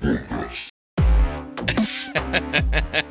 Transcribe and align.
Comienza, 0.00 0.70
comienza 1.56 3.04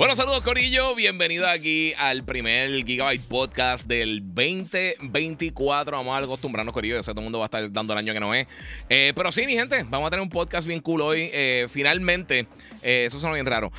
bueno, 0.00 0.16
saludos 0.16 0.40
Corillo, 0.40 0.94
bienvenido 0.94 1.46
aquí 1.46 1.92
al 1.98 2.24
primer 2.24 2.86
Gigabyte 2.86 3.20
Podcast 3.20 3.86
del 3.86 4.22
2024. 4.24 5.94
Vamos 5.94 6.18
a 6.18 6.24
acostumbrarnos, 6.24 6.72
Corillo, 6.72 6.96
yo 6.96 7.02
sé 7.02 7.10
todo 7.10 7.20
el 7.20 7.24
mundo 7.24 7.38
va 7.38 7.44
a 7.44 7.48
estar 7.48 7.70
dando 7.70 7.92
el 7.92 7.98
año 7.98 8.14
que 8.14 8.20
no 8.20 8.32
es. 8.34 8.46
Eh, 8.88 9.12
pero 9.14 9.30
sí, 9.30 9.44
mi 9.44 9.52
gente, 9.52 9.84
vamos 9.90 10.06
a 10.06 10.10
tener 10.10 10.22
un 10.22 10.30
podcast 10.30 10.66
bien 10.66 10.80
cool 10.80 11.02
hoy. 11.02 11.28
Eh, 11.34 11.66
finalmente, 11.68 12.46
eh, 12.82 13.04
eso 13.08 13.20
suena 13.20 13.34
bien 13.34 13.44
raro. 13.44 13.70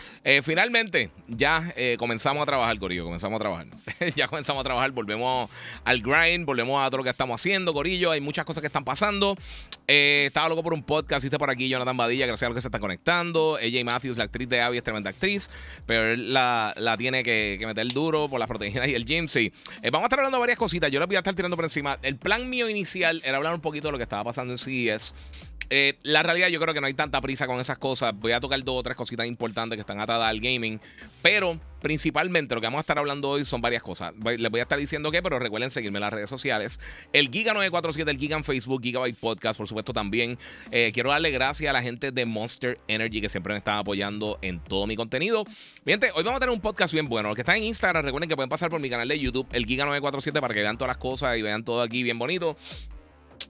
finalmente, 0.43 1.09
ya 1.27 1.73
comenzamos 1.97 2.43
a 2.43 2.45
trabajar, 2.45 2.77
Corillo, 2.77 3.03
comenzamos 3.03 3.37
a 3.37 3.39
trabajar. 3.39 3.65
ya 4.15 4.27
comenzamos 4.27 4.61
a 4.61 4.63
trabajar, 4.63 4.91
volvemos 4.91 5.49
al 5.85 6.03
grind, 6.03 6.45
volvemos 6.45 6.85
a 6.85 6.87
todo 6.91 6.97
lo 6.97 7.03
que 7.03 7.09
estamos 7.09 7.41
haciendo, 7.41 7.73
Corillo. 7.73 8.11
Hay 8.11 8.21
muchas 8.21 8.45
cosas 8.45 8.61
que 8.61 8.67
están 8.67 8.83
pasando. 8.83 9.35
estaba 9.87 10.49
loco 10.49 10.61
por 10.61 10.75
un 10.75 10.83
podcast, 10.83 11.25
hice 11.25 11.39
por 11.39 11.49
aquí 11.49 11.67
Jonathan 11.67 11.97
Badilla, 11.97 12.27
gracias 12.27 12.45
a 12.45 12.49
los 12.49 12.57
que 12.57 12.61
se 12.61 12.67
está 12.67 12.77
conectando. 12.77 13.55
AJ 13.55 13.83
Matthews, 13.83 14.17
la 14.17 14.25
actriz 14.25 14.47
de 14.47 14.61
Abby, 14.61 14.77
es 14.77 14.83
tremenda 14.83 15.09
actriz, 15.09 15.49
pero 15.87 16.10
la, 16.17 16.95
tiene 16.97 17.23
que, 17.23 17.61
meter 17.65 17.87
duro 17.89 18.29
por 18.29 18.39
las 18.39 18.47
proteínas 18.47 18.87
y 18.87 18.95
el 18.95 19.05
gym. 19.05 19.27
Sí, 19.27 19.51
eh, 19.81 19.89
vamos 19.89 20.05
a 20.05 20.07
estar 20.07 20.19
hablando 20.19 20.37
de 20.37 20.41
varias 20.41 20.57
cositas. 20.57 20.91
Yo 20.91 20.99
les 20.99 21.07
voy 21.07 21.15
a 21.15 21.19
estar 21.19 21.33
tirando 21.33 21.55
por 21.55 21.65
encima. 21.65 21.97
El 22.01 22.17
plan 22.17 22.49
mío 22.49 22.69
inicial 22.69 23.21
era 23.23 23.37
hablar 23.37 23.53
un 23.53 23.61
poquito 23.61 23.87
de 23.87 23.93
lo 23.93 23.97
que 23.97 24.03
estaba 24.03 24.23
pasando 24.23 24.53
en 24.53 24.57
CES. 24.57 25.13
Eh, 25.69 25.97
la 26.03 26.21
realidad, 26.21 26.49
yo 26.49 26.59
creo 26.59 26.73
que 26.73 26.81
no 26.81 26.87
hay 26.87 26.93
tanta 26.93 27.21
prisa 27.21 27.47
con 27.47 27.59
esas 27.59 27.77
cosas. 27.77 28.13
Voy 28.13 28.33
a 28.33 28.39
tocar 28.39 28.61
dos 28.63 28.79
o 28.79 28.83
tres 28.83 28.97
cositas 28.97 29.25
importantes 29.25 29.77
que 29.77 29.81
están 29.81 30.01
atadas 30.01 30.27
al 30.27 30.39
gaming. 30.41 30.79
Pero 31.21 31.57
principalmente 31.81 32.55
lo 32.55 32.61
que 32.61 32.67
vamos 32.67 32.79
a 32.79 32.81
estar 32.81 32.97
hablando 32.97 33.29
hoy 33.29 33.43
son 33.43 33.61
varias 33.61 33.83
cosas. 33.83 34.13
Les 34.23 34.51
voy 34.51 34.59
a 34.59 34.63
estar 34.63 34.79
diciendo 34.79 35.11
qué, 35.11 35.21
pero 35.21 35.39
recuerden 35.39 35.71
seguirme 35.71 35.97
en 35.97 36.01
las 36.01 36.13
redes 36.13 36.29
sociales. 36.29 36.79
El 37.11 37.29
Giga947, 37.29 38.09
el 38.09 38.17
Giga 38.17 38.37
en 38.37 38.43
Facebook, 38.43 38.81
Gigabyte 38.81 39.17
Podcast, 39.17 39.57
por 39.57 39.67
supuesto 39.67 39.93
también. 39.93 40.37
Eh, 40.71 40.91
quiero 40.93 41.09
darle 41.09 41.31
gracias 41.31 41.69
a 41.69 41.73
la 41.73 41.81
gente 41.81 42.11
de 42.11 42.25
Monster 42.25 42.79
Energy 42.87 43.21
que 43.21 43.29
siempre 43.29 43.53
me 43.53 43.57
están 43.57 43.79
apoyando 43.79 44.37
en 44.41 44.59
todo 44.59 44.87
mi 44.87 44.95
contenido. 44.95 45.43
Bien, 45.83 45.99
hoy 46.15 46.23
vamos 46.23 46.37
a 46.37 46.39
tener 46.39 46.53
un 46.53 46.61
podcast 46.61 46.93
bien 46.93 47.07
bueno. 47.07 47.29
Los 47.29 47.35
que 47.35 47.41
están 47.41 47.57
en 47.57 47.63
Instagram, 47.63 48.05
recuerden 48.05 48.29
que 48.29 48.35
pueden 48.35 48.49
pasar 48.49 48.69
por 48.69 48.79
mi 48.79 48.89
canal 48.89 49.07
de 49.07 49.19
YouTube, 49.19 49.47
el 49.51 49.65
Giga947, 49.65 50.39
para 50.39 50.53
que 50.53 50.61
vean 50.61 50.77
todas 50.77 50.89
las 50.89 50.97
cosas 50.97 51.37
y 51.37 51.41
vean 51.41 51.65
todo 51.65 51.81
aquí 51.81 52.03
bien 52.03 52.19
bonito. 52.19 52.55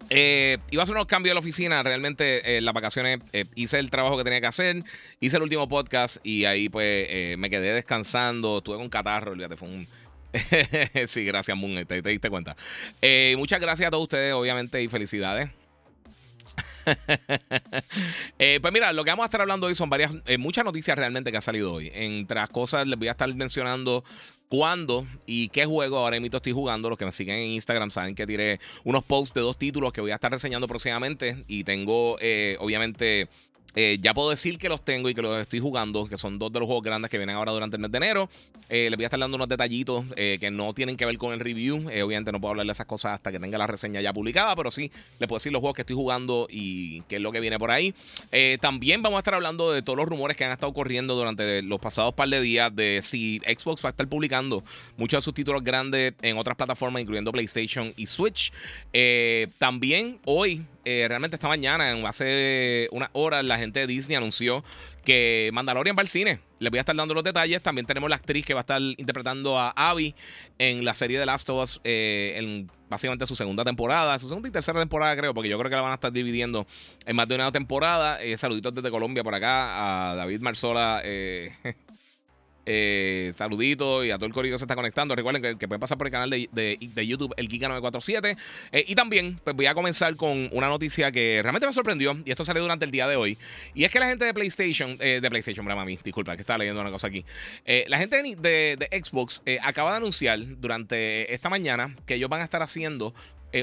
Eh, 0.09 0.57
iba 0.71 0.81
a 0.81 0.83
hacer 0.83 0.95
unos 0.95 1.07
cambios 1.07 1.31
en 1.31 1.35
la 1.35 1.39
oficina. 1.39 1.83
Realmente, 1.83 2.39
en 2.39 2.57
eh, 2.57 2.61
las 2.61 2.73
vacaciones 2.73 3.19
eh, 3.33 3.45
hice 3.55 3.80
el 3.80 3.89
trabajo 3.89 4.17
que 4.17 4.23
tenía 4.23 4.41
que 4.41 4.47
hacer. 4.47 4.83
Hice 5.19 5.38
el 5.38 5.44
último 5.44 5.67
podcast 5.67 6.17
y 6.23 6.45
ahí, 6.45 6.69
pues, 6.69 7.07
eh, 7.09 7.35
me 7.38 7.49
quedé 7.49 7.73
descansando. 7.73 8.59
Estuve 8.59 8.77
con 8.77 8.89
catarro. 8.89 9.31
Olvídate, 9.31 9.57
fue 9.57 9.69
un. 9.69 9.88
sí, 11.07 11.23
gracias, 11.25 11.57
Moon. 11.57 11.85
Te, 11.85 12.02
te 12.02 12.09
diste 12.09 12.29
cuenta. 12.29 12.55
muchas 13.38 13.59
gracias 13.59 13.88
a 13.88 13.91
todos 13.91 14.03
ustedes, 14.03 14.33
obviamente, 14.33 14.81
y 14.81 14.88
felicidades. 14.88 15.49
pues 18.38 18.73
mira, 18.73 18.91
lo 18.94 19.03
que 19.03 19.11
vamos 19.11 19.23
a 19.23 19.27
estar 19.27 19.41
hablando 19.41 19.67
hoy 19.67 19.75
son 19.75 19.89
varias, 19.89 20.16
muchas 20.39 20.66
noticias 20.66 20.97
realmente 20.97 21.31
que 21.31 21.38
ha 21.38 21.41
salido 21.41 21.73
hoy. 21.73 21.91
Entre 21.94 22.35
las 22.35 22.50
cosas, 22.50 22.88
les 22.88 22.97
voy 22.97 23.07
a 23.07 23.12
estar 23.12 23.31
mencionando 23.35 24.03
cuándo 24.51 25.07
y 25.25 25.47
qué 25.47 25.66
juego 25.66 25.97
ahora 25.97 26.19
mismo 26.19 26.35
estoy 26.35 26.51
jugando. 26.51 26.89
Los 26.89 26.97
que 26.97 27.06
me 27.06 27.13
siguen 27.13 27.38
en 27.38 27.51
Instagram 27.51 27.89
saben 27.89 28.16
que 28.16 28.28
tiré 28.28 28.59
unos 28.84 29.06
posts 29.06 29.34
de 29.34 29.39
dos 29.39 29.57
títulos 29.57 29.94
que 29.94 30.01
voy 30.01 30.12
a 30.12 30.16
estar 30.16 30.29
reseñando 30.29 30.67
próximamente. 30.67 31.45
Y 31.47 31.63
tengo, 31.63 32.17
eh, 32.19 32.57
obviamente, 32.59 33.29
eh, 33.75 33.97
ya 34.01 34.13
puedo 34.13 34.29
decir 34.29 34.57
que 34.57 34.69
los 34.69 34.83
tengo 34.83 35.09
y 35.09 35.15
que 35.15 35.21
los 35.21 35.39
estoy 35.39 35.59
jugando, 35.59 36.07
que 36.07 36.17
son 36.17 36.37
dos 36.37 36.51
de 36.51 36.59
los 36.59 36.67
juegos 36.67 36.83
grandes 36.83 37.09
que 37.09 37.17
vienen 37.17 37.35
ahora 37.35 37.51
durante 37.51 37.77
el 37.77 37.81
mes 37.81 37.91
de 37.91 37.97
enero. 37.97 38.29
Eh, 38.69 38.89
les 38.89 38.97
voy 38.97 39.05
a 39.05 39.07
estar 39.07 39.19
dando 39.19 39.35
unos 39.35 39.47
detallitos 39.47 40.05
eh, 40.15 40.37
que 40.39 40.51
no 40.51 40.73
tienen 40.73 40.97
que 40.97 41.05
ver 41.05 41.17
con 41.17 41.33
el 41.33 41.39
review. 41.39 41.87
obviamente 42.03 42.31
no 42.31 42.39
puedo 42.39 42.51
hablar 42.51 42.65
de 42.65 42.71
esas 42.71 42.85
cosas 42.85 43.13
hasta 43.13 43.31
que 43.31 43.39
tenga 43.39 43.57
la 43.57 43.67
reseña 43.67 44.01
ya 44.01 44.13
publicada, 44.13 44.55
pero 44.55 44.71
sí 44.71 44.91
les 45.19 45.27
puedo 45.27 45.39
decir 45.39 45.51
los 45.51 45.61
juegos 45.61 45.75
que 45.75 45.81
estoy 45.81 45.95
jugando 45.95 46.47
y 46.49 47.01
qué 47.03 47.17
es 47.17 47.21
lo 47.21 47.31
que 47.31 47.39
viene 47.39 47.57
por 47.57 47.71
ahí. 47.71 47.93
también 48.59 49.01
vamos 49.01 49.17
a 49.17 49.19
estar 49.19 49.33
hablando 49.33 49.71
de 49.71 49.81
todos 49.81 49.97
los 49.97 50.07
rumores 50.07 50.38
que 50.38 50.45
han 50.45 50.51
estado 50.51 50.73
corriendo 50.73 51.15
durante 51.15 51.61
los 51.61 51.79
pasados 51.79 52.13
par 52.13 52.29
de 52.29 52.41
días 52.41 52.75
de 52.75 53.01
si 53.03 53.39
Xbox 53.39 53.83
va 53.83 53.89
a 53.89 53.91
estar 53.91 54.07
publicando 54.07 54.63
muchos 54.97 55.17
de 55.17 55.21
sus 55.21 55.33
títulos 55.33 55.63
grandes 55.63 56.13
en 56.21 56.38
otras 56.38 56.55
plataformas, 56.55 57.01
incluyendo 57.01 57.31
PlayStation 57.31 57.93
y 57.95 58.07
Switch. 58.07 58.51
también 59.59 60.19
hoy 60.25 60.63
eh, 60.86 61.06
realmente 61.08 61.36
esta 61.36 61.47
mañana, 61.47 61.94
hace 62.08 62.88
unas 62.92 63.09
horas, 63.14 63.46
la 63.46 63.58
gente 63.58 63.81
de 63.81 63.88
Disney 63.88 64.16
anunció 64.16 64.64
que 65.03 65.50
Mandalorian 65.53 65.96
va 65.96 66.02
al 66.02 66.08
cine. 66.08 66.40
Les 66.59 66.69
voy 66.69 66.78
a 66.78 66.81
estar 66.81 66.96
dando 66.96 67.14
los 67.14 67.24
detalles. 67.24 67.62
También 67.62 67.86
tenemos 67.86 68.09
la 68.09 68.16
actriz 68.16 68.46
que 68.46 68.53
va 68.53 68.59
a 68.59 68.62
estar 68.62 68.81
interpretando 68.81 69.59
a 69.59 69.72
Abby 69.72 70.14
en 70.58 70.86
la 70.86 70.94
serie 70.94 71.19
de 71.19 71.25
Last 71.25 71.50
of 71.50 71.64
Us 71.64 71.81
eh, 71.84 72.36
en 72.38 72.69
básicamente 72.90 73.25
su 73.25 73.36
segunda 73.36 73.64
temporada, 73.64 74.19
su 74.19 74.28
segunda 74.28 74.50
y 74.50 74.52
tercera 74.52 74.78
temporada 74.78 75.16
creo, 75.16 75.34
porque 75.34 75.50
yo 75.50 75.58
creo 75.58 75.69
que 75.69 75.75
la 75.78 75.81
van 75.81 75.94
a 75.94 75.96
estar 75.96 76.12
dividiendo 76.12 76.68
en 77.06 77.16
más 77.16 77.28
de 77.28 77.36
una 77.36 77.52
temporada. 77.52 78.22
Eh, 78.22 78.38
saluditos 78.38 78.75
desde 78.75 78.92
Colombia 78.92 79.24
por 79.24 79.34
acá 79.34 80.12
a 80.12 80.16
David 80.16 80.42
Marzola. 80.42 81.02
Eh, 81.03 81.56
saluditos 83.35 84.05
y 84.05 84.11
a 84.11 84.17
todo 84.17 84.27
el 84.27 84.33
corillo 84.33 84.55
que 84.55 84.59
se 84.59 84.66
está 84.66 84.75
conectando. 84.75 85.16
Recuerden 85.16 85.57
que, 85.57 85.67
pueden 85.67 85.79
pasar 85.79 85.97
por 85.97 86.07
el 86.07 86.11
canal 86.11 86.29
de, 86.29 86.77
YouTube, 87.07 87.33
el 87.38 87.47
Giga947. 87.47 88.38
Eh, 88.72 88.85
y 88.88 88.95
también 88.95 89.39
pues 89.44 89.55
voy 89.55 89.66
a 89.66 89.73
comenzar 89.73 90.16
con 90.16 90.49
una 90.51 90.67
noticia 90.67 91.11
que 91.11 91.39
realmente 91.41 91.67
me 91.67 91.73
sorprendió. 91.73 92.17
Y 92.25 92.31
esto 92.31 92.45
salió 92.45 92.61
durante 92.61 92.85
el 92.85 92.91
día 92.91 93.07
de 93.07 93.16
hoy. 93.16 93.38
Y 93.73 93.83
es 93.83 93.91
que 93.91 94.00
la 94.00 94.07
gente 94.07 94.25
de 94.25 94.33
PlayStation, 94.33 94.97
eh, 95.00 95.19
de 95.21 95.29
PlayStation, 95.29 95.66
broma 95.66 95.85
mí, 95.85 95.97
disculpa, 96.03 96.35
que 96.35 96.41
estaba 96.41 96.59
leyendo 96.59 96.81
una 96.81 96.91
cosa 96.91 97.07
aquí. 97.07 97.25
la 97.88 97.97
gente 97.97 98.21
de, 98.21 98.77
de 98.77 99.03
Xbox 99.03 99.41
acaba 99.61 99.91
de 99.91 99.97
anunciar 99.97 100.39
durante 100.59 101.33
esta 101.33 101.50
mañana 101.50 101.95
que 102.05 102.16
ellos 102.16 102.29
van 102.29 102.41
a 102.41 102.44
estar 102.44 102.61
haciendo 102.61 103.13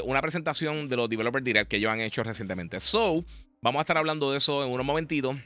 una 0.04 0.20
presentación 0.20 0.88
de 0.88 0.96
los 0.96 1.08
Developer 1.08 1.42
Direct 1.42 1.70
que 1.70 1.76
ellos 1.76 1.90
han 1.90 2.00
hecho 2.00 2.22
recientemente. 2.22 2.80
So, 2.80 3.24
vamos 3.62 3.80
a 3.80 3.82
estar 3.82 3.96
hablando 3.96 4.30
de 4.30 4.38
eso 4.38 4.64
en 4.64 4.70
unos 4.70 4.84
momentitos. 4.84 5.36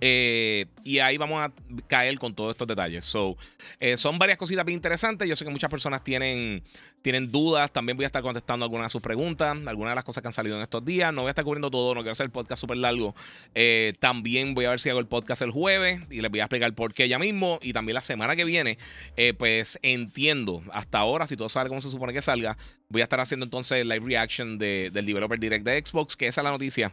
Eh, 0.00 0.66
y 0.84 0.98
ahí 0.98 1.16
vamos 1.16 1.40
a 1.40 1.52
caer 1.86 2.18
con 2.18 2.34
todos 2.34 2.52
estos 2.52 2.66
detalles. 2.66 3.04
So, 3.04 3.36
eh, 3.80 3.96
son 3.96 4.18
varias 4.18 4.38
cositas 4.38 4.64
bien 4.64 4.76
interesantes. 4.76 5.28
Yo 5.28 5.36
sé 5.36 5.44
que 5.44 5.50
muchas 5.50 5.70
personas 5.70 6.04
tienen, 6.04 6.62
tienen 7.02 7.30
dudas. 7.30 7.72
También 7.72 7.96
voy 7.96 8.04
a 8.04 8.08
estar 8.08 8.22
contestando 8.22 8.64
algunas 8.64 8.86
de 8.86 8.90
sus 8.90 9.00
preguntas, 9.00 9.56
algunas 9.66 9.92
de 9.92 9.94
las 9.94 10.04
cosas 10.04 10.22
que 10.22 10.28
han 10.28 10.32
salido 10.32 10.56
en 10.56 10.62
estos 10.62 10.84
días. 10.84 11.12
No 11.12 11.22
voy 11.22 11.28
a 11.28 11.30
estar 11.30 11.44
cubriendo 11.44 11.70
todo, 11.70 11.94
no 11.94 12.00
quiero 12.00 12.12
hacer 12.12 12.26
el 12.26 12.32
podcast 12.32 12.60
súper 12.60 12.76
largo. 12.76 13.14
Eh, 13.54 13.94
también 13.98 14.54
voy 14.54 14.66
a 14.66 14.70
ver 14.70 14.80
si 14.80 14.90
hago 14.90 15.00
el 15.00 15.06
podcast 15.06 15.42
el 15.42 15.50
jueves 15.50 16.00
y 16.10 16.20
les 16.20 16.30
voy 16.30 16.40
a 16.40 16.44
explicar 16.44 16.74
por 16.74 16.92
qué 16.92 17.08
ya 17.08 17.18
mismo. 17.18 17.58
Y 17.62 17.72
también 17.72 17.94
la 17.94 18.02
semana 18.02 18.36
que 18.36 18.44
viene, 18.44 18.78
pues 19.38 19.78
entiendo 19.82 20.62
hasta 20.72 20.98
ahora, 20.98 21.26
si 21.26 21.36
todo 21.36 21.48
sale 21.48 21.68
como 21.68 21.80
se 21.80 21.88
supone 21.88 22.12
que 22.12 22.22
salga, 22.22 22.56
voy 22.88 23.00
a 23.00 23.04
estar 23.04 23.20
haciendo 23.20 23.44
entonces 23.44 23.78
el 23.78 23.88
live 23.88 24.04
reaction 24.06 24.58
del 24.58 24.92
Developer 24.92 25.38
Direct 25.38 25.64
de 25.64 25.82
Xbox, 25.84 26.16
que 26.16 26.26
esa 26.26 26.42
es 26.42 26.44
la 26.44 26.50
noticia 26.50 26.92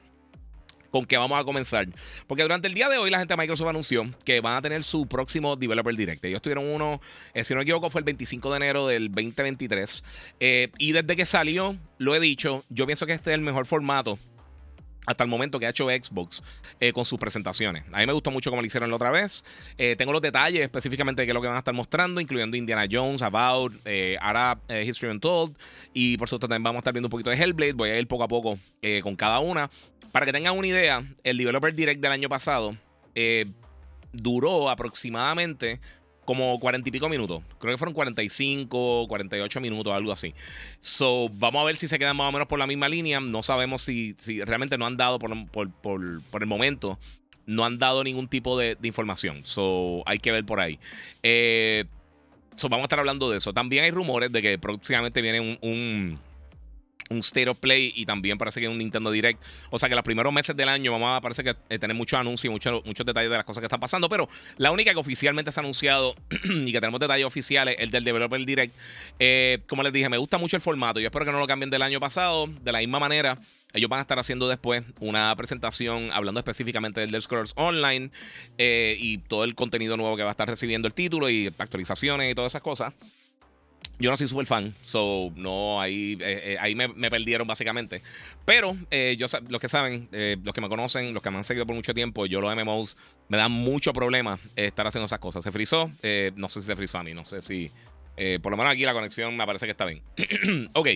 con 0.94 1.08
qué 1.08 1.18
vamos 1.18 1.40
a 1.40 1.44
comenzar. 1.44 1.88
Porque 2.28 2.44
durante 2.44 2.68
el 2.68 2.76
día 2.76 2.88
de 2.88 3.00
hoy 3.00 3.10
la 3.10 3.18
gente 3.18 3.34
de 3.34 3.38
Microsoft 3.42 3.68
anunció 3.68 4.06
que 4.24 4.42
van 4.42 4.58
a 4.58 4.62
tener 4.62 4.84
su 4.84 5.08
próximo 5.08 5.56
Developer 5.56 5.96
Direct. 5.96 6.24
Ellos 6.24 6.40
tuvieron 6.40 6.68
uno, 6.68 7.02
eh, 7.34 7.44
si 7.44 7.56
no 7.56 7.58
me 7.58 7.64
equivoco, 7.64 7.90
fue 7.90 8.02
el 8.02 8.06
25 8.06 8.52
de 8.52 8.58
enero 8.58 8.86
del 8.86 9.08
2023. 9.08 10.04
Eh, 10.40 10.70
y 10.78 10.92
desde 10.92 11.16
que 11.16 11.26
salió, 11.26 11.76
lo 11.98 12.14
he 12.14 12.20
dicho, 12.20 12.64
yo 12.70 12.86
pienso 12.86 13.08
que 13.08 13.14
este 13.14 13.32
es 13.32 13.34
el 13.34 13.42
mejor 13.42 13.66
formato 13.66 14.20
hasta 15.06 15.24
el 15.24 15.30
momento 15.30 15.60
que 15.60 15.66
ha 15.66 15.70
hecho 15.70 15.88
Xbox 15.90 16.44
eh, 16.80 16.94
con 16.94 17.06
sus 17.06 17.20
presentaciones. 17.20 17.84
A 17.92 18.00
mí 18.00 18.06
me 18.06 18.14
gustó 18.14 18.32
mucho 18.32 18.50
como 18.50 18.62
lo 18.62 18.66
hicieron 18.66 18.90
la 18.90 18.96
otra 18.96 19.12
vez. 19.12 19.44
Eh, 19.78 19.96
tengo 19.96 20.14
los 20.14 20.22
detalles 20.22 20.62
específicamente 20.62 21.22
de 21.22 21.26
qué 21.26 21.32
es 21.32 21.36
lo 21.36 21.42
que 21.42 21.48
van 21.48 21.56
a 21.56 21.60
estar 21.60 21.74
mostrando, 21.74 22.22
incluyendo 22.22 22.58
Indiana 22.58 22.86
Jones, 22.90 23.22
About, 23.22 23.74
eh, 23.86 24.18
Arab 24.22 24.60
History 24.70 25.12
Untold. 25.12 25.58
Y 25.94 26.18
por 26.18 26.28
supuesto 26.28 26.48
también 26.48 26.64
vamos 26.64 26.78
a 26.78 26.82
estar 26.82 26.94
viendo 26.94 27.08
un 27.08 27.12
poquito 27.12 27.30
de 27.30 27.38
Hellblade. 27.38 27.74
Voy 27.74 27.90
a 27.90 28.00
ir 28.00 28.08
poco 28.08 28.24
a 28.24 28.28
poco 28.28 28.58
con 29.02 29.16
cada 29.16 29.40
una. 29.40 29.70
Para 30.12 30.26
que 30.26 30.32
tengan 30.32 30.58
una 30.58 30.68
idea, 30.68 31.04
el 31.24 31.38
Developer 31.38 31.74
Direct 31.74 32.02
del 32.02 32.12
año 32.12 32.30
pasado 32.30 32.78
duró 34.12 34.70
aproximadamente 34.70 35.80
como 36.26 36.60
cuarenta 36.60 36.90
y 36.90 36.92
pico 36.92 37.10
minutos. 37.10 37.42
Creo 37.60 37.74
que 37.74 37.78
fueron 37.78 37.94
45, 37.94 39.08
48 39.08 39.62
minutos, 39.62 39.94
algo 39.94 40.12
así. 40.12 40.34
So, 40.80 41.30
vamos 41.34 41.62
a 41.62 41.66
ver 41.66 41.78
si 41.78 41.88
se 41.88 42.00
quedan 42.00 42.18
más 42.18 42.30
o 42.30 42.32
menos 42.32 42.48
por 42.48 42.60
la 42.60 42.68
misma 42.68 42.90
línea. 42.90 43.20
No 43.20 43.44
sabemos 43.44 43.82
si, 43.82 44.16
si 44.20 44.44
realmente 44.44 44.78
no 44.78 44.86
han 44.86 44.98
dado 44.98 45.20
por, 45.20 45.32
el 45.32 46.48
momento. 46.48 47.00
No 47.46 47.66
han 47.66 47.78
dado 47.78 48.04
ningún 48.04 48.28
tipo 48.28 48.58
de, 48.58 48.78
información. 48.84 49.44
So, 49.44 50.04
hay 50.06 50.20
que 50.20 50.32
ver 50.32 50.46
por 50.46 50.60
ahí. 50.60 50.80
Eh, 51.24 51.86
so, 52.56 52.70
vamos 52.70 52.84
a 52.84 52.86
estar 52.86 53.00
hablando 53.00 53.30
de 53.30 53.38
eso. 53.38 53.54
También 53.54 53.84
hay 53.84 53.92
rumores 53.92 54.32
de 54.32 54.42
que 54.42 54.58
próximamente 54.58 55.22
viene 55.22 55.58
un 55.62 56.20
State 57.10 57.50
of 57.50 57.58
Play 57.60 57.94
y 57.96 58.06
también 58.06 58.38
parece 58.38 58.62
que 58.62 58.68
un 58.68 58.78
Nintendo 58.78 59.12
Direct. 59.12 59.42
O 59.70 59.80
sea 59.80 59.90
que 59.90 59.96
los 59.96 60.04
primeros 60.04 60.34
meses 60.34 60.56
del 60.56 60.70
año 60.70 60.92
vamos 60.92 61.18
a 61.18 61.22
parece 61.22 61.44
que 61.44 61.56
eh, 61.70 61.80
tener 61.80 61.96
muchos 61.96 62.20
anuncios 62.20 62.46
y 62.46 62.50
muchos, 62.50 62.86
muchos 62.86 63.06
detalles 63.06 63.30
de 63.30 63.38
las 63.38 63.46
cosas 63.46 63.62
que 63.62 63.66
están 63.66 63.80
pasando. 63.80 64.10
Pero 64.10 64.30
la 64.58 64.72
única 64.72 64.92
que 64.94 65.00
oficialmente 65.00 65.52
se 65.52 65.60
ha 65.60 65.62
anunciado 65.62 66.16
y 66.44 66.72
que 66.72 66.80
tenemos 66.80 67.00
detalles 67.00 67.26
oficiales 67.26 67.76
es 67.78 67.84
el 67.84 67.92
del 67.92 68.04
Developer 68.04 68.46
Direct. 68.46 68.76
Eh, 69.20 69.60
como 69.68 69.84
les 69.84 69.94
dije, 69.94 70.10
me 70.10 70.18
gusta 70.18 70.38
mucho 70.38 70.56
el 70.56 70.62
formato. 70.62 71.00
Yo 71.00 71.08
espero 71.08 71.26
que 71.26 71.32
no 71.32 71.40
lo 71.40 71.48
cambien 71.48 71.70
del 71.70 71.82
año 71.82 72.00
pasado. 72.00 72.48
De 72.48 72.72
la 72.72 72.80
misma 72.80 73.00
manera, 73.00 73.38
ellos 73.74 73.90
van 73.90 74.00
a 74.00 74.02
estar 74.02 74.20
haciendo 74.20 74.48
después 74.48 74.84
una 75.00 75.36
presentación 75.36 76.10
hablando 76.14 76.40
específicamente 76.40 77.00
del 77.02 77.10
Elder 77.10 77.22
Scrolls 77.22 77.54
Online 77.56 78.12
eh, 78.58 78.96
y 79.00 79.18
todo 79.18 79.44
el 79.44 79.56
contenido 79.56 79.98
nuevo 79.98 80.16
que 80.16 80.24
va 80.24 80.30
a 80.30 80.32
estar 80.32 80.48
recibiendo 80.48 80.88
el 80.88 80.94
título 80.94 81.30
y 81.30 81.48
actualizaciones 81.58 82.32
y 82.32 82.36
todas 82.36 82.52
esas 82.52 82.62
cosas. 82.62 82.94
Yo 84.04 84.10
no 84.10 84.18
soy 84.18 84.28
súper 84.28 84.46
fan, 84.46 84.76
so 84.82 85.32
no, 85.38 85.80
ahí, 85.80 86.18
eh, 86.20 86.42
eh, 86.44 86.58
ahí 86.60 86.76
me, 86.76 86.90
perdieron 86.90 87.48
básicamente. 87.48 88.02
Pero 88.44 88.76
eh, 88.92 89.16
yo, 89.18 89.28
los 89.48 89.62
que 89.62 89.70
saben, 89.70 90.10
los 90.44 90.54
que 90.54 90.60
me 90.60 90.68
conocen, 90.68 91.14
los 91.14 91.24
que 91.24 91.30
me 91.30 91.38
han 91.38 91.46
seguido 91.46 91.66
por 91.66 91.74
mucho 91.74 91.94
tiempo, 91.94 92.26
yo 92.26 92.42
los 92.42 92.54
MMOs 92.54 92.98
me 93.30 93.38
dan 93.38 93.54
mucho 93.54 93.94
problema 93.94 94.38
estar 94.58 94.86
haciendo 94.86 95.06
esas 95.06 95.20
cosas. 95.20 95.42
Se 95.42 95.54
frizó, 95.54 95.90
no 96.36 96.50
sé 96.50 96.60
si 96.60 96.68
se 96.68 96.76
frizó 96.76 96.98
a 96.98 97.04
mí, 97.06 97.14
no 97.14 97.24
sé 97.24 97.42
si. 97.42 97.72
por 98.42 98.52
lo 98.52 98.58
menos 98.58 98.74
aquí 98.74 98.84
la 98.84 98.92
conexión 98.92 99.38
me 99.38 99.46
parece 99.46 99.68
que 99.68 99.72
está 99.72 99.86
bien. 99.86 100.02
ok, 100.74 100.90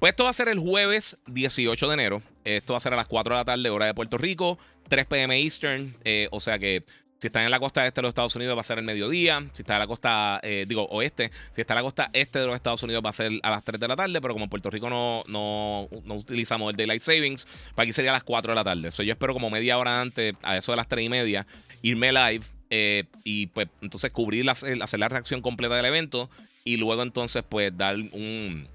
pues 0.00 0.10
esto 0.10 0.24
va 0.24 0.30
a 0.30 0.32
ser 0.32 0.48
el 0.48 0.58
jueves 0.58 1.16
18 1.28 1.86
de 1.86 1.94
enero. 1.94 2.22
Esto 2.42 2.72
va 2.72 2.78
a 2.78 2.80
ser 2.80 2.92
a 2.92 2.96
las 2.96 3.06
4 3.06 3.36
de 3.36 3.40
la 3.40 3.44
tarde, 3.44 3.70
hora 3.70 3.86
de 3.86 3.94
Puerto 3.94 4.18
Rico, 4.18 4.58
3 4.88 5.06
p.m. 5.06 5.40
Eastern. 5.40 5.94
o 6.32 6.40
sea 6.40 6.58
que 6.58 6.82
si 7.18 7.26
está 7.26 7.44
en 7.44 7.50
la 7.50 7.58
costa 7.58 7.84
este 7.84 8.00
de 8.00 8.02
los 8.02 8.10
Estados 8.10 8.36
Unidos 8.36 8.56
va 8.56 8.60
a 8.60 8.64
ser 8.64 8.78
el 8.78 8.84
mediodía. 8.84 9.44
Si 9.52 9.62
está 9.62 9.74
en 9.74 9.80
la 9.80 9.86
costa, 9.88 10.38
eh, 10.42 10.66
digo, 10.68 10.84
oeste. 10.90 11.32
Si 11.50 11.60
está 11.60 11.74
en 11.74 11.78
la 11.78 11.82
costa 11.82 12.10
este 12.12 12.38
de 12.38 12.46
los 12.46 12.54
Estados 12.54 12.80
Unidos 12.84 13.02
va 13.04 13.10
a 13.10 13.12
ser 13.12 13.32
a 13.42 13.50
las 13.50 13.64
3 13.64 13.80
de 13.80 13.88
la 13.88 13.96
tarde. 13.96 14.20
Pero 14.20 14.34
como 14.34 14.44
en 14.44 14.50
Puerto 14.50 14.70
Rico 14.70 14.88
no, 14.88 15.24
no, 15.26 15.88
utilizamos 16.14 16.70
el 16.70 16.76
Daylight 16.76 17.02
Savings, 17.02 17.46
para 17.74 17.84
aquí 17.84 17.92
sería 17.92 18.12
a 18.12 18.14
las 18.14 18.22
4 18.22 18.52
de 18.52 18.54
la 18.54 18.62
tarde. 18.62 18.92
So, 18.92 19.02
yo 19.02 19.12
espero 19.12 19.32
como 19.32 19.50
media 19.50 19.78
hora 19.78 20.00
antes, 20.00 20.34
a 20.42 20.56
eso 20.56 20.70
de 20.72 20.76
las 20.76 20.86
3 20.86 21.06
y 21.06 21.08
media, 21.08 21.46
irme 21.82 22.12
live. 22.12 22.44
Eh, 22.70 23.04
y 23.24 23.46
pues 23.48 23.68
entonces 23.80 24.12
cubrir, 24.12 24.48
hacer 24.48 25.00
la 25.00 25.08
reacción 25.08 25.42
completa 25.42 25.74
del 25.74 25.86
evento. 25.86 26.30
Y 26.62 26.76
luego 26.76 27.02
entonces 27.02 27.42
pues 27.48 27.76
dar 27.76 27.96
un 27.96 28.68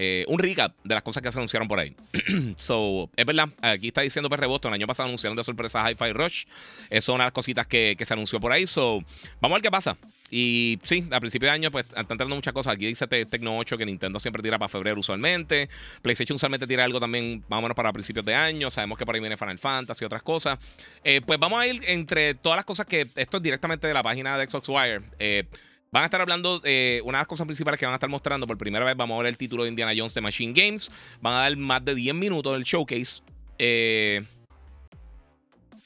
eh, 0.00 0.24
un 0.28 0.38
recap 0.38 0.72
de 0.84 0.94
las 0.94 1.02
cosas 1.02 1.24
que 1.24 1.32
se 1.32 1.38
anunciaron 1.38 1.66
por 1.66 1.80
ahí. 1.80 1.92
so, 2.56 3.10
es 3.16 3.26
verdad, 3.26 3.48
aquí 3.60 3.88
está 3.88 4.02
diciendo 4.02 4.30
Perre 4.30 4.46
Boston. 4.46 4.70
El 4.70 4.74
año 4.74 4.86
pasado 4.86 5.08
anunciaron 5.08 5.36
de 5.36 5.42
sorpresa 5.42 5.90
Hi-Fi 5.90 6.12
Rush. 6.12 6.44
Eso 6.88 6.88
es 6.88 7.08
una 7.08 7.24
de 7.24 7.26
las 7.26 7.32
cositas 7.32 7.66
que, 7.66 7.96
se 8.00 8.14
anunció 8.14 8.38
por 8.38 8.52
ahí. 8.52 8.64
So, 8.68 9.02
vamos 9.40 9.56
a 9.56 9.58
ver 9.58 9.62
qué 9.62 9.72
pasa. 9.72 9.96
Y 10.30 10.78
sí, 10.84 11.04
a 11.10 11.18
principio 11.18 11.48
de 11.48 11.54
año, 11.54 11.72
pues 11.72 11.84
están 11.86 12.06
entrando 12.08 12.36
muchas 12.36 12.52
cosas. 12.54 12.74
Aquí 12.74 12.86
dice 12.86 13.08
Tecno 13.08 13.58
8 13.58 13.76
que 13.76 13.84
Nintendo 13.86 14.20
siempre 14.20 14.40
tira 14.40 14.56
para 14.56 14.68
febrero 14.68 15.00
usualmente. 15.00 15.68
PlayStation 16.00 16.36
usualmente 16.36 16.68
tira 16.68 16.84
algo 16.84 17.00
también 17.00 17.42
más 17.48 17.58
o 17.58 17.62
menos 17.62 17.74
para 17.74 17.92
principios 17.92 18.24
de 18.24 18.36
año. 18.36 18.70
Sabemos 18.70 18.98
que 18.98 19.04
por 19.04 19.16
ahí 19.16 19.20
viene 19.20 19.36
Final 19.36 19.58
Fantasy 19.58 20.04
y 20.04 20.06
otras 20.06 20.22
cosas. 20.22 20.60
Eh, 21.02 21.22
pues 21.26 21.40
vamos 21.40 21.60
a 21.60 21.66
ir 21.66 21.82
entre 21.88 22.34
todas 22.34 22.56
las 22.56 22.64
cosas 22.64 22.86
que. 22.86 23.08
Esto 23.16 23.38
es 23.38 23.42
directamente 23.42 23.88
de 23.88 23.94
la 23.94 24.04
página 24.04 24.38
de 24.38 24.48
Xbox 24.48 24.68
Wire. 24.68 25.00
Eh, 25.18 25.42
Van 25.90 26.02
a 26.02 26.06
estar 26.06 26.20
hablando, 26.20 26.60
eh, 26.64 27.00
una 27.04 27.18
de 27.18 27.20
las 27.22 27.26
cosas 27.26 27.46
principales 27.46 27.80
que 27.80 27.86
van 27.86 27.94
a 27.94 27.96
estar 27.96 28.10
mostrando 28.10 28.46
por 28.46 28.58
primera 28.58 28.84
vez, 28.84 28.96
vamos 28.96 29.14
a 29.14 29.22
ver 29.22 29.28
el 29.28 29.38
título 29.38 29.62
de 29.62 29.70
Indiana 29.70 29.92
Jones 29.96 30.12
de 30.12 30.20
Machine 30.20 30.52
Games. 30.52 30.90
Van 31.20 31.34
a 31.34 31.38
dar 31.38 31.56
más 31.56 31.84
de 31.84 31.94
10 31.94 32.14
minutos 32.14 32.52
del 32.52 32.64
showcase 32.64 33.22
eh, 33.58 34.22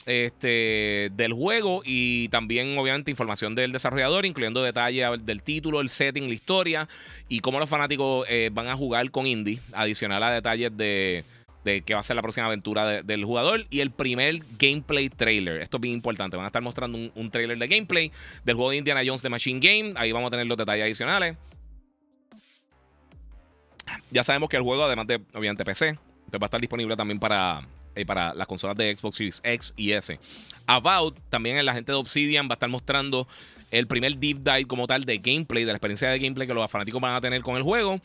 este, 0.07 1.11
del 1.13 1.33
juego 1.33 1.83
y 1.85 2.29
también 2.29 2.77
obviamente 2.77 3.13
información 3.13 3.55
del 3.55 3.71
desarrollador, 3.71 4.27
incluyendo 4.27 4.63
detalles 4.63 5.25
del 5.25 5.43
título, 5.45 5.81
el 5.81 5.89
setting, 5.89 6.27
la 6.27 6.35
historia 6.35 6.89
y 7.29 7.39
cómo 7.39 7.61
los 7.61 7.69
fanáticos 7.69 8.27
eh, 8.29 8.51
van 8.53 8.67
a 8.67 8.77
jugar 8.77 9.09
con 9.13 9.29
Indy, 9.29 9.61
adicional 9.73 10.23
a 10.25 10.31
detalles 10.33 10.77
de 10.77 11.25
de 11.65 11.83
qué 11.83 11.95
va 11.95 12.01
a 12.01 12.03
ser 12.03 12.17
la 12.17 12.23
próxima 12.23 12.47
aventura 12.47 13.03
del 13.03 13.25
jugador 13.25 13.67
y 13.71 13.81
el 13.81 13.91
primer 13.91 14.41
gameplay 14.59 15.09
trailer. 15.09 15.63
Esto 15.63 15.77
es 15.77 15.81
bien 15.81 15.95
importante. 15.95 16.37
Van 16.37 16.45
a 16.45 16.49
estar 16.49 16.63
mostrando 16.63 16.99
un, 17.15 17.31
trailer 17.31 17.59
de 17.59 17.69
gameplay 17.69 18.13
del 18.45 18.57
juego 18.57 18.71
de 18.71 18.77
Indiana 18.79 19.03
Jones 19.05 19.23
de 19.23 19.29
Machine 19.29 19.61
Game. 19.61 19.95
Ahí 19.97 20.13
vamos 20.13 20.29
a 20.29 20.31
tener 20.31 20.47
los 20.47 20.57
detalles 20.57 20.85
adicionales. 20.85 21.37
Ya 24.11 24.25
sabemos 24.25 24.49
que 24.49 24.57
el 24.57 24.63
juego, 24.63 24.85
además 24.85 25.07
de 25.07 25.21
obviamente 25.35 25.65
PC, 25.65 25.99
pues 26.31 26.41
va 26.41 26.45
a 26.45 26.49
estar 26.49 26.61
disponible 26.61 26.97
también 26.97 27.19
para, 27.19 27.67
eh, 27.95 28.05
para 28.07 28.35
las 28.35 28.47
consolas 28.47 28.77
de 28.77 28.95
Xbox 28.95 29.17
Series 29.17 29.41
X 29.45 29.75
y 29.77 29.93
S. 29.93 30.19
About, 30.67 31.19
también 31.29 31.65
la 31.65 31.75
gente 31.75 31.93
de 31.93 31.99
Obsidian 31.99 32.49
va 32.49 32.53
a 32.53 32.55
estar 32.55 32.69
mostrando 32.69 33.27
el 33.71 33.87
primer 33.87 34.17
deep 34.19 34.39
dive 34.39 34.67
como 34.67 34.87
tal 34.87 35.05
de 35.05 35.19
gameplay, 35.19 35.65
de 35.65 35.73
la 35.73 35.77
experiencia 35.77 36.09
de 36.11 36.19
gameplay 36.19 36.47
que 36.47 36.55
los 36.55 36.71
fanáticos 36.71 37.01
van 37.01 37.15
a 37.15 37.21
tener 37.21 37.43
con 37.43 37.57
el 37.57 37.63
juego. 37.63 38.01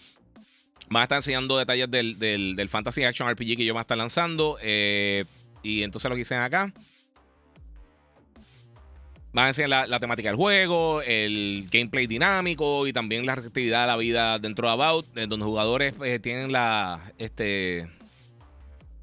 Van 0.89 1.01
a 1.01 1.03
estar 1.03 1.17
enseñando 1.17 1.57
detalles 1.57 1.89
del, 1.91 2.69
Fantasy 2.69 3.03
Action 3.03 3.29
RPG 3.29 3.57
que 3.57 3.65
yo 3.65 3.73
van 3.73 3.81
a 3.81 3.81
estar 3.81 3.97
lanzando. 3.97 4.57
Eh, 4.61 5.25
y 5.61 5.83
entonces 5.83 6.09
lo 6.09 6.15
que 6.15 6.19
dicen 6.19 6.39
acá. 6.39 6.71
Van 9.33 9.45
a 9.45 9.47
enseñar 9.49 9.87
la, 9.89 9.99
temática 9.99 10.29
del 10.29 10.37
juego, 10.37 11.01
el 11.01 11.67
gameplay 11.69 12.07
dinámico 12.07 12.87
y 12.87 12.93
también 12.93 13.25
la 13.25 13.35
reactividad 13.35 13.81
de 13.81 13.87
la 13.87 13.97
vida 13.97 14.39
dentro 14.39 14.67
de 14.67 14.73
About, 14.73 15.05
donde 15.13 15.37
los 15.37 15.45
jugadores 15.45 15.93
eh, 16.03 16.19
tienen 16.19 16.51
la. 16.51 17.11
Este. 17.17 17.87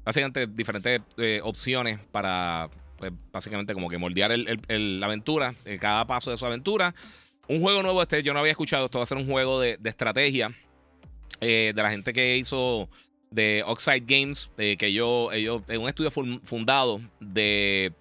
Básicamente 0.03 0.47
diferentes 0.47 1.01
eh, 1.17 1.39
opciones 1.43 1.99
para. 2.11 2.69
Pues, 2.97 3.11
básicamente 3.31 3.73
como 3.73 3.89
que 3.89 3.97
moldear 3.97 4.31
la 4.37 5.05
aventura, 5.05 5.53
cada 5.79 6.07
paso 6.07 6.31
de 6.31 6.37
su 6.37 6.45
aventura. 6.45 6.95
Un 7.47 7.61
juego 7.61 7.83
nuevo, 7.83 8.01
este 8.01 8.23
yo 8.23 8.33
no 8.33 8.39
había 8.39 8.51
escuchado. 8.51 8.85
Esto 8.85 8.97
va 8.97 9.03
a 9.03 9.07
ser 9.07 9.17
un 9.17 9.27
juego 9.27 9.59
de 9.59 9.77
estrategia 9.83 10.55
eh, 11.41 11.73
de 11.75 11.83
la 11.83 11.91
gente 11.91 12.13
que 12.13 12.37
hizo 12.37 12.89
de 13.31 13.63
Oxide 13.65 14.03
Games, 14.05 14.49
eh, 14.57 14.77
que 14.77 14.87
ellos, 14.87 15.33
ellos, 15.33 15.61
es 15.67 15.77
un 15.77 15.89
estudio 15.89 16.11
fundado 16.11 17.01
de, 17.19 17.91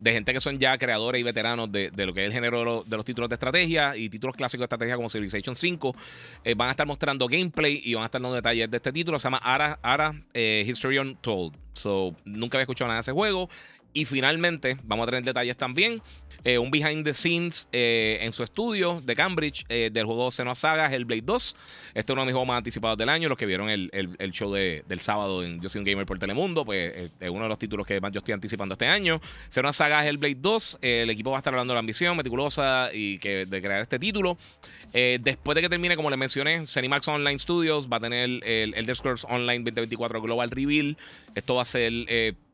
de, 0.00 0.12
gente 0.12 0.32
que 0.32 0.40
son 0.40 0.58
ya 0.58 0.78
creadores 0.78 1.20
y 1.20 1.24
veteranos 1.24 1.72
de, 1.72 1.90
lo 1.94 2.14
que 2.14 2.20
es 2.20 2.26
el 2.26 2.32
género 2.32 2.84
de 2.86 2.96
los, 2.96 3.04
títulos 3.04 3.28
de 3.28 3.34
estrategia 3.34 3.96
y 3.96 4.08
títulos 4.08 4.36
clásicos 4.36 4.60
de 4.60 4.64
estrategia 4.66 4.96
como 4.96 5.08
Civilization 5.08 5.56
5. 5.56 5.96
Eh, 6.44 6.54
van 6.54 6.68
a 6.68 6.70
estar 6.70 6.86
mostrando 6.86 7.26
gameplay 7.26 7.80
y 7.84 7.94
van 7.94 8.02
a 8.02 8.06
estar 8.06 8.20
dando 8.20 8.36
detalles 8.36 8.70
de 8.70 8.76
este 8.76 8.92
título. 8.92 9.18
Se 9.18 9.24
llama 9.24 9.38
Ara, 9.38 9.78
Ara 9.82 10.14
History 10.34 10.98
Untold. 10.98 11.56
So, 11.72 12.14
nunca 12.24 12.58
había 12.58 12.62
escuchado 12.62 12.88
nada 12.88 12.98
de 12.98 13.02
ese 13.02 13.12
juego. 13.12 13.48
Y 13.92 14.04
finalmente, 14.04 14.76
vamos 14.84 15.04
a 15.04 15.06
tener 15.10 15.24
detalles 15.24 15.56
también 15.56 16.00
eh, 16.48 16.56
un 16.56 16.70
behind 16.70 17.04
the 17.04 17.12
scenes 17.12 17.68
eh, 17.72 18.20
en 18.22 18.32
su 18.32 18.42
estudio 18.42 19.02
de 19.04 19.14
Cambridge 19.14 19.66
eh, 19.68 19.90
del 19.92 20.06
juego 20.06 20.30
Senua 20.30 20.54
Saga 20.54 20.90
Hellblade 20.90 21.20
2. 21.20 21.56
Este 21.88 22.00
es 22.00 22.10
uno 22.10 22.22
de 22.22 22.26
mis 22.28 22.32
juegos 22.32 22.48
más 22.48 22.56
anticipados 22.56 22.96
del 22.96 23.10
año. 23.10 23.28
Los 23.28 23.36
que 23.36 23.44
vieron 23.44 23.68
el, 23.68 23.90
show 24.32 24.50
del 24.54 25.00
sábado 25.00 25.44
en 25.44 25.60
Yo 25.60 25.68
soy 25.68 25.80
un 25.80 25.84
gamer 25.84 26.06
por 26.06 26.18
Telemundo, 26.18 26.64
pues 26.64 27.12
es 27.20 27.28
uno 27.28 27.42
de 27.42 27.48
los 27.50 27.58
títulos 27.58 27.86
que 27.86 28.00
más 28.00 28.12
yo 28.12 28.20
estoy 28.20 28.32
anticipando 28.32 28.72
este 28.72 28.86
año. 28.86 29.20
Senua 29.50 29.74
Saga 29.74 30.06
Hellblade 30.06 30.36
2. 30.36 30.78
el 30.80 31.10
equipo 31.10 31.30
va 31.32 31.36
a 31.36 31.40
estar 31.40 31.52
hablando 31.52 31.72
de 31.72 31.74
la 31.74 31.80
ambición 31.80 32.16
meticulosa 32.16 32.88
y 32.94 33.18
que, 33.18 33.44
de 33.44 33.60
crear 33.60 33.82
este 33.82 33.98
título. 33.98 34.38
después 34.90 35.54
de 35.54 35.60
que 35.60 35.68
termine, 35.68 35.96
como 35.96 36.08
les 36.08 36.18
mencioné, 36.18 36.66
Cinemax 36.66 37.08
Online 37.08 37.38
Studios 37.38 37.90
va 37.92 37.98
a 37.98 38.00
tener 38.00 38.24
el 38.42 38.72
Elder 38.74 38.96
Scrolls 38.96 39.26
Online 39.28 39.58
2024 39.64 40.22
Global 40.22 40.50
Reveal. 40.50 40.96
Esto 41.34 41.56
va 41.56 41.60
a 41.62 41.66
ser 41.66 41.92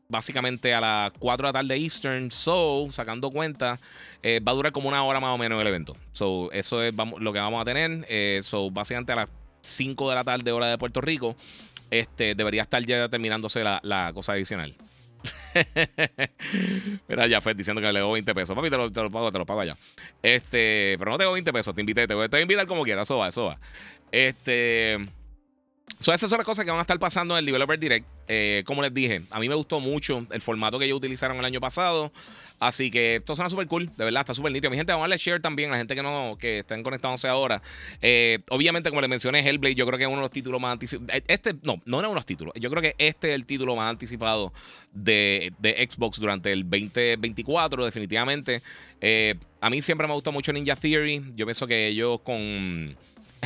básicamente 0.07 0.73
a 0.73 0.81
las 0.81 1.11
4 1.19 1.47
de 1.47 1.53
la 1.53 1.59
tarde 1.59 1.75
Eastern. 1.77 2.31
So, 2.31 2.87
sacando 2.91 3.31
cuenta, 3.31 3.79
eh, 4.23 4.39
va 4.39 4.51
a 4.51 4.55
durar 4.55 4.71
como 4.71 4.89
una 4.89 5.03
hora 5.03 5.19
más 5.19 5.33
o 5.33 5.37
menos 5.37 5.59
el 5.61 5.67
evento. 5.67 5.95
So, 6.11 6.51
eso 6.51 6.81
es 6.83 6.93
lo 6.95 7.33
que 7.33 7.39
vamos 7.39 7.61
a 7.61 7.65
tener. 7.65 8.05
Eh, 8.09 8.39
so, 8.43 8.69
básicamente 8.71 9.11
a 9.11 9.15
las 9.15 9.29
5 9.61 10.09
de 10.09 10.15
la 10.15 10.23
tarde, 10.23 10.51
hora 10.51 10.67
de 10.67 10.77
Puerto 10.77 11.01
Rico, 11.01 11.35
este, 11.89 12.35
debería 12.35 12.63
estar 12.63 12.83
ya 12.85 13.09
terminándose 13.09 13.63
la, 13.63 14.11
cosa 14.13 14.33
adicional. 14.33 14.75
Mira, 17.07 17.27
ya 17.27 17.41
fue 17.41 17.53
diciendo 17.53 17.81
que 17.81 17.91
le 17.91 17.99
debo 17.99 18.11
20 18.11 18.35
pesos. 18.35 18.55
Papi, 18.55 18.69
te 18.69 18.77
lo, 18.77 18.91
pago, 19.11 19.31
te 19.31 19.39
lo 19.39 19.45
pago 19.45 19.61
allá. 19.61 19.75
Este, 20.21 20.95
pero 20.99 21.11
no 21.11 21.17
tengo 21.17 21.31
20 21.31 21.51
pesos, 21.53 21.73
te 21.73 21.81
invité, 21.81 22.07
te 22.07 22.13
voy, 22.13 22.27
a 22.31 22.41
invitar 22.41 22.67
como 22.67 22.83
quieras, 22.83 23.07
eso 23.07 23.17
va, 23.17 23.29
eso 23.29 23.45
va. 23.45 23.59
Este. 24.11 24.97
So, 25.99 26.13
esas 26.13 26.29
son 26.29 26.37
las 26.37 26.45
cosas 26.45 26.65
que 26.65 26.71
van 26.71 26.79
a 26.79 26.81
estar 26.81 26.99
pasando 26.99 27.35
en 27.35 27.39
el 27.39 27.45
Developer 27.45 27.79
Direct. 27.79 28.05
Eh, 28.27 28.63
como 28.65 28.81
les 28.81 28.93
dije, 28.93 29.21
a 29.29 29.39
mí 29.39 29.47
me 29.47 29.55
gustó 29.55 29.79
mucho 29.79 30.25
el 30.31 30.41
formato 30.41 30.79
que 30.79 30.85
ellos 30.85 30.97
utilizaron 30.97 31.37
el 31.37 31.45
año 31.45 31.61
pasado. 31.61 32.11
Así 32.59 32.89
que 32.89 33.17
esto 33.17 33.35
suena 33.35 33.49
súper 33.49 33.67
cool, 33.67 33.87
de 33.95 34.05
verdad, 34.05 34.21
está 34.21 34.33
súper 34.33 34.51
nítido. 34.51 34.71
Mi 34.71 34.77
gente, 34.77 34.91
vamos 34.91 35.05
a 35.05 35.09
darle 35.09 35.17
share 35.17 35.41
también 35.41 35.69
a 35.69 35.73
la 35.73 35.77
gente 35.77 35.93
que 35.93 36.01
no 36.01 36.37
que 36.39 36.59
estén 36.59 36.83
conectándose 36.83 37.27
ahora. 37.27 37.61
Eh, 38.01 38.39
obviamente, 38.49 38.89
como 38.89 39.01
les 39.01 39.09
mencioné, 39.09 39.47
Hellblade, 39.47 39.75
yo 39.75 39.85
creo 39.85 39.97
que 39.97 40.05
es 40.05 40.07
uno 40.07 40.17
de 40.17 40.23
los 40.23 40.31
títulos 40.31 40.59
más 40.59 40.73
anticipados. 40.73 41.09
Eh, 41.13 41.23
este, 41.27 41.53
no, 41.61 41.81
no 41.85 41.99
era 41.99 42.07
uno 42.07 42.15
de 42.15 42.19
los 42.19 42.25
títulos. 42.25 42.53
Yo 42.55 42.69
creo 42.69 42.81
que 42.81 42.95
este 42.97 43.29
es 43.29 43.35
el 43.35 43.45
título 43.45 43.75
más 43.75 43.89
anticipado 43.89 44.53
de, 44.91 45.53
Xbox 45.61 46.19
durante 46.19 46.51
el 46.51 46.63
2024, 46.69 47.85
definitivamente. 47.85 48.61
a 49.61 49.69
mí 49.69 49.81
siempre 49.81 50.07
me 50.07 50.13
gustó 50.13 50.31
mucho 50.31 50.51
Ninja 50.51 50.75
Theory. 50.75 51.33
Yo 51.35 51.45
pienso 51.45 51.67
que 51.67 51.87
ellos 51.87 52.21
con 52.21 52.95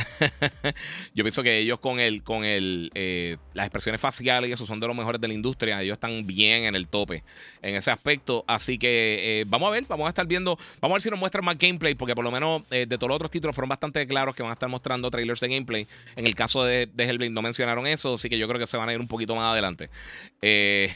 yo 1.14 1.24
pienso 1.24 1.42
que 1.42 1.58
ellos 1.58 1.80
con 1.80 2.00
el, 2.00 2.22
con 2.22 2.44
el, 2.44 2.90
eh, 2.94 3.36
las 3.54 3.66
expresiones 3.66 4.00
faciales 4.00 4.50
y 4.50 4.52
eso 4.52 4.66
son 4.66 4.80
de 4.80 4.86
los 4.86 4.96
mejores 4.96 5.20
de 5.20 5.28
la 5.28 5.34
industria. 5.34 5.82
Ellos 5.82 5.94
están 5.94 6.26
bien 6.26 6.64
en 6.64 6.74
el 6.74 6.88
tope 6.88 7.22
en 7.62 7.76
ese 7.76 7.90
aspecto. 7.90 8.44
Así 8.46 8.78
que 8.78 9.40
eh, 9.40 9.44
vamos 9.46 9.68
a 9.68 9.70
ver, 9.70 9.84
vamos 9.88 10.06
a 10.06 10.08
estar 10.10 10.26
viendo, 10.26 10.56
vamos 10.80 10.94
a 10.94 10.96
ver 10.96 11.02
si 11.02 11.10
nos 11.10 11.18
muestran 11.18 11.44
más 11.44 11.58
gameplay, 11.58 11.94
porque 11.94 12.14
por 12.14 12.24
lo 12.24 12.30
menos 12.30 12.68
de 12.68 12.86
todos 12.86 13.08
los 13.08 13.16
otros 13.16 13.30
títulos 13.30 13.54
fueron 13.54 13.68
bastante 13.68 14.06
claros 14.06 14.34
que 14.34 14.42
van 14.42 14.50
a 14.50 14.54
estar 14.54 14.68
mostrando 14.68 15.10
trailers 15.10 15.40
de 15.40 15.48
gameplay. 15.48 15.86
En 16.16 16.26
el 16.26 16.34
caso 16.34 16.64
de, 16.64 16.86
de 16.86 17.04
Hellblade 17.04 17.30
no 17.30 17.42
mencionaron 17.42 17.86
eso, 17.86 18.14
así 18.14 18.28
que 18.28 18.38
yo 18.38 18.48
creo 18.48 18.58
que 18.58 18.66
se 18.66 18.76
van 18.76 18.88
a 18.88 18.92
ir 18.92 19.00
un 19.00 19.08
poquito 19.08 19.34
más 19.34 19.52
adelante. 19.52 19.90
ese 20.40 20.94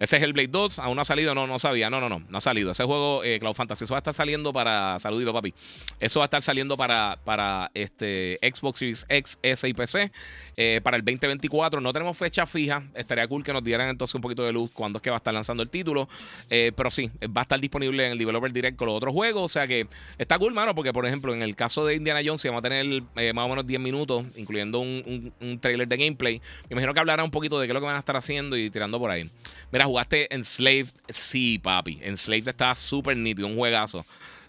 es 0.00 0.12
Hellblade 0.12 0.48
2, 0.48 0.78
aún 0.80 0.96
no 0.96 1.02
ha 1.02 1.04
salido, 1.04 1.34
no, 1.34 1.46
no 1.46 1.58
sabía, 1.58 1.90
no, 1.90 2.00
no, 2.00 2.08
no, 2.08 2.22
no 2.28 2.38
ha 2.38 2.40
salido. 2.40 2.72
Ese 2.72 2.84
juego, 2.84 3.22
Cloud 3.40 3.54
Fantasy, 3.54 3.84
eso 3.84 3.94
va 3.94 3.98
a 3.98 4.00
estar 4.00 4.14
saliendo 4.14 4.52
para, 4.52 4.98
saludito 4.98 5.32
papi, 5.32 5.54
eso 6.00 6.20
va 6.20 6.24
a 6.24 6.26
estar 6.26 6.42
saliendo 6.42 6.76
para, 6.76 7.18
para 7.24 7.70
este, 7.84 8.38
Xbox 8.42 8.78
Series 8.78 9.06
X, 9.08 9.38
S 9.42 9.68
y 9.68 9.74
PC 9.74 10.10
eh, 10.56 10.80
para 10.82 10.96
el 10.96 11.04
2024. 11.04 11.80
No 11.80 11.92
tenemos 11.92 12.16
fecha 12.16 12.46
fija. 12.46 12.82
Estaría 12.94 13.26
cool 13.28 13.44
que 13.44 13.52
nos 13.52 13.62
dieran 13.62 13.88
entonces 13.88 14.14
un 14.14 14.20
poquito 14.20 14.44
de 14.44 14.52
luz 14.52 14.70
cuando 14.72 14.98
es 14.98 15.02
que 15.02 15.10
va 15.10 15.16
a 15.16 15.18
estar 15.18 15.32
lanzando 15.32 15.62
el 15.62 15.70
título. 15.70 16.08
Eh, 16.50 16.72
pero 16.76 16.90
sí, 16.90 17.10
va 17.24 17.40
a 17.40 17.42
estar 17.42 17.60
disponible 17.60 18.06
en 18.06 18.12
el 18.12 18.18
Developer 18.18 18.52
Direct 18.52 18.76
con 18.76 18.86
los 18.86 18.96
otros 18.96 19.12
juegos. 19.12 19.44
O 19.44 19.48
sea 19.48 19.66
que 19.66 19.86
está 20.18 20.38
cool, 20.38 20.54
mano, 20.54 20.74
porque 20.74 20.92
por 20.92 21.06
ejemplo, 21.06 21.34
en 21.34 21.42
el 21.42 21.56
caso 21.56 21.84
de 21.84 21.94
Indiana 21.94 22.20
Jones, 22.24 22.42
vamos 22.44 22.60
a 22.60 22.62
tener 22.62 23.02
eh, 23.16 23.32
más 23.32 23.46
o 23.46 23.48
menos 23.48 23.66
10 23.66 23.80
minutos, 23.80 24.24
incluyendo 24.36 24.80
un, 24.80 25.32
un, 25.40 25.58
trailer 25.58 25.88
de 25.88 25.96
gameplay. 25.96 26.40
Me 26.68 26.74
imagino 26.74 26.94
que 26.94 27.00
hablará 27.00 27.24
un 27.24 27.30
poquito 27.30 27.58
de 27.60 27.66
qué 27.66 27.72
es 27.72 27.74
lo 27.74 27.80
que 27.80 27.86
van 27.86 27.96
a 27.96 28.00
estar 28.00 28.16
haciendo 28.16 28.56
y 28.56 28.70
tirando 28.70 28.98
por 28.98 29.10
ahí. 29.10 29.30
Mira, 29.70 29.86
jugaste 29.86 30.32
Enslaved. 30.34 30.92
Sí, 31.08 31.58
papi. 31.58 31.98
Enslaved 32.02 32.48
está 32.48 32.74
súper 32.74 33.16
nítido, 33.16 33.48
un 33.48 33.56
juegazo. 33.56 34.04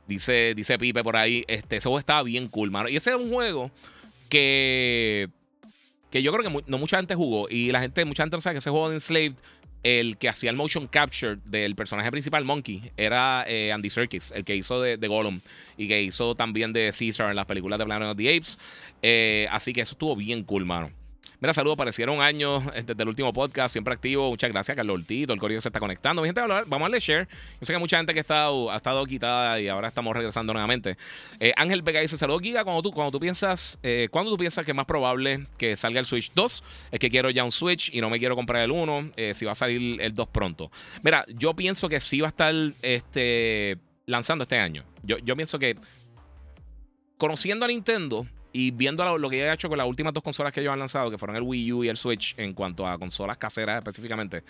Dice, 0.07 0.53
dice 0.55 0.77
Pipe 0.77 1.03
por 1.03 1.17
ahí. 1.17 1.43
Este, 1.47 1.77
ese 1.77 1.87
juego 1.87 1.99
estaba 1.99 2.23
bien 2.23 2.47
cool, 2.47 2.71
mano. 2.71 2.89
Y 2.89 2.95
ese 2.95 3.11
es 3.11 3.15
un 3.15 3.29
juego 3.31 3.71
que, 4.29 5.29
que 6.11 6.21
yo 6.21 6.31
creo 6.31 6.43
que 6.43 6.63
no 6.67 6.77
mucha 6.77 6.97
gente 6.97 7.15
jugó. 7.15 7.47
Y 7.49 7.71
la 7.71 7.81
gente, 7.81 8.05
mucha 8.05 8.23
gente 8.23 8.37
no 8.37 8.41
sabe 8.41 8.55
que 8.55 8.59
ese 8.59 8.69
juego 8.69 8.89
de 8.89 8.95
Enslaved, 8.95 9.35
el 9.83 10.17
que 10.17 10.29
hacía 10.29 10.49
el 10.49 10.55
motion 10.55 10.87
capture 10.87 11.37
del 11.45 11.75
personaje 11.75 12.09
principal, 12.11 12.43
Monkey, 12.43 12.91
era 12.97 13.45
eh, 13.47 13.71
Andy 13.71 13.89
Serkis, 13.89 14.31
el 14.31 14.43
que 14.43 14.55
hizo 14.55 14.81
de, 14.81 14.97
de, 14.97 15.07
Gollum 15.07 15.39
y 15.77 15.87
que 15.87 16.01
hizo 16.01 16.33
también 16.33 16.73
de 16.73 16.91
Caesar 16.97 17.29
en 17.29 17.35
las 17.35 17.45
películas 17.45 17.77
de 17.77 17.85
Planet 17.85 18.09
of 18.09 18.17
the 18.17 18.35
Apes. 18.35 18.57
Eh, 19.03 19.47
así 19.51 19.73
que 19.73 19.81
eso 19.81 19.93
estuvo 19.93 20.15
bien 20.15 20.43
cool, 20.43 20.65
mano. 20.65 20.89
Mira, 21.45 21.53
saludos, 21.53 21.75
aparecieron 21.75 22.21
años 22.21 22.63
eh, 22.73 22.81
desde 22.83 23.03
el 23.03 23.07
último 23.07 23.31
podcast, 23.31 23.71
siempre 23.71 23.93
activo. 23.93 24.31
Muchas 24.31 24.49
gracias, 24.51 24.75
Carlos 24.75 25.01
Ortito, 25.01 25.31
el 25.31 25.37
correo 25.37 25.61
se 25.61 25.69
está 25.69 25.79
conectando. 25.79 26.23
Mi 26.23 26.27
gente, 26.27 26.41
vamos 26.41 26.65
a 26.71 26.79
darle 26.79 26.99
share. 26.99 27.27
Yo 27.61 27.65
sé 27.67 27.71
que 27.71 27.77
mucha 27.77 27.97
gente 27.97 28.13
que 28.13 28.19
ha 28.19 28.21
estado, 28.21 28.71
ha 28.71 28.77
estado 28.77 29.05
quitada 29.05 29.61
y 29.61 29.67
ahora 29.67 29.89
estamos 29.89 30.15
regresando 30.15 30.53
nuevamente. 30.53 30.97
Eh, 31.39 31.53
Ángel 31.55 31.83
Vega 31.83 31.99
dice: 31.99 32.17
Saludos, 32.17 32.41
Giga. 32.41 32.63
Cuando 32.63 32.81
tú, 32.81 32.91
cuando 32.91 33.11
tú 33.11 33.19
piensas, 33.19 33.77
eh, 33.83 34.07
¿cuándo 34.09 34.31
tú 34.31 34.37
piensas 34.39 34.65
que 34.65 34.71
es 34.71 34.75
más 34.75 34.87
probable 34.87 35.45
que 35.59 35.75
salga 35.75 35.99
el 35.99 36.07
Switch 36.07 36.31
2? 36.33 36.63
Es 36.89 36.99
que 36.99 37.11
quiero 37.11 37.29
ya 37.29 37.43
un 37.43 37.51
Switch 37.51 37.93
y 37.93 38.01
no 38.01 38.09
me 38.09 38.17
quiero 38.17 38.35
comprar 38.35 38.63
el 38.63 38.71
1. 38.71 39.11
si 39.35 39.45
va 39.45 39.51
a 39.51 39.55
salir 39.55 40.01
el 40.01 40.15
2 40.15 40.27
pronto. 40.29 40.71
Mira, 41.03 41.25
yo 41.27 41.53
pienso 41.55 41.87
que 41.87 42.01
sí 42.01 42.21
va 42.21 42.29
a 42.29 42.29
estar 42.29 42.55
este, 42.81 43.77
lanzando 44.07 44.45
este 44.45 44.57
año. 44.57 44.83
Yo, 45.03 45.19
yo 45.19 45.35
pienso 45.35 45.59
que 45.59 45.75
conociendo 47.19 47.65
a 47.65 47.67
Nintendo 47.67 48.25
y 48.55 48.71
viendo 48.71 49.17
lo, 49.17 49.29
que 49.29 49.39
ya 49.39 49.51
ha 49.51 49.53
hecho 49.53 49.67
con 49.67 49.77
las 49.77 49.85
últimas 49.85 50.13
dos 50.13 50.23
consolas 50.23 50.53
que 50.53 50.61
ellos 50.61 50.71
han 50.71 50.79
lanzado, 50.79 51.11
que 51.11 51.17
fueron 51.17 51.35
el 51.35 51.41
Wii 51.41 51.73
U 51.73 51.83
y 51.83 51.89
el 51.89 51.97
Switch, 51.97 52.35
en 52.37 52.53
cuanto 52.53 52.87
a 52.87 52.97
consolas 52.97 53.37
caseras 53.37 53.79
específicamente, 53.79 54.43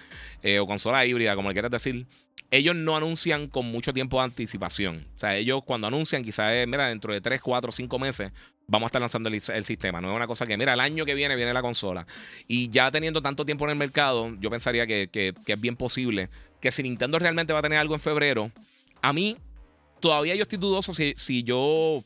eh, 0.44 0.60
o 0.60 0.68
consolas 0.68 1.08
híbridas, 1.08 1.36
como 1.36 1.50
le 1.50 1.56
quieras 1.56 1.72
decir, 1.72 2.06
ellos 2.52 2.76
no 2.76 2.96
anuncian 2.96 3.48
con 3.48 3.66
mucho 3.66 3.94
tiempo 3.94 4.20
de 4.20 4.26
anticipación. 4.26 5.08
O 5.16 5.20
sea, 5.20 5.36
ellos 5.36 5.64
cuando 5.66 5.88
anuncian, 5.88 6.24
quizás, 6.24 6.54
mira, 6.68 6.90
dentro 6.90 7.14
de 7.14 7.20
3, 7.20 7.42
4, 7.42 7.72
5 7.72 7.98
meses, 7.98 8.32
vamos 8.68 8.86
a 8.86 8.90
estar 8.90 9.02
lanzando 9.02 9.28
el, 9.28 9.42
sistema. 9.42 10.00
No 10.02 10.12
es 10.12 10.16
una 10.16 10.28
cosa 10.28 10.46
que, 10.46 10.56
mira, 10.56 10.74
el 10.74 10.82
año 10.82 11.04
que 11.04 11.16
viene 11.16 11.36
viene 11.36 11.52
la 11.52 11.64
consola. 11.64 12.06
Y 12.48 12.70
ya 12.70 12.92
teniendo 12.92 13.24
tanto 13.24 13.44
tiempo 13.44 13.66
en 13.66 13.72
el 13.72 13.78
mercado, 13.78 14.32
yo 14.40 14.52
pensaría 14.52 14.86
que, 14.86 15.10
que 15.12 15.34
es 15.48 15.60
bien 15.60 15.76
posible 15.76 16.30
que 16.62 16.72
si 16.72 16.84
Nintendo 16.84 17.18
realmente 17.18 17.54
va 17.54 17.60
a 17.60 17.64
tener 17.64 17.80
algo 17.80 17.96
en 17.96 18.00
febrero, 18.00 18.52
a 19.02 19.14
mí 19.14 19.36
todavía 20.00 20.36
yo 20.36 20.44
estoy 20.44 20.60
dudoso 20.60 20.94
si, 20.94 21.16
si 21.18 21.42
yo 21.42 22.04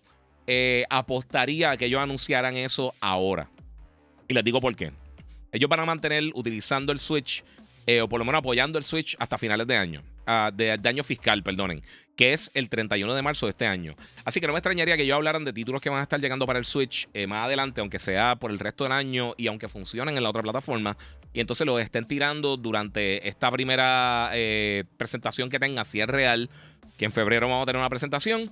eh, 0.52 0.84
apostaría 0.90 1.70
a 1.70 1.78
que 1.78 1.86
ellos 1.86 2.02
anunciaran 2.02 2.58
eso 2.58 2.92
ahora. 3.02 3.52
Y 4.28 4.34
les 4.34 4.44
digo 4.44 4.60
por 4.60 4.76
qué. 4.76 4.92
Ellos 5.52 5.70
van 5.70 5.80
a 5.80 5.86
mantener 5.86 6.24
utilizando 6.34 6.92
el 6.92 6.98
Switch, 6.98 7.44
eh, 7.86 8.02
o 8.02 8.10
por 8.10 8.18
lo 8.18 8.26
menos 8.26 8.40
apoyando 8.40 8.80
el 8.80 8.84
Switch 8.84 9.16
hasta 9.20 9.38
finales 9.38 9.68
de 9.68 9.78
año. 9.78 10.02
Ah, 10.26 10.50
de, 10.52 10.72
año 10.72 11.04
fiscal, 11.04 11.44
perdonen, 11.44 11.82
que 12.16 12.34
es 12.34 12.50
el 12.56 12.68
31 12.68 13.14
de 13.14 13.22
marzo 13.22 13.46
de 13.46 13.52
este 13.52 13.68
año. 13.68 13.94
Así 14.26 14.40
que 14.40 14.48
no 14.48 14.54
me 14.54 14.58
extrañaría 14.58 14.98
que 14.98 15.04
ellos 15.04 15.18
hablaran 15.18 15.46
de 15.46 15.54
títulos 15.54 15.84
que 15.84 15.92
van 15.92 16.00
a 16.00 16.04
estar 16.04 16.20
llegando 16.20 16.48
para 16.48 16.58
el 16.58 16.66
Switch 16.66 17.08
eh, 17.14 17.28
más 17.28 17.46
adelante, 17.46 17.82
aunque 17.82 18.00
sea 18.00 18.36
por 18.36 18.50
el 18.50 18.58
resto 18.58 18.86
del 18.86 18.94
año 18.94 19.36
y 19.38 19.46
aunque 19.46 19.68
funcionen 19.68 20.18
en 20.18 20.24
la 20.24 20.32
otra 20.32 20.42
plataforma. 20.42 20.98
Y 21.32 21.42
entonces 21.42 21.68
lo 21.68 21.78
estén 21.78 22.06
tirando 22.06 22.58
durante 22.58 23.28
esta 23.28 23.52
primera 23.52 24.32
presentación 24.98 25.52
que 25.52 25.60
tenga, 25.60 25.86
si 25.86 26.02
es 26.02 26.08
real, 26.08 26.50
que 26.98 27.06
en 27.06 27.12
febrero 27.12 27.48
vamos 27.48 27.64
a 27.64 27.66
tener 27.68 27.80
una 27.80 27.90
presentación. 27.90 28.50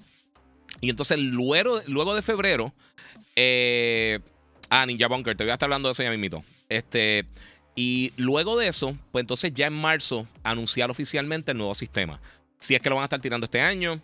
Y 0.81 0.89
entonces 0.89 1.17
luego, 1.19 1.81
luego 1.87 2.15
de 2.15 2.21
febrero, 2.21 2.73
eh, 3.35 4.19
ah, 4.69 4.85
Ninja 4.85 5.07
Bunker, 5.07 5.35
te 5.35 5.43
voy 5.43 5.51
a 5.51 5.53
estar 5.53 5.67
hablando 5.67 5.89
de 5.89 5.93
eso 5.93 6.03
ya 6.03 6.11
mismito. 6.11 6.43
Este, 6.69 7.25
y 7.75 8.11
luego 8.17 8.57
de 8.57 8.67
eso, 8.67 8.97
pues 9.11 9.23
entonces 9.23 9.53
ya 9.53 9.67
en 9.67 9.73
marzo 9.73 10.27
anunciar 10.43 10.89
oficialmente 10.89 11.51
el 11.51 11.57
nuevo 11.57 11.75
sistema. 11.75 12.19
Si 12.59 12.75
es 12.75 12.81
que 12.81 12.89
lo 12.89 12.95
van 12.95 13.03
a 13.03 13.05
estar 13.05 13.21
tirando 13.21 13.45
este 13.45 13.61
año, 13.61 14.01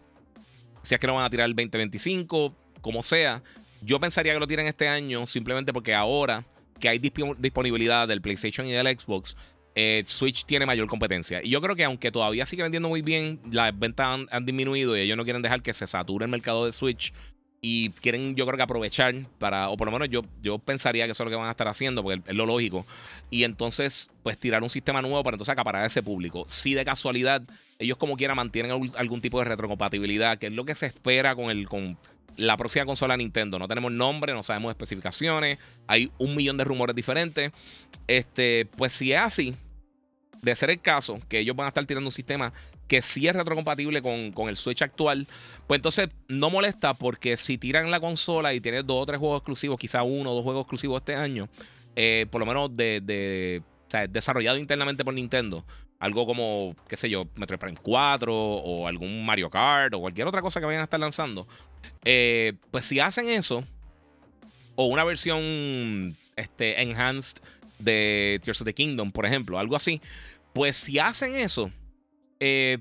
si 0.84 0.94
es 0.94 1.00
que 1.00 1.08
lo 1.08 1.16
van 1.16 1.26
a 1.26 1.30
tirar 1.30 1.48
el 1.48 1.56
2025, 1.56 2.54
como 2.82 3.02
sea. 3.02 3.42
Yo 3.82 4.00
pensaría 4.00 4.34
que 4.34 4.40
lo 4.40 4.48
tiren 4.48 4.68
este 4.68 4.88
año 4.88 5.26
simplemente 5.26 5.74
porque 5.74 5.96
ahora 5.96 6.46
que 6.80 6.90
hay 6.90 7.00
disponibilidad 7.00 8.08
del 8.08 8.22
PlayStation 8.22 8.68
y 8.68 8.72
del 8.72 8.88
Xbox, 8.88 9.36
eh, 9.76 10.04
Switch 10.08 10.46
tiene 10.46 10.66
mayor 10.66 10.88
competencia. 10.88 11.42
Y 11.44 11.50
yo 11.50 11.62
creo 11.62 11.76
que 11.76 11.84
aunque 11.84 12.12
todavía 12.12 12.46
sigue 12.46 12.64
vendiendo 12.64 12.90
muy 12.90 13.02
bien, 13.02 13.40
las 13.52 13.78
ventas 13.78 14.20
han, 14.30 14.46
disminuido 14.46 14.96
y 14.98 15.02
ellos 15.02 15.18
no 15.18 15.24
quieren 15.24 15.42
dejar 15.42 15.62
que 15.62 15.74
se 15.74 15.88
sature 15.88 16.26
el 16.26 16.32
mercado 16.32 16.66
de 16.66 16.72
Switch. 16.72 17.14
Y 17.66 17.92
quieren, 17.92 18.36
yo 18.36 18.46
creo 18.46 18.58
que 18.58 18.64
aprovechar 18.64 19.16
para, 19.40 19.70
o 19.70 19.78
por 19.78 19.88
lo 19.88 19.94
menos 19.94 20.10
yo, 20.10 20.22
yo 20.42 20.60
pensaría 20.60 21.06
que 21.06 21.12
eso 21.12 21.24
es 21.24 21.26
lo 21.26 21.32
que 21.32 21.38
van 21.38 21.48
a 21.48 21.52
estar 21.52 21.70
haciendo, 21.70 22.04
porque 22.04 22.22
es 22.28 22.36
lo 22.36 22.46
lógico. 22.46 22.86
Y 23.30 23.46
entonces, 23.46 24.10
pues 24.22 24.38
tirar 24.38 24.62
un 24.62 24.70
sistema 24.70 25.02
nuevo 25.02 25.24
para 25.24 25.36
entonces 25.36 25.54
acaparar 25.54 25.84
a 25.84 25.86
ese 25.86 26.04
público. 26.04 26.44
Si 26.50 26.74
de 26.74 26.84
casualidad 26.84 27.42
ellos 27.80 27.98
como 27.98 28.18
quiera 28.18 28.36
mantienen 28.36 28.92
algún 28.98 29.22
tipo 29.22 29.40
de 29.40 29.46
retrocompatibilidad, 29.46 30.38
que 30.38 30.48
es 30.48 30.54
lo 30.54 30.66
que 30.66 30.76
se 30.76 30.88
espera 30.88 31.36
con 31.36 31.50
el, 31.50 31.70
con 31.70 31.98
la 32.38 32.58
próxima 32.58 32.86
consola 32.86 33.18
Nintendo. 33.18 33.60
No 33.60 33.68
tenemos 33.68 33.92
nombre, 33.92 34.34
no 34.34 34.44
sabemos 34.44 34.72
especificaciones, 34.72 35.60
hay 35.88 36.12
un 36.18 36.36
millón 36.36 36.58
de 36.58 36.64
rumores 36.64 36.96
diferentes. 36.96 37.52
Este, 38.08 38.68
pues 38.78 38.94
si 38.94 39.14
es 39.14 39.20
así, 39.20 39.56
de 40.42 40.56
ser 40.56 40.70
el 40.70 40.82
caso, 40.82 41.20
que 41.30 41.40
ellos 41.40 41.56
van 41.56 41.66
a 41.66 41.68
estar 41.70 41.86
tirando 41.86 42.08
un 42.08 42.12
sistema 42.12 42.54
que 42.88 43.02
sí 43.02 43.28
es 43.28 43.36
retrocompatible 43.36 44.02
con, 44.02 44.32
con 44.32 44.50
el 44.50 44.58
Switch 44.58 44.82
actual, 44.82 45.26
pues 45.68 45.78
entonces 45.78 46.10
no 46.28 46.50
molesta 46.50 46.94
porque 46.94 47.38
si 47.38 47.58
tiran 47.58 47.90
la 47.90 48.00
consola 48.00 48.54
y 48.54 48.60
tienes 48.60 48.86
dos 48.86 49.04
o 49.04 49.06
tres 49.06 49.20
juegos 49.20 49.40
exclusivos, 49.40 49.80
quizá 49.80 50.04
uno 50.04 50.32
o 50.32 50.36
dos 50.36 50.44
juegos 50.44 50.64
exclusivos 50.64 51.02
este 51.02 51.16
año, 51.16 51.48
eh, 51.96 52.26
por 52.30 52.40
lo 52.40 52.46
menos 52.46 52.76
de, 52.76 53.00
de 53.02 53.62
desarrollado 54.10 54.58
internamente 54.58 55.06
por 55.06 55.14
Nintendo, 55.14 55.64
algo 56.00 56.26
como, 56.26 56.76
qué 56.88 56.98
sé 56.98 57.10
yo, 57.10 57.28
Metroid 57.36 57.60
Prime 57.60 57.78
4 57.82 58.34
o 58.36 58.88
algún 58.88 59.26
Mario 59.26 59.50
Kart 59.50 59.94
o 59.94 60.00
cualquier 60.00 60.28
otra 60.28 60.42
cosa 60.42 60.60
que 60.60 60.66
vayan 60.66 60.82
a 60.82 60.86
estar 60.86 61.00
lanzando, 61.00 61.48
eh, 62.06 62.54
pues 62.72 62.86
si 62.86 63.00
hacen 63.00 63.30
eso, 63.30 63.64
o 64.76 64.86
una 64.86 65.04
versión 65.04 66.16
este, 66.36 66.82
enhanced 66.82 67.42
de 67.80 68.40
Tears 68.44 68.62
of 68.62 68.66
the 68.66 68.74
Kingdom, 68.74 69.12
por 69.12 69.26
ejemplo, 69.26 69.60
algo 69.60 69.76
así, 69.76 70.02
pues 70.54 70.78
si 70.78 71.00
hacen 71.00 71.36
eso, 71.36 71.72
eh, 72.40 72.80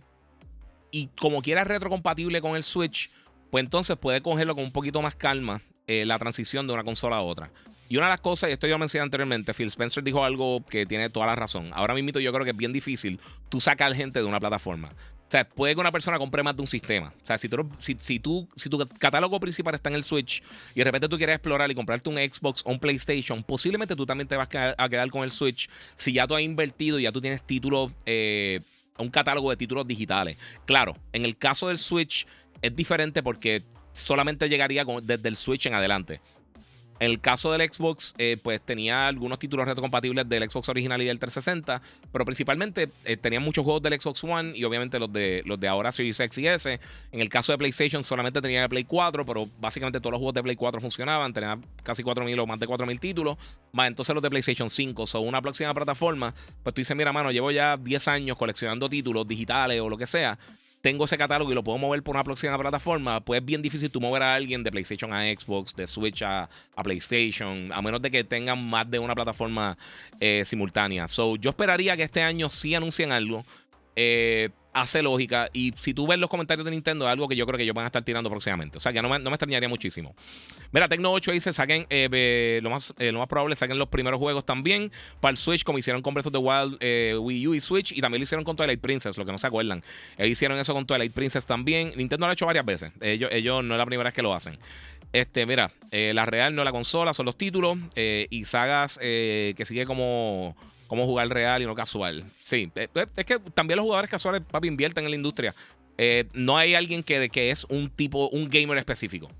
y 0.90 1.08
como 1.18 1.42
quiera 1.42 1.64
retrocompatible 1.64 2.40
con 2.40 2.56
el 2.56 2.64
Switch, 2.64 3.10
pues 3.50 3.64
entonces 3.64 3.96
puede 3.96 4.20
cogerlo 4.20 4.54
con 4.54 4.64
un 4.64 4.72
poquito 4.72 5.02
más 5.02 5.14
calma 5.14 5.62
eh, 5.86 6.04
la 6.06 6.18
transición 6.18 6.66
de 6.66 6.74
una 6.74 6.84
consola 6.84 7.16
a 7.16 7.22
otra. 7.22 7.50
Y 7.92 7.98
una 7.98 8.06
de 8.06 8.12
las 8.12 8.22
cosas, 8.22 8.48
y 8.48 8.54
esto 8.54 8.66
yo 8.66 8.78
mencioné 8.78 9.02
anteriormente, 9.02 9.52
Phil 9.52 9.66
Spencer 9.66 10.02
dijo 10.02 10.24
algo 10.24 10.64
que 10.64 10.86
tiene 10.86 11.10
toda 11.10 11.26
la 11.26 11.36
razón. 11.36 11.68
Ahora 11.74 11.92
mismo 11.92 12.18
yo 12.18 12.32
creo 12.32 12.42
que 12.42 12.52
es 12.52 12.56
bien 12.56 12.72
difícil 12.72 13.20
tú 13.50 13.60
sacar 13.60 13.94
gente 13.94 14.18
de 14.18 14.24
una 14.24 14.40
plataforma. 14.40 14.88
O 14.88 15.30
sea, 15.30 15.46
puede 15.46 15.74
que 15.74 15.80
una 15.82 15.92
persona 15.92 16.18
compre 16.18 16.42
más 16.42 16.56
de 16.56 16.62
un 16.62 16.66
sistema. 16.66 17.12
O 17.22 17.26
sea, 17.26 17.36
si, 17.36 17.50
tú, 17.50 17.68
si, 17.80 18.18
tú, 18.18 18.48
si 18.56 18.70
tu 18.70 18.78
catálogo 18.98 19.38
principal 19.38 19.74
está 19.74 19.90
en 19.90 19.96
el 19.96 20.04
Switch 20.04 20.42
y 20.74 20.78
de 20.78 20.84
repente 20.84 21.06
tú 21.06 21.18
quieres 21.18 21.34
explorar 21.34 21.70
y 21.70 21.74
comprarte 21.74 22.08
un 22.08 22.16
Xbox 22.16 22.62
o 22.64 22.70
un 22.70 22.78
PlayStation, 22.78 23.42
posiblemente 23.42 23.94
tú 23.94 24.06
también 24.06 24.26
te 24.26 24.36
vas 24.36 24.48
a 24.50 24.88
quedar 24.88 25.10
con 25.10 25.22
el 25.22 25.30
Switch 25.30 25.68
si 25.98 26.14
ya 26.14 26.26
tú 26.26 26.34
has 26.34 26.40
invertido 26.40 26.98
y 26.98 27.02
ya 27.02 27.12
tú 27.12 27.20
tienes 27.20 27.42
títulos, 27.42 27.92
eh, 28.06 28.60
un 28.96 29.10
catálogo 29.10 29.50
de 29.50 29.58
títulos 29.58 29.86
digitales. 29.86 30.38
Claro, 30.64 30.96
en 31.12 31.26
el 31.26 31.36
caso 31.36 31.68
del 31.68 31.76
Switch 31.76 32.26
es 32.62 32.74
diferente 32.74 33.22
porque 33.22 33.62
solamente 33.92 34.48
llegaría 34.48 34.86
desde 35.02 35.28
el 35.28 35.36
Switch 35.36 35.66
en 35.66 35.74
adelante. 35.74 36.22
En 37.02 37.10
el 37.10 37.20
caso 37.20 37.50
del 37.50 37.68
Xbox, 37.68 38.14
eh, 38.16 38.36
pues 38.40 38.60
tenía 38.60 39.08
algunos 39.08 39.40
títulos 39.40 39.66
retrocompatibles 39.66 40.28
del 40.28 40.48
Xbox 40.48 40.68
original 40.68 41.02
y 41.02 41.06
del 41.06 41.18
360, 41.18 41.82
pero 42.12 42.24
principalmente 42.24 42.90
eh, 43.04 43.16
tenía 43.16 43.40
muchos 43.40 43.64
juegos 43.64 43.82
del 43.82 44.00
Xbox 44.00 44.22
One 44.22 44.56
y 44.56 44.62
obviamente 44.62 45.00
los 45.00 45.12
de, 45.12 45.42
los 45.44 45.58
de 45.58 45.66
ahora 45.66 45.90
Series 45.90 46.20
X 46.20 46.38
y 46.38 46.46
S. 46.46 46.78
En 47.10 47.20
el 47.20 47.28
caso 47.28 47.50
de 47.50 47.58
PlayStation 47.58 48.04
solamente 48.04 48.40
tenía 48.40 48.62
el 48.62 48.68
Play 48.68 48.84
4, 48.84 49.26
pero 49.26 49.48
básicamente 49.58 49.98
todos 49.98 50.12
los 50.12 50.20
juegos 50.20 50.34
de 50.34 50.44
Play 50.44 50.54
4 50.54 50.80
funcionaban, 50.80 51.32
tenía 51.32 51.58
casi 51.82 52.04
4.000 52.04 52.40
o 52.40 52.46
más 52.46 52.60
de 52.60 52.68
4.000 52.68 53.00
títulos, 53.00 53.36
más 53.72 53.88
entonces 53.88 54.14
los 54.14 54.22
de 54.22 54.30
PlayStation 54.30 54.70
5. 54.70 55.04
Son 55.04 55.26
una 55.26 55.42
próxima 55.42 55.74
plataforma, 55.74 56.32
pues 56.62 56.72
tú 56.72 56.82
dices, 56.82 56.96
mira, 56.96 57.12
mano, 57.12 57.32
llevo 57.32 57.50
ya 57.50 57.76
10 57.76 58.06
años 58.06 58.36
coleccionando 58.36 58.88
títulos 58.88 59.26
digitales 59.26 59.80
o 59.80 59.88
lo 59.88 59.98
que 59.98 60.06
sea 60.06 60.38
tengo 60.82 61.04
ese 61.04 61.16
catálogo 61.16 61.50
y 61.50 61.54
lo 61.54 61.62
puedo 61.62 61.78
mover 61.78 62.02
por 62.02 62.16
una 62.16 62.24
próxima 62.24 62.58
plataforma, 62.58 63.20
pues 63.20 63.40
es 63.40 63.46
bien 63.46 63.62
difícil 63.62 63.90
tú 63.90 64.00
mover 64.00 64.22
a 64.22 64.34
alguien 64.34 64.62
de 64.64 64.70
PlayStation 64.70 65.12
a 65.14 65.22
Xbox, 65.22 65.74
de 65.74 65.86
Switch 65.86 66.22
a, 66.22 66.50
PlayStation, 66.82 67.70
a 67.72 67.80
menos 67.80 68.02
de 68.02 68.10
que 68.10 68.24
tengan 68.24 68.62
más 68.68 68.90
de 68.90 68.98
una 68.98 69.14
plataforma 69.14 69.78
eh, 70.20 70.42
simultánea. 70.44 71.06
So, 71.06 71.36
yo 71.36 71.50
esperaría 71.50 71.96
que 71.96 72.02
este 72.02 72.22
año 72.22 72.50
sí 72.50 72.74
anuncien 72.74 73.12
algo. 73.12 73.44
Eh, 73.94 74.50
hace 74.72 75.02
lógica. 75.02 75.48
Y 75.52 75.72
si 75.78 75.94
tú 75.94 76.06
ves 76.06 76.18
los 76.18 76.30
comentarios 76.30 76.64
de 76.64 76.70
Nintendo, 76.70 77.06
es 77.06 77.12
algo 77.12 77.28
que 77.28 77.36
yo 77.36 77.46
creo 77.46 77.56
que 77.56 77.64
ellos 77.64 77.74
van 77.74 77.84
a 77.84 77.86
estar 77.86 78.02
tirando 78.02 78.30
próximamente. 78.30 78.78
O 78.78 78.80
sea, 78.80 78.92
ya 78.92 79.02
no 79.02 79.08
me, 79.08 79.18
no 79.18 79.30
me 79.30 79.34
extrañaría 79.34 79.68
muchísimo. 79.68 80.14
Mira, 80.72 80.88
Tecno 80.88 81.12
8 81.12 81.32
dice: 81.32 81.52
saquen 81.52 81.86
eh, 81.90 82.60
lo, 82.62 82.70
más, 82.70 82.94
lo 82.98 83.18
más 83.18 83.28
probable, 83.28 83.56
saquen 83.56 83.78
los 83.78 83.88
primeros 83.88 84.18
juegos 84.18 84.44
también 84.44 84.90
para 85.20 85.30
el 85.30 85.36
Switch, 85.36 85.64
como 85.64 85.78
hicieron 85.78 86.02
con 86.02 86.14
Breath 86.14 86.26
of 86.26 86.32
the 86.32 86.38
Wild, 86.38 86.78
Wii 87.20 87.48
U 87.48 87.54
y 87.54 87.60
Switch. 87.60 87.92
Y 87.92 88.00
también 88.00 88.20
lo 88.20 88.24
hicieron 88.24 88.44
con 88.44 88.56
Twilight 88.56 88.80
Princess, 88.80 89.16
lo 89.18 89.24
que 89.24 89.32
no 89.32 89.38
se 89.38 89.46
acuerdan. 89.46 89.82
Hicieron 90.18 90.58
eso 90.58 90.74
con 90.74 90.86
Twilight 90.86 91.12
Princess 91.12 91.46
también. 91.46 91.92
Nintendo 91.96 92.26
lo 92.26 92.30
ha 92.30 92.34
hecho 92.34 92.46
varias 92.46 92.64
veces. 92.64 92.92
Ellos, 93.00 93.30
ellos 93.32 93.62
no 93.64 93.74
es 93.74 93.78
la 93.78 93.86
primera 93.86 94.08
vez 94.08 94.14
que 94.14 94.22
lo 94.22 94.34
hacen. 94.34 94.58
Este, 95.12 95.44
mira, 95.44 95.70
la 95.90 96.24
real 96.24 96.54
no 96.54 96.64
la 96.64 96.72
consola, 96.72 97.12
son 97.12 97.26
los 97.26 97.36
títulos 97.36 97.78
y 97.96 98.44
sagas 98.46 98.98
que 98.98 99.64
sigue 99.66 99.84
como 99.84 100.56
cómo 100.92 101.06
jugar 101.06 101.26
real 101.30 101.62
y 101.62 101.64
no 101.64 101.74
casual. 101.74 102.22
Sí, 102.44 102.70
eh, 102.74 102.86
eh, 102.94 103.06
es 103.16 103.24
que 103.24 103.38
también 103.38 103.78
los 103.78 103.84
jugadores 103.84 104.10
casuales, 104.10 104.42
papi, 104.42 104.68
invierten 104.68 105.04
en 105.04 105.10
la 105.10 105.16
industria. 105.16 105.54
Eh, 105.96 106.26
no 106.34 106.58
hay 106.58 106.74
alguien 106.74 107.02
que, 107.02 107.30
que 107.30 107.50
es 107.50 107.64
un 107.70 107.88
tipo, 107.88 108.28
un 108.28 108.46
gamer 108.50 108.76
específico. 108.76 109.30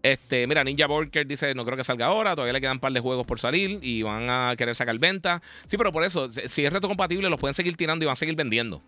Este, 0.00 0.46
mira, 0.46 0.62
Ninja 0.62 0.86
Burger 0.86 1.26
dice, 1.26 1.56
no 1.56 1.64
creo 1.64 1.76
que 1.76 1.82
salga 1.82 2.06
ahora, 2.06 2.36
todavía 2.36 2.52
le 2.52 2.60
quedan 2.60 2.74
un 2.74 2.78
par 2.78 2.92
de 2.92 3.00
juegos 3.00 3.26
por 3.26 3.40
salir 3.40 3.80
y 3.82 4.02
van 4.02 4.30
a 4.30 4.54
querer 4.56 4.76
sacar 4.76 4.96
venta. 5.00 5.42
Sí, 5.66 5.76
pero 5.76 5.90
por 5.90 6.04
eso, 6.04 6.30
si 6.30 6.64
es 6.64 6.72
reto 6.72 6.86
compatible, 6.86 7.28
los 7.28 7.40
pueden 7.40 7.54
seguir 7.54 7.76
tirando 7.76 8.04
y 8.04 8.06
van 8.06 8.12
a 8.12 8.16
seguir 8.16 8.36
vendiendo. 8.36 8.80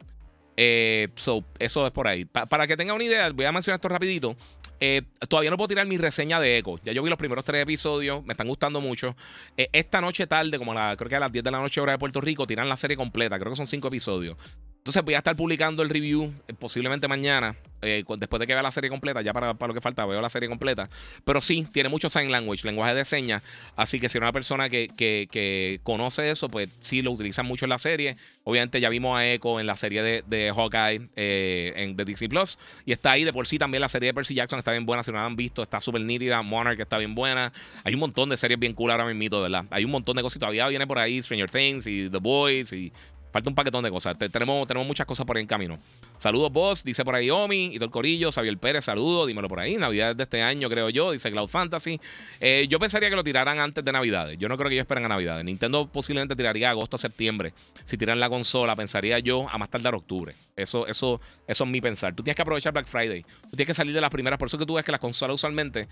so, 1.17 1.43
eso 1.59 1.85
es 1.85 1.93
por 1.93 2.07
ahí. 2.07 2.25
para 2.25 2.69
que 2.69 2.77
tengan 2.77 2.95
una 2.95 3.07
idea, 3.07 3.29
voy 3.31 3.45
a 3.45 3.51
mencionar 3.51 3.79
esto 3.79 3.89
rapidito. 3.89 4.37
Eh, 4.81 5.03
todavía 5.29 5.51
no 5.51 5.57
puedo 5.57 5.69
tirar 5.69 5.87
mi 5.87 5.99
reseña 5.99 6.41
de 6.41 6.59
Echo. 6.59 6.79
Ya 6.85 6.93
yo 6.93 7.03
vi 7.03 7.11
los 7.11 7.19
primeros 7.19 7.45
tres 7.45 7.63
episodios, 7.63 8.25
me 8.25 8.33
están 8.33 8.49
gustando 8.49 8.81
mucho. 8.81 9.17
Eh, 9.57 9.69
esta 9.73 10.01
noche 10.01 10.27
tarde, 10.27 10.59
como 10.59 10.75
la, 10.75 10.97
creo 10.97 11.09
que 11.09 11.17
a 11.17 11.21
las 11.21 11.33
10 11.33 11.45
de 11.45 11.51
la 11.51 11.59
noche 11.59 11.81
hora 11.81 11.93
de 11.93 11.99
Puerto 11.99 12.21
Rico, 12.21 12.47
tiran 12.47 12.69
la 12.69 12.77
serie 12.77 12.97
completa. 12.97 13.39
Creo 13.39 13.53
que 13.53 13.57
son 13.57 13.67
cinco 13.67 13.89
episodios. 13.89 14.37
Entonces 14.79 15.05
voy 15.05 15.15
a 15.15 15.19
estar 15.19 15.37
publicando 15.37 15.83
el 15.83 15.91
review 15.91 16.33
eh, 16.47 16.55
posiblemente 16.55 17.09
mañana, 17.09 17.55
eh, 17.83 18.05
después 18.17 18.41
de 18.41 18.47
que 18.47 18.55
vea 18.55 18.63
la 18.63 18.71
serie 18.71 18.89
completa, 18.91 19.21
ya 19.21 19.33
para, 19.33 19.55
para, 19.55 19.69
lo 19.69 19.75
que 19.75 19.81
falta, 19.81 20.07
veo 20.07 20.21
la 20.21 20.31
serie 20.31 20.49
completa. 20.49 20.89
Pero 21.25 21.41
sí, 21.41 21.67
tiene 21.73 21.89
mucho 21.89 22.09
sign 22.09 22.31
language, 22.33 22.67
lenguaje 22.67 22.95
de 22.95 23.05
señas. 23.05 23.43
Así 23.77 24.01
que 24.01 24.09
si 24.09 24.19
una 24.19 24.33
persona 24.33 24.69
que, 24.69 24.89
que, 24.97 25.81
conoce 25.83 26.31
eso, 26.31 26.49
pues 26.49 26.71
sí 26.81 27.03
lo 27.03 27.13
utiliza 27.13 27.43
mucho 27.43 27.67
en 27.67 27.71
la 27.71 27.79
serie. 27.79 28.17
Obviamente 28.45 28.81
ya 28.81 28.89
vimos 28.89 29.19
a 29.19 29.27
Echo 29.27 29.61
en 29.61 29.67
la 29.67 29.77
serie 29.77 30.03
de, 30.03 30.25
de 30.27 30.53
Hawkeye 30.55 31.09
eh, 31.17 31.73
en 31.77 31.97
The 31.97 32.05
DC 32.05 32.29
Plus. 32.29 32.59
Y 32.87 32.93
está 32.93 33.13
ahí 33.13 33.25
de 33.25 33.33
por 33.33 33.47
sí 33.47 33.59
también 33.59 33.81
la 33.83 33.89
serie 33.89 34.09
de 34.09 34.15
Percy 34.15 34.35
Jackson 34.35 34.59
está 34.59 34.73
bien 34.73 34.87
buena. 34.87 35.03
Si 35.03 35.13
no 35.13 35.19
la 35.19 35.27
han 35.27 35.37
visto, 35.37 35.63
está 35.63 35.81
súper 35.81 36.01
nítida. 36.01 36.41
Monarch 36.43 36.81
está 36.81 36.99
bien 36.99 37.15
buena. 37.15 37.53
Hay 37.85 37.95
un 37.95 38.01
montón 38.01 38.31
de 38.31 38.37
series 38.37 38.59
bien 38.59 38.73
cool 38.73 38.91
ahora 38.91 39.05
mismo, 39.05 39.41
¿verdad? 39.43 39.67
Hay 39.71 39.85
un 39.85 39.91
montón 39.91 40.17
de 40.17 40.23
cosas 40.23 40.37
y 40.37 40.41
todavía 40.41 40.67
viene 40.69 40.87
por 40.87 40.99
ahí 40.99 41.23
Stranger 41.23 41.51
Things 41.51 41.87
y 41.87 42.09
The 42.09 42.19
Boys 42.19 42.73
y 42.73 42.93
Falta 43.39 43.51
un 43.51 43.55
paquetón 43.55 43.85
de 43.85 43.91
cosas. 43.93 44.19
tenemos, 44.19 44.67
tenemos 44.67 44.85
muchas 44.85 45.07
cosas 45.07 45.25
por 45.25 45.37
ahí 45.37 45.43
en 45.43 45.47
camino. 45.47 45.79
Saludos, 46.17 46.51
boss. 46.51 46.83
Dice 46.83 47.05
por 47.05 47.15
ahí 47.15 47.31
Omi 47.31 47.67
y 47.67 47.75
todo 47.77 47.85
el 47.85 47.93
corillo. 47.93 48.33
Xavier 48.33 48.59
Pérez, 48.59 48.87
saludos. 48.87 49.29
Dímelo 49.29 49.49
por 49.49 49.61
ahí. 49.61 49.77
Navidades 49.77 50.17
de 50.17 50.25
este 50.25 50.43
año, 50.43 50.69
creo 50.69 50.91
yo. 50.91 51.13
Dice 51.13 51.31
Cloud 51.31 51.47
Fantasy. 51.47 52.01
Eh, 52.41 52.67
yo 52.69 52.81
pensaría 52.81 53.09
que 53.09 53.15
lo 53.15 53.23
tiraran 53.23 53.61
antes 53.61 53.85
de 53.85 53.93
Navidades. 53.93 54.39
Yo 54.39 54.49
no 54.49 54.57
creo 54.57 54.69
que 54.69 54.75
ellos 54.75 54.83
esperen 54.83 55.05
a 55.05 55.09
Navidades. 55.09 55.45
Nintendo 55.45 55.87
posiblemente 55.87 56.35
tiraría 56.35 56.71
agosto 56.71 56.97
o 56.97 56.99
septiembre. 56.99 57.53
Si 57.85 57.97
tiran 57.97 58.19
la 58.19 58.29
consola, 58.29 58.75
pensaría 58.75 59.21
yo 59.21 59.49
a 59.49 59.57
más 59.57 59.71
tardar 59.71 59.95
octubre. 59.95 60.35
Eso, 60.57 60.89
eso, 60.89 61.21
eso 61.47 61.65
es 61.65 61.71
mi 61.71 61.81
pensar. 61.81 62.17
Tú 62.17 62.25
tienes 62.25 62.35
que 62.35 62.43
aprovechar 62.43 62.73
Black 62.73 62.89
Friday. 62.89 63.23
Tú 63.23 63.51
tienes 63.51 63.69
que 63.69 63.75
salir 63.75 63.95
de 63.95 64.01
las 64.01 64.11
primeras. 64.11 64.37
Por 64.37 64.49
eso 64.49 64.59
que 64.59 64.67
tú 64.67 64.75
ves 64.75 64.85
que 64.85 64.91
las 64.91 65.01
consolas 65.01 65.37
usualmente 65.37 65.87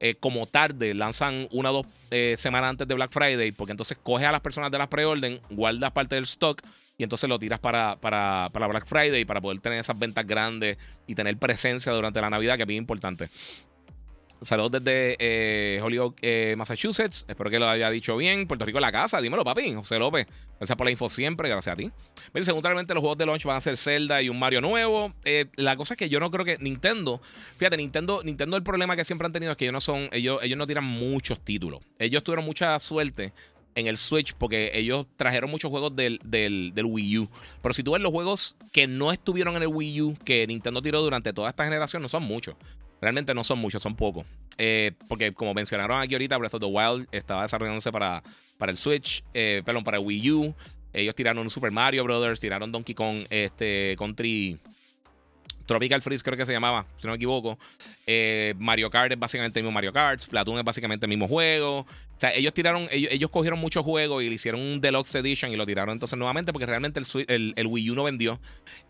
eh, 0.00 0.14
como 0.14 0.46
tarde 0.46 0.94
lanzan 0.94 1.48
una 1.50 1.70
o 1.70 1.82
dos 1.82 1.86
eh, 2.10 2.34
semanas 2.38 2.70
antes 2.70 2.86
de 2.86 2.94
Black 2.94 3.10
Friday, 3.12 3.52
porque 3.52 3.72
entonces 3.72 3.98
coges 4.00 4.28
a 4.28 4.32
las 4.32 4.40
personas 4.40 4.70
de 4.70 4.78
las 4.78 4.88
preorden, 4.88 5.40
guardas 5.50 5.90
parte 5.90 6.14
del 6.14 6.24
stock 6.24 6.62
y 6.96 7.02
entonces 7.02 7.28
lo 7.28 7.38
tiras 7.38 7.58
para, 7.58 7.96
para, 7.96 8.48
para 8.52 8.66
Black 8.68 8.86
Friday 8.86 9.24
para 9.24 9.40
poder 9.40 9.60
tener 9.60 9.78
esas 9.78 9.98
ventas 9.98 10.26
grandes 10.26 10.78
y 11.06 11.14
tener 11.14 11.36
presencia 11.36 11.92
durante 11.92 12.20
la 12.20 12.30
Navidad, 12.30 12.56
que 12.56 12.62
es 12.62 12.68
bien 12.68 12.78
importante. 12.78 13.28
Saludos 14.42 14.72
desde 14.72 15.16
eh, 15.18 15.80
Holyoke, 15.82 16.18
eh, 16.22 16.54
Massachusetts. 16.56 17.24
Espero 17.26 17.50
que 17.50 17.58
lo 17.58 17.68
haya 17.68 17.90
dicho 17.90 18.16
bien. 18.16 18.46
Puerto 18.46 18.64
Rico 18.64 18.78
en 18.78 18.82
la 18.82 18.92
casa. 18.92 19.20
Dímelo, 19.20 19.44
papi. 19.44 19.74
José 19.74 19.98
López. 19.98 20.26
Gracias 20.58 20.76
por 20.76 20.84
la 20.86 20.92
info 20.92 21.08
siempre. 21.08 21.48
Gracias 21.48 21.72
a 21.72 21.76
ti. 21.76 21.90
Miren, 22.32 22.44
seguramente 22.44 22.94
los 22.94 23.00
juegos 23.00 23.18
de 23.18 23.26
launch 23.26 23.44
van 23.44 23.56
a 23.56 23.60
ser 23.60 23.76
Zelda 23.76 24.22
y 24.22 24.28
un 24.28 24.38
Mario 24.38 24.60
nuevo. 24.60 25.12
Eh, 25.24 25.46
la 25.56 25.76
cosa 25.76 25.94
es 25.94 25.98
que 25.98 26.08
yo 26.08 26.20
no 26.20 26.30
creo 26.30 26.44
que 26.44 26.56
Nintendo. 26.58 27.20
Fíjate, 27.56 27.76
Nintendo, 27.76 28.22
Nintendo 28.22 28.56
el 28.56 28.62
problema 28.62 28.94
que 28.94 29.04
siempre 29.04 29.26
han 29.26 29.32
tenido 29.32 29.52
es 29.52 29.58
que 29.58 29.64
ellos 29.64 29.72
no 29.72 29.80
son. 29.80 30.08
Ellos, 30.12 30.38
ellos 30.42 30.56
no 30.56 30.66
tiran 30.66 30.84
muchos 30.84 31.40
títulos. 31.44 31.80
Ellos 31.98 32.22
tuvieron 32.22 32.44
mucha 32.44 32.78
suerte 32.78 33.32
en 33.78 33.86
el 33.86 33.96
Switch 33.96 34.34
porque 34.34 34.72
ellos 34.74 35.06
trajeron 35.16 35.50
muchos 35.50 35.70
juegos 35.70 35.94
del, 35.94 36.20
del, 36.24 36.84
Wii 36.84 37.18
U. 37.18 37.30
Pero 37.62 37.72
si 37.72 37.82
tú 37.82 37.92
ves 37.92 38.02
los 38.02 38.12
juegos 38.12 38.56
que 38.72 38.86
no 38.86 39.12
estuvieron 39.12 39.56
en 39.56 39.62
el 39.62 39.68
Wii 39.68 40.02
U, 40.02 40.16
que 40.24 40.46
Nintendo 40.46 40.82
tiró 40.82 41.00
durante 41.00 41.32
toda 41.32 41.50
esta 41.50 41.64
generación, 41.64 42.02
no 42.02 42.08
son 42.08 42.24
muchos. 42.24 42.56
Realmente 43.00 43.34
no 43.34 43.44
son 43.44 43.58
muchos, 43.58 43.82
son 43.82 43.94
pocos. 43.94 44.26
Eh, 44.56 44.92
porque 45.08 45.32
como 45.32 45.54
mencionaron 45.54 46.00
aquí 46.00 46.14
ahorita, 46.14 46.36
Breath 46.36 46.54
of 46.54 46.60
the 46.60 46.66
Wild 46.66 47.06
estaba 47.12 47.42
desarrollándose 47.42 47.92
para, 47.92 48.22
para 48.58 48.72
el 48.72 48.78
Switch, 48.78 49.22
eh, 49.34 49.62
perdón, 49.64 49.84
para 49.84 49.98
el 49.98 50.04
Wii 50.04 50.32
U. 50.32 50.54
Ellos 50.92 51.14
tiraron 51.14 51.48
Super 51.50 51.70
Mario 51.70 52.02
Brothers, 52.04 52.40
tiraron 52.40 52.72
Donkey 52.72 52.94
Kong 52.94 53.26
este, 53.30 53.94
Country 53.96 54.58
Tropical 55.68 56.00
Freeze 56.00 56.24
creo 56.24 56.36
que 56.36 56.46
se 56.46 56.52
llamaba, 56.52 56.86
si 56.96 57.06
no 57.06 57.12
me 57.12 57.16
equivoco. 57.16 57.58
Eh, 58.06 58.54
Mario 58.58 58.88
Kart 58.90 59.12
es 59.12 59.18
básicamente 59.18 59.58
el 59.60 59.64
mismo 59.64 59.72
Mario 59.72 59.92
Kart. 59.92 60.20
Splatoon 60.20 60.58
es 60.58 60.64
básicamente 60.64 61.04
el 61.04 61.10
mismo 61.10 61.28
juego. 61.28 61.80
O 61.80 61.86
sea, 62.20 62.34
ellos 62.34 62.52
tiraron, 62.54 62.88
ellos, 62.90 63.30
cogieron 63.30 63.60
muchos 63.60 63.84
juegos 63.84 64.24
y 64.24 64.28
le 64.28 64.34
hicieron 64.34 64.60
un 64.60 64.80
Deluxe 64.80 65.14
Edition 65.14 65.52
y 65.52 65.56
lo 65.56 65.66
tiraron 65.66 65.92
entonces 65.92 66.18
nuevamente 66.18 66.52
porque 66.52 66.66
realmente 66.66 67.00
el, 67.28 67.52
el, 67.54 67.66
Wii 67.66 67.90
U 67.90 67.94
no 67.94 68.04
vendió. 68.04 68.40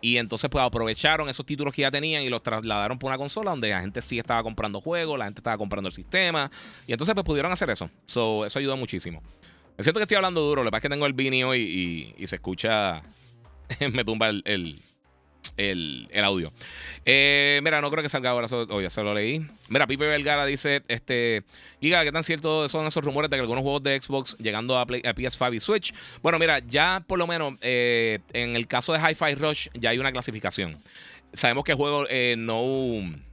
Y 0.00 0.16
entonces 0.16 0.48
pues 0.48 0.64
aprovecharon 0.64 1.28
esos 1.28 1.44
títulos 1.44 1.74
que 1.74 1.82
ya 1.82 1.90
tenían 1.90 2.22
y 2.22 2.30
los 2.30 2.42
trasladaron 2.42 2.98
por 2.98 3.08
una 3.08 3.18
consola 3.18 3.50
donde 3.50 3.70
la 3.70 3.80
gente 3.80 4.00
sí 4.00 4.18
estaba 4.18 4.42
comprando 4.44 4.80
juegos, 4.80 5.18
la 5.18 5.24
gente 5.24 5.40
estaba 5.40 5.58
comprando 5.58 5.88
el 5.88 5.94
sistema. 5.94 6.50
Y 6.86 6.92
entonces 6.92 7.12
pues 7.14 7.26
pudieron 7.26 7.52
hacer 7.52 7.68
eso. 7.70 7.90
So, 8.06 8.46
eso 8.46 8.58
ayudó 8.60 8.76
muchísimo. 8.76 9.20
Es 9.76 9.84
cierto 9.84 10.00
que 10.00 10.04
estoy 10.04 10.16
hablando 10.16 10.40
duro, 10.40 10.62
lo 10.64 10.68
que 10.68 10.72
pasa 10.72 10.78
es 10.78 10.82
que 10.82 10.88
tengo 10.88 11.06
el 11.06 11.12
Vini 11.12 11.44
hoy 11.44 12.14
y, 12.16 12.26
se 12.26 12.36
escucha, 12.36 13.02
me 13.92 14.04
tumba 14.04 14.28
el, 14.28 14.76
audio. 16.24 16.52
Eh, 17.04 17.60
mira, 17.62 17.80
no 17.80 17.90
creo 17.90 18.02
que 18.02 18.08
salga 18.08 18.30
ahora. 18.30 18.46
Oh, 18.50 18.80
ya 18.80 18.90
se 18.90 19.02
lo 19.02 19.14
leí. 19.14 19.46
Mira, 19.68 19.86
Pipe 19.86 20.06
Vergara 20.06 20.44
dice: 20.46 20.82
este, 20.88 21.42
Giga, 21.80 22.04
¿qué 22.04 22.12
tan 22.12 22.24
ciertos 22.24 22.70
son 22.70 22.86
esos 22.86 23.04
rumores 23.04 23.30
de 23.30 23.36
que 23.36 23.40
algunos 23.40 23.62
juegos 23.62 23.82
de 23.82 24.00
Xbox 24.00 24.36
llegando 24.38 24.78
a, 24.78 24.86
PS5 24.86 25.54
y 25.54 25.60
Switch? 25.60 25.94
Bueno, 26.22 26.38
mira, 26.38 26.60
ya 26.60 27.02
por 27.06 27.18
lo 27.18 27.26
menos 27.26 27.54
eh, 27.62 28.18
en 28.32 28.56
el 28.56 28.66
caso 28.66 28.92
de 28.92 29.00
Hi-Fi 29.00 29.34
Rush 29.34 29.68
ya 29.74 29.90
hay 29.90 29.98
una 29.98 30.12
clasificación. 30.12 30.76
Sabemos 31.32 31.64
que 31.64 31.72
el 31.72 31.78
juego 31.78 32.06
eh, 32.08 32.34
no. 32.36 33.28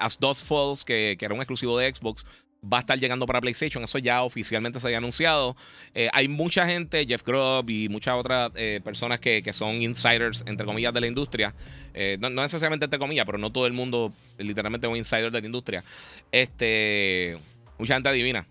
As 0.00 0.18
Dust 0.18 0.46
Falls, 0.46 0.84
que 0.84 1.18
era 1.20 1.34
un 1.34 1.40
exclusivo 1.40 1.76
de 1.76 1.92
Xbox, 1.92 2.24
va 2.62 2.78
a 2.78 2.80
estar 2.80 2.98
llegando 2.98 3.26
para 3.26 3.40
PlayStation. 3.40 3.82
Eso 3.84 3.98
ya 3.98 4.22
oficialmente 4.22 4.80
se 4.80 4.86
había 4.86 4.98
anunciado. 4.98 5.56
Eh, 5.94 6.08
hay 6.12 6.28
mucha 6.28 6.66
gente, 6.66 7.04
Jeff 7.06 7.22
Grubb 7.24 7.68
y 7.70 7.88
muchas 7.88 8.14
otras 8.14 8.50
eh, 8.54 8.80
personas 8.84 9.20
que, 9.20 9.42
son 9.52 9.82
insiders, 9.82 10.44
entre 10.46 10.66
comillas, 10.66 10.92
de 10.92 11.00
la 11.00 11.06
industria. 11.06 11.54
Eh, 11.94 12.16
no, 12.20 12.30
necesariamente 12.30 12.84
entre 12.84 12.98
comillas, 12.98 13.24
pero 13.26 13.38
no 13.38 13.50
todo 13.50 13.66
el 13.66 13.72
mundo 13.72 14.12
literalmente 14.38 14.86
es 14.86 14.90
un 14.90 14.96
insider 14.96 15.30
de 15.30 15.40
la 15.40 15.46
industria. 15.46 15.84
Este, 16.32 17.36
mucha 17.78 17.94
gente 17.94 18.08
adivina. 18.08 18.46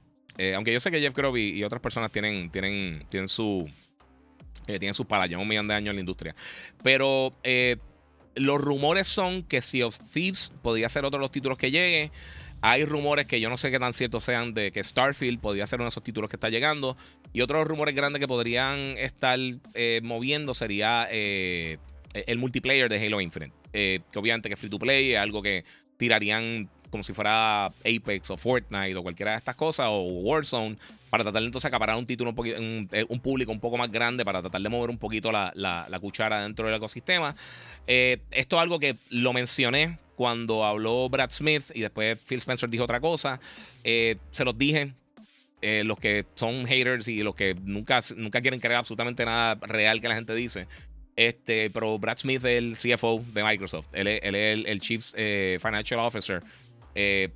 aunque 0.56 0.74
yo 0.74 0.80
sé 0.80 0.92
que 0.92 1.00
Jeff 1.00 1.16
Grubb 1.16 1.38
y, 1.38 1.64
otras 1.64 1.82
personas 1.82 2.12
tienen, 2.12 2.50
tienen, 2.50 3.04
tienen 3.10 3.28
su... 3.28 3.70
tienen 4.66 4.94
sus 4.94 5.06
palas, 5.06 5.30
un 5.32 5.48
millón 5.48 5.68
de 5.68 5.76
años 5.76 5.92
en 5.92 5.98
la 5.98 6.02
industria. 6.02 6.36
Pero 6.84 7.34
los 8.36 8.60
rumores 8.60 9.08
son 9.08 9.44
que 9.44 9.62
Sea 9.62 9.88
of 9.88 9.98
Thieves 10.14 10.52
podría 10.62 10.90
ser 10.90 11.06
otro 11.06 11.20
de 11.20 11.24
los 11.24 11.32
títulos 11.32 11.58
que 11.58 11.72
llegue. 11.72 12.12
Hay 12.68 12.84
rumores 12.84 13.28
que 13.28 13.40
yo 13.40 13.48
no 13.48 13.58
sé 13.58 13.70
qué 13.70 13.78
tan 13.78 13.94
ciertos 13.94 14.24
sean 14.24 14.56
de 14.56 14.72
que 14.72 14.84
Starfield 14.84 15.40
podría 15.40 15.68
ser 15.68 15.78
uno 15.78 15.86
de 15.86 15.90
esos 15.90 16.02
títulos 16.02 16.32
que 16.32 16.36
está 16.36 16.50
llegando. 16.50 16.98
Y 17.32 17.42
otros 17.42 17.68
rumores 17.68 17.94
grandes 17.94 18.20
que 18.20 18.28
podrían 18.28 18.98
estar 18.98 19.38
eh, 19.76 20.00
moviendo 20.02 20.56
sería 20.56 21.08
eh, 21.12 21.78
el 22.14 22.40
multiplayer 22.40 22.90
de 22.90 23.06
Halo 23.06 23.22
Infinite. 23.22 23.54
Eh, 23.72 24.00
que 24.12 24.18
obviamente 24.18 24.50
que 24.50 24.56
free 24.56 24.72
to 24.72 24.80
play 24.80 25.12
es 25.12 25.20
algo 25.20 25.44
que 25.44 25.64
tirarían 25.98 26.68
como 26.90 27.04
si 27.04 27.14
fuera 27.14 27.66
Apex 27.66 28.32
o 28.32 28.38
Fortnite 28.38 28.96
o 28.96 29.04
cualquiera 29.04 29.34
de 29.34 29.38
estas 29.38 29.56
cosas, 29.56 29.86
o 29.92 30.02
Warzone, 30.02 30.76
para 31.12 31.24
tratar 31.24 31.42
de 31.44 31.48
entonces 31.48 31.68
acaparar 31.68 31.96
un 31.98 32.08
título, 32.08 32.32
un, 32.32 32.90
eh, 32.92 33.06
público 33.22 33.52
un 33.52 33.60
poco 33.60 33.78
más 33.78 33.92
grande, 33.92 34.26
para 34.26 34.42
tratar 34.42 34.62
de 34.62 34.70
mover 34.70 34.90
un 34.90 34.98
poquito 34.98 35.32
la, 35.32 35.54
la, 35.56 36.00
cuchara 36.00 36.42
dentro 36.42 36.66
del 36.66 36.78
ecosistema. 36.78 37.36
Esto 37.86 38.56
es 38.56 38.62
algo 38.62 38.80
que 38.80 38.96
lo 39.12 39.34
mencioné 39.34 40.00
cuando 40.16 40.66
habló 40.66 41.10
Brad 41.10 41.32
Smith 41.32 41.64
y 41.74 41.82
después 41.82 42.18
Phil 42.20 42.40
Spencer 42.40 42.70
dijo 42.70 42.84
otra 42.84 43.00
cosa. 43.00 43.40
Eh, 43.84 44.18
se 44.32 44.46
los 44.46 44.58
dije. 44.58 44.94
los 45.62 46.00
que 46.00 46.26
son 46.36 46.66
haters 46.66 47.08
y 47.08 47.24
los 47.24 47.36
que 47.36 47.56
nunca, 47.64 48.00
nunca 48.16 48.42
quieren 48.42 48.60
creer 48.60 48.76
absolutamente 48.76 49.26
nada 49.26 49.56
real 49.56 50.00
que 50.00 50.08
la 50.08 50.16
gente 50.16 50.36
dice. 50.36 50.68
Este, 51.16 51.70
pero 51.70 51.98
Brad 51.98 52.20
Smith 52.20 52.44
es 52.46 52.86
el 52.86 52.98
CFO 52.98 53.24
de 53.34 53.44
Microsoft. 53.44 53.88
Él 53.94 54.08
es, 54.08 54.20
el, 54.24 54.80
Chief 54.80 55.04
Financial 55.60 56.00
Officer. 56.00 56.44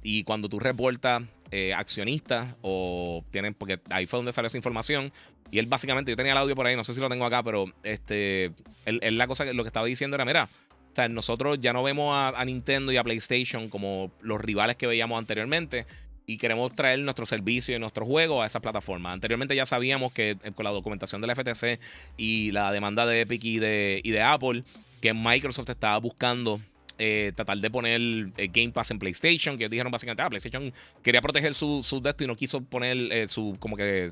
y 0.03 0.23
cuando 0.23 0.47
tú 0.47 0.59
reportas 0.59 1.23
eh, 1.51 1.73
accionistas 1.73 2.55
o 2.61 3.25
tienen, 3.31 3.55
porque 3.55 3.79
ahí 3.89 4.05
fue 4.05 4.19
donde 4.19 4.31
salió 4.31 4.45
esa 4.45 4.57
información. 4.57 5.11
Y 5.49 5.57
él 5.57 5.65
básicamente, 5.65 6.11
yo 6.11 6.15
tenía 6.15 6.33
el 6.33 6.37
audio 6.37 6.55
por 6.55 6.67
ahí, 6.67 6.75
no 6.75 6.83
sé 6.83 6.93
si 6.93 7.01
lo 7.01 7.09
tengo 7.09 7.25
acá, 7.25 7.41
pero 7.41 7.65
este, 7.81 8.51
él, 8.85 9.17
la 9.17 9.25
cosa 9.25 9.45
lo 9.45 9.63
que 9.63 9.69
estaba 9.69 9.87
diciendo 9.87 10.13
era, 10.13 10.25
mira, 10.25 10.47
o 10.91 10.95
sea, 10.95 11.08
nosotros 11.08 11.60
ya 11.62 11.73
no 11.73 11.84
vemos 11.84 12.13
a, 12.13 12.43
Nintendo 12.45 12.91
y 12.91 12.97
a 12.97 13.04
PlayStation 13.04 13.69
como 13.69 14.12
los 14.21 14.41
rivales 14.41 14.75
que 14.75 14.88
veíamos 14.88 15.17
anteriormente 15.17 15.86
y 16.25 16.38
queremos 16.38 16.75
traer 16.75 16.99
nuestro 16.99 17.25
servicio 17.25 17.75
y 17.75 17.80
nuestro 17.80 18.06
juego 18.06 18.41
a 18.41 18.45
esa 18.45 18.60
plataforma. 18.60 19.12
Anteriormente 19.12 19.56
ya 19.56 19.65
sabíamos 19.65 20.13
que 20.13 20.32
eh, 20.32 20.52
con 20.54 20.63
la 20.63 20.71
documentación 20.71 21.21
de 21.21 21.28
la 21.28 21.36
FTC 21.36 21.80
y 22.17 22.52
la 22.52 22.71
demanda 22.71 23.06
de 23.06 23.21
Epic 23.21 23.43
y 23.43 23.60
de, 23.60 24.02
y 24.04 24.12
de 24.12 24.21
Apple, 24.21 24.63
que 25.02 25.13
Microsoft 25.13 25.69
estaba 25.69 25.97
buscando 25.97 26.60
eh, 27.02 27.32
tratar 27.34 27.58
de 27.60 27.71
poner 27.71 28.02
eh, 28.36 28.49
Game 28.52 28.71
Pass 28.71 28.91
en 28.91 28.99
PlayStation, 28.99 29.58
que 29.58 29.69
dijeron 29.69 29.89
básicamente, 29.89 30.21
ah, 30.21 30.30
PlayStation 30.30 30.73
quería 31.02 31.21
proteger 31.21 31.54
su, 31.54 31.82
su 31.82 32.04
y 32.19 32.28
no 32.28 32.36
quiso 32.36 32.60
poner 32.62 32.97
eh, 33.13 33.30
su, 33.30 33.56
como 33.58 33.78
que, 33.78 34.12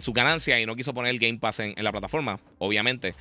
su 0.00 0.12
ganancia 0.12 0.60
y 0.60 0.66
no 0.66 0.74
quiso 0.76 0.94
poner 0.94 1.10
el 1.10 1.18
Game 1.18 1.38
Pass 1.38 1.60
en, 1.60 1.74
la 1.76 1.92
plataforma, 1.92 2.40
obviamente. 2.58 3.14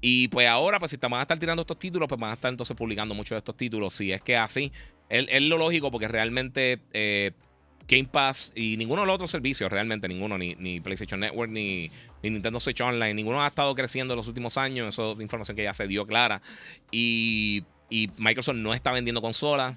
Y 0.00 0.28
pues 0.28 0.48
ahora, 0.48 0.78
pues 0.78 0.90
si 0.90 0.96
van 0.96 1.14
a 1.14 1.22
estar 1.22 1.38
tirando 1.38 1.62
estos 1.62 1.78
títulos, 1.78 2.08
pues 2.08 2.20
van 2.20 2.30
a 2.30 2.34
estar 2.34 2.50
entonces 2.50 2.76
publicando 2.76 3.14
muchos 3.14 3.30
de 3.30 3.38
estos 3.38 3.56
títulos. 3.56 3.94
Si 3.94 4.12
es 4.12 4.22
que 4.22 4.36
así, 4.36 4.72
es, 5.08 5.42
lo 5.42 5.58
lógico 5.58 5.90
porque 5.90 6.08
realmente 6.08 6.78
Game 7.88 8.08
Pass 8.10 8.52
y 8.54 8.76
ninguno 8.76 9.02
de 9.02 9.06
los 9.06 9.14
otros 9.14 9.30
servicios, 9.30 9.70
realmente 9.70 10.08
ninguno, 10.08 10.38
ni, 10.38 10.80
PlayStation 10.80 11.20
Network, 11.20 11.50
ni, 11.50 11.90
ni 12.22 12.30
Nintendo 12.30 12.60
Switch 12.60 12.80
Online, 12.80 13.14
ninguno 13.14 13.42
ha 13.42 13.48
estado 13.48 13.74
creciendo 13.74 14.14
en 14.14 14.16
los 14.16 14.28
últimos 14.28 14.56
años. 14.58 14.88
Eso 14.88 15.12
es 15.12 15.20
información 15.20 15.56
que 15.56 15.64
ya 15.64 15.74
se 15.74 15.86
dio 15.86 16.06
clara. 16.06 16.40
Y 16.90 17.64
y 17.90 18.08
Microsoft 18.16 18.56
no 18.56 18.72
está 18.72 18.92
vendiendo 18.92 19.20
consolas. 19.20 19.76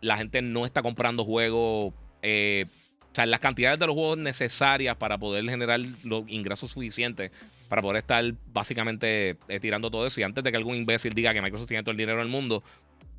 La 0.00 0.16
gente 0.16 0.40
no 0.40 0.64
está 0.64 0.80
comprando 0.80 1.24
juegos. 1.24 1.92
Eh, 2.22 2.66
o 3.12 3.14
sea, 3.14 3.26
las 3.26 3.40
cantidades 3.40 3.78
de 3.78 3.86
los 3.86 3.94
juegos 3.94 4.18
necesarias 4.18 4.96
para 4.96 5.18
poder 5.18 5.44
generar 5.48 5.80
los 6.04 6.24
ingresos 6.28 6.70
suficientes 6.70 7.30
para 7.68 7.82
poder 7.82 7.98
estar 7.98 8.24
básicamente 8.52 9.36
eh, 9.48 9.60
tirando 9.60 9.90
todo 9.90 10.06
eso. 10.06 10.20
Y 10.20 10.24
antes 10.24 10.42
de 10.42 10.50
que 10.50 10.56
algún 10.56 10.74
imbécil 10.74 11.12
diga 11.12 11.34
que 11.34 11.42
Microsoft 11.42 11.68
tiene 11.68 11.82
todo 11.82 11.92
el 11.92 11.98
dinero 11.98 12.18
del 12.18 12.28
mundo, 12.28 12.62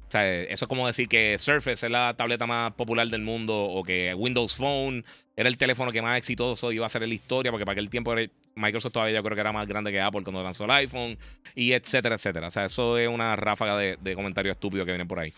o 0.09 0.11
sea, 0.11 0.41
eso 0.41 0.65
es 0.65 0.67
como 0.67 0.87
decir 0.87 1.07
que 1.07 1.37
Surface 1.37 1.85
es 1.85 1.91
la 1.91 2.15
tableta 2.17 2.47
más 2.47 2.73
popular 2.73 3.07
del 3.09 3.21
mundo 3.21 3.55
o 3.55 3.83
que 3.83 4.11
Windows 4.15 4.55
Phone 4.55 5.05
era 5.35 5.47
el 5.47 5.55
teléfono 5.55 5.91
que 5.91 6.01
más 6.01 6.17
exitoso 6.17 6.71
iba 6.71 6.83
a 6.83 6.89
ser 6.89 7.03
en 7.03 7.09
la 7.09 7.15
historia, 7.15 7.51
porque 7.51 7.63
para 7.63 7.73
aquel 7.73 7.91
tiempo 7.91 8.15
Microsoft 8.55 8.93
todavía 8.93 9.17
yo 9.17 9.23
creo 9.23 9.35
que 9.35 9.41
era 9.41 9.51
más 9.51 9.67
grande 9.67 9.91
que 9.91 10.01
Apple 10.01 10.23
cuando 10.23 10.41
lanzó 10.41 10.65
el 10.65 10.71
iPhone, 10.71 11.15
y 11.53 11.73
etcétera, 11.73 12.15
etcétera. 12.15 12.47
O 12.47 12.51
sea, 12.51 12.65
eso 12.65 12.97
es 12.97 13.07
una 13.07 13.35
ráfaga 13.35 13.77
de, 13.77 14.15
comentarios 14.15 14.55
estúpidos 14.55 14.85
que 14.87 14.93
vienen 14.93 15.07
por 15.07 15.19
ahí. 15.19 15.31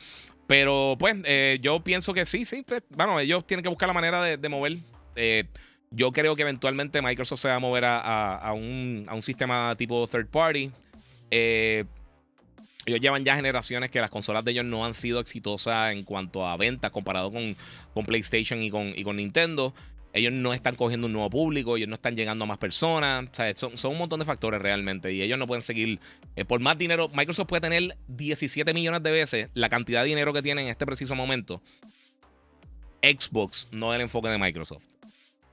Pero 0.52 0.98
pues 1.00 1.16
eh, 1.24 1.60
yo 1.62 1.82
pienso 1.82 2.14
que 2.14 2.26
sí, 2.26 2.44
sí. 2.44 2.66
Bueno, 2.90 3.18
ellos 3.22 3.48
tienen 3.48 3.64
que 3.64 3.70
buscar 3.70 3.88
la 3.88 3.94
manera 3.94 4.22
de, 4.22 4.50
mover. 4.50 4.80
Eh, 5.16 5.46
yo 5.92 6.12
creo 6.12 6.36
que 6.36 6.42
eventualmente 6.42 7.02
Microsoft 7.02 7.40
se 7.40 7.48
va 7.48 7.56
a 7.56 7.60
mover 7.60 7.86
a, 7.86 8.52
un, 8.54 9.06
a 9.08 9.16
un, 9.16 9.22
sistema 9.22 9.74
tipo 9.78 10.06
third 10.08 10.28
party. 10.28 10.70
Eh, 11.32 11.86
ellos 12.86 13.00
llevan 13.00 13.24
ya 13.24 13.38
generaciones 13.38 13.92
que 13.92 14.02
las 14.02 14.10
consolas 14.10 14.44
de 14.44 14.52
ellos 14.52 14.66
no 14.66 14.84
han 14.84 14.94
sido 14.94 15.22
exitosas 15.22 15.94
en 15.94 16.04
cuanto 16.04 16.46
a 16.46 16.58
ventas 16.58 16.92
comparado 16.92 17.32
con, 17.32 17.56
con 17.94 18.06
PlayStation 18.06 18.62
y 18.62 18.70
con, 18.70 18.92
y 18.94 19.06
con 19.06 19.16
Nintendo. 19.16 19.74
Ellos 20.14 20.34
no 20.34 20.54
están 20.54 20.76
cogiendo 20.76 21.08
un 21.08 21.14
nuevo 21.14 21.30
público, 21.30 21.78
ellos 21.78 21.90
no 21.90 21.96
están 21.96 22.16
llegando 22.16 22.44
a 22.44 22.48
más 22.48 22.58
personas. 22.58 23.30
Son, 23.56 23.92
un 23.92 23.98
montón 23.98 24.20
de 24.20 24.26
factores 24.26 24.62
realmente. 24.62 25.12
Y 25.14 25.22
ellos 25.22 25.40
no 25.40 25.48
pueden 25.48 25.64
seguir. 25.64 26.00
Eh, 26.36 26.46
por 26.46 26.60
más 26.60 26.78
dinero, 26.78 27.10
Microsoft 27.14 27.48
puede 27.48 27.62
tener 27.62 27.98
17 28.08 28.74
millones 28.74 29.04
de 29.04 29.12
veces 29.12 29.50
la 29.54 29.70
cantidad 29.70 30.02
de 30.02 30.10
dinero 30.10 30.34
que 30.34 30.42
tiene 30.42 30.64
en 30.64 30.70
este 30.70 30.86
preciso 30.86 31.16
momento. 31.16 31.62
Xbox 33.02 33.70
no 33.72 33.94
es 33.94 33.96
el 33.98 34.02
enfoque 34.02 34.30
de 34.30 34.38
Microsoft. 34.38 34.86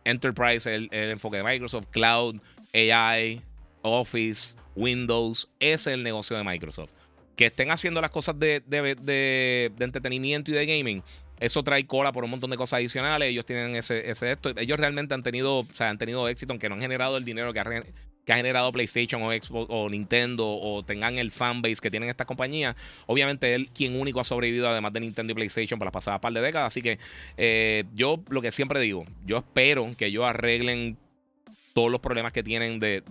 Enterprise 0.04 0.74
es 0.74 0.88
el 0.90 1.10
enfoque 1.10 1.38
de 1.38 1.44
Microsoft. 1.44 1.86
Cloud, 1.90 2.40
AI, 2.74 3.40
Office, 3.82 4.56
Windows. 4.74 5.48
Ese 5.60 5.90
es 5.90 5.94
el 5.94 6.02
negocio 6.02 6.36
de 6.36 6.44
Microsoft 6.44 6.92
que 7.38 7.46
estén 7.46 7.70
haciendo 7.70 8.00
las 8.00 8.10
cosas 8.10 8.36
de, 8.36 9.70
entretenimiento 9.78 10.50
y 10.50 10.54
de 10.54 10.66
gaming, 10.66 11.04
eso 11.40 11.62
trae 11.62 11.86
cola 11.86 12.12
por 12.12 12.24
un 12.24 12.30
montón 12.30 12.50
de 12.50 12.56
cosas 12.56 12.78
adicionales. 12.78 13.30
Ellos 13.30 13.46
tienen 13.46 13.76
ese, 13.76 14.10
ese 14.10 14.32
esto. 14.32 14.52
Ellos 14.56 14.78
realmente 14.78 15.14
han 15.14 15.22
tenido, 15.22 15.60
o 15.60 15.66
sea, 15.72 15.90
han 15.90 15.98
tenido 15.98 16.28
éxito, 16.28 16.52
aunque 16.52 16.68
no 16.68 16.74
han 16.74 16.80
generado 16.80 17.16
el 17.16 17.24
dinero 17.24 17.52
que 17.52 17.60
ha, 17.60 18.36
generado 18.36 18.72
PlayStation 18.72 19.22
o 19.22 19.32
Xbox 19.32 19.68
o 19.70 19.88
Nintendo 19.88 20.46
o 20.46 20.82
tengan 20.82 21.16
el 21.18 21.30
fanbase 21.30 21.76
que 21.80 21.90
tienen 21.90 22.10
estas 22.10 22.26
compañías. 22.26 22.76
Obviamente, 23.06 23.54
él 23.54 23.70
quien 23.72 23.98
único 23.98 24.20
ha 24.20 24.24
sobrevivido, 24.24 24.68
además 24.68 24.92
de 24.92 25.00
Nintendo 25.00 25.32
y 25.32 25.34
PlayStation, 25.34 25.78
por 25.78 25.86
las 25.86 25.92
pasadas 25.92 26.20
par 26.20 26.32
de 26.32 26.40
décadas. 26.40 26.66
Así 26.66 26.82
que 26.82 26.98
eh, 27.36 27.84
yo 27.94 28.20
lo 28.28 28.42
que 28.42 28.52
siempre 28.52 28.80
digo, 28.80 29.04
yo 29.24 29.38
espero 29.38 29.90
que 29.96 30.06
ellos 30.06 30.24
arreglen 30.24 30.98
todos 31.72 31.90
los 31.90 32.00
problemas 32.00 32.32
que 32.32 32.42
tienen 32.42 32.78
de, 32.80 33.02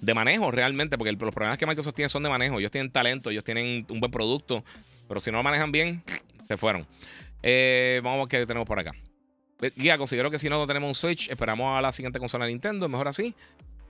de 0.00 0.14
manejo 0.14 0.50
realmente, 0.50 0.98
porque 0.98 1.12
los 1.12 1.34
problemas 1.34 1.58
que 1.58 1.66
Microsoft 1.66 1.94
tiene 1.94 2.08
son 2.08 2.24
de 2.24 2.28
manejo. 2.28 2.58
Ellos 2.58 2.70
tienen 2.70 2.90
talento, 2.90 3.30
ellos 3.30 3.44
tienen 3.44 3.86
un 3.88 4.00
buen 4.00 4.10
producto, 4.12 4.64
pero 5.08 5.20
si 5.20 5.30
no 5.30 5.38
lo 5.38 5.44
manejan 5.44 5.72
bien, 5.72 6.02
se 6.46 6.56
fueron. 6.56 6.86
Eh, 7.42 8.00
vamos 8.02 8.18
a 8.18 8.22
ver 8.22 8.28
qué 8.28 8.46
tenemos 8.46 8.66
por 8.66 8.78
acá. 8.78 8.92
Eh, 9.60 9.70
Guía, 9.76 9.98
considero 9.98 10.30
que 10.30 10.38
si 10.38 10.48
no 10.48 10.66
tenemos 10.66 10.88
un 10.88 10.94
Switch, 10.94 11.28
esperamos 11.30 11.78
a 11.78 11.80
la 11.80 11.92
siguiente 11.92 12.18
consola 12.18 12.44
de 12.44 12.52
Nintendo, 12.52 12.88
mejor 12.88 13.08
así. 13.08 13.34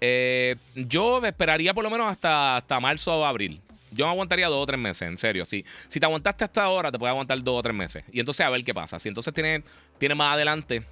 Eh, 0.00 0.56
yo 0.74 1.24
esperaría 1.24 1.72
por 1.72 1.84
lo 1.84 1.90
menos 1.90 2.08
hasta, 2.08 2.56
hasta 2.56 2.80
marzo 2.80 3.18
o 3.18 3.24
abril. 3.24 3.60
Yo 3.92 4.04
me 4.04 4.10
aguantaría 4.10 4.48
dos 4.48 4.62
o 4.62 4.66
tres 4.66 4.78
meses, 4.78 5.08
en 5.08 5.16
serio. 5.16 5.44
Si, 5.44 5.64
si 5.88 6.00
te 6.00 6.06
aguantaste 6.06 6.44
hasta 6.44 6.64
ahora, 6.64 6.92
te 6.92 6.98
puedes 6.98 7.12
aguantar 7.12 7.42
dos 7.42 7.58
o 7.58 7.62
tres 7.62 7.74
meses. 7.74 8.04
Y 8.12 8.20
entonces 8.20 8.44
a 8.44 8.50
ver 8.50 8.62
qué 8.62 8.74
pasa. 8.74 8.98
Si 8.98 9.08
entonces 9.08 9.32
tiene, 9.32 9.62
tiene 9.98 10.14
más 10.14 10.34
adelante 10.34 10.84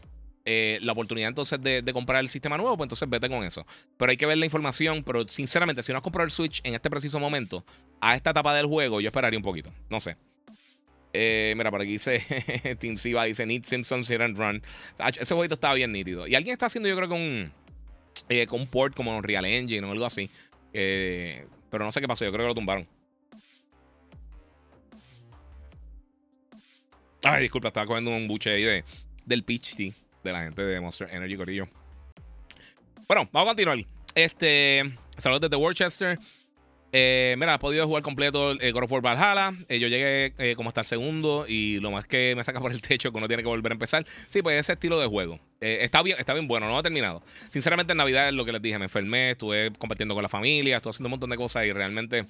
eh, 0.46 0.78
la 0.82 0.92
oportunidad 0.92 1.28
entonces 1.28 1.60
de, 1.62 1.82
comprar 1.92 2.20
el 2.20 2.28
sistema 2.28 2.56
nuevo, 2.56 2.76
pues 2.76 2.86
entonces 2.86 3.08
vete 3.08 3.28
con 3.28 3.44
eso. 3.44 3.66
Pero 3.96 4.10
hay 4.10 4.16
que 4.16 4.26
ver 4.26 4.38
la 4.38 4.44
información. 4.44 5.02
Pero 5.02 5.26
sinceramente, 5.28 5.82
si 5.82 5.92
no 5.92 5.98
has 5.98 6.02
comprado 6.02 6.24
el 6.24 6.30
Switch 6.30 6.60
en 6.64 6.74
este 6.74 6.88
preciso 6.88 7.18
momento, 7.18 7.64
a 8.00 8.14
esta 8.14 8.30
etapa 8.30 8.54
del 8.54 8.66
juego, 8.66 9.00
yo 9.00 9.08
esperaría 9.08 9.38
un 9.38 9.44
poquito. 9.44 9.70
No 9.90 10.00
sé. 10.00 10.16
Eh, 11.16 11.54
mira, 11.56 11.70
por 11.70 11.80
aquí 11.80 11.92
dice 11.92 12.20
Team 12.80 12.96
Siva, 12.96 13.24
dice 13.24 13.46
Need 13.46 13.64
Simpsons 13.64 14.08
Hit 14.08 14.20
and 14.20 14.36
Run. 14.36 14.60
Ese 14.98 15.34
jueguito 15.34 15.54
estaba 15.54 15.74
bien 15.74 15.92
nítido. 15.92 16.26
Y 16.26 16.34
alguien 16.34 16.52
está 16.52 16.66
haciendo, 16.66 16.88
yo 16.88 16.96
creo 16.96 17.08
que 17.08 17.14
un, 17.14 17.52
eh, 18.28 18.46
con 18.46 18.60
un 18.60 18.66
port 18.66 18.94
como 18.94 19.22
Real 19.22 19.44
Engine 19.44 19.86
o 19.86 19.92
algo 19.92 20.04
así. 20.04 20.28
pero 20.72 21.84
no 21.84 21.92
sé 21.92 22.00
qué 22.00 22.08
pasó, 22.08 22.24
yo 22.24 22.32
creo 22.32 22.44
que 22.44 22.48
lo 22.48 22.54
tumbaron. 22.54 22.86
Ay, 27.22 27.42
disculpa, 27.42 27.68
estaba 27.68 27.86
cogiendo 27.86 28.10
un 28.10 28.28
buche 28.28 28.50
ahí 28.50 28.64
de, 28.64 28.84
del 29.24 29.44
pitch, 29.44 29.76
de 29.76 29.94
la 30.24 30.42
gente 30.42 30.62
de 30.62 30.80
Monster 30.80 31.08
Energy 31.10 31.36
Corillo. 31.36 31.68
Bueno, 33.06 33.28
vamos 33.32 33.48
a 33.48 33.50
continuar. 33.50 33.78
Este, 34.14 34.82
saludos 35.16 35.42
desde 35.42 35.56
Worcester. 35.56 36.18
Eh, 36.96 37.34
mira, 37.40 37.54
he 37.56 37.58
podido 37.58 37.84
jugar 37.88 38.04
completo 38.04 38.52
el 38.52 38.72
God 38.72 38.84
of 38.84 38.92
War 38.92 39.02
Valhalla. 39.02 39.52
Eh, 39.68 39.80
yo 39.80 39.88
llegué 39.88 40.32
eh, 40.38 40.54
como 40.54 40.68
hasta 40.68 40.82
el 40.82 40.86
segundo 40.86 41.44
y 41.48 41.80
lo 41.80 41.90
más 41.90 42.06
que 42.06 42.34
me 42.36 42.44
saca 42.44 42.60
por 42.62 42.70
el 42.70 42.80
techo 42.80 43.10
que 43.10 43.18
uno 43.18 43.26
tiene 43.26 43.42
que 43.42 43.48
volver 43.48 43.72
a 43.72 43.74
empezar. 43.74 44.06
Sí, 44.28 44.42
pues 44.42 44.60
ese 44.60 44.74
estilo 44.74 45.00
de 45.00 45.08
juego. 45.08 45.40
está, 45.60 46.02
bien, 46.02 46.18
está 46.20 46.34
bien 46.34 46.46
bueno, 46.46 46.68
no 46.68 46.78
ha 46.78 46.84
terminado. 46.84 47.20
Sinceramente, 47.48 47.94
en 47.94 47.96
Navidad 47.96 48.28
es 48.28 48.34
lo 48.34 48.44
que 48.44 48.52
les 48.52 48.62
dije. 48.62 48.78
Me 48.78 48.84
enfermé, 48.84 49.32
estuve 49.32 49.72
compartiendo 49.76 50.14
con 50.14 50.22
la 50.22 50.28
familia, 50.28 50.76
estuve 50.76 50.90
haciendo 50.90 51.08
un 51.08 51.12
montón 51.12 51.30
de 51.30 51.36
cosas 51.36 51.66
y 51.66 51.72
realmente 51.72 52.26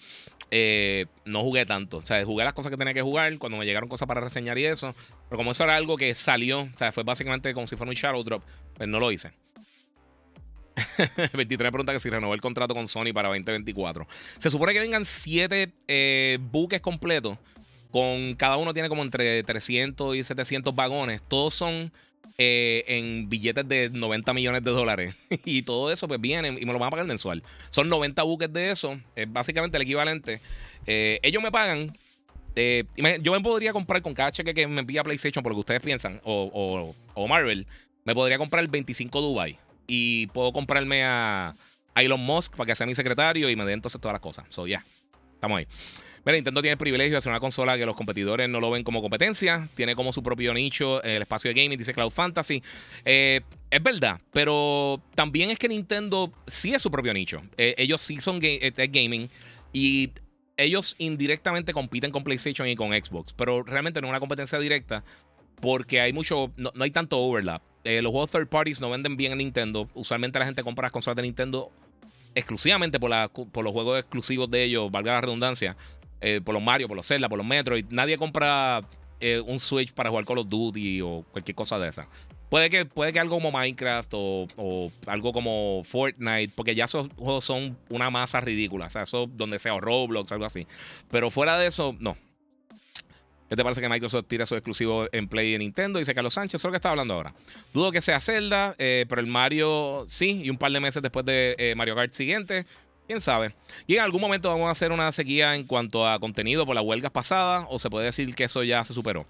no 1.26 1.42
jugué 1.42 1.66
tanto. 1.66 1.98
O 1.98 2.06
sea, 2.06 2.24
jugué 2.24 2.44
las 2.44 2.54
cosas 2.54 2.70
que 2.70 2.78
tenía 2.78 2.94
que 2.94 3.02
jugar 3.02 3.36
cuando 3.36 3.58
me 3.58 3.66
llegaron 3.66 3.90
cosas 3.90 4.08
para 4.08 4.22
reseñar 4.22 4.56
y 4.56 4.64
eso. 4.64 4.94
Pero 5.28 5.36
como 5.36 5.50
eso 5.50 5.64
era 5.64 5.76
algo 5.76 5.98
que 5.98 6.14
salió, 6.14 6.60
o 6.60 6.78
sea, 6.78 6.90
fue 6.90 7.02
básicamente 7.02 7.52
como 7.52 7.66
si 7.66 7.76
fuera 7.76 7.90
un 7.90 7.96
Shadow 7.96 8.24
Drop, 8.24 8.42
pues 8.78 8.88
no 8.88 8.98
lo 8.98 9.12
hice. 9.12 9.32
23 11.32 11.70
pregunta 11.70 11.92
que 11.92 12.00
si 12.00 12.10
renovó 12.10 12.34
el 12.34 12.40
contrato 12.40 12.74
con 12.74 12.88
Sony 12.88 13.12
para 13.12 13.28
2024. 13.28 14.06
Se 14.38 14.50
supone 14.50 14.72
que 14.72 14.80
vengan 14.80 15.04
7 15.04 15.72
eh, 15.88 16.38
buques 16.40 16.80
completos. 16.80 17.38
Con 17.90 18.34
cada 18.34 18.56
uno 18.56 18.74
tiene 18.74 18.88
como 18.88 19.02
entre 19.02 19.42
300 19.44 20.16
y 20.16 20.24
700 20.24 20.74
vagones. 20.74 21.22
Todos 21.28 21.54
son 21.54 21.92
eh, 22.38 22.84
en 22.88 23.28
billetes 23.28 23.68
de 23.68 23.90
90 23.90 24.34
millones 24.34 24.64
de 24.64 24.70
dólares. 24.72 25.14
y 25.44 25.62
todo 25.62 25.92
eso, 25.92 26.08
pues 26.08 26.20
viene 26.20 26.48
y 26.48 26.66
me 26.66 26.72
lo 26.72 26.78
van 26.78 26.88
a 26.88 26.90
pagar 26.90 27.06
mensual. 27.06 27.42
Son 27.70 27.88
90 27.88 28.22
buques 28.24 28.52
de 28.52 28.70
eso. 28.70 29.00
Es 29.14 29.32
básicamente 29.32 29.76
el 29.76 29.84
equivalente. 29.84 30.40
Eh, 30.86 31.20
ellos 31.22 31.42
me 31.42 31.52
pagan 31.52 31.92
yo 33.20 33.32
me 33.32 33.40
podría 33.40 33.72
comprar 33.72 34.02
con 34.02 34.14
cada 34.14 34.30
que 34.30 34.66
me 34.66 34.80
envía 34.80 35.02
PlayStation, 35.02 35.42
por 35.42 35.50
lo 35.50 35.56
que 35.56 35.60
ustedes 35.60 35.80
piensan, 35.80 36.20
o, 36.24 36.94
o, 37.14 37.28
Marvel, 37.28 37.66
me 38.04 38.14
podría 38.14 38.38
comprar 38.38 38.62
el 38.62 38.70
25 38.70 39.20
Dubai. 39.20 39.58
Y 39.86 40.26
puedo 40.28 40.52
comprarme 40.52 41.04
a, 41.04 41.54
Elon 41.94 42.20
Musk 42.20 42.56
para 42.56 42.66
que 42.66 42.74
sea 42.74 42.86
mi 42.86 42.94
secretario 42.94 43.48
y 43.48 43.56
me 43.56 43.64
dé 43.64 43.72
entonces 43.72 44.00
todas 44.00 44.14
las 44.14 44.20
cosas. 44.20 44.46
So, 44.48 44.66
ya. 44.66 44.82
Estamos 45.34 45.58
ahí. 45.58 45.66
Mira, 46.24 46.36
Nintendo 46.36 46.62
tiene 46.62 46.72
el 46.72 46.78
privilegio 46.78 47.16
de 47.16 47.20
ser 47.20 47.30
una 47.30 47.38
consola 47.38 47.76
que 47.76 47.84
los 47.84 47.94
competidores 47.94 48.48
no 48.48 48.58
lo 48.58 48.70
ven 48.70 48.82
como 48.82 49.02
competencia. 49.02 49.68
Tiene 49.76 49.94
como 49.94 50.12
su 50.12 50.22
propio 50.22 50.54
nicho 50.54 51.02
el 51.02 51.22
espacio 51.22 51.52
de 51.52 51.62
gaming, 51.62 51.78
dice 51.78 51.92
Cloud 51.92 52.10
Fantasy. 52.10 52.62
Eh, 53.04 53.42
es 53.70 53.82
verdad, 53.82 54.20
pero 54.32 55.02
también 55.14 55.50
es 55.50 55.58
que 55.58 55.68
Nintendo 55.68 56.32
sí 56.46 56.72
es 56.72 56.80
su 56.80 56.90
propio 56.90 57.12
nicho. 57.12 57.42
Eh, 57.58 57.74
ellos 57.76 58.00
sí 58.00 58.20
son 58.20 58.40
gaming 58.40 59.28
y 59.72 60.10
ellos 60.56 60.94
indirectamente 60.98 61.72
compiten 61.72 62.10
con 62.10 62.24
PlayStation 62.24 62.68
y 62.68 62.76
con 62.76 62.92
Xbox, 62.92 63.32
pero 63.32 63.62
realmente 63.62 64.00
no 64.00 64.06
es 64.06 64.10
una 64.10 64.20
competencia 64.20 64.58
directa 64.58 65.04
porque 65.60 66.00
hay 66.00 66.12
mucho, 66.12 66.52
no, 66.56 66.70
hay 66.80 66.90
tanto 66.90 67.18
overlap. 67.18 67.62
Eh, 67.84 68.00
los 68.02 68.10
juegos 68.12 68.30
third 68.30 68.48
parties 68.48 68.80
no 68.80 68.90
venden 68.90 69.16
bien 69.16 69.32
en 69.32 69.38
Nintendo. 69.38 69.88
Usualmente 69.94 70.38
la 70.38 70.46
gente 70.46 70.62
compra 70.62 70.86
las 70.86 70.92
consolas 70.92 71.16
de 71.16 71.22
Nintendo 71.22 71.70
exclusivamente 72.34 72.98
por, 72.98 73.10
los 73.10 73.72
juegos 73.72 74.00
exclusivos 74.00 74.50
de 74.50 74.64
ellos, 74.64 74.90
valga 74.90 75.12
la 75.12 75.20
redundancia, 75.20 75.76
eh, 76.20 76.40
por 76.42 76.54
los 76.54 76.62
Mario, 76.62 76.88
por 76.88 76.96
los 76.96 77.06
Zelda, 77.06 77.28
por 77.28 77.38
los 77.38 77.46
Metroid. 77.46 77.86
Nadie 77.90 78.18
compra 78.18 78.80
eh, 79.20 79.40
un 79.40 79.60
Switch 79.60 79.92
para 79.92 80.10
jugar 80.10 80.24
Call 80.24 80.38
of 80.38 80.48
Duty 80.48 81.00
o 81.00 81.24
cualquier 81.30 81.54
cosa 81.54 81.78
de 81.78 81.88
esa. 81.88 82.08
Puede 82.48 82.70
que, 82.70 82.84
puede 82.84 83.12
que 83.12 83.18
algo 83.18 83.36
como 83.36 83.50
Minecraft 83.50 84.10
o, 84.12 84.92
algo 85.06 85.32
como 85.32 85.82
Fortnite, 85.84 86.52
porque 86.54 86.74
ya 86.74 86.84
esos 86.84 87.08
juegos 87.16 87.44
son 87.44 87.76
una 87.88 88.10
masa 88.10 88.40
ridícula. 88.40 88.86
O 88.86 88.90
sea, 88.90 89.02
eso 89.02 89.26
donde 89.26 89.58
sea, 89.58 89.74
o 89.74 89.80
Roblox, 89.80 90.30
algo 90.32 90.44
así. 90.44 90.66
Pero 91.10 91.30
fuera 91.30 91.58
de 91.58 91.66
eso, 91.66 91.96
no. 91.98 92.16
¿Qué 93.48 93.56
te 93.56 93.62
parece 93.62 93.80
que 93.80 93.88
Microsoft 93.88 94.26
tira 94.26 94.46
su 94.46 94.54
exclusivo 94.54 95.06
en 95.12 95.28
Play 95.28 95.54
y 95.54 95.58
Nintendo? 95.58 95.98
Dice 95.98 96.14
Carlos 96.14 96.34
Sánchez, 96.34 96.60
eso 96.60 96.68
es 96.68 96.70
lo 96.70 96.72
que 96.72 96.76
está 96.76 96.90
hablando 96.90 97.14
ahora. 97.14 97.34
Dudo 97.72 97.92
que 97.92 98.00
sea 98.00 98.20
Zelda, 98.20 98.74
eh, 98.78 99.04
pero 99.08 99.20
el 99.20 99.26
Mario 99.26 100.04
sí, 100.08 100.42
y 100.44 100.50
un 100.50 100.56
par 100.56 100.72
de 100.72 100.80
meses 100.80 101.02
después 101.02 101.26
de 101.26 101.54
eh, 101.58 101.74
Mario 101.74 101.94
Kart 101.94 102.12
siguiente. 102.12 102.64
Quién 103.06 103.20
sabe. 103.20 103.54
Y 103.86 103.96
en 103.96 104.00
algún 104.00 104.22
momento 104.22 104.48
vamos 104.48 104.66
a 104.66 104.70
hacer 104.70 104.90
una 104.90 105.12
sequía 105.12 105.54
en 105.54 105.64
cuanto 105.64 106.08
a 106.08 106.18
contenido 106.18 106.64
por 106.64 106.74
las 106.74 106.84
huelgas 106.84 107.10
pasadas, 107.10 107.66
o 107.68 107.78
se 107.78 107.90
puede 107.90 108.06
decir 108.06 108.34
que 108.34 108.44
eso 108.44 108.62
ya 108.62 108.82
se 108.82 108.94
superó. 108.94 109.26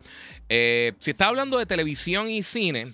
Eh, 0.49 0.93
si 1.01 1.11
está 1.11 1.27
hablando 1.27 1.59
de 1.59 1.67
televisión 1.67 2.31
y 2.31 2.45
cine, 2.45 2.93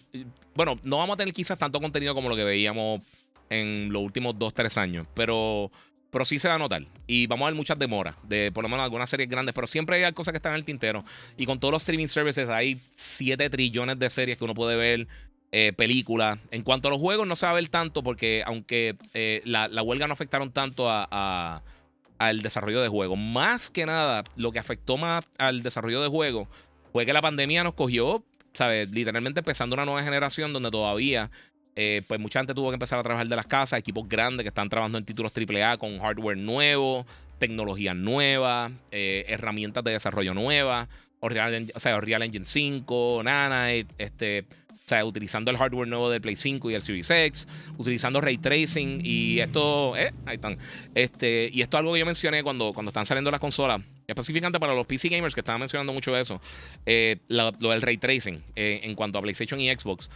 bueno, 0.55 0.79
no 0.83 0.97
vamos 0.97 1.15
a 1.15 1.17
tener 1.19 1.35
quizás 1.35 1.59
tanto 1.59 1.81
contenido 1.81 2.15
como 2.15 2.31
lo 2.31 2.37
que 2.37 2.45
veíamos 2.45 3.03
en 3.51 3.93
los 3.93 4.03
últimos 4.03 4.39
dos, 4.39 4.55
tres 4.55 4.79
años, 4.79 5.07
pero, 5.15 5.71
pero 6.11 6.25
sí 6.25 6.39
se 6.39 6.49
va 6.49 6.55
a 6.55 6.59
notar. 6.59 6.85
Y 7.07 7.27
vamos 7.27 7.47
a 7.47 7.51
ver 7.51 7.55
muchas 7.55 7.79
demoras 7.79 8.17
de 8.23 8.51
por 8.53 8.63
lo 8.63 8.69
menos 8.69 8.85
algunas 8.85 9.09
series 9.09 9.29
grandes, 9.29 9.55
pero 9.55 9.67
siempre 9.67 10.05
hay 10.05 10.13
cosas 10.13 10.33
que 10.33 10.39
están 10.39 10.53
en 10.53 10.59
el 10.59 10.65
tintero. 10.65 11.05
Y 11.37 11.47
con 11.47 11.61
todos 11.61 11.73
los 11.73 11.83
streaming 11.83 12.09
services 12.09 12.49
hay 12.49 12.81
7 12.95 13.51
trillones 13.51 13.99
de 13.99 14.11
series 14.11 14.39
que 14.39 14.45
uno 14.45 14.55
puede 14.55 14.77
ver 14.77 15.09
eh, 15.53 15.73
películas. 15.77 16.39
En 16.51 16.63
cuanto 16.63 16.89
a 16.89 16.91
los 16.93 17.01
juegos, 17.01 17.27
no 17.27 17.35
se 17.35 17.47
va 17.47 17.53
a 17.53 17.55
ver 17.57 17.69
tanto 17.69 18.03
porque 18.03 18.43
aunque 18.47 18.97
eh, 19.15 19.43
la, 19.45 19.83
huelga 19.83 20.07
no 20.07 20.13
afectaron 20.13 20.53
tanto 20.53 20.89
a, 20.89 21.63
al 22.19 22.43
desarrollo 22.43 22.81
de 22.83 22.89
juegos, 22.89 23.19
más 23.19 23.71
que 23.71 23.87
nada, 23.87 24.23
lo 24.37 24.53
que 24.53 24.59
afectó 24.59 24.97
más 24.97 25.25
al 25.39 25.63
desarrollo 25.63 26.01
de 26.03 26.09
juegos 26.09 26.49
fue 26.93 27.05
que 27.05 27.13
la 27.13 27.23
pandemia 27.23 27.65
nos 27.65 27.75
cogió, 27.75 28.23
¿sabes? 28.53 28.91
Literalmente 28.91 29.41
empezando 29.41 29.75
una 29.75 29.85
nueva 29.85 30.03
generación 30.03 30.53
donde 30.53 30.71
todavía, 30.71 31.31
eh, 31.77 32.03
pues 32.07 32.21
mucha 32.21 32.41
gente 32.41 32.55
tuvo 32.55 32.71
que 32.71 32.75
empezar 32.75 32.99
a 32.99 33.03
trabajar 33.03 33.29
de 33.29 33.37
las 33.37 33.47
casas, 33.47 33.79
equipos 33.79 34.09
grandes 34.09 34.45
que 34.45 34.49
están 34.49 34.69
trabajando 34.69 34.99
en 34.99 35.05
títulos 35.05 35.33
AAA 35.37 35.79
con 35.79 35.99
hardware 35.99 36.37
nuevo, 36.37 37.07
tecnología 37.39 37.95
nueva, 37.95 38.71
herramientas 38.91 39.83
de 39.85 39.93
desarrollo 39.93 40.35
nuevas, 40.35 40.89
o 41.21 41.81
sea, 41.81 42.01
Real 42.01 42.23
Engine 42.23 42.45
5, 42.45 43.23
Nana, 43.25 43.73
este 43.73 44.45
o 44.71 44.89
sea, 44.91 45.05
utilizando 45.05 45.53
el 45.53 45.57
hardware 45.57 45.87
nuevo 45.87 46.11
del 46.11 46.21
Play 46.21 46.35
5 46.35 46.69
y 46.69 46.75
el 46.75 46.83
Series 46.83 47.09
X, 47.09 47.47
utilizando 47.79 48.21
ray 48.21 48.39
tracing 48.39 49.01
y 49.05 49.39
esto, 49.39 49.97
eh, 49.97 50.13
ahí 50.27 50.35
están. 50.35 50.59
Este, 50.97 51.49
y 51.53 51.63
esto 51.63 51.77
es 51.77 51.79
algo 51.79 51.93
que 51.93 52.01
yo 52.01 52.07
mencioné 52.07 52.43
cuando, 52.43 52.73
cuando 52.73 52.91
están 52.91 53.07
saliendo 53.07 53.31
las 53.31 53.39
consolas, 53.39 53.81
específicamente 54.09 54.59
para 54.59 54.75
los 54.75 54.87
PC 54.87 55.09
gamers 55.09 55.33
que 55.33 55.43
estaban 55.43 55.61
mencionando 55.61 55.93
mucho 55.93 56.17
eso, 56.17 56.41
eh, 56.87 57.19
lo, 57.29 57.53
del 57.53 57.83
ray 57.83 57.99
tracing 57.99 58.43
eh, 58.57 58.81
en 58.83 58.97
cuanto 58.97 59.19
a 59.19 59.23
PlayStation 59.23 59.61
y 59.61 59.71
Xbox. 59.71 60.11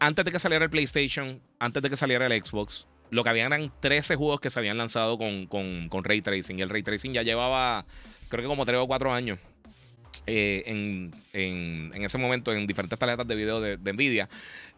Antes 0.00 0.24
de 0.24 0.32
que 0.32 0.38
saliera 0.38 0.64
el 0.64 0.70
PlayStation, 0.70 1.40
antes 1.58 1.82
de 1.82 1.90
que 1.90 1.96
saliera 1.96 2.26
el 2.26 2.44
Xbox, 2.44 2.86
lo 3.10 3.22
que 3.22 3.30
habían 3.30 3.52
eran 3.52 3.72
13 3.80 4.16
juegos 4.16 4.40
que 4.40 4.50
se 4.50 4.58
habían 4.58 4.78
lanzado 4.78 5.18
con, 5.18 5.46
con, 5.46 6.04
ray 6.04 6.22
tracing. 6.22 6.58
Y 6.58 6.62
el 6.62 6.70
ray 6.70 6.82
tracing 6.82 7.12
ya 7.12 7.22
llevaba, 7.22 7.84
creo 8.28 8.42
que 8.42 8.48
como 8.48 8.64
3 8.64 8.78
o 8.78 8.86
4 8.86 9.12
años. 9.12 9.38
Eh, 10.28 10.64
en, 10.66 11.14
en, 11.34 12.02
ese 12.02 12.18
momento 12.18 12.52
en 12.52 12.66
diferentes 12.66 12.98
tarjetas 12.98 13.28
de 13.28 13.36
video 13.36 13.60
de, 13.60 13.92
Nvidia. 13.92 14.28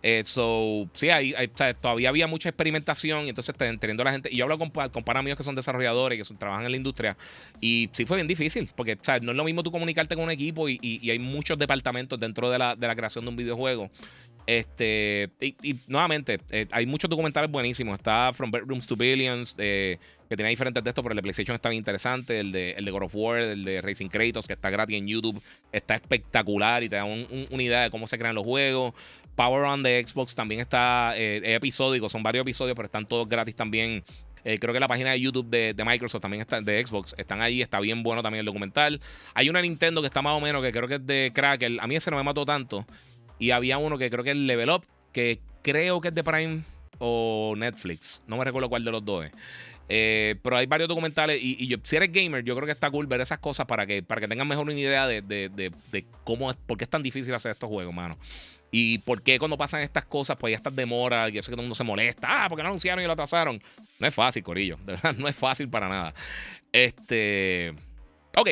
Eh, 0.02 0.22
so, 0.26 0.90
sí, 0.92 1.08
hay, 1.08 1.34
todavía 1.80 2.10
había 2.10 2.26
mucha 2.26 2.50
experimentación 2.50 3.24
y 3.24 3.28
entonces 3.30 3.54
teniendo 3.56 4.04
la 4.04 4.12
gente. 4.12 4.28
Y 4.30 4.36
yo 4.36 4.44
hablo 4.44 4.58
con, 4.58 4.68
con 4.68 5.16
amigos 5.16 5.38
que 5.38 5.44
son 5.44 5.54
desarrolladores, 5.54 6.28
que 6.28 6.34
trabajan 6.34 6.66
en 6.66 6.72
la 6.72 6.76
industria, 6.76 7.16
y 7.62 7.88
sí 7.92 8.04
fue 8.04 8.18
bien 8.18 8.28
difícil, 8.28 8.68
porque 8.76 8.98
no 9.22 9.30
es 9.30 9.36
lo 9.36 9.44
mismo 9.44 9.62
tú 9.62 9.72
comunicarte 9.72 10.16
con 10.16 10.24
un 10.24 10.30
equipo 10.30 10.68
y, 10.68 10.78
y, 10.82 11.10
hay 11.10 11.18
muchos 11.18 11.56
departamentos 11.56 12.20
dentro 12.20 12.50
de 12.50 12.58
la, 12.58 12.76
de 12.76 12.86
la 12.86 12.94
creación 12.94 13.24
de 13.24 13.30
un 13.30 13.36
videojuego. 13.36 13.90
Este, 14.48 15.28
y, 15.42 15.76
nuevamente, 15.88 16.38
eh, 16.48 16.66
hay 16.70 16.86
muchos 16.86 17.10
documentales 17.10 17.50
buenísimos. 17.50 17.98
Está 17.98 18.32
From 18.32 18.50
Bedrooms 18.50 18.86
to 18.86 18.96
Billions, 18.96 19.54
eh, 19.58 19.98
que 20.26 20.36
tiene 20.36 20.48
diferentes 20.48 20.82
textos, 20.82 21.02
pero 21.02 21.12
el 21.12 21.16
de 21.16 21.22
PlayStation 21.22 21.54
está 21.54 21.68
bien 21.68 21.80
interesante. 21.80 22.40
El 22.40 22.50
de, 22.50 22.70
el 22.70 22.86
de 22.86 22.90
God 22.90 23.02
of 23.02 23.14
War, 23.14 23.40
el 23.40 23.62
de 23.62 23.82
Racing 23.82 24.08
Kratos, 24.08 24.46
que 24.46 24.54
está 24.54 24.70
gratis 24.70 24.96
en 24.96 25.06
YouTube, 25.06 25.38
está 25.70 25.96
espectacular 25.96 26.82
y 26.82 26.88
te 26.88 26.96
da 26.96 27.04
una 27.04 27.62
idea 27.62 27.82
de 27.82 27.90
cómo 27.90 28.08
se 28.08 28.16
crean 28.16 28.34
los 28.34 28.46
juegos. 28.46 28.94
Power 29.36 29.64
On 29.64 29.82
de 29.82 30.02
Xbox 30.06 30.34
también 30.34 30.62
está 30.62 31.12
eh, 31.14 31.42
episódico, 31.54 32.08
son 32.08 32.22
varios 32.22 32.40
episodios, 32.40 32.74
pero 32.74 32.86
están 32.86 33.04
todos 33.04 33.28
gratis 33.28 33.54
también. 33.54 34.02
creo 34.42 34.72
que 34.72 34.80
la 34.80 34.88
página 34.88 35.10
de 35.10 35.20
YouTube 35.20 35.46
de, 35.50 35.84
Microsoft 35.84 36.22
también 36.22 36.40
está, 36.40 36.62
de 36.62 36.86
Xbox, 36.86 37.14
están 37.18 37.42
ahí, 37.42 37.60
está 37.60 37.80
bien 37.80 38.02
bueno 38.02 38.22
también 38.22 38.40
el 38.40 38.46
documental. 38.46 38.98
Hay 39.34 39.50
una 39.50 39.60
Nintendo 39.60 40.00
que 40.00 40.06
está 40.06 40.22
más 40.22 40.32
o 40.32 40.40
menos, 40.40 40.62
que 40.62 40.72
creo 40.72 40.88
que 40.88 40.94
es 40.94 41.06
de 41.06 41.32
Cracker. 41.34 41.76
A 41.80 41.86
mí 41.86 41.96
ese 41.96 42.10
no 42.10 42.16
me 42.16 42.22
mató 42.22 42.46
tanto. 42.46 42.86
Y 43.38 43.50
había 43.50 43.78
uno 43.78 43.98
que 43.98 44.10
creo 44.10 44.24
que 44.24 44.30
es 44.30 44.36
Level 44.36 44.70
Up, 44.70 44.84
que 45.12 45.40
creo 45.62 46.00
que 46.00 46.08
es 46.08 46.14
de 46.14 46.24
Prime 46.24 46.62
o 46.98 47.54
Netflix. 47.56 48.22
No 48.26 48.36
me 48.36 48.44
recuerdo 48.44 48.68
cuál 48.68 48.84
de 48.84 48.90
los 48.90 49.04
dos 49.04 49.26
es. 49.26 49.32
Eh, 49.90 50.36
pero 50.42 50.56
hay 50.56 50.66
varios 50.66 50.88
documentales 50.88 51.40
y, 51.42 51.66
yo, 51.66 51.78
si 51.82 51.96
eres 51.96 52.12
gamer, 52.12 52.44
yo 52.44 52.54
creo 52.54 52.66
que 52.66 52.72
está 52.72 52.90
cool 52.90 53.06
ver 53.06 53.22
esas 53.22 53.38
cosas 53.38 53.64
para 53.64 53.86
que, 53.86 54.02
para 54.02 54.20
que 54.20 54.28
tengan 54.28 54.46
mejor 54.46 54.64
una 54.64 54.74
idea 54.74 55.06
de, 55.06 55.22
de, 55.22 56.04
cómo 56.24 56.50
es, 56.50 56.56
por 56.58 56.76
qué 56.76 56.84
es 56.84 56.90
tan 56.90 57.02
difícil 57.02 57.34
hacer 57.34 57.52
estos 57.52 57.70
juegos, 57.70 57.94
mano. 57.94 58.16
Y 58.70 58.98
por 58.98 59.22
qué 59.22 59.38
cuando 59.38 59.56
pasan 59.56 59.80
estas 59.80 60.04
cosas, 60.04 60.36
pues 60.36 60.50
hay 60.50 60.54
estas 60.54 60.76
demoras, 60.76 61.32
yo 61.32 61.42
sé 61.42 61.50
que 61.50 61.52
todo 61.52 61.62
el 61.62 61.68
mundo 61.68 61.74
se 61.74 61.84
molesta, 61.84 62.44
ah, 62.44 62.48
porque 62.50 62.62
no 62.62 62.68
anunciaron 62.68 63.02
y 63.02 63.06
lo 63.06 63.14
atrasaron. 63.14 63.62
No 63.98 64.06
es 64.06 64.14
fácil, 64.14 64.42
Corillo, 64.42 64.76
de 64.84 64.92
verdad, 64.92 65.14
no 65.16 65.26
es 65.26 65.36
fácil 65.36 65.70
para 65.70 65.88
nada. 65.88 66.12
Este. 66.70 67.72
Ok, 68.36 68.50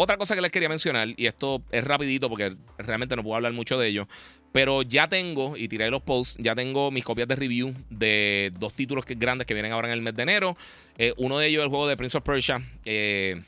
otra 0.00 0.16
cosa 0.16 0.36
que 0.36 0.40
les 0.40 0.52
quería 0.52 0.68
mencionar, 0.68 1.08
y 1.16 1.26
esto 1.26 1.60
es 1.72 1.82
rapidito 1.82 2.28
porque 2.28 2.54
realmente 2.78 3.16
no 3.16 3.24
puedo 3.24 3.34
hablar 3.34 3.52
mucho 3.52 3.76
de 3.76 3.88
ello, 3.88 4.06
pero 4.52 4.82
ya 4.82 5.08
tengo, 5.08 5.56
y 5.56 5.66
tiré 5.66 5.90
los 5.90 6.02
posts, 6.02 6.36
ya 6.38 6.54
tengo 6.54 6.92
mis 6.92 7.04
copias 7.04 7.26
de 7.26 7.34
review 7.34 7.74
de 7.90 8.52
dos 8.60 8.74
títulos 8.74 9.04
grandes 9.08 9.44
que 9.44 9.54
vienen 9.54 9.72
ahora 9.72 9.88
en 9.88 9.94
el 9.94 10.02
mes 10.02 10.14
de 10.14 10.22
enero. 10.22 10.56
Eh, 10.98 11.14
uno 11.16 11.38
de 11.38 11.48
ellos 11.48 11.62
es 11.62 11.64
el 11.64 11.70
juego 11.70 11.88
de 11.88 11.96
Prince 11.96 12.16
of 12.16 12.22
Persia, 12.22 12.62
eh, 12.84 13.42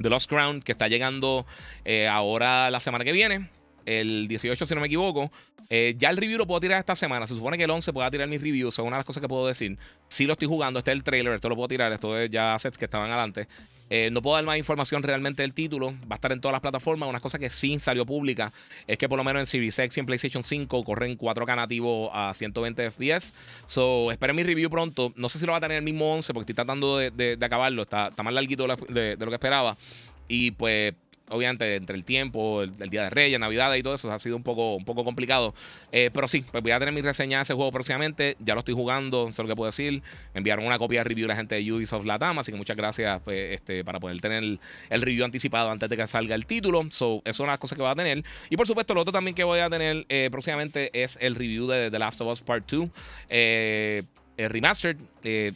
The 0.00 0.08
Lost 0.08 0.30
Crown, 0.30 0.62
que 0.62 0.72
está 0.72 0.88
llegando 0.88 1.44
eh, 1.84 2.08
ahora 2.08 2.70
la 2.70 2.80
semana 2.80 3.04
que 3.04 3.12
viene, 3.12 3.50
el 3.86 4.28
18 4.28 4.66
si 4.66 4.74
no 4.74 4.80
me 4.80 4.86
equivoco. 4.86 5.30
ya 5.70 6.10
el 6.10 6.16
review 6.16 6.38
lo 6.38 6.46
puedo 6.46 6.60
tirar 6.60 6.78
esta 6.78 6.94
semana. 6.94 7.26
Se 7.26 7.34
supone 7.34 7.56
que 7.56 7.64
el 7.64 7.70
11 7.70 7.92
pueda 7.92 8.10
tirar 8.10 8.28
mis 8.28 8.42
reviews. 8.42 8.74
Son 8.74 8.86
una 8.86 8.96
de 8.96 9.00
las 9.00 9.06
cosas 9.06 9.20
que 9.20 9.28
puedo 9.28 9.46
decir. 9.46 9.78
Si 10.08 10.26
lo 10.26 10.34
estoy 10.34 10.48
jugando, 10.48 10.78
este 10.78 10.90
es 10.90 10.96
el 10.96 11.04
trailer. 11.04 11.34
Esto 11.34 11.48
lo 11.48 11.56
puedo 11.56 11.68
tirar. 11.68 11.92
Esto 11.92 12.18
es 12.18 12.30
ya 12.30 12.54
assets 12.54 12.78
que 12.78 12.84
estaban 12.84 13.10
adelante. 13.10 13.48
Eh, 13.88 14.10
no 14.10 14.20
puedo 14.20 14.34
dar 14.34 14.44
más 14.44 14.58
información 14.58 15.02
realmente 15.02 15.42
del 15.42 15.54
título. 15.54 15.92
Va 16.10 16.12
a 16.12 16.14
estar 16.14 16.32
en 16.32 16.40
todas 16.40 16.52
las 16.52 16.60
plataformas. 16.60 17.08
Una 17.08 17.20
cosa 17.20 17.38
que 17.38 17.50
sí 17.50 17.78
salió 17.80 18.04
pública 18.04 18.52
es 18.86 18.98
que 18.98 19.08
por 19.08 19.16
lo 19.16 19.24
menos 19.24 19.40
en 19.40 19.46
Series 19.46 19.78
X 19.78 19.96
y 19.96 20.00
en 20.00 20.06
PlayStation 20.06 20.42
5 20.42 20.84
corren 20.84 21.16
4K 21.16 21.56
nativo 21.56 22.10
a 22.12 22.34
120 22.34 22.90
FPS. 22.90 23.34
So, 23.64 24.10
esperen 24.10 24.34
mi 24.36 24.42
review 24.42 24.70
pronto. 24.70 25.12
No 25.16 25.28
sé 25.28 25.38
si 25.38 25.46
lo 25.46 25.52
va 25.52 25.58
a 25.58 25.60
tener 25.60 25.78
el 25.78 25.84
mismo 25.84 26.12
11 26.14 26.34
porque 26.34 26.52
estoy 26.52 26.54
tratando 26.54 26.98
de, 26.98 27.38
acabarlo. 27.40 27.82
Está, 27.82 28.08
está 28.08 28.22
más 28.22 28.34
larguito 28.34 28.66
de, 28.66 29.16
de 29.16 29.24
lo 29.24 29.30
que 29.30 29.36
esperaba. 29.36 29.76
Y 30.28 30.50
pues 30.52 30.94
obviamente 31.30 31.76
entre 31.76 31.96
el 31.96 32.04
tiempo, 32.04 32.62
el, 32.62 32.90
Día 32.90 33.04
de 33.04 33.10
Reyes, 33.10 33.38
Navidad 33.40 33.74
y 33.74 33.82
todo 33.82 33.94
eso, 33.94 34.10
ha 34.12 34.18
sido 34.18 34.36
un 34.36 34.42
poco, 34.42 34.76
un 34.76 34.84
poco 34.84 35.04
complicado. 35.04 35.54
Eh, 35.92 36.10
pero 36.12 36.28
sí, 36.28 36.44
pues 36.50 36.62
voy 36.62 36.72
a 36.72 36.78
tener 36.78 36.94
mi 36.94 37.02
reseña 37.02 37.38
de 37.38 37.42
ese 37.42 37.54
juego 37.54 37.72
próximamente. 37.72 38.36
Ya 38.38 38.54
lo 38.54 38.60
estoy 38.60 38.74
jugando, 38.74 39.32
sé 39.32 39.42
lo 39.42 39.48
que 39.48 39.56
puedo 39.56 39.70
decir. 39.70 40.02
Enviaron 40.34 40.64
una 40.64 40.78
copia 40.78 41.00
de 41.00 41.04
review 41.04 41.26
la 41.26 41.36
gente 41.36 41.56
de 41.56 41.72
Ubisoft 41.72 42.04
Latam, 42.04 42.38
así 42.38 42.52
que 42.52 42.58
muchas 42.58 42.76
gracias 42.76 43.20
pues, 43.22 43.54
este, 43.54 43.84
para 43.84 44.00
poder 44.00 44.20
tener 44.20 44.42
el, 44.90 45.02
review 45.02 45.24
anticipado 45.24 45.70
antes 45.70 45.88
de 45.88 45.96
que 45.96 46.06
salga 46.06 46.34
el 46.34 46.46
título. 46.46 46.82
So, 46.90 47.22
eso 47.24 47.42
de 47.42 47.48
las 47.48 47.58
cosas 47.58 47.76
que 47.76 47.82
voy 47.82 47.90
a 47.90 47.94
tener. 47.94 48.24
Y 48.50 48.56
por 48.56 48.66
supuesto, 48.66 48.94
lo 48.94 49.00
otro 49.00 49.12
también 49.12 49.34
que 49.34 49.44
voy 49.44 49.60
a 49.60 49.70
tener 49.70 50.06
eh, 50.08 50.28
próximamente 50.30 50.90
es 50.92 51.18
el 51.20 51.34
review 51.34 51.66
de 51.66 51.90
The 51.90 51.98
Last 51.98 52.20
of 52.20 52.28
Us 52.28 52.40
Part 52.40 52.70
2. 52.70 52.88
Eh, 53.28 54.02
remastered. 54.38 54.98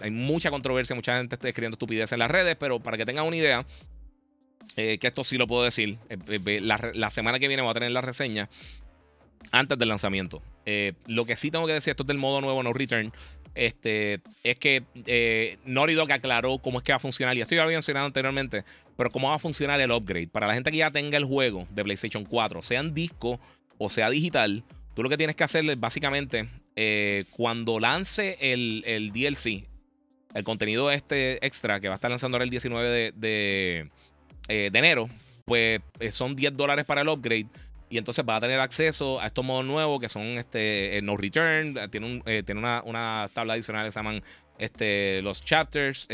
hay 0.00 0.11
mucha 0.11 0.50
controversia, 0.50 0.96
mucha 0.96 1.18
gente 1.18 1.35
está 1.35 1.48
escribiendo 1.48 1.74
estupidez 1.74 2.12
en 2.12 2.18
las 2.18 2.30
redes, 2.30 2.56
pero 2.59 2.80
para 2.80 2.96
que 2.96 3.04
tengan 3.04 3.26
una 3.26 3.37
idea, 3.37 3.66
que 5.00 5.06
esto 5.06 5.24
sí 5.24 5.38
lo 5.38 5.46
puedo 5.46 5.64
decir, 5.64 5.98
la, 6.62 6.90
la, 6.94 7.10
semana 7.10 7.38
que 7.38 7.48
viene 7.48 7.62
voy 7.62 7.70
a 7.70 7.74
tener 7.74 7.90
la 7.90 8.00
reseña 8.00 8.48
antes 9.52 9.78
del 9.78 9.88
lanzamiento. 9.88 10.42
lo 11.06 11.24
que 11.24 11.36
sí 11.36 11.50
tengo 11.50 11.66
que 11.66 11.72
decir, 11.74 11.92
esto 11.92 12.02
es 12.02 12.06
del 12.06 12.18
modo 12.18 12.40
nuevo 12.40 12.62
No 12.62 12.72
Return. 12.72 13.12
Este, 13.54 14.20
es 14.44 14.58
que 14.58 14.84
eh, 15.06 15.58
aclaró 16.10 16.58
cómo 16.58 16.78
es 16.78 16.84
que 16.84 16.92
va 16.92 16.96
a 16.96 17.00
funcionar. 17.00 17.36
Y 17.36 17.40
esto 17.40 17.54
ya 17.54 17.62
lo 17.62 17.64
había 17.64 17.78
mencionado 17.78 18.06
anteriormente. 18.06 18.64
Pero 18.96 19.10
cómo 19.10 19.28
va 19.28 19.34
a 19.36 19.38
funcionar 19.38 19.80
el 19.80 19.90
upgrade. 19.90 20.28
Para 20.28 20.46
la 20.46 20.54
gente 20.54 20.70
que 20.70 20.78
ya 20.78 20.90
tenga 20.90 21.16
el 21.18 21.24
juego 21.24 21.66
de 21.70 21.82
PlayStation 21.82 22.24
4, 22.24 22.62
sea 22.62 22.80
en 22.80 22.94
disco 22.94 23.40
o 23.78 23.88
sea 23.88 24.10
digital, 24.10 24.62
tú 24.94 25.02
lo 25.02 25.08
que 25.08 25.16
tienes 25.16 25.36
que 25.36 25.44
hacer 25.44 25.68
es 25.68 25.80
básicamente 25.80 26.48
eh, 26.76 27.24
cuando 27.30 27.80
lance 27.80 28.36
el, 28.40 29.10
DLC, 29.12 29.64
el 30.34 30.44
contenido 30.44 30.90
este 30.90 31.44
extra 31.44 31.80
que 31.80 31.88
va 31.88 31.94
a 31.94 31.96
estar 31.96 32.10
lanzando 32.10 32.36
ahora 32.36 32.44
el 32.44 32.50
19 32.50 32.88
de, 32.88 33.12
de, 33.16 33.90
eh, 34.50 34.70
de 34.70 34.78
enero, 34.78 35.08
pues 35.44 35.80
eh, 35.98 36.12
son 36.12 36.36
10 36.36 36.56
dólares 36.56 36.84
para 36.84 37.02
el 37.02 37.08
upgrade 37.08 37.46
y 37.88 37.98
entonces 37.98 38.24
va 38.28 38.36
a 38.36 38.40
tener 38.40 38.60
acceso 38.60 39.20
a 39.20 39.26
estos 39.26 39.44
modos 39.44 39.64
nuevos 39.64 40.00
que 40.00 40.08
son 40.08 40.38
este 40.38 41.00
no 41.02 41.16
return, 41.16 41.74
tiene, 41.90 42.22
eh, 42.26 42.42
tiene 42.44 42.60
una, 42.60 42.82
una, 42.84 43.28
tabla 43.32 43.54
adicional 43.54 43.86
que 43.86 43.92
se 43.92 43.98
llaman 43.98 44.22
este, 44.58 45.22
los 45.22 45.44
chapters. 45.44 46.06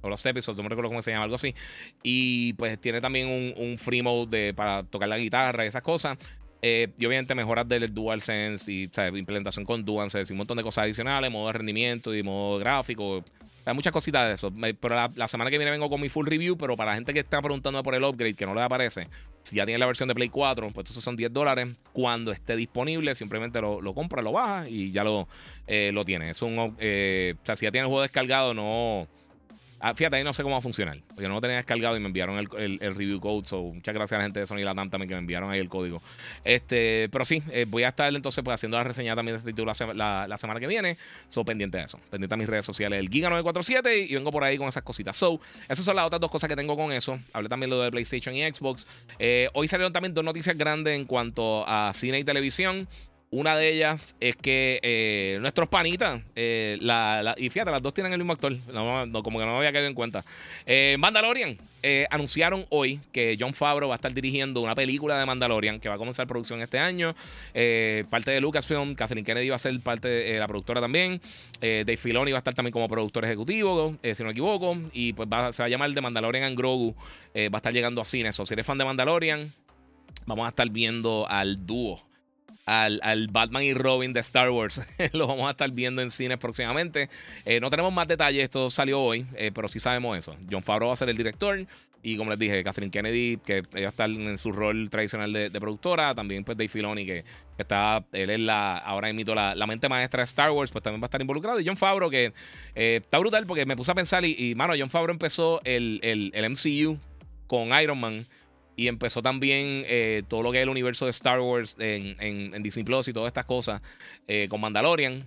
O 0.00 0.08
los 0.08 0.24
episodios, 0.24 0.56
no 0.56 0.62
me 0.62 0.68
recuerdo 0.68 0.90
cómo 0.90 1.02
se 1.02 1.10
llama, 1.10 1.24
algo 1.24 1.34
así. 1.34 1.54
Y 2.04 2.52
pues 2.52 2.80
tiene 2.80 3.00
también 3.00 3.26
un, 3.26 3.52
un 3.56 3.76
free 3.78 4.00
mode 4.00 4.54
para 4.54 4.84
tocar 4.84 5.08
la 5.08 5.18
guitarra 5.18 5.64
y 5.64 5.68
esas 5.68 5.82
cosas. 5.82 6.18
Eh, 6.60 6.88
y 6.98 7.06
obviamente 7.06 7.34
mejoras 7.36 7.68
del 7.68 7.92
DualSense 7.94 8.70
y 8.70 8.90
implementación 9.14 9.64
con 9.64 9.84
DualSense 9.84 10.32
y 10.32 10.34
un 10.34 10.38
montón 10.38 10.56
de 10.56 10.64
cosas 10.64 10.84
adicionales, 10.84 11.30
modo 11.30 11.46
de 11.46 11.52
rendimiento 11.52 12.14
y 12.14 12.22
modo 12.22 12.58
gráfico. 12.58 13.24
Hay 13.64 13.74
muchas 13.74 13.92
cositas 13.92 14.26
de 14.26 14.34
eso. 14.34 14.52
Pero 14.80 14.94
la, 14.94 15.28
semana 15.28 15.50
que 15.50 15.58
viene 15.58 15.70
vengo 15.70 15.90
con 15.90 16.00
mi 16.00 16.08
full 16.08 16.26
review. 16.26 16.56
Pero 16.56 16.76
para 16.76 16.92
la 16.92 16.94
gente 16.96 17.12
que 17.12 17.20
está 17.20 17.40
preguntando 17.42 17.82
por 17.82 17.94
el 17.94 18.04
upgrade, 18.04 18.34
que 18.34 18.46
no 18.46 18.54
le 18.54 18.62
aparece, 18.62 19.08
si 19.42 19.56
ya 19.56 19.66
tiene 19.66 19.78
la 19.78 19.86
versión 19.86 20.08
de 20.08 20.14
Play 20.14 20.28
4, 20.28 20.64
pues 20.66 20.76
entonces 20.76 21.04
son 21.04 21.16
10 21.16 21.32
dólares. 21.32 21.68
Cuando 21.92 22.32
esté 22.32 22.56
disponible, 22.56 23.14
simplemente 23.14 23.60
lo, 23.60 23.80
lo 23.80 23.94
compra, 23.94 24.22
lo 24.22 24.32
baja 24.32 24.68
y 24.68 24.92
ya 24.92 25.04
lo, 25.04 25.28
eh, 25.66 25.90
lo 25.92 26.04
tiene. 26.04 26.30
Es 26.30 26.42
un, 26.42 26.76
eh, 26.78 27.34
o 27.42 27.46
sea, 27.46 27.56
si 27.56 27.66
ya 27.66 27.72
tiene 27.72 27.84
el 27.84 27.88
juego 27.88 28.02
descargado, 28.02 28.54
no 28.54 29.06
Ah, 29.80 29.94
fíjate, 29.94 30.16
ahí 30.16 30.24
no 30.24 30.32
sé 30.32 30.42
cómo 30.42 30.54
va 30.54 30.58
a 30.58 30.62
funcionar. 30.62 30.98
Porque 31.14 31.28
no 31.28 31.34
lo 31.34 31.40
tenía 31.40 31.56
descargado 31.56 31.96
y 31.96 32.00
me 32.00 32.06
enviaron 32.06 32.38
el, 32.38 32.78
review 32.78 33.20
code. 33.20 33.46
So, 33.46 33.62
muchas 33.62 33.94
gracias 33.94 34.16
a 34.16 34.18
la 34.18 34.24
gente 34.24 34.40
de 34.40 34.46
Sony 34.46 34.64
Latam 34.64 34.90
también 34.90 35.08
que 35.08 35.14
me 35.14 35.20
enviaron 35.20 35.50
ahí 35.50 35.60
el 35.60 35.68
código. 35.68 36.02
Este, 36.44 37.08
pero 37.10 37.24
sí, 37.24 37.42
eh, 37.50 37.64
voy 37.68 37.84
a 37.84 37.88
estar 37.88 38.12
entonces 38.12 38.42
pues, 38.42 38.54
haciendo 38.54 38.76
la 38.76 38.84
reseña 38.84 39.14
también 39.14 39.34
de 39.34 39.38
este 39.38 39.50
título 39.50 39.72
la, 39.94 40.36
semana 40.36 40.58
que 40.58 40.66
viene. 40.66 40.96
So, 41.28 41.44
pendiente 41.44 41.78
de 41.78 41.84
eso. 41.84 42.00
Pendiente 42.10 42.34
a 42.34 42.38
mis 42.38 42.48
redes 42.48 42.66
sociales, 42.66 42.98
el 42.98 43.08
Giga947 43.08 44.08
y 44.08 44.14
vengo 44.14 44.32
por 44.32 44.42
ahí 44.42 44.58
con 44.58 44.68
esas 44.68 44.82
cositas. 44.82 45.16
So, 45.16 45.40
esas 45.68 45.84
son 45.84 45.94
las 45.96 46.06
otras 46.06 46.20
dos 46.20 46.30
cosas 46.30 46.48
que 46.48 46.56
tengo 46.56 46.76
con 46.76 46.92
eso. 46.92 47.18
Hablé 47.32 47.48
también 47.48 47.70
lo 47.70 47.80
de 47.80 47.90
PlayStation 47.90 48.34
y 48.34 48.42
Xbox. 48.42 48.86
Eh, 49.18 49.48
hoy 49.54 49.68
salieron 49.68 49.92
también 49.92 50.12
dos 50.12 50.24
noticias 50.24 50.56
grandes 50.56 50.96
en 50.96 51.04
cuanto 51.04 51.64
a 51.68 51.92
cine 51.94 52.18
y 52.18 52.24
televisión. 52.24 52.88
Una 53.30 53.58
de 53.58 53.74
ellas 53.74 54.16
es 54.20 54.36
que 54.36 54.80
eh, 54.82 55.36
nuestros 55.42 55.68
panitas, 55.68 56.22
eh, 56.34 56.78
y 57.36 57.50
fíjate, 57.50 57.70
las 57.70 57.82
dos 57.82 57.92
tienen 57.92 58.14
el 58.14 58.18
mismo 58.18 58.32
actor, 58.32 58.56
como 58.66 59.38
que 59.38 59.44
no 59.44 59.52
me 59.52 59.58
había 59.58 59.70
quedado 59.70 59.86
en 59.86 59.92
cuenta. 59.92 60.24
Eh, 60.64 60.96
Mandalorian, 60.98 61.58
anunciaron 62.08 62.64
hoy 62.70 62.98
que 63.12 63.36
John 63.38 63.52
Favreau 63.52 63.90
va 63.90 63.96
a 63.96 64.00
estar 64.00 64.14
dirigiendo 64.14 64.62
una 64.62 64.74
película 64.74 65.18
de 65.18 65.26
Mandalorian 65.26 65.78
que 65.78 65.90
va 65.90 65.96
a 65.96 65.98
comenzar 65.98 66.26
producción 66.26 66.62
este 66.62 66.78
año. 66.78 67.14
parte 68.08 68.30
de 68.30 68.40
Lucasfilm, 68.40 68.94
Kathleen 68.94 69.26
Kennedy 69.26 69.50
va 69.50 69.56
a 69.56 69.58
ser 69.58 69.78
parte 69.80 70.08
de 70.08 70.38
la 70.38 70.48
productora 70.48 70.80
también. 70.80 71.20
Dave 71.60 71.98
Filoni 71.98 72.32
va 72.32 72.38
a 72.38 72.40
estar 72.40 72.54
también 72.54 72.72
como 72.72 72.88
productor 72.88 73.26
ejecutivo, 73.26 73.94
si 74.02 74.22
no 74.22 74.26
me 74.26 74.32
equivoco. 74.32 74.74
Y 74.94 75.12
pues 75.12 75.28
se 75.28 75.62
va 75.62 75.66
a 75.66 75.68
llamar 75.68 75.92
The 75.92 76.00
Mandalorian 76.00 76.44
and 76.44 76.56
Grogu. 76.56 76.94
va 76.94 77.50
a 77.52 77.56
estar 77.58 77.74
llegando 77.74 78.00
a 78.00 78.06
cines. 78.06 78.36
Si 78.36 78.54
eres 78.54 78.64
fan 78.64 78.78
de 78.78 78.86
Mandalorian, 78.86 79.52
vamos 80.24 80.46
a 80.46 80.48
estar 80.48 80.68
viendo 80.70 81.26
al 81.28 81.66
dúo 81.66 82.07
al, 82.68 83.28
Batman 83.30 83.62
y 83.62 83.74
Robin 83.74 84.12
de 84.12 84.20
Star 84.20 84.50
Wars. 84.50 84.82
lo 85.12 85.26
vamos 85.26 85.48
a 85.48 85.50
estar 85.50 85.70
viendo 85.70 86.02
en 86.02 86.10
cines 86.10 86.38
próximamente. 86.38 87.08
Eh, 87.44 87.60
no 87.60 87.70
tenemos 87.70 87.92
más 87.92 88.06
detalles, 88.06 88.44
esto 88.44 88.70
salió 88.70 89.00
hoy, 89.00 89.26
eh, 89.34 89.50
pero 89.54 89.68
sí 89.68 89.80
sabemos 89.80 90.18
eso. 90.18 90.36
John 90.50 90.62
Favreau 90.62 90.88
va 90.88 90.94
a 90.94 90.96
ser 90.96 91.08
el 91.08 91.16
director. 91.16 91.66
Y 92.00 92.16
como 92.16 92.30
les 92.30 92.38
dije, 92.38 92.62
Catherine 92.62 92.92
Kennedy, 92.92 93.38
que 93.38 93.58
ella 93.58 93.66
va 93.74 93.86
a 93.86 93.88
estar 93.88 94.08
en 94.08 94.38
su 94.38 94.52
rol 94.52 94.88
tradicional 94.88 95.32
de, 95.32 95.50
productora. 95.50 96.14
También, 96.14 96.44
pues, 96.44 96.56
Dave 96.56 96.68
Filoni, 96.68 97.04
que, 97.04 97.24
está, 97.58 98.04
él 98.12 98.30
es 98.30 98.38
la, 98.38 98.78
ahora 98.78 99.10
imito 99.10 99.34
la, 99.34 99.56
la, 99.56 99.66
mente 99.66 99.88
maestra 99.88 100.20
de 100.20 100.26
Star 100.26 100.52
Wars, 100.52 100.70
pues 100.70 100.84
también 100.84 101.02
va 101.02 101.06
a 101.06 101.08
estar 101.08 101.20
involucrado. 101.20 101.58
Y 101.58 101.66
John 101.66 101.76
Favreau, 101.76 102.08
que 102.08 102.32
eh, 102.76 103.00
está 103.02 103.18
brutal 103.18 103.46
porque 103.46 103.66
me 103.66 103.76
puse 103.76 103.90
a 103.90 103.94
pensar. 103.96 104.24
Y, 104.24 104.36
y 104.38 104.54
mano, 104.54 104.74
John 104.78 104.90
Favreau 104.90 105.12
empezó 105.12 105.60
el, 105.64 105.98
el, 106.04 106.30
el 106.34 106.50
MCU 106.50 106.98
con 107.48 107.68
Iron 107.80 107.98
Man. 107.98 108.24
Y 108.78 108.86
empezó 108.86 109.22
también 109.22 109.82
eh, 109.88 110.22
todo 110.28 110.40
lo 110.40 110.52
que 110.52 110.58
es 110.58 110.62
el 110.62 110.68
universo 110.68 111.04
de 111.04 111.10
Star 111.10 111.40
Wars 111.40 111.74
en, 111.80 112.14
en, 112.20 112.62
Disney 112.62 112.84
Plus 112.84 113.08
y 113.08 113.12
todas 113.12 113.26
estas 113.26 113.44
cosas 113.44 113.82
eh, 114.28 114.46
con 114.48 114.60
Mandalorian. 114.60 115.24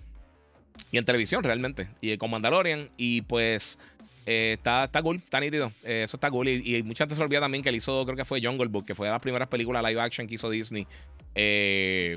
Y 0.90 0.96
en 0.96 1.04
televisión 1.04 1.44
realmente. 1.44 1.86
Y 2.00 2.16
con 2.16 2.30
Mandalorian. 2.30 2.88
Y 2.96 3.20
pues 3.20 3.78
eh, 4.24 4.54
está, 4.56 4.84
está 4.84 5.02
cool, 5.02 5.16
está 5.16 5.38
nítido. 5.38 5.70
eso 5.84 6.16
está 6.16 6.30
cool. 6.30 6.48
Y, 6.48 6.82
mucha 6.82 7.04
gente 7.04 7.14
se 7.14 7.40
también 7.40 7.62
que 7.62 7.68
él 7.68 7.76
hizo, 7.76 8.06
creo 8.06 8.16
que 8.16 8.24
fue 8.24 8.40
Jungle 8.42 8.68
Book, 8.68 8.86
que 8.86 8.94
fue 8.94 9.08
de 9.08 9.12
las 9.12 9.20
primeras 9.20 9.48
películas 9.48 9.84
live 9.84 10.00
action 10.00 10.26
que 10.26 10.36
hizo 10.36 10.48
Disney. 10.48 10.86
Eh, 11.34 12.16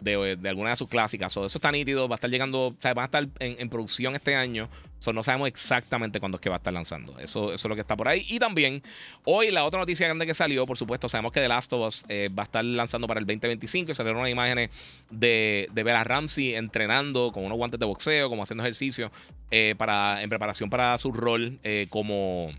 de, 0.00 0.48
alguna 0.48 0.70
de 0.70 0.76
sus 0.76 0.88
clásicas. 0.88 1.32
eso 1.32 1.46
está 1.46 1.70
nítido, 1.72 2.08
va 2.08 2.14
a 2.14 2.16
estar 2.16 2.30
llegando, 2.30 2.68
o 2.68 2.76
sea, 2.78 2.94
va 2.94 3.02
a 3.02 3.04
estar 3.06 3.26
en, 3.38 3.68
producción 3.68 4.14
este 4.14 4.34
año. 4.34 4.68
So, 4.98 5.12
no 5.12 5.22
sabemos 5.22 5.48
exactamente 5.48 6.20
cuándo 6.20 6.36
es 6.36 6.40
que 6.40 6.48
va 6.48 6.56
a 6.56 6.58
estar 6.58 6.72
lanzando. 6.72 7.18
Eso, 7.18 7.52
eso 7.52 7.54
es 7.54 7.68
lo 7.68 7.74
que 7.74 7.80
está 7.80 7.96
por 7.96 8.08
ahí. 8.08 8.24
Y 8.28 8.38
también, 8.38 8.82
hoy 9.24 9.50
la 9.50 9.64
otra 9.64 9.80
noticia 9.80 10.06
grande 10.06 10.26
que 10.26 10.34
salió, 10.34 10.64
por 10.64 10.76
supuesto, 10.76 11.08
sabemos 11.08 11.32
que 11.32 11.40
The 11.40 11.48
Last 11.48 11.72
of 11.72 11.88
Us 11.88 12.04
eh, 12.08 12.30
va 12.36 12.44
a 12.44 12.46
estar 12.46 12.64
lanzando 12.64 13.08
para 13.08 13.18
el 13.18 13.26
2025 13.26 13.90
y 13.90 13.94
salieron 13.94 14.20
unas 14.20 14.30
imágenes 14.30 14.70
de, 15.10 15.68
de 15.72 15.82
Bella 15.82 16.04
Ramsey 16.04 16.54
entrenando 16.54 17.30
con 17.32 17.44
unos 17.44 17.58
guantes 17.58 17.80
de 17.80 17.86
boxeo, 17.86 18.28
como 18.28 18.44
haciendo 18.44 18.62
ejercicio, 18.62 19.10
eh, 19.50 19.74
para, 19.76 20.22
en 20.22 20.28
preparación 20.28 20.70
para 20.70 20.96
su 20.98 21.12
rol 21.12 21.58
eh, 21.64 21.86
como 21.90 22.50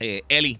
Ellie. 0.00 0.58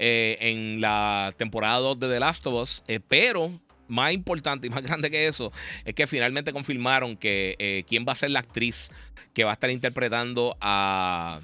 en 0.00 0.80
la 0.80 1.32
temporada 1.36 1.78
2 1.78 2.00
de 2.00 2.08
The 2.08 2.20
Last 2.20 2.46
of 2.46 2.54
Us, 2.54 2.82
pero 3.06 3.52
más 3.88 4.12
importante 4.12 4.66
y 4.66 4.70
más 4.70 4.82
grande 4.84 5.10
que 5.10 5.26
eso 5.26 5.52
es 5.84 5.94
que 5.94 6.06
finalmente 6.06 6.52
confirmaron 6.52 7.16
que 7.16 7.56
eh, 7.58 7.84
quién 7.88 8.04
va 8.06 8.12
a 8.12 8.16
ser 8.16 8.30
la 8.30 8.40
actriz 8.40 8.90
que 9.34 9.44
va 9.44 9.50
a 9.50 9.54
estar 9.54 9.70
interpretando 9.70 10.56
a 10.60 11.40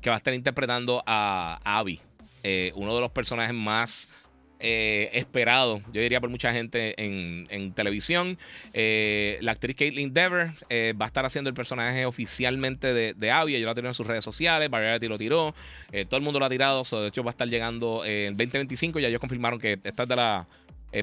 que 0.00 0.10
va 0.10 0.16
a 0.16 0.18
estar 0.18 0.32
interpretando 0.32 1.02
a 1.06 1.60
Abby, 1.64 2.00
eh, 2.44 2.70
uno 2.76 2.94
de 2.94 3.00
los 3.00 3.10
personajes 3.10 3.52
más 3.52 4.08
eh, 4.60 5.10
esperados, 5.12 5.82
yo 5.92 6.00
diría 6.00 6.20
por 6.20 6.30
mucha 6.30 6.52
gente 6.52 6.94
en, 6.96 7.72
televisión. 7.72 8.38
la 8.72 9.52
actriz 9.52 9.74
Caitlin 9.74 10.14
Dever 10.14 10.52
va 11.00 11.04
a 11.04 11.08
estar 11.08 11.26
haciendo 11.26 11.50
el 11.50 11.54
personaje 11.54 12.06
oficialmente 12.06 12.92
de, 12.92 13.14
de 13.14 13.30
Abby. 13.32 13.58
Lo 13.58 13.70
ha 13.70 13.74
tirado 13.74 13.90
en 13.90 13.94
sus 13.94 14.06
redes 14.06 14.24
sociales, 14.24 14.70
Variety 14.70 15.08
lo 15.08 15.18
tiró, 15.18 15.54
todo 16.08 16.16
el 16.16 16.22
mundo 16.22 16.38
lo 16.38 16.46
ha 16.46 16.50
tirado. 16.50 16.82
de 16.84 17.08
hecho, 17.08 17.24
va 17.24 17.30
a 17.30 17.32
estar 17.32 17.48
llegando 17.48 18.04
en 18.04 18.36
2025. 18.36 19.00
Ya 19.00 19.08
ellos 19.08 19.20
confirmaron 19.20 19.58
que 19.58 19.80
esta 19.82 20.04
es 20.04 20.08
de 20.08 20.16
la 20.16 20.46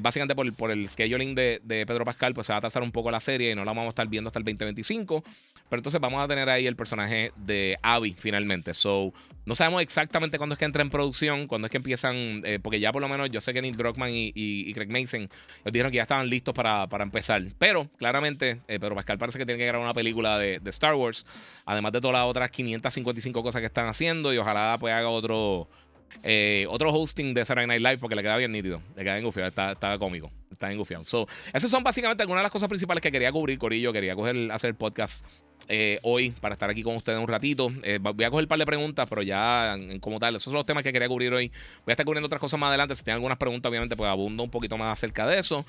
básicamente 0.01 0.35
por, 0.35 0.71
el 0.71 0.87
scheduling 0.87 1.35
de, 1.35 1.61
Pedro 1.65 2.05
Pascal, 2.05 2.33
pues 2.33 2.47
se 2.47 2.53
va 2.53 2.57
a 2.57 2.59
atrasar 2.59 2.83
un 2.83 2.91
poco 2.91 3.11
la 3.11 3.19
serie 3.19 3.51
y 3.51 3.55
no 3.55 3.63
la 3.63 3.71
vamos 3.71 3.85
a 3.85 3.89
estar 3.89 4.07
viendo 4.07 4.29
hasta 4.29 4.39
el 4.39 4.45
2025. 4.45 5.23
Pero 5.69 5.79
entonces 5.79 5.99
vamos 5.99 6.23
a 6.23 6.27
tener 6.27 6.49
ahí 6.49 6.67
el 6.67 6.75
personaje 6.75 7.31
de 7.35 7.77
Abby 7.81 8.15
finalmente. 8.17 8.73
So, 8.73 9.13
no 9.45 9.55
sabemos 9.55 9.81
exactamente 9.81 10.37
cuándo 10.37 10.53
es 10.53 10.59
que 10.59 10.65
entra 10.65 10.81
en 10.81 10.89
producción, 10.89 11.47
cuándo 11.47 11.67
es 11.67 11.71
que 11.71 11.77
empiezan, 11.77 12.41
eh, 12.45 12.59
porque 12.61 12.79
ya 12.79 12.91
por 12.91 13.01
lo 13.01 13.09
menos 13.09 13.29
yo 13.29 13.41
sé 13.41 13.53
que 13.53 13.61
Neil 13.61 13.75
Druckmann 13.75 14.09
y, 14.11 14.73
Craig 14.73 14.89
Mason 14.89 15.29
nos 15.63 15.73
dijeron 15.73 15.91
que 15.91 15.97
ya 15.97 16.03
estaban 16.03 16.29
listos 16.29 16.53
para, 16.53 16.87
empezar. 16.99 17.41
Pero 17.57 17.87
claramente, 17.97 18.61
eh, 18.67 18.79
Pedro 18.79 18.95
Pascal 18.95 19.17
parece 19.17 19.37
que 19.39 19.45
tiene 19.45 19.59
que 19.59 19.65
grabar 19.67 19.85
una 19.85 19.93
película 19.93 20.37
de, 20.37 20.59
Star 20.65 20.95
Wars, 20.95 21.25
además 21.65 21.91
de 21.93 22.01
todas 22.01 22.17
las 22.17 22.25
otras 22.25 22.51
555 22.51 23.43
cosas 23.43 23.61
que 23.61 23.67
están 23.67 23.87
haciendo 23.87 24.33
y 24.33 24.37
ojalá 24.37 24.77
pues 24.79 24.93
haga 24.93 25.09
otro 25.09 25.69
eh, 26.23 26.65
otro 26.69 26.91
hosting 26.91 27.33
de 27.33 27.45
Saturday 27.45 27.67
Night 27.67 27.81
Live 27.81 27.97
porque 27.99 28.15
le 28.15 28.23
queda 28.23 28.37
bien 28.37 28.51
nítido. 28.51 28.81
Le 28.95 29.03
queda 29.03 29.17
engufiado, 29.17 29.47
está, 29.47 29.73
está 29.73 29.97
cómico. 29.99 30.31
Está 30.51 30.71
engufiado. 30.71 31.03
So, 31.03 31.27
esas 31.53 31.69
son 31.69 31.83
básicamente 31.83 32.23
algunas 32.23 32.41
de 32.41 32.43
las 32.43 32.51
cosas 32.51 32.69
principales 32.69 33.01
que 33.01 33.11
quería 33.11 33.31
cubrir, 33.31 33.59
Corillo. 33.59 33.93
Quería 33.93 34.15
hacer 34.51 34.69
el 34.69 34.75
podcast 34.75 35.25
eh, 35.67 35.99
hoy 36.03 36.31
para 36.31 36.53
estar 36.53 36.69
aquí 36.69 36.81
con 36.81 36.95
ustedes 36.95 37.19
un 37.19 37.27
ratito. 37.27 37.71
Eh, 37.83 37.99
voy 38.01 38.23
a 38.23 38.29
coger 38.29 38.45
un 38.45 38.47
par 38.49 38.59
de 38.59 38.65
preguntas, 38.65 39.07
pero 39.09 39.21
ya 39.21 39.77
como 39.99 40.19
tal, 40.19 40.35
esos 40.35 40.45
son 40.45 40.55
los 40.55 40.65
temas 40.65 40.83
que 40.83 40.91
quería 40.91 41.07
cubrir 41.07 41.33
hoy. 41.33 41.49
Voy 41.49 41.91
a 41.91 41.93
estar 41.93 42.05
cubriendo 42.05 42.25
otras 42.25 42.41
cosas 42.41 42.59
más 42.59 42.69
adelante. 42.69 42.95
Si 42.95 43.03
tienen 43.03 43.17
algunas 43.17 43.37
preguntas, 43.37 43.69
obviamente, 43.69 43.95
pues 43.95 44.09
abundo 44.09 44.43
un 44.43 44.49
poquito 44.49 44.77
más 44.77 44.93
acerca 44.93 45.27
de 45.27 45.39
eso. 45.39 45.65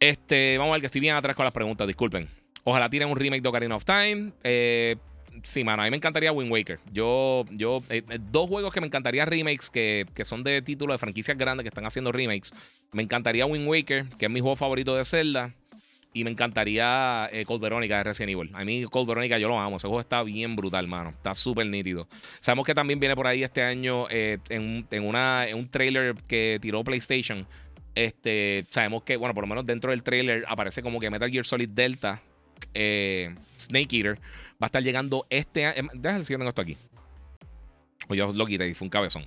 Este, 0.00 0.56
vamos 0.58 0.72
a 0.72 0.74
ver 0.74 0.80
que 0.80 0.86
estoy 0.86 1.00
bien 1.00 1.16
atrás 1.16 1.34
con 1.34 1.44
las 1.44 1.52
preguntas, 1.52 1.86
disculpen. 1.86 2.28
Ojalá 2.64 2.88
tiren 2.88 3.08
un 3.08 3.16
remake 3.16 3.42
de 3.42 3.48
Ocarina 3.48 3.76
of 3.76 3.84
Time. 3.84 4.32
Eh, 4.44 4.96
sí, 5.42 5.64
mano, 5.64 5.82
a 5.82 5.84
mí 5.84 5.90
me 5.90 5.96
encantaría 5.96 6.32
Wind 6.32 6.50
Waker. 6.50 6.78
Yo, 6.92 7.44
yo, 7.50 7.82
eh, 7.90 8.02
eh, 8.08 8.18
dos 8.30 8.48
juegos 8.48 8.72
que 8.72 8.80
me 8.80 8.86
encantaría 8.86 9.24
remakes, 9.24 9.70
que, 9.70 10.06
que 10.14 10.24
son 10.24 10.42
de 10.44 10.62
títulos 10.62 10.94
de 10.94 10.98
franquicias 10.98 11.36
grandes 11.36 11.64
que 11.64 11.68
están 11.68 11.86
haciendo 11.86 12.12
remakes. 12.12 12.52
Me 12.92 13.02
encantaría 13.02 13.46
Wind 13.46 13.68
Waker, 13.68 14.08
que 14.18 14.26
es 14.26 14.30
mi 14.30 14.40
juego 14.40 14.56
favorito 14.56 14.94
de 14.96 15.04
Zelda. 15.04 15.52
y 16.12 16.24
me 16.24 16.30
encantaría 16.30 17.28
eh, 17.32 17.44
Cold 17.44 17.62
Veronica 17.62 17.98
de 17.98 18.04
Resident 18.04 18.32
Evil. 18.32 18.50
A 18.54 18.64
mí 18.64 18.84
Cold 18.90 19.08
Veronica 19.08 19.38
yo 19.38 19.48
lo 19.48 19.58
amo. 19.58 19.76
Ese 19.76 19.86
juego 19.86 20.00
está 20.00 20.22
bien 20.22 20.56
brutal, 20.56 20.88
mano. 20.88 21.10
Está 21.10 21.34
súper 21.34 21.66
nítido. 21.66 22.08
Sabemos 22.40 22.66
que 22.66 22.74
también 22.74 22.98
viene 22.98 23.14
por 23.14 23.26
ahí 23.26 23.42
este 23.42 23.62
año 23.62 24.06
eh, 24.10 24.38
en, 24.48 24.86
una, 25.04 25.46
en 25.46 25.56
un 25.56 25.68
trailer 25.68 26.14
que 26.26 26.58
tiró 26.60 26.82
PlayStation. 26.82 27.46
Este, 27.94 28.64
sabemos 28.70 29.02
que, 29.02 29.16
bueno, 29.16 29.34
por 29.34 29.44
lo 29.44 29.48
menos 29.48 29.66
dentro 29.66 29.90
del 29.90 30.02
trailer 30.02 30.44
aparece 30.48 30.82
como 30.82 31.00
que 31.00 31.10
Metal 31.10 31.30
Gear 31.30 31.44
Solid 31.44 31.68
Delta, 31.68 32.22
Snake 32.72 33.96
Eater, 33.96 34.18
va 34.60 34.66
a 34.66 34.66
estar 34.66 34.82
llegando 34.82 35.26
este 35.30 35.66
año. 35.66 35.88
Déjame 35.94 36.24
si 36.24 36.34
tengo 36.34 36.48
esto 36.48 36.62
aquí. 36.62 36.76
O 38.08 38.14
yo 38.14 38.32
lo 38.32 38.46
quité 38.46 38.66
y 38.68 38.74
fue 38.74 38.86
un 38.86 38.90
cabezón. 38.90 39.26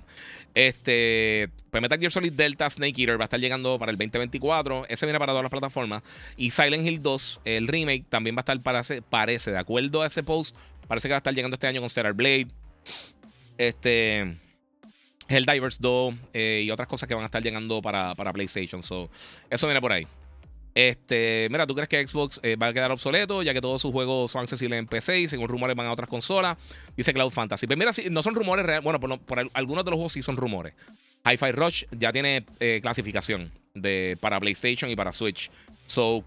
Este, 0.54 1.48
pues 1.70 1.80
Metal 1.80 1.98
Gear 1.98 2.10
Solid 2.10 2.32
Delta 2.32 2.68
Snake 2.68 3.00
Eater 3.00 3.18
va 3.18 3.24
a 3.24 3.26
estar 3.26 3.40
llegando 3.40 3.78
para 3.78 3.92
el 3.92 3.98
2024. 3.98 4.86
Ese 4.88 5.06
viene 5.06 5.18
para 5.18 5.32
todas 5.32 5.44
las 5.44 5.50
plataformas. 5.50 6.02
Y 6.36 6.50
Silent 6.50 6.86
Hill 6.86 7.00
2, 7.00 7.42
el 7.44 7.68
remake, 7.68 8.04
también 8.08 8.34
va 8.34 8.40
a 8.40 8.42
estar, 8.42 8.60
para 8.60 8.82
parece, 9.08 9.52
de 9.52 9.58
acuerdo 9.58 10.02
a 10.02 10.06
ese 10.06 10.22
post, 10.22 10.56
parece 10.88 11.08
que 11.08 11.12
va 11.12 11.16
a 11.16 11.18
estar 11.18 11.34
llegando 11.34 11.54
este 11.54 11.66
año 11.66 11.80
con 11.80 11.88
Stellar 11.88 12.12
Blade. 12.12 12.48
Este. 13.56 14.38
Helldivers 15.28 15.80
2 15.80 16.14
eh, 16.34 16.62
y 16.66 16.70
otras 16.70 16.88
cosas 16.88 17.08
que 17.08 17.14
van 17.14 17.22
a 17.22 17.26
estar 17.26 17.42
llegando 17.42 17.80
para, 17.80 18.14
para 18.14 18.32
PlayStation. 18.32 18.82
So, 18.82 19.10
eso 19.48 19.66
viene 19.66 19.80
por 19.80 19.92
ahí. 19.92 20.06
Este, 20.74 21.48
mira, 21.50 21.66
¿tú 21.66 21.74
crees 21.74 21.88
que 21.88 22.06
Xbox 22.06 22.40
eh, 22.42 22.56
va 22.56 22.68
a 22.68 22.72
quedar 22.72 22.90
obsoleto 22.90 23.42
ya 23.42 23.52
que 23.52 23.60
todos 23.60 23.82
sus 23.82 23.92
juegos 23.92 24.32
son 24.32 24.42
accesibles 24.42 24.78
en 24.78 24.86
PC 24.86 25.20
y 25.20 25.28
según 25.28 25.48
rumores 25.48 25.76
van 25.76 25.86
a 25.86 25.92
otras 25.92 26.08
consolas? 26.08 26.56
Dice 26.96 27.12
Cloud 27.12 27.30
Fantasy. 27.30 27.66
Pero 27.66 27.78
pues 27.78 27.98
mira, 27.98 28.10
no 28.10 28.22
son 28.22 28.34
rumores 28.34 28.64
reales. 28.64 28.84
Bueno, 28.84 29.00
por, 29.00 29.50
algunos 29.52 29.84
de 29.84 29.90
los 29.90 29.96
juegos 29.96 30.12
sí 30.12 30.22
son 30.22 30.36
rumores. 30.36 30.74
Hi-Fi 31.24 31.52
Rush 31.52 31.84
ya 31.92 32.12
tiene 32.12 32.44
eh, 32.58 32.80
clasificación 32.82 33.52
de, 33.74 34.16
para 34.20 34.40
PlayStation 34.40 34.90
y 34.90 34.96
para 34.96 35.12
Switch. 35.12 35.50
So, 35.86 36.24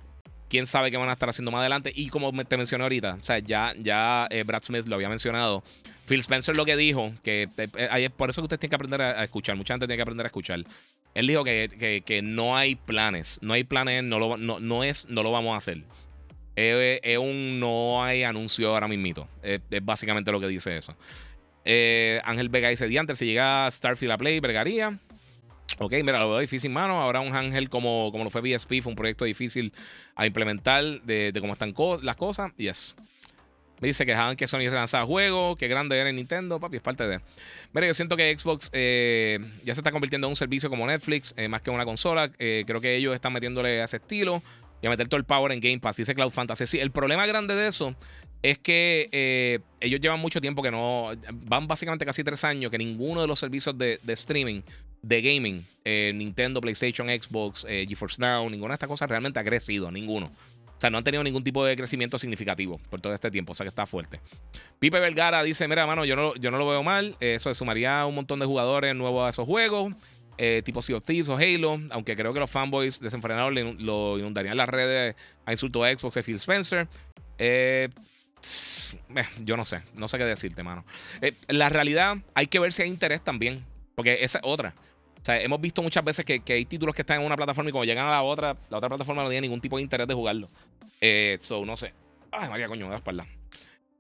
quién 0.50 0.66
sabe 0.66 0.92
qué 0.92 0.98
van 0.98 1.10
a 1.10 1.14
estar 1.14 1.30
haciendo 1.30 1.52
más 1.52 1.60
adelante. 1.60 1.92
Y 1.94 2.10
como 2.10 2.32
te 2.46 2.58
mencioné 2.58 2.84
ahorita, 2.84 3.18
o 3.22 3.24
sea, 3.24 3.40
ya, 3.40 3.74
ya 3.80 4.28
eh, 4.30 4.44
Brad 4.44 4.64
Smith 4.64 4.86
lo 4.86 4.96
había 4.96 5.10
mencionado. 5.10 5.64
Phil 6.08 6.20
Spencer 6.20 6.56
lo 6.56 6.66
que 6.66 6.78
dijo, 6.78 7.14
que 7.24 7.50
por 8.16 8.30
eso 8.30 8.42
que 8.42 8.46
usted 8.46 8.60
tiene 8.60 8.70
que 8.70 8.76
aprender 8.76 9.02
a, 9.02 9.24
escuchar. 9.24 9.56
Mucha 9.56 9.74
gente 9.74 9.88
tiene 9.88 9.98
que 9.98 10.04
aprender 10.04 10.26
a 10.26 10.28
escuchar. 10.28 10.60
Él 11.16 11.28
dijo 11.28 11.44
que, 11.44 12.22
no 12.24 12.56
hay 12.56 12.76
planes. 12.76 13.40
No 13.42 13.54
hay 13.54 13.64
planes, 13.64 14.04
no 14.04 14.20
lo, 14.20 14.38
no, 14.38 14.84
es, 14.84 15.08
no 15.10 15.24
lo 15.24 15.32
vamos 15.32 15.56
a 15.56 15.58
hacer. 15.58 15.82
Es, 16.56 17.18
un 17.18 17.60
no 17.60 18.04
hay 18.04 18.24
anuncio 18.24 18.70
ahora 18.70 18.88
mismito. 18.88 19.28
Es, 19.42 19.62
básicamente 19.82 20.32
lo 20.32 20.40
que 20.40 20.48
dice 20.48 20.78
eso. 20.78 20.96
Eh, 21.64 22.22
Ángel 22.24 22.50
Vega 22.50 22.70
dice: 22.70 22.88
Diantre, 22.88 23.16
si 23.16 23.26
llega 23.26 23.70
Starfield 23.72 24.12
a 24.12 24.18
Play, 24.18 24.40
bregaría. 24.40 25.00
Ok, 25.78 25.92
mira, 26.04 26.20
lo 26.20 26.30
veo 26.30 26.40
difícil, 26.40 26.72
mano. 26.72 27.02
Ahora 27.02 27.20
un 27.20 27.36
Ángel 27.36 27.70
como, 27.70 28.10
como 28.12 28.24
lo 28.24 28.30
fue 28.30 28.42
BSP, 28.42 28.82
fue 28.82 28.92
un 28.92 28.96
proyecto 28.96 29.26
difícil 29.26 29.74
a 30.16 30.26
implementar 30.26 31.02
de, 31.02 31.36
cómo 31.42 31.54
están 31.54 31.74
las 32.02 32.16
cosas. 32.16 32.54
Yes. 32.58 32.96
Me 33.82 33.90
dice 33.90 34.06
que 34.06 34.12
dejaban 34.12 34.38
que 34.38 34.48
Sony 34.48 34.70
relanzaba 34.70 35.06
juegos, 35.06 35.58
que 35.58 35.68
grande 35.68 35.98
era 35.98 36.10
Nintendo, 36.12 36.62
papi, 36.62 36.78
es 36.78 36.82
parte 36.82 37.06
de. 37.08 37.20
Mira, 37.74 37.88
yo 37.88 37.94
siento 37.94 38.16
que 38.16 38.38
Xbox 38.38 38.70
eh, 38.72 39.40
ya 39.66 39.76
se 39.76 39.82
está 39.82 39.92
convirtiendo 39.92 40.28
en 40.28 40.30
un 40.30 40.36
servicio 40.36 40.70
como 40.70 40.88
Netflix, 40.88 41.34
eh, 41.36 41.50
más 41.50 41.62
que 41.62 41.72
una 41.72 41.84
consola. 41.84 42.32
Eh, 42.40 42.64
creo 42.66 42.80
que 42.80 42.96
ellos 42.96 43.14
están 43.14 43.34
metiéndole 43.34 43.82
a 43.82 43.84
ese 43.84 43.98
estilo 43.98 44.42
y 44.82 44.88
a 44.88 44.90
meter 44.90 45.10
todo 45.10 45.18
el 45.18 45.26
power 45.26 45.52
en 45.52 45.60
Game 45.60 45.80
Pass. 45.80 45.98
Dice 45.98 46.16
Cloud 46.16 46.32
Fantasy. 46.32 46.68
Sí, 46.68 46.80
el 46.80 46.92
problema 46.92 47.26
grande 47.26 47.54
de 47.54 47.68
eso 47.68 47.96
es 48.42 48.60
que 48.60 49.60
ellos 49.82 50.00
llevan 50.00 50.22
mucho 50.22 50.40
tiempo 50.40 50.62
que 50.62 50.72
no. 50.72 51.12
Van 51.34 51.68
básicamente 51.68 52.06
casi 52.06 52.24
tres 52.24 52.46
años 52.46 52.72
que 52.72 52.78
ninguno 52.78 53.20
de 53.20 53.28
los 53.28 53.40
servicios 53.40 53.78
de, 53.78 54.00
de 54.02 54.14
streaming, 54.14 54.62
de 55.08 55.22
gaming, 55.22 55.66
Nintendo, 56.18 56.62
PlayStation, 56.62 57.08
Xbox, 57.08 57.66
GeForce 57.68 58.20
Now, 58.20 58.50
ninguna 58.50 58.72
de 58.72 58.76
estas 58.76 58.90
cosas 58.90 59.10
realmente 59.10 59.40
ha 59.40 59.44
crecido, 59.44 59.92
ninguno. 59.92 60.32
O 60.78 60.82
sea, 60.82 60.90
no 60.90 60.98
han 60.98 61.04
tenido 61.04 61.24
ningún 61.24 61.44
tipo 61.44 61.64
de 61.64 61.76
crecimiento 61.76 62.20
significativo 62.20 62.80
por 62.90 63.00
todo 63.00 63.14
este 63.14 63.32
tiempo. 63.32 63.54
O 63.54 63.56
sea, 63.56 63.64
que 63.64 63.70
está 63.70 63.86
fuerte. 63.86 64.20
Pipe 64.80 65.00
Vergara 65.00 65.42
dice: 65.44 65.68
Mira, 65.68 65.88
mano, 65.88 66.04
yo 66.04 66.16
no, 66.16 66.36
yo 66.36 66.52
no 66.52 66.58
lo 66.58 66.68
veo 66.68 66.84
mal. 66.84 67.16
Eso 67.20 67.54
sumaría 67.54 68.06
un 68.06 68.16
montón 68.16 68.40
de 68.40 68.46
jugadores 68.46 68.94
nuevos 68.96 69.26
a 69.26 69.30
esos 69.30 69.46
juegos. 69.46 69.94
Eh, 70.38 70.62
tipo 70.66 70.82
Sea 70.82 70.98
of 70.98 71.06
Thieves 71.06 71.30
o 71.30 71.38
Halo. 71.38 71.80
Aunque 71.92 72.16
creo 72.18 72.34
que 72.34 72.40
los 72.40 72.52
fanboys 72.52 73.00
desenfrenados 73.00 73.54
lo 73.54 74.20
inundarían 74.20 74.58
las 74.58 74.68
redes 74.68 75.16
a 75.46 75.52
insulto 75.52 75.84
a 75.84 75.94
Xbox 75.94 76.16
de 76.16 76.24
Phil 76.24 76.36
Spencer. 76.36 76.88
Eh, 77.38 77.88
eh, 79.16 79.24
yo 79.46 79.56
no 79.56 79.64
sé. 79.64 79.82
No 79.94 80.10
sé 80.10 80.18
qué 80.18 80.26
decirte, 80.26 80.62
mano. 80.62 80.84
la 81.48 81.70
realidad, 81.70 82.18
hay 82.34 82.48
que 82.48 82.60
ver 82.60 82.74
si 82.74 82.82
hay 82.82 82.90
interés 82.90 83.24
también. 83.24 83.64
Porque 83.96 84.26
esa 84.26 84.40
es 84.40 84.44
otra. 84.46 84.74
O 85.26 85.28
sea, 85.28 85.42
hemos 85.42 85.60
visto 85.60 85.82
muchas 85.82 86.06
veces 86.06 86.24
que, 86.24 86.40
hay 86.54 86.66
títulos 86.66 86.94
que 86.94 87.02
están 87.02 87.20
en 87.20 87.26
una 87.26 87.36
plataforma 87.36 87.68
y 87.68 87.72
cuando 87.72 87.86
llegan 87.86 88.06
a 88.06 88.12
la 88.12 88.22
otra, 88.22 88.56
la 88.70 88.78
otra 88.78 88.90
plataforma 88.90 89.24
no 89.24 89.30
tiene 89.30 89.48
ningún 89.48 89.60
tipo 89.60 89.78
de 89.78 89.82
interés 89.82 90.08
de 90.08 90.14
jugarlo. 90.14 90.52
Eh, 91.02 91.40
so, 91.42 91.66
no 91.66 91.76
sé. 91.76 91.94
Ay, 92.32 92.48
María, 92.48 92.68
coño, 92.68 92.86
me 92.86 92.92
da 92.92 92.98
espalda. 92.98 93.26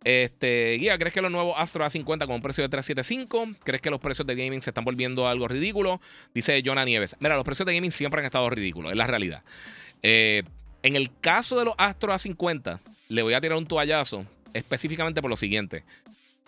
Este, 0.03 0.77
Guía, 0.79 0.99
¿crees 0.99 1.15
que 1.15 1.23
los 1.23 1.31
nuevos 1.31 1.55
Astro 1.57 1.83
A50 1.83 2.27
con 2.27 2.35
un 2.35 2.41
precio 2.41 2.61
de 2.63 2.69
375? 2.69 3.57
¿Crees 3.63 3.81
que 3.81 3.89
los 3.89 3.99
precios 3.99 4.27
de 4.27 4.35
gaming 4.35 4.61
se 4.61 4.69
están 4.69 4.85
volviendo 4.85 5.27
algo 5.27 5.47
ridículo? 5.47 5.99
Dice 6.35 6.61
Jonah 6.63 6.85
Nieves. 6.85 7.15
Mira, 7.19 7.33
los 7.33 7.43
precios 7.43 7.65
de 7.65 7.73
gaming 7.73 7.89
siempre 7.89 8.19
han 8.19 8.25
estado 8.27 8.47
ridículos, 8.51 8.91
es 8.91 8.97
la 8.99 9.07
realidad. 9.07 9.43
Eh, 10.03 10.43
en 10.83 10.95
el 10.95 11.09
caso 11.21 11.57
de 11.57 11.65
los 11.65 11.73
Astro 11.79 12.13
A50, 12.13 12.79
le 13.09 13.23
voy 13.23 13.33
a 13.33 13.41
tirar 13.41 13.57
un 13.57 13.65
toallazo 13.65 14.27
específicamente 14.53 15.23
por 15.23 15.31
lo 15.31 15.37
siguiente. 15.37 15.83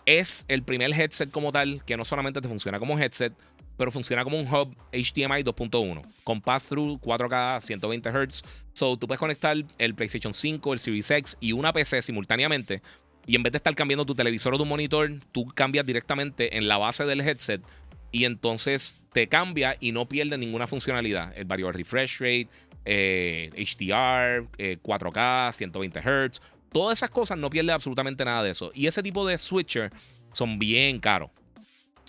Es 0.06 0.44
el 0.46 0.62
primer 0.62 0.92
headset 0.92 1.32
como 1.32 1.50
tal 1.50 1.84
que 1.84 1.96
no 1.96 2.04
solamente 2.04 2.40
te 2.40 2.46
funciona 2.46 2.78
como 2.78 2.96
headset, 2.96 3.32
pero 3.78 3.90
funciona 3.90 4.24
como 4.24 4.38
un 4.38 4.46
hub 4.46 4.76
HDMI 4.92 5.42
2.1 5.42 6.02
con 6.24 6.42
pass-through 6.42 7.00
4K 7.00 7.60
120 7.60 8.10
Hz. 8.10 8.42
So 8.74 8.98
tú 8.98 9.06
puedes 9.06 9.20
conectar 9.20 9.56
el 9.78 9.94
PlayStation 9.94 10.34
5, 10.34 10.74
el 10.74 10.78
Series 10.78 11.10
X 11.10 11.36
y 11.40 11.52
una 11.52 11.72
PC 11.72 12.02
simultáneamente. 12.02 12.82
Y 13.26 13.36
en 13.36 13.42
vez 13.42 13.52
de 13.52 13.58
estar 13.58 13.74
cambiando 13.74 14.04
tu 14.04 14.14
televisor 14.14 14.54
o 14.54 14.58
tu 14.58 14.66
monitor, 14.66 15.10
tú 15.32 15.44
cambias 15.54 15.86
directamente 15.86 16.56
en 16.56 16.66
la 16.66 16.76
base 16.78 17.04
del 17.04 17.20
headset 17.20 17.62
y 18.10 18.24
entonces 18.24 19.00
te 19.12 19.28
cambia 19.28 19.76
y 19.80 19.92
no 19.92 20.08
pierde 20.08 20.36
ninguna 20.38 20.66
funcionalidad. 20.66 21.36
El 21.36 21.44
variable 21.44 21.78
refresh 21.78 22.20
rate, 22.20 22.48
HDR, 22.84 24.48
4K, 24.82 25.52
120 25.52 26.00
Hz, 26.00 26.40
todas 26.72 26.98
esas 26.98 27.10
cosas 27.10 27.38
no 27.38 27.50
pierde 27.50 27.72
absolutamente 27.72 28.24
nada 28.24 28.42
de 28.42 28.50
eso. 28.50 28.72
Y 28.74 28.86
ese 28.86 29.02
tipo 29.02 29.26
de 29.26 29.38
switcher 29.38 29.90
son 30.32 30.58
bien 30.58 30.98
caros. 30.98 31.30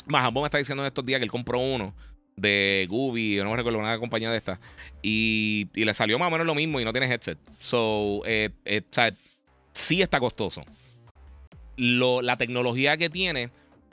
Más, 0.06 0.34
me 0.34 0.46
está 0.46 0.58
diciendo 0.58 0.84
en 0.84 0.88
estos 0.88 1.06
días 1.06 1.20
que 1.20 1.26
él 1.26 1.32
compró 1.32 1.60
uno 1.60 1.94
de 2.40 2.88
Gooby, 2.90 3.38
no 3.38 3.52
me 3.52 3.58
recuerdo, 3.58 3.80
una 3.80 3.98
compañía 4.00 4.32
de 4.32 4.38
estas. 4.38 4.60
Y, 5.02 5.68
le 5.74 5.94
salió 5.94 6.18
más 6.18 6.28
o 6.28 6.32
menos 6.32 6.48
lo 6.48 6.56
mismo 6.56 6.80
y 6.80 6.86
no 6.86 6.92
tiene 6.92 7.08
headset. 7.08 7.38
So, 7.60 8.22
eh, 8.26 8.50
eh, 8.66 8.82
o 8.84 8.94
sea, 8.94 9.12
sí 9.74 10.02
está 10.02 10.20
costoso. 10.20 10.64
Lo, 11.78 12.22
la 12.22 12.38
tecnología 12.38 12.98
que 12.98 13.10
tiene 13.10 13.50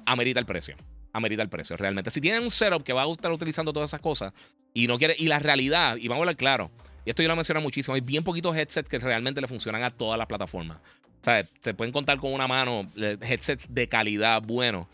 amerita 0.07 0.41
el 0.41 0.47
precio. 0.47 0.77
Amerita 1.13 1.43
el 1.43 1.49
precio, 1.49 1.77
realmente. 1.77 2.11
Si 2.11 2.21
tienen 2.21 2.43
un 2.43 2.51
setup 2.51 2.83
que 2.83 2.93
va 2.93 3.05
a 3.05 3.11
estar 3.11 3.33
utilizando 3.33 3.73
todas 3.73 3.91
esas 3.91 4.01
cosas 4.01 4.33
y 4.75 4.87
no 4.87 4.99
quiere. 4.99 5.17
Y 5.19 5.27
la 5.27 5.39
realidad, 5.39 5.97
y 5.97 6.09
vamos 6.09 6.21
a 6.21 6.23
hablar 6.23 6.37
claro, 6.37 6.71
y 7.05 7.11
esto 7.11 7.23
yo 7.23 7.29
lo 7.29 7.37
menciono 7.37 7.61
muchísimo, 7.61 7.95
hay 7.95 8.01
bien 8.01 8.25
poquitos 8.25 8.55
headsets 8.57 8.89
que 8.89 8.99
realmente 8.99 9.41
le 9.41 9.47
funcionan 9.47 9.83
a 9.83 9.91
todas 9.91 10.19
las 10.19 10.27
plataformas. 10.27 10.79
O 10.79 11.25
sea, 11.25 11.47
se 11.61 11.75
pueden 11.75 11.93
contar 11.93 12.19
con 12.19 12.33
una 12.33 12.47
mano 12.47 12.87
headsets 12.97 13.73
de 13.73 13.89
calidad 13.89 14.43
buenos 14.43 14.87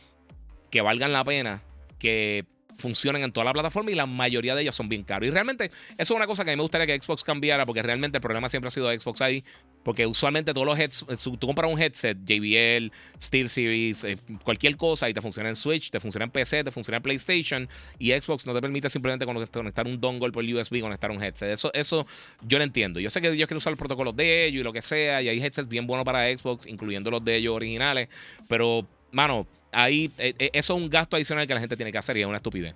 que 0.72 0.80
valgan 0.80 1.12
la 1.12 1.22
pena, 1.22 1.62
que 1.98 2.46
funcionen 2.78 3.22
en 3.22 3.30
toda 3.30 3.44
la 3.44 3.52
plataforma 3.52 3.90
y 3.90 3.94
la 3.94 4.06
mayoría 4.06 4.54
de 4.54 4.62
ellos 4.62 4.74
son 4.74 4.88
bien 4.88 5.04
caros. 5.04 5.28
Y 5.28 5.30
realmente 5.30 5.66
eso 5.66 5.74
es 5.98 6.10
una 6.10 6.26
cosa 6.26 6.44
que 6.44 6.50
a 6.50 6.52
mí 6.54 6.56
me 6.56 6.62
gustaría 6.62 6.86
que 6.86 7.00
Xbox 7.00 7.22
cambiara 7.22 7.66
porque 7.66 7.82
realmente 7.82 8.16
el 8.16 8.22
problema 8.22 8.48
siempre 8.48 8.68
ha 8.68 8.70
sido 8.70 8.90
Xbox 8.90 9.20
ahí. 9.20 9.44
Porque 9.82 10.06
usualmente 10.06 10.54
todos 10.54 10.66
los 10.66 10.78
headsets, 10.78 11.22
tú 11.22 11.46
compras 11.46 11.70
un 11.70 11.80
headset, 11.80 12.16
JBL, 12.24 12.90
Steel 13.20 13.48
Series, 13.48 14.04
eh, 14.04 14.16
cualquier 14.44 14.76
cosa 14.76 15.10
y 15.10 15.14
te 15.14 15.20
funciona 15.20 15.50
en 15.50 15.56
Switch, 15.56 15.90
te 15.90 16.00
funciona 16.00 16.24
en 16.24 16.30
PC, 16.30 16.64
te 16.64 16.70
funciona 16.70 16.96
en 16.96 17.02
PlayStation 17.02 17.68
y 17.98 18.12
Xbox 18.12 18.46
no 18.46 18.54
te 18.54 18.60
permite 18.60 18.88
simplemente 18.88 19.26
conectar 19.26 19.86
un 19.86 20.00
dongle 20.00 20.32
por 20.32 20.42
USB, 20.42 20.80
conectar 20.80 21.10
un 21.10 21.22
headset. 21.22 21.50
Eso, 21.50 21.70
eso 21.74 22.06
yo 22.42 22.58
lo 22.58 22.64
entiendo. 22.64 23.00
Yo 23.00 23.10
sé 23.10 23.20
que 23.20 23.28
ellos 23.28 23.48
quieren 23.48 23.56
usar 23.58 23.72
los 23.72 23.78
protocolos 23.78 24.16
de 24.16 24.46
ellos 24.46 24.60
y 24.60 24.64
lo 24.64 24.72
que 24.72 24.80
sea 24.80 25.20
y 25.20 25.28
hay 25.28 25.42
headsets 25.42 25.68
bien 25.68 25.86
buenos 25.86 26.04
para 26.04 26.26
Xbox, 26.26 26.66
incluyendo 26.66 27.10
los 27.10 27.24
de 27.24 27.36
ellos 27.36 27.54
originales, 27.54 28.08
pero, 28.48 28.86
mano, 29.10 29.46
ahí 29.72 30.10
eh, 30.18 30.34
eh, 30.38 30.50
eso 30.52 30.76
es 30.76 30.82
un 30.82 30.88
gasto 30.88 31.16
adicional 31.16 31.46
que 31.46 31.54
la 31.54 31.60
gente 31.60 31.76
tiene 31.76 31.90
que 31.90 31.98
hacer 31.98 32.16
y 32.16 32.20
es 32.20 32.26
una 32.26 32.36
estupidez. 32.36 32.74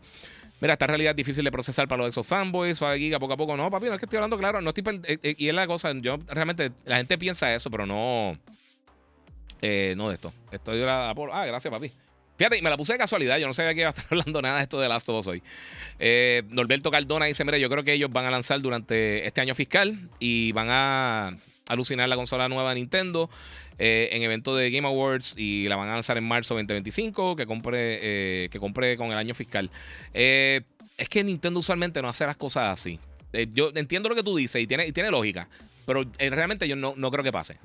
Mira, 0.60 0.72
esta 0.72 0.86
realidad 0.86 1.10
es 1.10 1.16
difícil 1.16 1.44
de 1.44 1.52
procesar 1.52 1.86
para 1.86 1.98
los 1.98 2.06
de 2.06 2.10
esos 2.10 2.26
fanboys 2.26 2.80
o 2.80 2.94
giga 2.94 3.18
poco 3.18 3.34
a 3.34 3.36
poco. 3.36 3.56
No, 3.56 3.70
papi, 3.70 3.86
no 3.86 3.94
es 3.94 4.00
que 4.00 4.06
estoy 4.06 4.16
hablando 4.16 4.38
claro. 4.38 4.60
No 4.62 4.70
estoy 4.70 5.00
eh, 5.04 5.34
y 5.36 5.48
es 5.48 5.54
la 5.54 5.66
cosa, 5.66 5.92
yo 5.92 6.18
realmente, 6.28 6.72
la 6.86 6.96
gente 6.96 7.18
piensa 7.18 7.54
eso, 7.54 7.70
pero 7.70 7.84
no. 7.84 8.38
no 9.60 10.08
de 10.08 10.14
esto. 10.14 10.32
Estoy 10.50 10.82
por. 11.14 11.30
Ah, 11.32 11.44
gracias, 11.44 11.70
papi. 11.70 11.92
Fíjate, 12.38 12.60
me 12.60 12.70
la 12.70 12.76
puse 12.76 12.94
de 12.94 12.98
casualidad. 12.98 13.38
Yo 13.38 13.46
no 13.46 13.54
sabía 13.54 13.74
que 13.74 13.80
iba 13.80 13.88
a 13.88 13.90
estar 13.90 14.06
hablando 14.10 14.40
nada 14.40 14.56
de 14.56 14.62
esto 14.62 14.80
de 14.80 14.88
Last 14.88 15.08
of 15.10 15.20
Us 15.20 15.26
hoy. 15.26 15.42
Norberto 16.48 16.90
Cardona 16.90 17.26
dice: 17.26 17.44
Mira, 17.44 17.58
yo 17.58 17.68
creo 17.68 17.84
que 17.84 17.92
ellos 17.92 18.10
van 18.10 18.24
a 18.24 18.30
lanzar 18.30 18.60
durante 18.62 19.26
este 19.26 19.42
año 19.42 19.54
fiscal 19.54 20.08
y 20.18 20.52
van 20.52 20.68
a 20.70 21.36
alucinar 21.68 22.08
la 22.08 22.16
consola 22.16 22.48
nueva 22.48 22.70
de 22.70 22.76
Nintendo. 22.76 23.28
Eh, 23.78 24.08
en 24.12 24.22
evento 24.22 24.56
de 24.56 24.70
Game 24.70 24.86
Awards 24.86 25.34
y 25.36 25.68
la 25.68 25.76
van 25.76 25.88
a 25.90 25.94
lanzar 25.94 26.16
en 26.16 26.24
marzo 26.24 26.54
2025, 26.54 27.36
que 27.36 27.46
compre, 27.46 27.98
eh, 28.00 28.48
que 28.50 28.58
compre 28.58 28.96
con 28.96 29.12
el 29.12 29.18
año 29.18 29.34
fiscal. 29.34 29.70
Eh, 30.14 30.62
es 30.96 31.08
que 31.08 31.22
Nintendo 31.22 31.60
usualmente 31.60 32.00
no 32.00 32.08
hace 32.08 32.24
las 32.24 32.36
cosas 32.36 32.72
así. 32.72 32.98
yo 33.52 33.70
entiendo 33.74 34.08
lo 34.08 34.14
que 34.14 34.22
tú 34.22 34.36
dices 34.36 34.62
y 34.62 34.66
tiene, 34.66 34.86
y 34.86 34.92
tiene 34.92 35.10
lógica. 35.10 35.48
pero 35.84 36.04
realmente 36.18 36.66
yo 36.66 36.74
no, 36.74 36.94
no 36.96 37.10
creo 37.10 37.22
que 37.22 37.32
pase. 37.32 37.58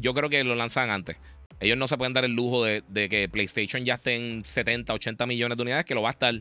Yo 0.00 0.14
creo 0.14 0.28
que 0.28 0.42
lo 0.42 0.54
lanzan 0.54 0.90
antes. 0.90 1.16
Ellos 1.62 1.78
no 1.78 1.86
se 1.86 1.96
pueden 1.96 2.12
dar 2.12 2.24
el 2.24 2.32
lujo 2.32 2.64
de, 2.64 2.82
que 3.08 3.28
PlayStation 3.30 3.84
ya 3.84 3.94
esté 3.94 4.16
en 4.16 4.44
70, 4.44 4.92
80 4.92 5.26
millones 5.26 5.56
de 5.56 5.62
unidades, 5.62 5.84
que 5.84 5.94
lo 5.94 6.02
va 6.02 6.08
a 6.08 6.12
estar, 6.12 6.34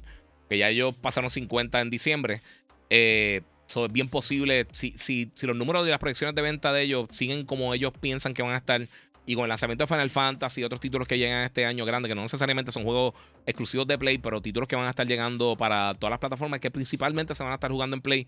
que 0.50 0.58
ya 0.58 0.70
ellos 0.70 0.96
pasaron 0.96 1.30
50 1.30 1.80
en 1.80 1.90
diciembre. 1.92 2.42
Eh, 2.90 3.42
es 3.68 3.92
bien 3.94 4.10
posible, 4.10 4.66
si, 4.74 4.96
si, 4.98 5.30
si 5.36 5.48
los 5.48 5.56
números 5.56 5.86
de 5.86 5.92
las 5.92 6.00
proyecciones 6.00 6.36
de 6.36 6.42
venta 6.42 6.74
de 6.74 6.82
ellos 6.82 7.08
siguen 7.12 7.46
como 7.46 7.74
ellos 7.74 7.94
piensan 8.00 8.34
que 8.34 8.42
van 8.42 8.54
a 8.54 8.58
estar, 8.58 8.82
y 9.32 9.36
con 9.36 9.46
el 9.46 9.50
lanzamiento 9.50 9.84
de 9.84 9.88
Final 9.88 10.10
Fantasy 10.10 10.60
y 10.60 10.64
otros 10.66 10.82
títulos 10.82 11.08
que 11.08 11.18
llegan 11.18 11.46
este 11.46 11.66
año 11.66 11.86
grande, 11.86 12.10
que 12.10 12.16
no 12.16 12.22
necesariamente 12.22 12.70
son 12.74 12.84
juegos 12.84 13.14
exclusivos 13.46 13.88
de 13.88 13.98
Play, 13.98 14.18
pero 14.18 14.42
títulos 14.42 14.68
que 14.68 14.76
van 14.76 14.88
a 14.88 14.90
estar 14.90 15.08
llegando 15.08 15.56
para 15.56 15.94
todas 15.94 16.12
las 16.12 16.20
plataformas 16.20 16.60
que 16.60 16.70
principalmente 16.70 17.34
se 17.34 17.42
van 17.42 17.54
a 17.54 17.56
estar 17.56 17.72
jugando 17.72 17.96
en 17.96 18.02
Play. 18.02 18.28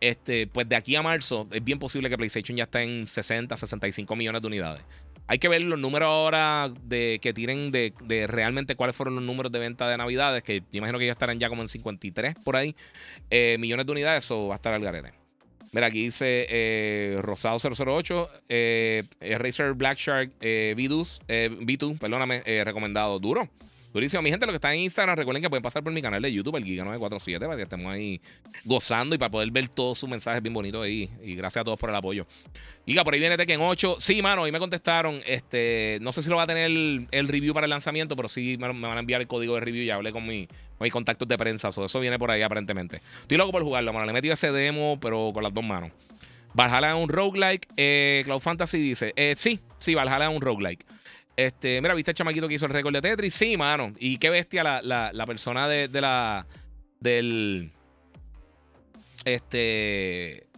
Este, 0.00 0.46
pues 0.46 0.66
de 0.66 0.76
aquí 0.76 0.96
a 0.96 1.02
marzo 1.02 1.46
es 1.52 1.62
bien 1.62 1.78
posible 1.78 2.08
que 2.08 2.16
PlayStation 2.16 2.56
ya 2.56 2.64
esté 2.64 2.82
en 2.82 3.06
60, 3.06 3.56
65 3.56 4.16
millones 4.16 4.40
de 4.40 4.46
unidades. 4.46 4.82
Hay 5.26 5.38
que 5.38 5.48
ver 5.48 5.62
los 5.64 5.78
números 5.78 6.06
ahora 6.06 6.72
de 6.84 7.18
que 7.20 7.34
tienen 7.34 7.70
de, 7.70 7.92
realmente 8.26 8.74
cuáles 8.74 8.96
fueron 8.96 9.16
los 9.16 9.24
números 9.24 9.52
de 9.52 9.58
venta 9.58 9.86
de 9.86 9.98
Navidades, 9.98 10.42
que 10.42 10.60
yo 10.60 10.78
imagino 10.78 10.98
que 10.98 11.04
ya 11.04 11.12
estarán 11.12 11.38
ya 11.38 11.50
como 11.50 11.60
en 11.60 11.68
53 11.68 12.36
por 12.42 12.56
ahí, 12.56 12.74
eh, 13.28 13.58
millones 13.60 13.84
de 13.84 13.92
unidades, 13.92 14.30
o 14.30 14.46
va 14.46 14.54
a 14.54 14.56
estar 14.56 14.72
al 14.72 14.80
garete. 14.80 15.12
Mira, 15.72 15.88
aquí 15.88 16.04
dice 16.04 16.46
eh, 16.48 17.18
Rosado 17.20 17.58
008, 17.58 18.28
eh, 18.48 19.04
Razer 19.38 19.74
Black 19.74 19.98
Shark 19.98 20.32
eh, 20.40 20.74
V2, 20.76 21.20
V2, 21.60 21.98
perdóname, 21.98 22.42
recomendado. 22.64 23.18
Duro. 23.18 23.48
Durísimo. 23.92 24.22
Mi 24.22 24.30
gente, 24.30 24.44
lo 24.44 24.52
que 24.52 24.56
está 24.56 24.74
en 24.74 24.80
Instagram, 24.80 25.16
recuerden 25.16 25.42
que 25.42 25.48
pueden 25.48 25.62
pasar 25.62 25.82
por 25.82 25.92
mi 25.92 26.02
canal 26.02 26.20
de 26.20 26.32
YouTube, 26.32 26.56
el 26.56 26.64
Giga947, 26.64 27.40
para 27.40 27.56
que 27.56 27.62
estemos 27.62 27.92
ahí 27.92 28.20
gozando 28.64 29.14
y 29.14 29.18
para 29.18 29.30
poder 29.30 29.50
ver 29.50 29.68
todos 29.68 29.98
sus 29.98 30.08
mensajes 30.08 30.42
bien 30.42 30.52
bonitos 30.52 30.84
ahí. 30.84 31.10
Y 31.22 31.34
gracias 31.34 31.62
a 31.62 31.64
todos 31.64 31.78
por 31.78 31.88
el 31.88 31.96
apoyo. 31.96 32.26
Giga, 32.86 33.02
por 33.02 33.14
ahí 33.14 33.20
viene 33.20 33.36
Tekken 33.36 33.60
8. 33.60 33.96
Sí, 33.98 34.20
mano, 34.20 34.44
ahí 34.44 34.52
me 34.52 34.58
contestaron. 34.58 35.22
Este, 35.26 35.98
no 36.02 36.12
sé 36.12 36.22
si 36.22 36.28
lo 36.28 36.36
va 36.36 36.42
a 36.42 36.46
tener 36.46 36.66
el, 36.66 37.28
review 37.28 37.54
para 37.54 37.64
el 37.64 37.70
lanzamiento, 37.70 38.14
pero 38.14 38.28
sí 38.28 38.56
me, 38.58 38.68
van 38.68 38.96
a 38.96 39.00
enviar 39.00 39.20
el 39.20 39.26
código 39.26 39.54
de 39.54 39.60
review. 39.60 39.84
Ya 39.84 39.94
hablé 39.94 40.12
con, 40.12 40.26
mi, 40.26 40.48
mis 40.80 40.92
contactos 40.92 41.26
de 41.26 41.38
prensa. 41.38 41.68
eso 41.68 42.00
viene 42.00 42.18
por 42.18 42.30
ahí 42.30 42.42
aparentemente. 42.42 43.00
Estoy 43.22 43.38
loco 43.38 43.52
por 43.52 43.62
jugarlo, 43.62 43.92
mano. 43.92 44.04
Le 44.04 44.12
metí 44.12 44.28
ese 44.30 44.52
demo, 44.52 44.98
pero 45.00 45.30
con 45.32 45.42
las 45.42 45.52
dos 45.52 45.64
manos. 45.64 45.92
Valhalla 46.54 46.90
es 46.90 47.02
un 47.02 47.08
roguelike. 47.08 47.68
Eh, 47.76 48.22
Cloud 48.24 48.40
Fantasy 48.40 48.78
dice: 48.78 49.12
eh, 49.16 49.34
Sí, 49.36 49.60
sí, 49.78 49.94
Valhalla 49.94 50.28
es 50.28 50.34
un 50.34 50.40
roguelike. 50.40 50.84
Este, 51.38 51.80
mira, 51.80 51.94
¿viste 51.94 52.10
el 52.10 52.16
chamaquito 52.16 52.48
que 52.48 52.54
hizo 52.54 52.66
el 52.66 52.72
récord 52.72 52.92
de 52.92 53.00
Tetris? 53.00 53.32
Sí, 53.32 53.56
mano. 53.56 53.94
Y 54.00 54.18
qué 54.18 54.28
bestia 54.28 54.64
la, 54.64 55.24
persona 55.24 55.68
de, 55.68 55.88
la. 56.00 56.44
del. 56.98 57.70
Este. 59.24 60.48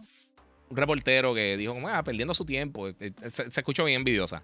Un 0.69 0.77
reportero 0.77 1.35
que 1.35 1.55
dijo, 1.55 1.75
como, 1.75 1.87
ah, 1.87 2.01
perdiendo 2.03 2.33
su 2.33 2.45
tiempo. 2.45 2.87
Eh, 2.87 2.95
eh, 2.99 3.13
se, 3.31 3.43
escuchó 3.43 3.85
bien 3.85 3.97
envidiosa. 3.97 4.41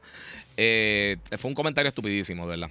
Eh, 0.57 1.17
fue 1.39 1.49
un 1.49 1.55
comentario 1.55 1.89
estupidísimo, 1.89 2.45
¿verdad? 2.45 2.69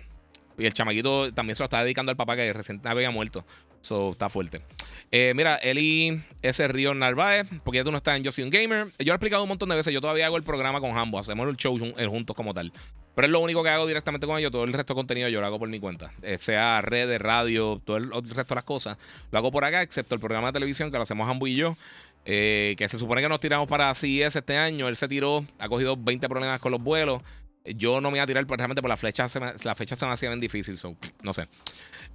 Y 0.56 0.64
el 0.64 0.72
chamaquito 0.72 1.34
también 1.34 1.56
se 1.56 1.62
lo 1.62 1.64
estaba 1.64 1.82
dedicando 1.82 2.10
al 2.10 2.16
papá 2.16 2.36
que 2.36 2.52
recién 2.52 2.80
había 2.84 3.10
muerto. 3.10 3.44
So, 3.80 4.12
está 4.12 4.28
fuerte. 4.28 4.62
mira, 5.10 5.56
Eli 5.56 6.22
ese 6.40 6.68
Río 6.68 6.94
Narváez, 6.94 7.48
porque 7.64 7.78
ya 7.78 7.84
tú 7.84 7.90
no 7.90 7.96
estás 7.96 8.16
en 8.16 8.22
Yo 8.22 8.30
Soy 8.30 8.44
un 8.44 8.50
Gamer. 8.50 8.86
Yo 9.00 9.06
lo 9.06 9.12
he 9.12 9.16
explicado 9.16 9.42
un 9.42 9.48
montón 9.48 9.68
de 9.70 9.74
veces. 9.74 9.92
Yo 9.92 10.00
todavía 10.00 10.26
hago 10.26 10.36
el 10.36 10.44
programa 10.44 10.80
con 10.80 10.96
Hambo. 10.96 11.18
Hacemos 11.18 11.48
el 11.48 11.56
show 11.56 11.76
juntos 11.76 12.36
como 12.36 12.54
tal. 12.54 12.72
Pero 13.16 13.28
es 13.28 13.32
lo 13.32 13.40
único 13.40 13.62
que 13.62 13.70
hago 13.70 13.86
directamente 13.86 14.26
con 14.26 14.38
ellos. 14.38 14.52
Todo 14.52 14.64
el 14.64 14.74
resto 14.74 14.92
de 14.92 14.98
contenido 14.98 15.30
yo 15.30 15.40
lo 15.40 15.46
hago 15.46 15.58
por 15.58 15.70
mi 15.70 15.80
cuenta. 15.80 16.12
Eh, 16.20 16.36
sea 16.36 16.82
redes, 16.82 17.18
radio, 17.18 17.80
todo 17.82 17.96
el, 17.96 18.10
resto 18.10 18.50
de 18.50 18.54
las 18.56 18.64
cosas. 18.64 18.98
Lo 19.32 19.38
hago 19.38 19.50
por 19.50 19.64
acá, 19.64 19.80
excepto 19.80 20.14
el 20.14 20.20
programa 20.20 20.48
de 20.48 20.52
televisión 20.52 20.90
que 20.90 20.98
lo 20.98 21.02
hacemos 21.02 21.26
Ambu 21.26 21.46
y 21.46 21.56
yo. 21.56 21.78
Eh, 22.26 22.74
que 22.76 22.86
se 22.90 22.98
supone 22.98 23.22
que 23.22 23.28
nos 23.30 23.40
tiramos 23.40 23.68
para 23.68 23.94
CES 23.94 24.36
este 24.36 24.58
año. 24.58 24.86
Él 24.86 24.96
se 24.96 25.08
tiró, 25.08 25.46
ha 25.58 25.66
cogido 25.66 25.96
20 25.96 26.28
problemas 26.28 26.60
con 26.60 26.72
los 26.72 26.82
vuelos. 26.82 27.22
Yo 27.64 28.02
no 28.02 28.10
me 28.10 28.18
voy 28.18 28.20
a 28.20 28.26
tirar 28.26 28.46
realmente 28.46 28.82
por 28.82 28.90
la 28.90 28.98
flecha. 28.98 29.26
Se 29.28 29.40
la 29.40 29.74
fecha 29.74 29.96
se 29.96 30.04
me 30.04 30.12
hacía 30.12 30.28
bien 30.28 30.38
difícil. 30.38 30.78
no 31.22 31.32
sé. 31.32 31.48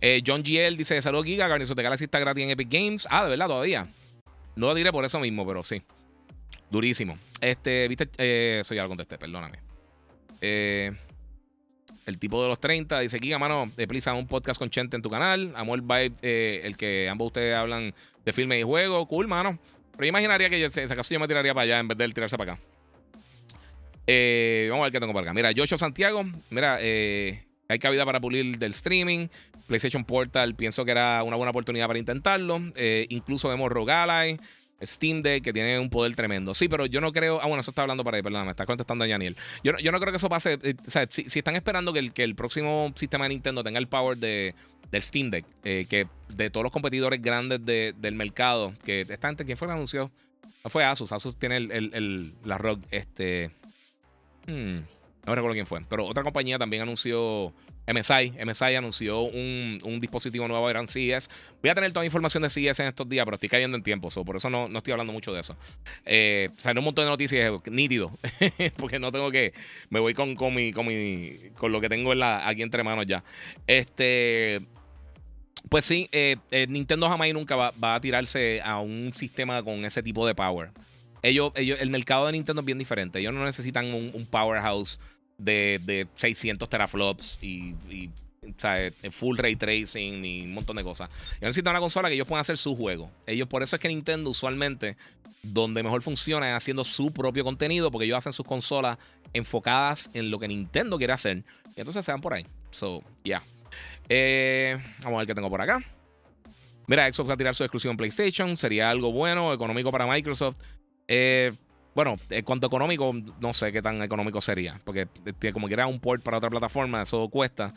Eh, 0.01 0.21
John 0.23 0.43
GL 0.43 0.77
dice: 0.77 1.01
Saludos, 1.01 1.25
Giga. 1.25 1.47
Guardians 1.47 1.75
de 1.75 1.81
Galaxy 1.81 2.03
está 2.03 2.19
gratis 2.19 2.43
en 2.43 2.51
Epic 2.51 2.71
Games. 2.71 3.07
Ah, 3.09 3.23
de 3.23 3.31
verdad, 3.31 3.47
todavía. 3.47 3.87
No 4.55 4.67
lo 4.67 4.75
diré 4.75 4.91
por 4.91 5.03
eso 5.03 5.19
mismo, 5.19 5.47
pero 5.47 5.63
sí. 5.63 5.81
Durísimo. 6.69 7.17
Este, 7.41 7.87
viste, 7.87 8.59
eso 8.59 8.75
ya 8.75 8.83
lo 8.83 8.89
contesté, 8.89 9.17
perdóname. 9.17 9.70
Eh, 10.41 10.91
el 12.07 12.17
tipo 12.17 12.41
de 12.41 12.49
los 12.49 12.59
30 12.59 12.99
dice: 12.99 13.19
Giga, 13.19 13.37
mano, 13.39 13.71
de 13.77 13.87
prisa 13.87 14.13
un 14.13 14.27
podcast 14.27 14.59
con 14.59 14.69
Chente 14.69 14.95
en 14.95 15.01
tu 15.01 15.09
canal. 15.09 15.53
Amor 15.55 15.81
Vibe, 15.81 16.13
eh, 16.21 16.61
el 16.63 16.75
que 16.75 17.07
ambos 17.09 17.27
ustedes 17.27 17.55
hablan 17.55 17.93
de 18.25 18.33
filmes 18.33 18.59
y 18.59 18.63
juegos. 18.63 19.07
Cool, 19.07 19.27
mano. 19.27 19.57
Pero 19.91 20.05
yo 20.05 20.09
imaginaría 20.09 20.49
que 20.49 20.57
en 20.57 20.65
ese 20.65 20.95
caso 20.95 21.13
yo 21.13 21.19
me 21.19 21.27
tiraría 21.27 21.53
para 21.53 21.63
allá 21.63 21.79
en 21.79 21.87
vez 21.87 21.97
de 21.97 22.09
tirarse 22.09 22.37
para 22.37 22.53
acá. 22.53 22.61
Eh, 24.07 24.67
vamos 24.71 24.83
a 24.83 24.85
ver 24.85 24.91
qué 24.91 24.99
tengo 24.99 25.13
para 25.13 25.25
acá. 25.25 25.33
Mira, 25.33 25.51
Joshua 25.55 25.77
Santiago. 25.77 26.23
Mira, 26.49 26.77
hay 26.77 27.79
cabida 27.79 28.03
para 28.05 28.19
pulir 28.19 28.57
del 28.57 28.71
streaming. 28.71 29.27
PlayStation 29.67 30.03
Portal, 30.03 30.55
pienso 30.55 30.83
que 30.83 30.91
era 30.91 31.23
una 31.23 31.37
buena 31.37 31.51
oportunidad 31.51 31.87
para 31.87 31.99
intentarlo. 31.99 32.59
incluso 33.09 33.47
vemos 33.47 33.71
Rogalai. 33.71 34.37
Steam 34.83 35.21
Deck, 35.21 35.43
que 35.43 35.53
tiene 35.53 35.79
un 35.79 35.89
poder 35.89 36.15
tremendo. 36.15 36.53
Sí, 36.53 36.67
pero 36.67 36.85
yo 36.85 37.01
no 37.01 37.11
creo. 37.11 37.41
Ah, 37.41 37.47
bueno, 37.47 37.61
eso 37.61 37.71
está 37.71 37.83
hablando 37.83 38.03
para 38.03 38.17
ahí, 38.17 38.23
perdón, 38.23 38.45
me 38.45 38.51
está 38.51 38.65
contestando 38.65 39.07
Daniel. 39.07 39.35
Yo, 39.63 39.73
yo 39.77 39.91
no 39.91 39.99
creo 39.99 40.11
que 40.11 40.17
eso 40.17 40.29
pase. 40.29 40.57
Eh, 40.63 40.75
o 40.85 40.89
sea, 40.89 41.07
si, 41.09 41.25
están 41.37 41.55
esperando 41.55 41.93
que 41.93 41.99
el, 41.99 42.13
que 42.13 42.23
el 42.23 42.35
próximo 42.35 42.91
sistema 42.95 43.25
de 43.25 43.29
Nintendo 43.29 43.63
tenga 43.63 43.79
el 43.79 43.87
power 43.87 44.17
de, 44.17 44.55
del 44.91 45.01
Steam 45.01 45.29
Deck, 45.29 45.45
eh, 45.63 45.85
que 45.89 46.07
de 46.29 46.49
todos 46.49 46.63
los 46.63 46.71
competidores 46.71 47.21
grandes 47.21 47.63
del 47.65 48.15
mercado, 48.15 48.73
que 48.83 49.01
esta 49.01 49.27
gente, 49.27 49.45
¿quién 49.45 49.57
fue 49.57 49.67
que 49.67 49.73
anunció? 49.73 50.11
No 50.63 50.69
fue 50.69 50.83
Asus, 50.83 51.11
Asus 51.11 51.37
tiene 51.37 51.57
el, 51.57 51.71
el, 51.71 52.33
la 52.43 52.57
ROG, 52.57 52.79
este. 52.91 53.51
Hmm, 54.47 54.79
no 55.25 55.35
recuerdo 55.35 55.53
quién 55.53 55.67
fue, 55.67 55.81
pero 55.87 56.05
otra 56.05 56.23
compañía 56.23 56.57
también 56.57 56.81
anunció 56.81 57.53
MSI. 57.93 58.33
MSI 58.45 58.75
anunció 58.75 59.21
un, 59.21 59.99
dispositivo 59.99 60.47
nuevo, 60.47 60.69
eran 60.69 60.87
CES. 60.87 61.29
Voy 61.61 61.69
a 61.69 61.75
tener 61.75 61.91
toda 61.91 62.03
la 62.03 62.07
información 62.07 62.43
de 62.43 62.49
CES 62.49 62.79
en 62.79 62.87
estos 62.87 63.07
días, 63.07 63.25
pero 63.25 63.35
estoy 63.35 63.49
cayendo 63.49 63.77
en 63.77 63.83
tiempo, 63.83 64.09
por 64.25 64.35
eso 64.35 64.49
no, 64.49 64.67
no, 64.67 64.79
estoy 64.79 64.91
hablando 64.91 65.13
mucho 65.13 65.33
de 65.33 65.41
eso. 65.41 65.55
Eh, 66.05 66.49
salió 66.57 66.81
un 66.81 66.85
montón 66.85 67.05
de 67.05 67.11
noticias 67.11 67.51
nítido, 67.65 68.11
porque 68.77 68.99
no 68.99 69.11
tengo 69.11 69.31
que. 69.31 69.53
Me 69.89 69.99
voy 69.99 70.13
con, 70.13 70.35
con, 70.35 70.53
mi, 70.53 70.71
con, 70.71 70.87
mi, 70.87 71.33
con 71.55 71.71
lo 71.71 71.81
que 71.81 71.89
tengo 71.89 72.13
en 72.13 72.19
la, 72.19 72.47
aquí 72.47 72.61
entre 72.61 72.83
manos 72.83 73.05
ya. 73.05 73.23
Este. 73.67 74.61
Pues 75.69 75.85
sí, 75.85 76.09
eh, 76.11 76.37
eh, 76.49 76.65
Nintendo 76.67 77.07
jamás 77.07 77.31
nunca 77.33 77.55
va, 77.55 77.95
a 77.95 78.01
tirarse 78.01 78.61
a 78.63 78.79
un 78.79 79.13
sistema 79.13 79.63
con 79.63 79.85
ese 79.85 80.03
tipo 80.03 80.25
de 80.25 80.35
power. 80.35 80.71
Ellos, 81.21 81.53
ellos, 81.55 81.79
el 81.79 81.89
mercado 81.91 82.25
de 82.25 82.33
Nintendo 82.33 82.61
es 82.61 82.65
bien 82.65 82.79
diferente. 82.79 83.19
Ellos 83.19 83.33
no 83.33 83.45
necesitan 83.45 83.93
un, 83.93 84.09
un 84.13 84.25
powerhouse 84.25 84.99
de, 85.43 86.07
600 86.15 86.69
teraflops 86.69 87.39
y, 87.41 87.75
full 89.11 89.37
ray 89.37 89.55
tracing 89.55 90.25
y 90.25 90.41
un 90.43 90.53
montón 90.53 90.75
de 90.75 90.83
cosas. 90.83 91.09
Yo 91.39 91.47
necesito 91.47 91.69
una 91.69 91.79
consola 91.79 92.09
que 92.09 92.15
ellos 92.15 92.27
puedan 92.27 92.41
hacer 92.41 92.57
su 92.57 92.75
juego. 92.75 93.09
Ellos, 93.25 93.47
por 93.47 93.63
eso 93.63 93.75
es 93.75 93.81
que 93.81 93.87
Nintendo 93.87 94.29
usualmente, 94.29 94.97
donde 95.43 95.83
mejor 95.83 96.01
funciona 96.01 96.49
es 96.49 96.55
haciendo 96.55 96.83
su 96.83 97.11
propio 97.11 97.43
contenido, 97.43 97.91
porque 97.91 98.05
ellos 98.05 98.17
hacen 98.17 98.33
sus 98.33 98.45
consolas 98.45 98.97
enfocadas 99.33 100.09
en 100.13 100.31
lo 100.31 100.39
que 100.39 100.47
Nintendo 100.47 100.97
quiere 100.97 101.13
hacer. 101.13 101.43
Y 101.75 101.79
entonces 101.79 102.03
se 102.05 102.11
van 102.11 102.21
por 102.21 102.33
ahí. 102.33 102.45
So, 102.71 103.01
ya. 103.23 103.41
Eh, 104.09 104.77
vamos 105.03 105.17
a 105.17 105.19
ver 105.19 105.27
qué 105.27 105.35
tengo 105.35 105.49
por 105.49 105.61
acá. 105.61 105.79
Mira, 106.87 107.11
Xbox 107.11 107.29
va 107.29 107.33
a 107.35 107.37
tirar 107.37 107.55
su 107.55 107.63
exclusión 107.63 107.95
PlayStation. 107.95 108.57
Sería 108.57 108.89
algo 108.89 109.11
bueno, 109.11 109.53
económico 109.53 109.91
para 109.91 110.05
Microsoft. 110.05 110.57
Eh, 111.07 111.53
bueno, 111.93 112.17
en 112.29 112.45
cuanto 112.45 112.67
económico, 112.67 113.13
no 113.39 113.53
sé 113.53 113.71
qué 113.71 113.81
tan 113.81 114.01
económico 114.01 114.39
sería. 114.39 114.79
Porque 114.83 115.07
como 115.51 115.67
quiera 115.67 115.87
un 115.87 115.99
port 115.99 116.23
para 116.23 116.37
otra 116.37 116.49
plataforma, 116.49 117.01
eso 117.01 117.27
cuesta. 117.29 117.73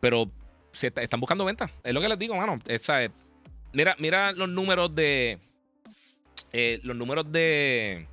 Pero 0.00 0.30
si 0.72 0.88
están 0.88 1.20
buscando 1.20 1.44
ventas. 1.44 1.70
Es 1.84 1.94
lo 1.94 2.00
que 2.00 2.08
les 2.08 2.18
digo, 2.18 2.36
mano. 2.36 2.58
Mira, 3.72 3.96
mira 3.98 4.32
los 4.32 4.48
números 4.48 4.94
de. 4.94 5.38
Eh, 6.52 6.80
los 6.82 6.96
números 6.96 7.30
de. 7.30 8.08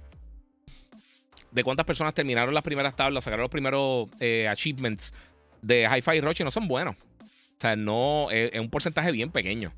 De 1.51 1.63
cuántas 1.63 1.85
personas 1.85 2.13
terminaron 2.13 2.53
las 2.53 2.63
primeras 2.63 2.95
tablas, 2.95 3.23
sacaron 3.23 3.41
los 3.41 3.49
primeros 3.49 4.07
eh, 4.19 4.47
achievements 4.47 5.15
de 5.63 5.89
Hi-Fi 5.89 6.17
y 6.17 6.43
no 6.43 6.51
son 6.51 6.67
buenos. 6.67 6.95
O 6.95 7.61
sea, 7.61 7.75
no. 7.75 8.29
Es 8.29 8.59
un 8.59 8.69
porcentaje 8.69 9.11
bien 9.11 9.31
pequeño. 9.31 9.73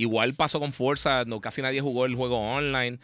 Igual 0.00 0.32
pasó 0.32 0.60
con 0.60 0.72
Forza, 0.72 1.24
no, 1.26 1.40
casi 1.40 1.60
nadie 1.60 1.82
jugó 1.82 2.06
el 2.06 2.14
juego 2.14 2.38
online 2.38 2.98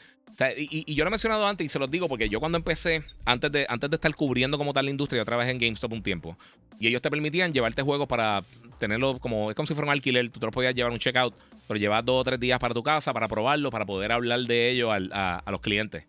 y, 0.56 0.94
yo 0.94 1.04
lo 1.04 1.08
he 1.08 1.10
mencionado 1.10 1.46
antes 1.46 1.64
y 1.64 1.68
se 1.68 1.78
los 1.78 1.90
digo 1.90 2.08
porque 2.08 2.28
yo 2.28 2.40
cuando 2.40 2.58
empecé, 2.58 3.04
antes 3.24 3.50
de, 3.50 3.66
antes 3.68 3.88
de 3.88 3.96
estar 3.96 4.14
cubriendo 4.14 4.58
como 4.58 4.72
tal 4.74 4.84
la 4.84 4.90
industria, 4.90 5.20
yo 5.20 5.24
trabajé 5.24 5.50
en 5.50 5.58
GameStop 5.58 5.92
un 5.92 6.02
tiempo. 6.02 6.36
Y 6.78 6.88
ellos 6.88 7.00
te 7.00 7.10
permitían 7.10 7.54
llevarte 7.54 7.82
juegos 7.82 8.06
para 8.06 8.42
tenerlo 8.78 9.18
como, 9.18 9.50
es 9.50 9.56
como 9.56 9.66
si 9.66 9.74
fuera 9.74 9.86
un 9.86 9.92
alquiler, 9.92 10.30
tú 10.30 10.38
te 10.38 10.46
lo 10.46 10.52
podías 10.52 10.74
llevar 10.74 10.92
un 10.92 10.98
checkout, 10.98 11.34
pero 11.66 11.78
llevar 11.78 12.04
dos 12.04 12.20
o 12.20 12.24
tres 12.24 12.38
días 12.38 12.58
para 12.58 12.74
tu 12.74 12.82
casa 12.82 13.14
para 13.14 13.28
probarlo, 13.28 13.70
para 13.70 13.86
poder 13.86 14.12
hablar 14.12 14.40
de 14.40 14.70
ello 14.70 14.92
a, 14.92 15.42
los 15.46 15.60
clientes. 15.60 16.04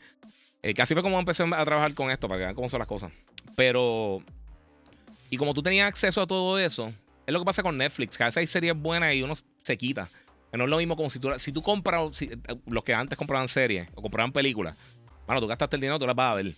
Eh, 0.62 0.74
casi 0.74 0.94
fue 0.94 1.04
como 1.04 1.18
empecé 1.20 1.44
a 1.44 1.66
trabajar 1.66 1.94
con 1.94 2.12
esto, 2.12 2.28
para 2.28 2.40
que 2.40 2.44
vean 2.46 2.56
cómo 2.56 2.68
son 2.68 2.80
las 2.80 2.88
cosas. 2.88 3.14
Pero, 3.56 4.22
y 5.30 5.38
como 5.38 5.54
tú 5.54 5.64
tenías 5.64 5.88
acceso 5.88 6.22
a 6.22 6.28
todo 6.28 6.60
eso, 6.60 6.94
es 7.26 7.34
lo 7.34 7.40
que 7.40 7.46
pasa 7.46 7.64
con 7.64 7.78
Netflix, 7.78 8.18
que 8.18 8.24
a 8.24 8.26
veces 8.26 8.38
hay 8.38 8.48
series 8.48 8.76
buenas 8.76 9.14
y 9.14 9.24
uno 9.24 9.36
se 9.62 9.78
quita. 9.78 10.10
No 10.54 10.64
es 10.64 10.70
lo 10.70 10.78
mismo 10.78 10.96
como 10.96 11.10
si 11.10 11.20
tú, 11.20 11.32
si 11.38 11.52
tú 11.52 11.62
compras, 11.62 12.18
si, 12.18 12.30
los 12.66 12.84
que 12.84 12.94
antes 12.94 13.18
compraban 13.18 13.48
series 13.48 13.88
o 13.96 14.02
compraban 14.02 14.32
películas, 14.32 14.76
bueno, 15.28 15.42
tú 15.42 15.48
gastaste 15.48 15.76
el 15.76 15.82
dinero, 15.82 16.00
tú 16.00 16.08
las 16.08 16.16
vas 16.16 16.32
a 16.32 16.36
ver. 16.36 16.54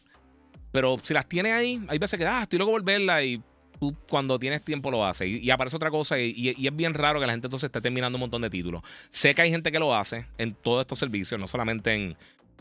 Pero 0.71 0.97
si 1.01 1.13
las 1.13 1.27
tienes 1.27 1.53
ahí, 1.53 1.81
hay 1.87 1.97
veces 1.97 2.17
que, 2.17 2.25
ah, 2.25 2.43
estoy 2.43 2.59
loco 2.59 2.71
por 2.71 2.83
verla 2.83 3.23
y 3.23 3.41
tú 3.79 3.95
cuando 4.07 4.37
tienes 4.37 4.63
tiempo 4.63 4.91
lo 4.91 5.05
haces. 5.05 5.27
Y, 5.27 5.49
aparece 5.49 5.75
otra 5.75 5.89
cosa 5.89 6.19
y, 6.19 6.49
es 6.49 6.75
bien 6.75 6.93
raro 6.93 7.19
que 7.19 7.25
la 7.25 7.33
gente 7.33 7.47
entonces 7.47 7.67
esté 7.67 7.81
terminando 7.81 8.17
un 8.17 8.21
montón 8.21 8.41
de 8.41 8.49
títulos. 8.49 8.83
Sé 9.09 9.33
que 9.33 9.41
hay 9.41 9.51
gente 9.51 9.71
que 9.71 9.79
lo 9.79 9.95
hace 9.95 10.27
en 10.37 10.53
todos 10.53 10.81
estos 10.81 10.99
servicios, 10.99 11.39
no 11.39 11.47
solamente 11.47 11.93
en, 11.93 12.17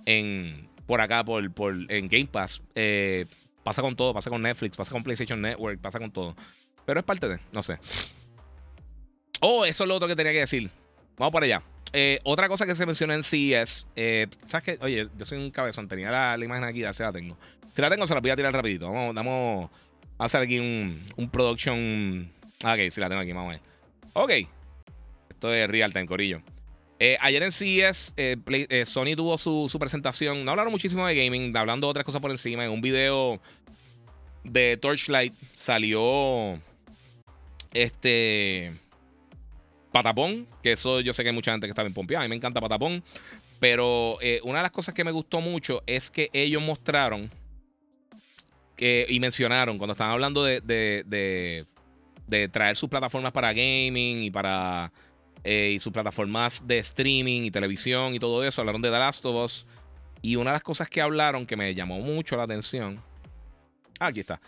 en 0.07 0.68
por 0.87 1.01
acá, 1.01 1.24
por, 1.24 1.53
por, 1.53 1.74
en 1.89 2.09
Game 2.09 2.26
Pass. 2.26 2.62
Eh, 2.74 3.26
pasa 3.62 3.83
con 3.83 3.95
todo, 3.95 4.14
pasa 4.14 4.31
con 4.31 4.41
Netflix, 4.41 4.76
pasa 4.76 4.93
con 4.93 5.05
PlayStation 5.05 5.41
Network, 5.41 5.79
pasa 5.81 5.99
con 5.99 6.11
todo. 6.11 6.35
Pero 6.87 7.01
es 7.01 7.05
parte 7.05 7.29
de, 7.29 7.39
no 7.53 7.62
sé. 7.62 7.76
Oh, 9.41 9.66
eso 9.66 9.85
es 9.85 9.89
lo 9.89 9.95
otro 9.95 10.09
que 10.09 10.16
tenía 10.16 10.33
que 10.33 10.41
decir. 10.41 10.70
Vamos 11.19 11.33
para 11.33 11.47
allá. 11.47 11.62
Eh, 11.93 12.19
otra 12.25 12.49
cosa 12.49 12.66
que 12.66 12.75
se 12.75 12.85
menciona 12.87 13.14
en 13.14 13.23
CES, 13.23 13.87
eh, 13.97 14.27
¿sabes 14.47 14.64
qué? 14.64 14.79
Oye, 14.85 15.09
yo 15.16 15.25
soy 15.25 15.39
un 15.39 15.51
cabezón, 15.51 15.89
tenía 15.89 16.11
la, 16.11 16.45
imagen 16.45 16.64
aquí, 16.64 16.81
ya 16.81 16.93
la 16.99 17.12
tengo. 17.12 17.37
Si 17.75 17.81
la 17.81 17.89
tengo, 17.89 18.07
se 18.07 18.14
la 18.14 18.21
voy 18.21 18.31
a 18.31 18.37
tirar 18.37 18.53
rapidito. 18.53 18.93
Vamos, 18.93 19.14
vamos 19.14 19.71
a 20.19 20.25
hacer 20.25 20.43
aquí 20.43 20.59
un, 20.59 21.01
un 21.16 21.31
production. 21.31 22.31
Ah, 22.62 22.75
ok, 22.75 22.91
si 22.91 23.01
la 23.01 23.09
tengo 23.09 23.23
aquí, 23.23 23.33
vamos 23.33 23.55
a 23.55 23.57
ver. 23.57 23.61
Ok. 24.14 24.49
Esto 25.31 25.55
es 25.55 25.69
real 25.69 25.93
time, 25.93 26.07
corillo. 26.07 26.43
Eh, 26.99 27.16
ayer 27.21 27.43
en 27.43 27.53
CES, 27.53 28.14
Sony 28.85 29.14
tuvo 29.16 29.39
su, 29.39 29.69
su, 29.71 29.79
presentación. 29.79 30.45
No 30.45 30.51
hablaron 30.51 30.73
muchísimo 30.73 31.07
de 31.07 31.14
gaming, 31.14 31.57
hablando 31.57 31.87
de 31.87 31.91
otras 31.93 32.05
cosas 32.05 32.21
por 32.21 32.31
encima. 32.31 32.64
En 32.64 32.71
un 32.71 32.81
video 32.81 33.41
de 34.45 34.77
Torchlight 34.77 35.33
salió. 35.57 36.61
Este. 37.73 38.73
Patapón, 40.03 40.47
que 40.63 40.73
eso 40.73 41.01
yo 41.01 41.13
sé 41.13 41.23
que 41.23 41.31
hay 41.31 41.35
mucha 41.35 41.51
gente 41.51 41.67
que 41.67 41.71
está 41.71 41.83
bien 41.83 41.95
pompeada. 41.95 42.25
A 42.25 42.27
mí 42.27 42.29
me 42.29 42.37
encanta 42.37 42.61
Patapón. 42.61 43.03
Pero 43.61 44.19
eh, 44.21 44.41
una 44.45 44.59
de 44.59 44.63
las 44.63 44.71
cosas 44.71 44.95
que 44.95 45.03
me 45.03 45.11
gustó 45.11 45.41
mucho 45.41 45.83
es 45.87 46.11
que 46.11 46.31
ellos 46.33 46.63
mostraron 46.63 47.29
que, 48.77 49.07
y 49.09 49.19
mencionaron 49.19 49.79
cuando 49.79 49.93
estaban 49.93 50.13
hablando 50.13 50.45
de, 50.45 50.61
de, 50.61 52.49
traer 52.49 52.77
sus 52.77 52.89
plataformas 52.89 53.33
para 53.33 53.53
gaming 53.53 54.23
y 54.23 54.31
para 54.31 54.93
eh, 55.43 55.73
y 55.75 55.81
sus 55.81 55.93
plataformas 55.93 56.63
de 56.67 56.79
streaming 56.79 57.43
y 57.43 57.51
televisión 57.51 58.15
y 58.15 58.21
todo 58.21 58.45
eso. 58.45 58.61
Hablaron 58.61 58.83
de 58.83 58.91
The 58.91 58.99
Last 58.99 59.27
of 59.27 59.45
Us. 59.45 59.67
Y 60.23 60.37
una 60.37 60.51
de 60.51 60.55
las 60.55 60.63
cosas 60.63 60.89
que 60.89 61.01
hablaron 61.01 61.47
que 61.47 61.57
me 61.57 61.75
llamó 61.75 61.99
mucho 61.99 62.37
la 62.37 62.45
atención. 62.45 63.03
aquí 63.99 64.21
está. 64.21 64.41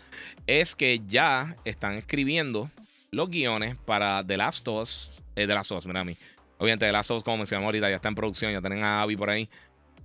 Es 0.47 0.75
que 0.75 1.01
ya 1.05 1.57
están 1.65 1.95
escribiendo 1.95 2.71
los 3.09 3.29
guiones 3.29 3.75
para 3.75 4.23
The 4.25 4.37
Last 4.37 4.65
of 4.69 4.83
Us 4.83 5.20
de 5.35 5.47
las 5.47 5.69
Last 5.69 5.85
mira 5.85 6.01
a 6.01 6.03
mí. 6.03 6.15
Obviamente, 6.61 6.85
The 6.85 6.91
Last 6.91 7.09
of 7.09 7.23
como 7.23 7.37
mencionamos 7.37 7.69
ahorita, 7.69 7.89
ya 7.89 7.95
está 7.95 8.07
en 8.07 8.13
producción, 8.13 8.53
ya 8.53 8.61
tienen 8.61 8.83
a 8.83 9.01
Abby 9.01 9.15
por 9.15 9.31
ahí. 9.31 9.49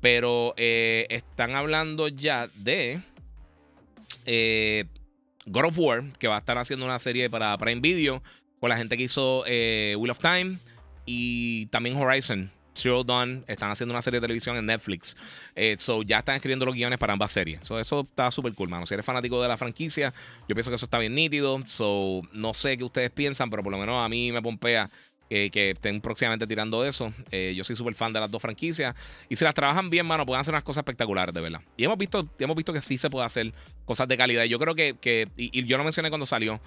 Pero 0.01 0.55
eh, 0.57 1.07
están 1.11 1.55
hablando 1.55 2.09
ya 2.09 2.49
de 2.55 2.99
eh, 4.25 4.87
God 5.45 5.67
of 5.67 5.79
War, 5.79 6.05
que 6.19 6.29
va 6.29 6.37
a 6.37 6.39
estar 6.39 6.57
haciendo 6.57 6.87
una 6.87 6.99
serie 6.99 7.29
para 7.29 7.57
Prime 7.59 7.83
Video 7.83 8.23
con 8.59 8.71
la 8.71 8.79
gente 8.79 8.97
que 8.97 9.03
hizo 9.03 9.45
eh, 9.47 9.97
Wheel 9.99 10.13
of 10.13 10.21
Time 10.21 10.57
y 11.05 11.67
también 11.67 11.95
Horizon. 11.97 12.51
Zero 12.75 13.05
Dawn 13.05 13.45
están 13.49 13.71
haciendo 13.71 13.93
una 13.93 14.01
serie 14.01 14.21
de 14.21 14.25
televisión 14.27 14.57
en 14.57 14.67
Netflix. 14.67 15.17
so 15.79 16.03
ya 16.03 16.19
están 16.19 16.37
escribiendo 16.37 16.65
los 16.65 16.75
guiones 16.75 16.99
para 16.99 17.13
ambas 17.13 17.33
series. 17.33 17.61
So, 17.63 17.79
eso 17.79 18.01
está 18.01 18.31
súper 18.31 18.53
cool, 18.55 18.69
mano. 18.69 18.85
Si 18.85 18.93
eres 18.93 19.05
fanático 19.05 19.41
de 19.41 19.49
la 19.49 19.57
franquicia, 19.57 20.13
yo 20.47 20.55
pienso 20.55 20.71
que 20.71 20.77
eso 20.77 20.85
está 20.85 20.99
bien 20.99 21.15
nítido. 21.15 21.59
So, 21.67 22.21
no 22.33 22.53
sé 22.53 22.77
qué 22.77 22.85
ustedes 22.85 23.11
piensan, 23.11 23.49
pero 23.49 23.63
por 23.63 23.73
lo 23.73 23.79
menos 23.79 24.03
a 24.03 24.09
mí 24.11 24.31
me 24.31 24.43
pompea 24.43 24.91
que 25.29 25.71
estén 25.71 26.01
próximamente 26.01 26.47
tirando 26.47 26.85
eso. 26.85 27.13
Eh, 27.31 27.55
yo 27.57 27.65
soy 27.65 27.77
súper 27.77 27.95
fan 27.95 28.13
de 28.13 28.21
las 28.21 28.31
dos 28.31 28.41
franquicias. 28.41 28.95
Y 29.29 29.37
si 29.37 29.45
las 29.45 29.55
trabajan 29.55 29.91
bien, 29.91 30.07
mano, 30.07 30.25
pueden 30.25 30.41
hacer 30.41 30.55
unas 30.55 30.65
cosas 30.65 30.83
espectaculares, 30.83 31.35
de 31.35 31.41
verdad. 31.41 31.61
Y 31.77 31.85
hemos 31.85 31.99
visto, 31.99 32.29
hemos 32.39 32.57
visto 32.57 32.73
que 32.73 32.83
sí 32.83 32.99
se 32.99 33.11
puede 33.11 33.27
hacer 33.27 33.53
cosas 33.85 34.09
de 34.09 34.17
calidad. 34.17 34.45
Yo 34.45 34.59
creo 34.59 34.75
que, 34.75 35.27
y, 35.37 35.65
yo 35.65 35.79
lo 35.79 35.85
mencioné 35.85 36.09
cuando 36.11 36.27
salió, 36.27 36.61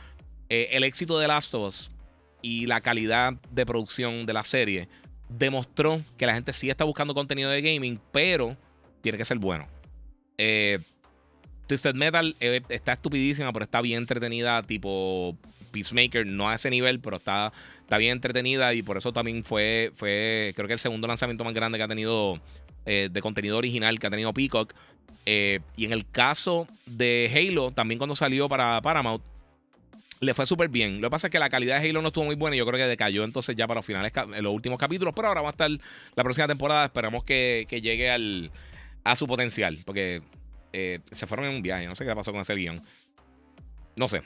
eh, 0.49 0.70
el 0.72 0.84
éxito 0.84 1.20
de 1.20 1.28
Last 1.28 1.53
of 1.53 1.68
Us 1.68 1.91
y 2.41 2.66
la 2.66 2.82
calidad 2.82 3.34
de 3.51 3.66
producción 3.66 4.26
de 4.26 4.34
la 4.34 4.43
serie 4.43 4.88
demostró 5.30 6.01
que 6.18 6.26
la 6.26 6.34
gente 6.34 6.53
sí 6.53 6.70
está 6.70 6.84
buscando 6.84 7.14
contenido 7.14 7.49
de 7.49 7.62
gaming, 7.62 7.99
pero 8.12 8.57
tiene 9.01 9.18
que 9.18 9.26
ser 9.26 9.38
bueno. 9.38 9.68
Eh, 10.38 10.80
Twisted 11.70 11.93
Metal 11.93 12.36
eh, 12.39 12.61
está 12.70 12.93
estupidísima, 12.93 13.53
pero 13.53 13.63
está 13.63 13.80
bien 13.82 13.99
entretenida, 13.99 14.63
tipo 14.63 15.38
Peacemaker, 15.72 16.26
no 16.26 16.49
a 16.49 16.55
ese 16.55 16.72
nivel, 16.72 16.99
pero 16.99 17.17
está, 17.17 17.53
está 17.82 17.99
bien 17.99 18.13
entretenida 18.13 18.74
y 18.74 18.82
por 18.82 18.97
eso 18.97 19.13
también 19.13 19.43
fue, 19.43 19.91
fue, 19.93 20.51
creo 20.55 20.67
que 20.67 20.74
el 20.74 20.80
segundo 20.80 21.07
lanzamiento 21.07 21.43
más 21.43 21.53
grande 21.53 21.78
que 21.78 21.84
ha 21.84 21.88
tenido 21.88 22.41
eh, 22.88 23.09
de 23.11 23.22
contenido 23.22 23.55
original 23.59 23.99
que 23.99 24.07
ha 24.07 24.09
tenido 24.09 24.34
Peacock. 24.34 24.74
Eh, 25.28 25.59
y 25.78 25.86
en 25.86 25.93
el 25.93 26.09
caso 26.09 26.65
de 26.88 27.32
Halo, 27.36 27.70
también 27.70 27.99
cuando 27.99 28.15
salió 28.15 28.49
para 28.49 28.82
Paramount, 28.82 29.24
le 30.22 30.34
fue 30.34 30.47
súper 30.47 30.70
bien. 30.70 30.99
Lo 31.01 31.09
que 31.09 31.11
pasa 31.11 31.28
es 31.28 31.32
que 31.32 31.38
la 31.38 31.51
calidad 31.51 31.80
de 31.80 31.88
Halo 31.88 32.01
no 32.01 32.07
estuvo 32.07 32.26
muy 32.26 32.36
buena 32.36 32.55
y 32.55 32.59
yo 32.59 32.65
creo 32.65 32.80
que 32.80 32.88
decayó 32.88 33.24
entonces 33.24 33.55
ya 33.55 33.67
para 33.67 33.78
los 33.78 33.86
finales, 33.86 34.11
en 34.15 34.43
los 34.43 34.55
últimos 34.55 34.80
capítulos, 34.80 35.13
pero 35.15 35.28
ahora 35.28 35.41
va 35.41 35.49
a 35.49 35.51
estar 35.51 35.70
la 35.70 36.24
próxima 36.24 36.47
temporada. 36.47 36.86
Esperamos 36.86 37.24
que, 37.24 37.67
que 37.70 37.80
llegue 37.80 38.09
al, 38.09 38.49
a 39.03 39.15
su 39.15 39.28
potencial, 39.28 39.78
porque 39.86 40.24
eh, 40.74 40.99
se 41.11 41.28
fueron 41.28 41.47
en 41.47 41.55
un 41.55 41.61
viaje. 41.61 41.88
No 41.88 41.95
sé 41.95 42.05
qué 42.05 42.15
pasó 42.15 42.32
con 42.32 42.41
ese 42.41 42.55
guion. 42.55 42.82
No 43.95 44.07
sé. 44.07 44.22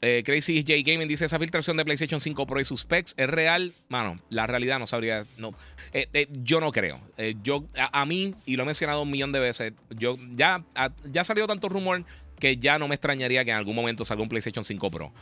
Eh, 0.00 0.22
Crazy 0.24 0.62
J 0.66 0.74
Gaming 0.84 1.08
dice: 1.08 1.24
Esa 1.24 1.38
filtración 1.38 1.76
de 1.76 1.84
PlayStation 1.84 2.20
5 2.20 2.46
Pro 2.46 2.60
y 2.60 2.64
sus 2.64 2.80
specs 2.80 3.14
es 3.16 3.28
real. 3.28 3.72
Mano, 3.88 4.20
la 4.28 4.46
realidad 4.46 4.78
no 4.78 4.86
sabría. 4.86 5.24
No. 5.38 5.54
Eh, 5.92 6.28
yo 6.42 6.60
no 6.60 6.72
creo. 6.72 7.00
yo, 7.42 7.64
a, 7.74 8.04
mí, 8.04 8.34
y 8.46 8.56
lo 8.56 8.64
he 8.64 8.66
mencionado 8.66 9.02
un 9.02 9.10
millón 9.10 9.32
de 9.32 9.40
veces, 9.40 9.72
yo 9.90 10.18
ya, 10.34 10.64
ya 11.10 11.20
ha 11.20 11.24
salido 11.24 11.46
tanto 11.46 11.68
rumor 11.68 12.04
que 12.38 12.56
ya 12.56 12.78
no 12.78 12.88
me 12.88 12.96
extrañaría 12.96 13.44
que 13.44 13.52
en 13.52 13.56
algún 13.56 13.76
momento 13.76 14.04
salga 14.04 14.22
un 14.22 14.28
PlayStation 14.28 14.64
5 14.64 14.90
Pro. 14.90 15.12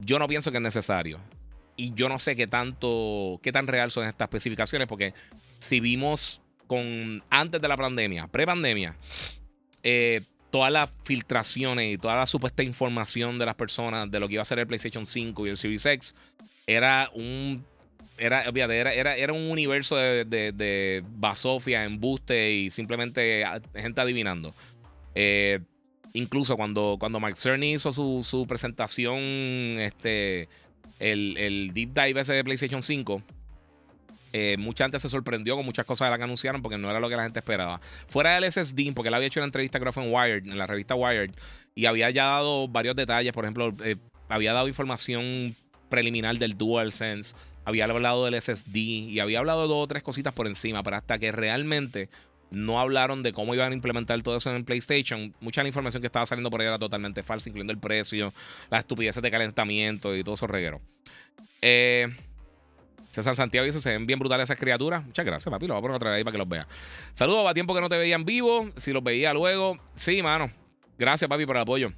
Yo 0.00 0.18
no 0.18 0.26
pienso 0.26 0.50
que 0.50 0.56
es 0.56 0.62
necesario. 0.62 1.20
Y 1.76 1.94
yo 1.94 2.08
no 2.08 2.18
sé 2.18 2.34
qué 2.34 2.48
tanto, 2.48 3.38
qué 3.40 3.52
tan 3.52 3.68
real 3.68 3.92
son 3.92 4.04
estas 4.04 4.26
especificaciones, 4.26 4.88
porque 4.88 5.14
si 5.60 5.78
vimos 5.78 6.40
con 6.68 7.24
antes 7.30 7.60
de 7.60 7.66
la 7.66 7.76
pandemia, 7.76 8.28
pre-pandemia, 8.28 8.94
eh, 9.82 10.20
todas 10.50 10.72
las 10.72 10.90
filtraciones 11.02 11.94
y 11.94 11.98
toda 11.98 12.16
la 12.16 12.26
supuesta 12.26 12.62
información 12.62 13.38
de 13.38 13.46
las 13.46 13.56
personas 13.56 14.08
de 14.10 14.20
lo 14.20 14.28
que 14.28 14.34
iba 14.34 14.42
a 14.42 14.46
ser 14.46 14.60
el 14.60 14.66
PlayStation 14.66 15.04
5 15.04 15.46
y 15.46 15.50
el 15.50 15.56
Series 15.56 15.84
X 15.84 16.14
era 16.66 17.10
un 17.14 17.64
era, 18.18 18.42
era, 18.42 19.16
era, 19.16 19.32
un 19.32 19.50
universo 19.50 19.96
de, 19.96 20.24
de, 20.24 21.04
basofia, 21.16 21.84
embuste 21.84 22.52
y 22.52 22.70
simplemente 22.70 23.44
gente 23.74 24.00
adivinando. 24.00 24.52
Eh, 25.14 25.60
incluso 26.14 26.56
cuando, 26.56 26.96
cuando 26.98 27.20
Mark 27.20 27.36
Cerny 27.36 27.74
hizo 27.74 27.92
su, 27.92 28.22
su 28.24 28.44
presentación, 28.46 29.18
este, 29.78 30.48
el, 30.98 31.36
el, 31.38 31.72
deep 31.72 31.94
dive 31.94 32.20
ese 32.20 32.32
de 32.32 32.42
PlayStation 32.42 32.82
5, 32.82 33.22
eh, 34.32 34.56
mucha 34.58 34.84
gente 34.84 34.98
se 34.98 35.08
sorprendió 35.08 35.56
con 35.56 35.64
muchas 35.64 35.86
cosas 35.86 36.06
de 36.06 36.10
las 36.10 36.18
que 36.18 36.24
anunciaron 36.24 36.62
porque 36.62 36.78
no 36.78 36.90
era 36.90 37.00
lo 37.00 37.08
que 37.08 37.16
la 37.16 37.24
gente 37.24 37.38
esperaba. 37.38 37.80
Fuera 38.06 38.38
del 38.38 38.50
SSD, 38.52 38.92
porque 38.94 39.08
él 39.08 39.14
había 39.14 39.28
hecho 39.28 39.40
una 39.40 39.46
entrevista 39.46 39.80
creo 39.80 39.92
fue 39.92 40.04
en 40.04 40.12
Wired, 40.12 40.46
en 40.46 40.58
la 40.58 40.66
revista 40.66 40.94
Wired, 40.94 41.32
y 41.74 41.86
había 41.86 42.10
ya 42.10 42.26
dado 42.26 42.68
varios 42.68 42.96
detalles. 42.96 43.32
Por 43.32 43.44
ejemplo, 43.44 43.72
eh, 43.84 43.96
había 44.28 44.52
dado 44.52 44.68
información 44.68 45.54
preliminar 45.88 46.36
del 46.38 46.56
DualSense, 46.56 47.34
había 47.64 47.84
hablado 47.84 48.24
del 48.24 48.40
SSD 48.40 48.76
y 48.76 49.20
había 49.20 49.38
hablado 49.38 49.62
de 49.62 49.68
dos 49.68 49.84
o 49.84 49.86
tres 49.88 50.02
cositas 50.02 50.34
por 50.34 50.46
encima, 50.46 50.82
pero 50.82 50.96
hasta 50.96 51.18
que 51.18 51.32
realmente 51.32 52.08
no 52.50 52.80
hablaron 52.80 53.22
de 53.22 53.32
cómo 53.32 53.54
iban 53.54 53.72
a 53.72 53.74
implementar 53.74 54.20
todo 54.22 54.36
eso 54.36 54.54
en 54.54 54.64
PlayStation. 54.64 55.34
Mucha 55.40 55.60
de 55.60 55.64
la 55.64 55.68
información 55.68 56.00
que 56.00 56.06
estaba 56.06 56.26
saliendo 56.26 56.50
por 56.50 56.60
ahí 56.60 56.66
era 56.66 56.78
totalmente 56.78 57.22
falsa, 57.22 57.48
incluyendo 57.48 57.72
el 57.72 57.78
precio, 57.78 58.32
las 58.70 58.80
estupideces 58.80 59.22
de 59.22 59.30
calentamiento 59.30 60.16
y 60.16 60.24
todo 60.24 60.34
eso 60.34 60.46
reguero. 60.46 60.80
Eh, 61.60 62.08
César 63.18 63.34
Santiago 63.34 63.66
dice: 63.66 63.80
Se 63.80 63.90
ven 63.90 64.06
bien 64.06 64.18
brutales 64.18 64.44
esas 64.44 64.58
criaturas. 64.58 65.04
Muchas 65.04 65.26
gracias, 65.26 65.50
papi. 65.50 65.66
Lo 65.66 65.74
voy 65.74 65.80
a 65.80 65.82
poner 65.82 65.96
otra 65.96 66.10
vez 66.10 66.18
ahí 66.18 66.24
para 66.24 66.32
que 66.32 66.38
los 66.38 66.48
vea. 66.48 66.66
Saludos, 67.12 67.48
a 67.48 67.54
tiempo 67.54 67.74
que 67.74 67.80
no 67.80 67.88
te 67.88 67.98
veía 67.98 68.14
en 68.14 68.24
vivo. 68.24 68.70
Si 68.76 68.92
los 68.92 69.02
veía 69.02 69.32
luego. 69.32 69.78
Sí, 69.96 70.22
mano. 70.22 70.50
Gracias, 70.98 71.28
papi, 71.28 71.46
por 71.46 71.56
el 71.56 71.62
apoyo. 71.62 71.92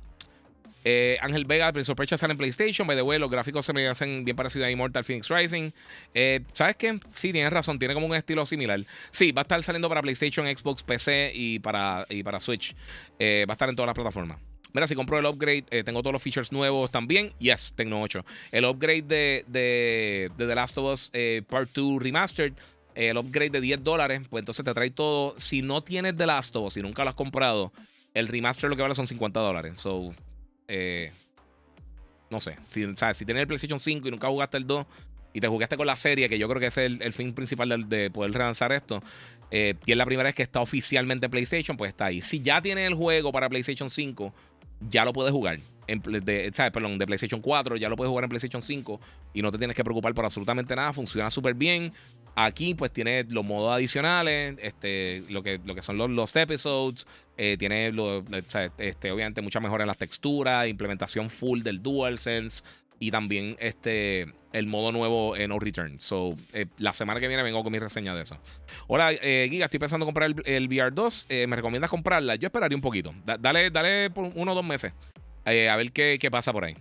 Eh, 0.84 1.18
Ángel 1.20 1.44
Vega, 1.44 1.70
Prince 1.72 1.92
of 1.92 1.98
sale 2.16 2.32
en 2.32 2.38
PlayStation. 2.38 2.86
By 2.86 2.96
the 2.96 3.02
way, 3.02 3.18
los 3.18 3.30
gráficos 3.30 3.66
se 3.66 3.72
me 3.72 3.86
hacen 3.86 4.24
bien 4.24 4.36
parecidos 4.36 4.66
a 4.66 4.70
Immortal 4.70 5.04
Phoenix 5.04 5.28
Rising. 5.28 5.70
Eh, 6.14 6.40
¿Sabes 6.54 6.76
qué? 6.76 6.98
Sí, 7.14 7.32
tienes 7.32 7.52
razón. 7.52 7.78
Tiene 7.78 7.94
como 7.94 8.06
un 8.06 8.14
estilo 8.14 8.46
similar. 8.46 8.80
Sí, 9.10 9.32
va 9.32 9.42
a 9.42 9.44
estar 9.44 9.62
saliendo 9.62 9.88
para 9.88 10.02
PlayStation, 10.02 10.46
Xbox, 10.46 10.82
PC 10.82 11.32
y 11.34 11.58
para, 11.58 12.06
y 12.08 12.22
para 12.22 12.40
Switch. 12.40 12.74
Eh, 13.18 13.44
va 13.48 13.52
a 13.52 13.54
estar 13.54 13.68
en 13.68 13.76
todas 13.76 13.88
las 13.88 13.94
plataformas. 13.94 14.38
Mira, 14.72 14.86
si 14.86 14.94
compro 14.94 15.18
el 15.18 15.26
upgrade, 15.26 15.64
eh, 15.70 15.82
tengo 15.84 16.02
todos 16.02 16.12
los 16.12 16.22
features 16.22 16.52
nuevos 16.52 16.90
también. 16.90 17.32
Yes, 17.38 17.72
Tecno 17.74 18.02
8. 18.02 18.24
El 18.52 18.64
upgrade 18.64 19.02
de, 19.02 19.44
de, 19.46 20.30
The 20.36 20.54
Last 20.54 20.78
of 20.78 20.92
Us 20.92 21.10
eh, 21.12 21.42
Part 21.48 21.70
2 21.74 22.02
Remastered, 22.02 22.52
el 22.94 23.16
upgrade 23.16 23.50
de 23.50 23.60
10 23.60 23.84
dólares, 23.84 24.22
pues 24.28 24.42
entonces 24.42 24.64
te 24.64 24.74
trae 24.74 24.90
todo. 24.90 25.34
Si 25.38 25.62
no 25.62 25.82
tienes 25.82 26.16
The 26.16 26.26
Last 26.26 26.54
of 26.56 26.66
Us, 26.66 26.74
si 26.74 26.82
nunca 26.82 27.04
lo 27.04 27.10
has 27.10 27.16
comprado, 27.16 27.72
el 28.14 28.28
remaster 28.28 28.68
lo 28.68 28.76
que 28.76 28.82
vale 28.82 28.94
son 28.94 29.06
50 29.06 29.40
dólares. 29.40 29.78
So, 29.78 30.12
eh, 30.68 31.12
no 32.30 32.40
sé. 32.40 32.56
Si, 32.68 32.82
si 33.14 33.24
tienes 33.24 33.40
el 33.40 33.46
PlayStation 33.46 33.80
5 33.80 34.08
y 34.08 34.10
nunca 34.10 34.28
jugaste 34.28 34.56
el 34.56 34.66
2, 34.66 34.86
y 35.32 35.40
te 35.40 35.48
jugaste 35.48 35.76
con 35.76 35.86
la 35.86 35.96
serie, 35.96 36.28
que 36.28 36.38
yo 36.38 36.48
creo 36.48 36.60
que 36.60 36.66
es 36.66 36.78
el, 36.78 37.12
fin 37.12 37.32
principal 37.32 37.88
de, 37.88 38.10
poder 38.10 38.32
relanzar 38.32 38.72
esto, 38.72 39.02
eh, 39.50 39.74
y 39.86 39.92
es 39.92 39.96
la 39.96 40.06
primera 40.06 40.28
vez 40.28 40.34
que 40.34 40.42
está 40.42 40.60
oficialmente 40.60 41.26
en 41.26 41.30
PlayStation, 41.30 41.76
pues 41.76 41.90
está 41.90 42.06
ahí. 42.06 42.22
Si 42.22 42.40
ya 42.40 42.60
tienes 42.60 42.86
el 42.86 42.94
juego 42.94 43.32
para 43.32 43.48
PlayStation 43.48 43.90
5, 43.90 44.32
ya 44.88 45.04
lo 45.04 45.12
puedes 45.12 45.32
jugar. 45.32 45.58
En, 45.86 46.02
¿sabes? 46.54 46.72
Perdón, 46.72 46.98
de 46.98 47.06
PlayStation 47.06 47.40
4, 47.40 47.76
ya 47.76 47.88
lo 47.88 47.96
puedes 47.96 48.10
jugar 48.10 48.24
en 48.24 48.30
PlayStation 48.30 48.62
5 48.62 49.00
y 49.34 49.42
no 49.42 49.50
te 49.50 49.58
tienes 49.58 49.74
que 49.74 49.82
preocupar 49.82 50.14
por 50.14 50.24
absolutamente 50.24 50.76
nada. 50.76 50.92
Funciona 50.92 51.30
súper 51.30 51.54
bien. 51.54 51.92
Aquí, 52.36 52.74
pues, 52.74 52.92
tiene 52.92 53.24
los 53.24 53.44
modos 53.44 53.74
adicionales, 53.74 54.56
este, 54.62 55.24
lo, 55.30 55.42
que, 55.42 55.60
lo 55.64 55.74
que 55.74 55.82
son 55.82 55.98
los, 55.98 56.08
los 56.08 56.34
episodes. 56.36 57.06
Eh, 57.36 57.56
tiene, 57.58 57.90
lo, 57.90 58.22
este, 58.78 59.10
obviamente, 59.10 59.42
mucha 59.42 59.58
mejora 59.58 59.82
en 59.82 59.88
las 59.88 59.98
texturas, 59.98 60.68
implementación 60.68 61.28
full 61.28 61.62
del 61.62 61.82
DualSense 61.82 62.62
y 63.00 63.10
también 63.10 63.56
este 63.58 64.26
el 64.52 64.66
modo 64.66 64.92
nuevo 64.92 65.36
en 65.36 65.48
No 65.48 65.58
Return. 65.58 66.00
So, 66.00 66.36
eh, 66.52 66.66
la 66.78 66.92
semana 66.92 67.18
que 67.18 67.28
viene 67.28 67.42
vengo 67.42 67.62
con 67.62 67.72
mi 67.72 67.78
reseña 67.78 68.14
de 68.14 68.22
eso. 68.22 68.36
Hola, 68.88 69.12
eh, 69.12 69.48
Giga, 69.50 69.64
estoy 69.64 69.80
pensando 69.80 70.04
en 70.04 70.08
comprar 70.08 70.30
el, 70.44 70.68
VR2. 70.68 71.26
Eh, 71.28 71.46
¿Me 71.46 71.56
recomiendas 71.56 71.90
comprarla? 71.90 72.36
Yo 72.36 72.46
esperaría 72.46 72.76
un 72.76 72.82
poquito. 72.82 73.14
dale, 73.24 73.70
dale 73.70 74.10
por 74.10 74.30
uno 74.34 74.52
o 74.52 74.54
dos 74.54 74.64
meses. 74.64 74.92
a 75.44 75.76
ver 75.76 75.92
qué, 75.92 76.18
qué, 76.20 76.30
pasa 76.30 76.52
por 76.52 76.64
ahí. 76.64 76.74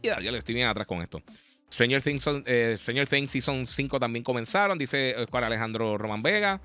Y 0.00 0.06
ya, 0.06 0.18
le 0.18 0.38
estoy 0.38 0.54
bien 0.54 0.66
atrás 0.66 0.86
con 0.86 1.02
esto. 1.02 1.22
Stranger 1.70 2.02
Things, 2.02 2.22
Stranger 2.80 3.06
Things 3.06 3.30
Season 3.30 3.66
5 3.66 4.00
también 4.00 4.22
comenzaron, 4.22 4.78
dice 4.78 5.14
Juan 5.30 5.44
Alejandro 5.44 5.98
Román 5.98 6.22
Vega. 6.22 6.60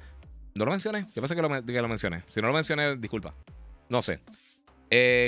¿No 0.56 0.66
lo 0.66 0.72
mencioné? 0.72 1.06
Yo 1.16 1.22
pensé 1.22 1.36
que 1.36 1.42
lo, 1.42 1.66
que 1.66 1.82
lo 1.82 1.88
mencioné. 1.88 2.24
Si 2.30 2.42
no 2.42 2.48
lo 2.48 2.54
mencioné, 2.54 2.96
disculpa. 2.96 3.34
No 3.90 4.02
sé. 4.02 4.20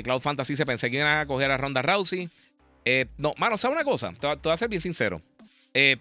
Cloud 0.03 0.21
Fantasy 0.21 0.55
se 0.55 0.65
pensé 0.65 0.89
que 0.89 0.97
iban 0.97 1.17
a 1.17 1.25
coger 1.25 1.51
a 1.51 1.57
Ronda 1.57 1.81
Rousey. 1.81 2.29
Eh, 2.85 3.07
no, 3.17 3.33
mano, 3.37 3.57
¿sabes 3.57 3.75
una 3.75 3.83
cosa? 3.83 4.13
Te, 4.13 4.27
voy 4.27 4.53
a 4.53 4.57
ser 4.57 4.69
bien 4.69 4.81
sincero. 4.81 5.19
Eh, 5.73 5.97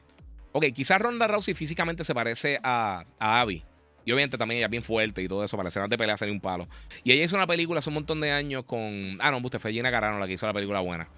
ok, 0.52 0.66
quizás 0.74 1.00
Ronda 1.00 1.26
Rousey 1.26 1.54
físicamente 1.54 2.04
se 2.04 2.14
parece 2.14 2.58
a, 2.62 3.04
a 3.18 3.40
Abby. 3.40 3.62
Y 4.04 4.12
obviamente 4.12 4.38
también 4.38 4.58
ella 4.58 4.66
es 4.66 4.70
bien 4.70 4.82
fuerte 4.82 5.22
y 5.22 5.28
todo 5.28 5.44
eso, 5.44 5.56
para 5.58 5.68
escenas 5.68 5.90
de 5.90 5.98
pelea 5.98 6.16
sería 6.16 6.32
un 6.32 6.40
palo. 6.40 6.66
Y 7.04 7.12
ella 7.12 7.24
hizo 7.24 7.36
una 7.36 7.46
película 7.46 7.80
hace 7.80 7.90
un 7.90 7.94
montón 7.94 8.22
de 8.22 8.30
años 8.30 8.64
con. 8.64 9.18
Ah, 9.20 9.30
no, 9.30 9.38
usted 9.38 9.58
fue 9.58 9.72
Gina 9.72 9.90
Carano 9.90 10.18
la 10.18 10.26
que 10.26 10.32
hizo 10.32 10.46
la 10.46 10.54
película 10.54 10.80
buena. 10.80 11.08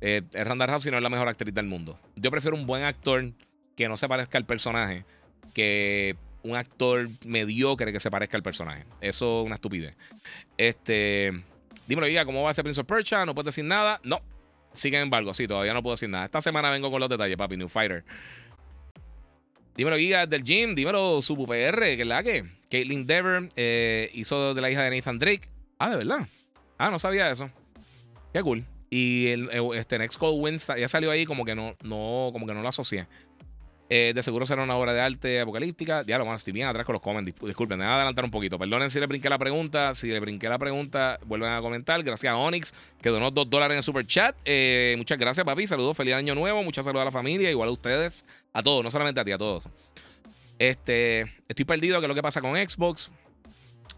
Eh, 0.00 0.22
Ronda 0.32 0.66
Rousey 0.66 0.90
no 0.90 0.96
es 0.96 1.02
la 1.02 1.10
mejor 1.10 1.28
actriz 1.28 1.52
del 1.52 1.66
mundo. 1.66 1.98
Yo 2.16 2.30
prefiero 2.30 2.56
un 2.56 2.66
buen 2.66 2.84
actor 2.84 3.32
que 3.76 3.86
no 3.86 3.98
se 3.98 4.08
parezca 4.08 4.38
al 4.38 4.46
personaje 4.46 5.04
que 5.52 6.16
un 6.42 6.56
actor 6.56 7.08
mediocre 7.26 7.92
que 7.92 8.00
se 8.00 8.10
parezca 8.10 8.36
al 8.36 8.42
personaje. 8.42 8.84
Eso 9.00 9.40
es 9.40 9.46
una 9.46 9.56
estupidez. 9.56 9.94
Este. 10.56 11.32
Dímelo, 11.86 12.06
diga, 12.06 12.24
¿cómo 12.24 12.42
va 12.42 12.50
a 12.50 12.54
ser 12.54 12.64
Prince 12.64 12.80
of 12.80 12.86
Persia? 12.86 13.26
¿No 13.26 13.34
puedes 13.34 13.54
decir 13.54 13.64
nada? 13.64 14.00
No, 14.04 14.22
Sin 14.72 14.94
embargo, 14.94 15.34
sí, 15.34 15.46
todavía 15.46 15.74
no 15.74 15.82
puedo 15.82 15.94
decir 15.94 16.08
nada. 16.08 16.26
Esta 16.26 16.40
semana 16.40 16.70
vengo 16.70 16.90
con 16.90 17.00
los 17.00 17.08
detalles, 17.08 17.36
papi. 17.36 17.56
New 17.56 17.68
Fighter. 17.68 18.04
Dímelo, 19.74 19.96
guía 19.96 20.26
del 20.26 20.44
gym. 20.44 20.74
Dímelo, 20.74 21.22
Subu 21.22 21.46
PR. 21.46 21.80
Que 21.80 22.02
es 22.02 22.06
la 22.06 22.22
que. 22.22 22.44
Caitlyn 22.70 23.06
Dever 23.06 23.48
eh, 23.56 24.10
hizo 24.12 24.54
de 24.54 24.60
la 24.60 24.70
hija 24.70 24.82
de 24.82 24.94
Nathan 24.94 25.18
Drake. 25.18 25.48
Ah, 25.78 25.90
de 25.90 25.96
verdad. 25.96 26.26
Ah, 26.76 26.90
no 26.90 26.98
sabía 26.98 27.30
eso. 27.30 27.50
Qué 28.32 28.42
cool. 28.42 28.64
Y 28.90 29.28
el, 29.28 29.50
este 29.74 29.98
Next 29.98 30.18
Cold 30.18 30.42
Wins 30.42 30.66
ya 30.66 30.88
salió 30.88 31.10
ahí 31.10 31.26
como 31.26 31.44
que 31.44 31.54
no, 31.54 31.76
no, 31.82 32.30
como 32.32 32.46
que 32.46 32.54
no 32.54 32.62
lo 32.62 32.68
asocié. 32.68 33.06
Eh, 33.90 34.12
de 34.14 34.22
seguro 34.22 34.44
será 34.44 34.62
una 34.62 34.76
obra 34.76 34.92
de 34.92 35.00
arte 35.00 35.40
apocalíptica. 35.40 36.02
Ya 36.06 36.18
lo 36.18 36.34
estoy 36.34 36.52
bien 36.52 36.66
atrás 36.66 36.84
con 36.84 36.92
los 36.92 37.02
comments. 37.02 37.34
Disculpen, 37.40 37.78
me 37.78 37.84
voy 37.84 37.92
a 37.92 37.96
adelantar 37.96 38.24
un 38.24 38.30
poquito. 38.30 38.58
Perdonen 38.58 38.90
si 38.90 39.00
le 39.00 39.06
brinqué 39.06 39.30
la 39.30 39.38
pregunta. 39.38 39.94
Si 39.94 40.08
le 40.08 40.20
brinqué 40.20 40.48
la 40.48 40.58
pregunta, 40.58 41.18
vuelven 41.24 41.52
a 41.52 41.60
comentar. 41.60 42.02
Gracias 42.02 42.30
a 42.30 42.36
Onyx, 42.36 42.74
que 43.00 43.08
donó 43.08 43.30
dos 43.30 43.48
dólares 43.48 43.74
en 43.74 43.78
el 43.78 43.82
super 43.82 44.06
chat. 44.06 44.36
Eh, 44.44 44.94
muchas 44.98 45.18
gracias, 45.18 45.44
papi. 45.44 45.66
Saludos, 45.66 45.96
feliz 45.96 46.14
año 46.14 46.34
nuevo. 46.34 46.62
Muchas 46.62 46.84
saludos 46.84 47.02
a 47.02 47.04
la 47.06 47.10
familia, 47.10 47.50
igual 47.50 47.70
a 47.70 47.72
ustedes. 47.72 48.26
A 48.52 48.62
todos, 48.62 48.84
no 48.84 48.90
solamente 48.90 49.20
a 49.20 49.24
ti, 49.24 49.32
a 49.32 49.38
todos. 49.38 49.64
Este, 50.58 51.20
estoy 51.48 51.64
perdido. 51.64 51.98
¿Qué 52.00 52.04
es 52.04 52.08
lo 52.08 52.14
que 52.14 52.22
pasa 52.22 52.42
con 52.42 52.56
Xbox? 52.56 53.10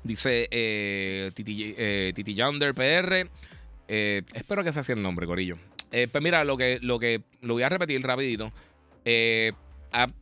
Dice 0.04 0.46
eh, 0.52 1.32
Titi, 1.34 1.74
eh, 1.76 2.12
Titi 2.14 2.34
Yonder 2.34 2.74
PR. 2.74 3.28
espero 3.88 4.62
que 4.62 4.72
se 4.72 4.80
así 4.80 4.92
el 4.92 5.02
nombre, 5.02 5.26
Corillo. 5.26 5.58
pues 5.90 6.22
mira, 6.22 6.44
lo 6.44 6.56
que, 6.56 6.78
lo 6.80 7.00
que 7.00 7.22
lo 7.40 7.54
voy 7.54 7.64
a 7.64 7.68
repetir 7.68 8.00
rapidito. 8.02 8.52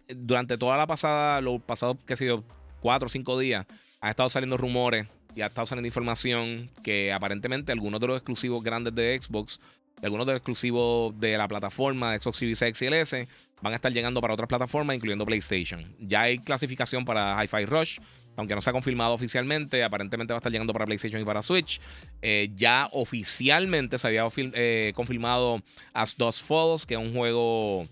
Durante 0.09 0.59
toda 0.59 0.77
la 0.77 0.87
pasada, 0.87 1.41
los 1.41 1.61
pasados, 1.63 1.97
qué 2.07 2.17
sé 2.17 2.27
yo, 2.27 2.45
cuatro 2.81 3.07
o 3.07 3.09
cinco 3.09 3.39
días, 3.39 3.67
ha 4.01 4.11
estado 4.11 4.29
saliendo 4.29 4.57
rumores 4.57 5.07
y 5.35 5.43
ha 5.43 5.47
estado 5.47 5.67
saliendo 5.67 5.87
información 5.87 6.71
que 6.83 7.13
aparentemente 7.13 7.73
algunos 7.73 8.01
de 8.01 8.07
los 8.07 8.17
exclusivos 8.17 8.63
grandes 8.63 8.95
de 8.95 9.19
Xbox, 9.21 9.61
algunos 10.03 10.27
de 10.27 10.33
los 10.33 10.39
exclusivos 10.39 11.19
de 11.19 11.37
la 11.37 11.49
plataforma 11.49 12.13
de 12.13 12.21
Xbox 12.21 12.37
Series 12.37 12.63
X 12.63 12.83
y 12.83 12.87
S, 12.87 13.29
van 13.61 13.73
a 13.73 13.77
estar 13.77 13.93
llegando 13.93 14.21
para 14.21 14.35
otras 14.35 14.49
plataformas, 14.49 14.97
incluyendo 14.97 15.27
PlayStation. 15.27 15.95
Ya 15.99 16.23
hay 16.23 16.39
clasificación 16.39 17.05
para 17.05 17.43
Hi-Fi 17.43 17.67
Rush, 17.67 17.99
aunque 18.37 18.55
no 18.55 18.61
se 18.61 18.71
ha 18.71 18.73
confirmado 18.73 19.15
oficialmente, 19.15 19.83
aparentemente 19.83 20.33
va 20.33 20.37
a 20.37 20.41
estar 20.41 20.53
llegando 20.53 20.73
para 20.73 20.87
PlayStation 20.87 21.21
y 21.21 21.25
para 21.25 21.43
Switch. 21.43 21.81
Eh, 22.23 22.51
ya 22.55 22.89
oficialmente 22.93 23.99
se 23.99 24.07
había 24.07 24.27
eh, 24.37 24.93
confirmado 24.95 25.61
As 25.93 26.17
Dust 26.17 26.45
Falls, 26.47 26.87
que 26.87 26.95
es 26.95 27.01
un 27.01 27.13
juego 27.13 27.89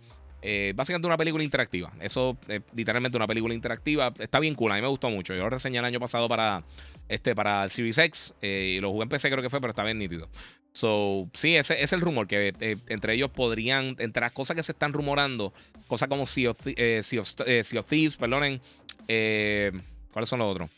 eh, 0.48 0.72
básicamente 0.76 1.08
una 1.08 1.16
película 1.16 1.42
interactiva. 1.42 1.92
Eso 2.00 2.38
es 2.46 2.62
literalmente 2.72 3.16
una 3.16 3.26
película 3.26 3.52
interactiva. 3.52 4.14
Está 4.16 4.38
bien 4.38 4.54
cool, 4.54 4.70
a 4.70 4.76
mí 4.76 4.80
me 4.80 4.86
gustó 4.86 5.10
mucho. 5.10 5.34
Yo 5.34 5.40
lo 5.40 5.50
reseñé 5.50 5.78
el 5.80 5.84
año 5.84 5.98
pasado 5.98 6.28
para, 6.28 6.62
este, 7.08 7.34
para 7.34 7.64
el 7.64 7.70
Series 7.70 7.98
X. 7.98 8.32
Eh, 8.40 8.74
y 8.76 8.80
lo 8.80 8.92
jugué 8.92 9.02
en 9.02 9.08
PC 9.08 9.28
creo 9.28 9.42
que 9.42 9.50
fue, 9.50 9.60
pero 9.60 9.70
está 9.70 9.82
bien 9.82 9.98
nítido. 9.98 10.28
So, 10.70 11.28
sí, 11.34 11.56
ese, 11.56 11.82
es 11.82 11.92
el 11.92 12.00
rumor, 12.00 12.28
que 12.28 12.52
eh, 12.60 12.76
entre 12.88 13.14
ellos 13.14 13.30
podrían, 13.30 13.96
entre 13.98 14.20
las 14.20 14.30
cosas 14.30 14.54
que 14.54 14.62
se 14.62 14.70
están 14.70 14.92
rumorando, 14.92 15.52
cosas 15.88 16.08
como 16.08 16.26
Sea 16.26 16.50
of, 16.50 16.60
Thieves, 16.60 18.16
perdonen. 18.16 18.60
¿Cuáles 20.12 20.28
son 20.28 20.38
los 20.38 20.52
otros? 20.52 20.70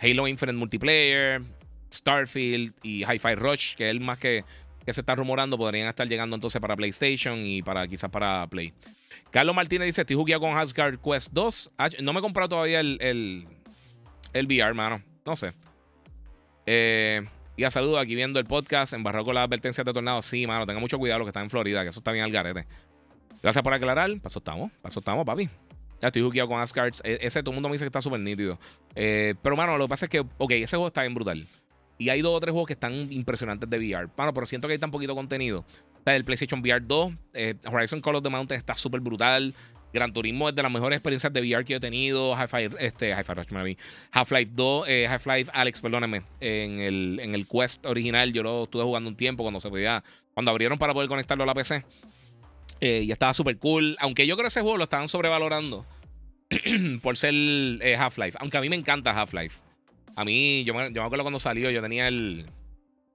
Halo 0.00 0.28
Infinite 0.28 0.58
Multiplayer, 0.58 1.40
Starfield 1.90 2.74
y 2.82 3.04
Hi-Fi 3.04 3.36
Rush, 3.36 3.74
que 3.74 3.84
es 3.84 3.90
el 3.90 4.00
más 4.00 4.18
que 4.18 4.44
que 4.84 4.92
se 4.92 5.00
está 5.00 5.14
rumorando 5.14 5.58
podrían 5.58 5.88
estar 5.88 6.08
llegando 6.08 6.34
entonces 6.34 6.60
para 6.60 6.76
PlayStation 6.76 7.38
y 7.38 7.62
para 7.62 7.86
quizás 7.86 8.10
para 8.10 8.46
Play. 8.46 8.72
Carlos 9.30 9.54
Martínez 9.54 9.86
dice: 9.86 10.02
Estoy 10.02 10.16
jugando 10.16 10.46
con 10.46 10.56
Asgard 10.56 10.98
Quest 10.98 11.32
2. 11.32 11.70
No 12.00 12.12
me 12.12 12.20
he 12.20 12.22
comprado 12.22 12.48
todavía 12.48 12.80
el, 12.80 12.98
el, 13.00 13.46
el 14.32 14.46
VR, 14.46 14.68
hermano. 14.68 15.02
No 15.24 15.36
sé. 15.36 15.52
Eh, 16.66 17.26
y 17.56 17.64
a 17.64 17.70
saludo 17.70 17.98
aquí 17.98 18.14
viendo 18.14 18.38
el 18.38 18.46
podcast. 18.46 18.92
Embarrado 18.92 19.24
con 19.24 19.34
las 19.34 19.44
advertencias 19.44 19.84
de 19.84 19.92
tornado. 19.92 20.22
Sí, 20.22 20.46
mano, 20.46 20.66
tenga 20.66 20.80
mucho 20.80 20.98
cuidado 20.98 21.18
los 21.18 21.26
que 21.26 21.30
están 21.30 21.44
en 21.44 21.50
Florida, 21.50 21.82
que 21.82 21.90
eso 21.90 22.00
está 22.00 22.12
bien 22.12 22.24
al 22.24 22.32
garete. 22.32 22.66
Gracias 23.42 23.62
por 23.62 23.72
aclarar. 23.72 24.10
Paso 24.20 24.38
estamos, 24.38 24.72
paso 24.82 25.00
estamos, 25.00 25.24
papi. 25.24 25.48
Ya 26.00 26.08
estoy 26.08 26.22
jugueado 26.22 26.48
con 26.48 26.60
Asgard. 26.60 26.94
E, 27.04 27.18
ese 27.22 27.42
todo 27.42 27.50
el 27.50 27.56
mundo 27.56 27.68
me 27.68 27.74
dice 27.74 27.84
que 27.84 27.88
está 27.88 28.00
súper 28.00 28.20
nítido. 28.20 28.58
Eh, 28.94 29.34
pero, 29.42 29.56
mano, 29.56 29.76
lo 29.76 29.84
que 29.84 29.88
pasa 29.88 30.06
es 30.06 30.10
que, 30.10 30.20
ok, 30.20 30.52
ese 30.52 30.76
juego 30.76 30.88
está 30.88 31.02
bien 31.02 31.14
brutal. 31.14 31.44
Y 31.98 32.10
hay 32.10 32.22
dos 32.22 32.36
o 32.36 32.40
tres 32.40 32.52
juegos 32.52 32.68
que 32.68 32.74
están 32.74 33.12
impresionantes 33.12 33.68
de 33.68 33.76
VR. 33.76 34.08
Bueno, 34.16 34.32
pero 34.32 34.46
siento 34.46 34.68
que 34.68 34.72
hay 34.72 34.78
tan 34.78 34.92
poquito 34.92 35.14
contenido. 35.16 35.64
el 36.06 36.24
PlayStation 36.24 36.60
VR 36.60 36.80
2, 36.80 37.12
eh, 37.34 37.54
Horizon 37.66 38.00
Call 38.00 38.14
of 38.14 38.22
the 38.22 38.30
Mountain 38.30 38.56
está 38.56 38.74
súper 38.76 39.00
brutal. 39.00 39.52
Gran 39.92 40.12
Turismo 40.12 40.48
es 40.48 40.54
de 40.54 40.62
las 40.62 40.70
mejores 40.70 40.98
experiencias 40.98 41.32
de 41.32 41.40
VR 41.40 41.64
que 41.64 41.74
he 41.74 41.80
tenido. 41.80 42.34
Half-Life 42.34 42.76
este, 42.78 43.12
Half 43.12 44.30
2, 44.30 44.84
eh, 44.86 45.06
Half-Life 45.08 45.50
Alex, 45.52 45.80
perdóname. 45.80 46.22
En 46.40 46.78
el, 46.78 47.20
en 47.20 47.34
el 47.34 47.46
Quest 47.48 47.84
original 47.84 48.32
yo 48.32 48.42
lo 48.42 48.64
estuve 48.64 48.84
jugando 48.84 49.10
un 49.10 49.16
tiempo 49.16 49.42
cuando 49.42 49.60
se 49.60 49.68
podía. 49.68 50.04
Cuando 50.34 50.52
abrieron 50.52 50.78
para 50.78 50.94
poder 50.94 51.08
conectarlo 51.08 51.42
a 51.42 51.46
la 51.46 51.54
PC. 51.54 51.84
Eh, 52.80 53.02
y 53.06 53.10
estaba 53.10 53.34
súper 53.34 53.58
cool. 53.58 53.96
Aunque 53.98 54.26
yo 54.26 54.36
creo 54.36 54.44
que 54.44 54.48
ese 54.48 54.60
juego 54.60 54.76
lo 54.76 54.84
estaban 54.84 55.08
sobrevalorando 55.08 55.84
por 57.02 57.16
ser 57.16 57.34
Half-Life. 57.98 58.38
Aunque 58.40 58.56
a 58.56 58.60
mí 58.60 58.68
me 58.68 58.76
encanta 58.76 59.10
Half-Life. 59.10 59.67
A 60.18 60.24
mí, 60.24 60.64
yo 60.64 60.74
me, 60.74 60.92
yo 60.92 61.00
me 61.00 61.06
acuerdo 61.06 61.22
cuando 61.22 61.38
salió, 61.38 61.70
yo 61.70 61.80
tenía 61.80 62.08
el. 62.08 62.44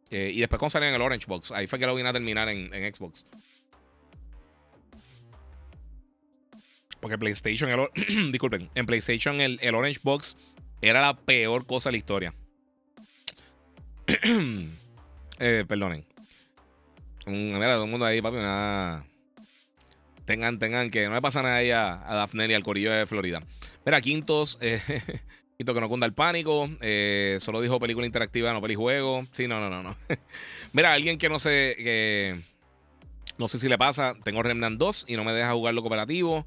Eh, 0.09 0.31
y 0.33 0.39
después 0.39 0.57
cuando 0.57 0.69
salió 0.69 0.87
en 0.87 0.95
el 0.95 1.01
Orange 1.01 1.25
Box, 1.27 1.51
ahí 1.51 1.67
fue 1.67 1.77
que 1.77 1.85
lo 1.85 1.93
vine 1.95 2.07
a 2.07 2.13
terminar 2.13 2.47
en, 2.47 2.69
Xbox. 2.71 3.25
Porque 7.01 7.17
PlayStation, 7.17 7.69
el, 7.69 8.31
disculpen, 8.31 8.69
en 8.73 8.85
PlayStation 8.85 9.41
el, 9.41 9.75
Orange 9.75 9.99
Box 10.01 10.37
era 10.81 11.01
la 11.01 11.13
peor 11.13 11.65
cosa 11.65 11.89
de 11.89 11.91
la 11.91 11.97
historia. 11.97 12.33
eh, 15.39 15.65
perdonen. 15.67 16.05
mira, 17.25 17.73
todo 17.73 17.83
el 17.83 17.91
mundo 17.91 18.05
ahí, 18.05 18.21
papi, 18.21 18.37
nada. 18.37 19.05
Tengan, 20.23 20.57
tengan 20.57 20.89
que 20.89 21.05
no 21.09 21.15
le 21.15 21.21
pasa 21.21 21.41
nada 21.41 21.57
ahí 21.57 21.71
a, 21.71 22.09
a 22.09 22.15
Daphne 22.15 22.47
y 22.47 22.53
al 22.53 22.63
corillo 22.63 22.93
de 22.93 23.05
Florida. 23.05 23.41
Mira, 23.85 23.99
Quintos, 23.99 24.57
eh, 24.61 24.79
que 25.71 25.79
no 25.79 25.87
cunda 25.87 26.07
el 26.07 26.13
pánico. 26.13 26.67
Eh, 26.81 27.37
solo 27.39 27.61
dijo 27.61 27.79
película 27.79 28.05
interactiva, 28.05 28.51
no 28.51 28.61
pelijuego. 28.61 29.25
Sí, 29.31 29.47
no, 29.47 29.59
no, 29.59 29.69
no, 29.69 29.83
no. 29.83 29.95
Mira, 30.73 30.93
alguien 30.93 31.17
que 31.17 31.29
no 31.29 31.37
sé, 31.39 31.75
que 31.77 32.35
no 33.37 33.47
sé 33.47 33.59
si 33.59 33.69
le 33.69 33.77
pasa. 33.77 34.15
Tengo 34.23 34.41
Remnant 34.43 34.77
2 34.79 35.05
y 35.07 35.15
no 35.15 35.23
me 35.23 35.31
deja 35.31 35.53
jugarlo 35.53 35.81
cooperativo. 35.81 36.45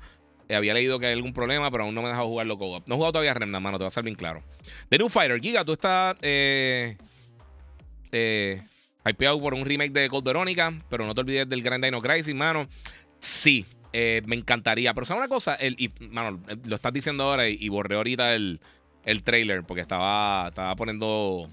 Eh, 0.48 0.54
había 0.54 0.74
leído 0.74 0.98
que 0.98 1.06
hay 1.06 1.12
algún 1.12 1.32
problema, 1.32 1.70
pero 1.70 1.84
aún 1.84 1.94
no 1.94 2.02
me 2.02 2.08
deja 2.08 2.22
jugarlo 2.22 2.58
co-op. 2.58 2.86
No 2.88 2.94
he 2.94 2.96
jugado 2.96 3.12
todavía 3.12 3.34
Remnant, 3.34 3.62
mano, 3.62 3.78
te 3.78 3.84
va 3.84 3.88
a 3.88 3.92
ser 3.92 4.04
bien 4.04 4.16
claro. 4.16 4.42
The 4.90 4.98
New 4.98 5.08
Fighter, 5.08 5.40
Giga, 5.40 5.64
tú 5.64 5.72
estás 5.72 6.16
eh, 6.22 6.96
eh, 8.12 8.62
hypeado 9.04 9.38
por 9.40 9.54
un 9.54 9.64
remake 9.64 9.92
de 9.92 10.08
Cold 10.08 10.24
Verónica, 10.24 10.72
pero 10.88 11.06
no 11.06 11.14
te 11.14 11.20
olvides 11.20 11.48
del 11.48 11.62
Grand 11.62 11.84
Dino 11.84 12.00
Crisis, 12.00 12.34
mano. 12.34 12.68
Sí, 13.18 13.64
Eh, 13.98 14.20
me 14.26 14.36
encantaría. 14.36 14.92
Pero 14.92 15.06
¿sabes 15.06 15.20
una 15.20 15.28
cosa? 15.28 15.54
El, 15.54 15.74
y, 15.78 15.90
mano, 16.10 16.38
lo 16.66 16.76
estás 16.76 16.92
diciendo 16.92 17.24
ahora 17.24 17.48
y, 17.48 17.66
borré 17.70 17.96
ahorita 17.96 18.34
el, 18.34 18.60
el 19.06 19.22
trailer 19.22 19.62
porque 19.62 19.80
estaba, 19.80 20.48
estaba 20.48 20.76
poniendo 20.76 21.48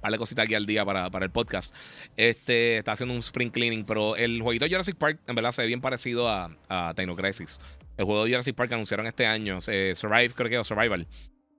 par 0.00 0.12
de 0.12 0.18
cositas 0.18 0.44
aquí 0.44 0.54
al 0.54 0.66
día 0.66 0.84
para, 0.84 1.10
para, 1.10 1.24
el 1.24 1.30
podcast. 1.30 1.74
Este 2.16 2.78
está 2.78 2.92
haciendo 2.92 3.14
un 3.14 3.20
spring 3.20 3.50
cleaning, 3.50 3.84
pero 3.84 4.16
el 4.16 4.42
jueguito 4.42 4.64
de 4.66 4.70
Jurassic 4.70 4.96
Park 4.96 5.20
en 5.26 5.34
verdad 5.34 5.52
se 5.52 5.62
ve 5.62 5.68
bien 5.68 5.80
parecido 5.80 6.28
a, 6.28 6.50
a 6.68 6.94
Dino 6.96 7.16
Crisis. 7.16 7.58
El 7.96 8.04
juego 8.04 8.24
de 8.24 8.30
Jurassic 8.30 8.54
Park 8.54 8.68
que 8.68 8.74
anunciaron 8.74 9.06
este 9.06 9.26
año, 9.26 9.58
eh, 9.66 9.92
Survive, 9.96 10.30
creo 10.30 10.48
que 10.48 10.58
o 10.58 10.64
Survival. 10.64 11.06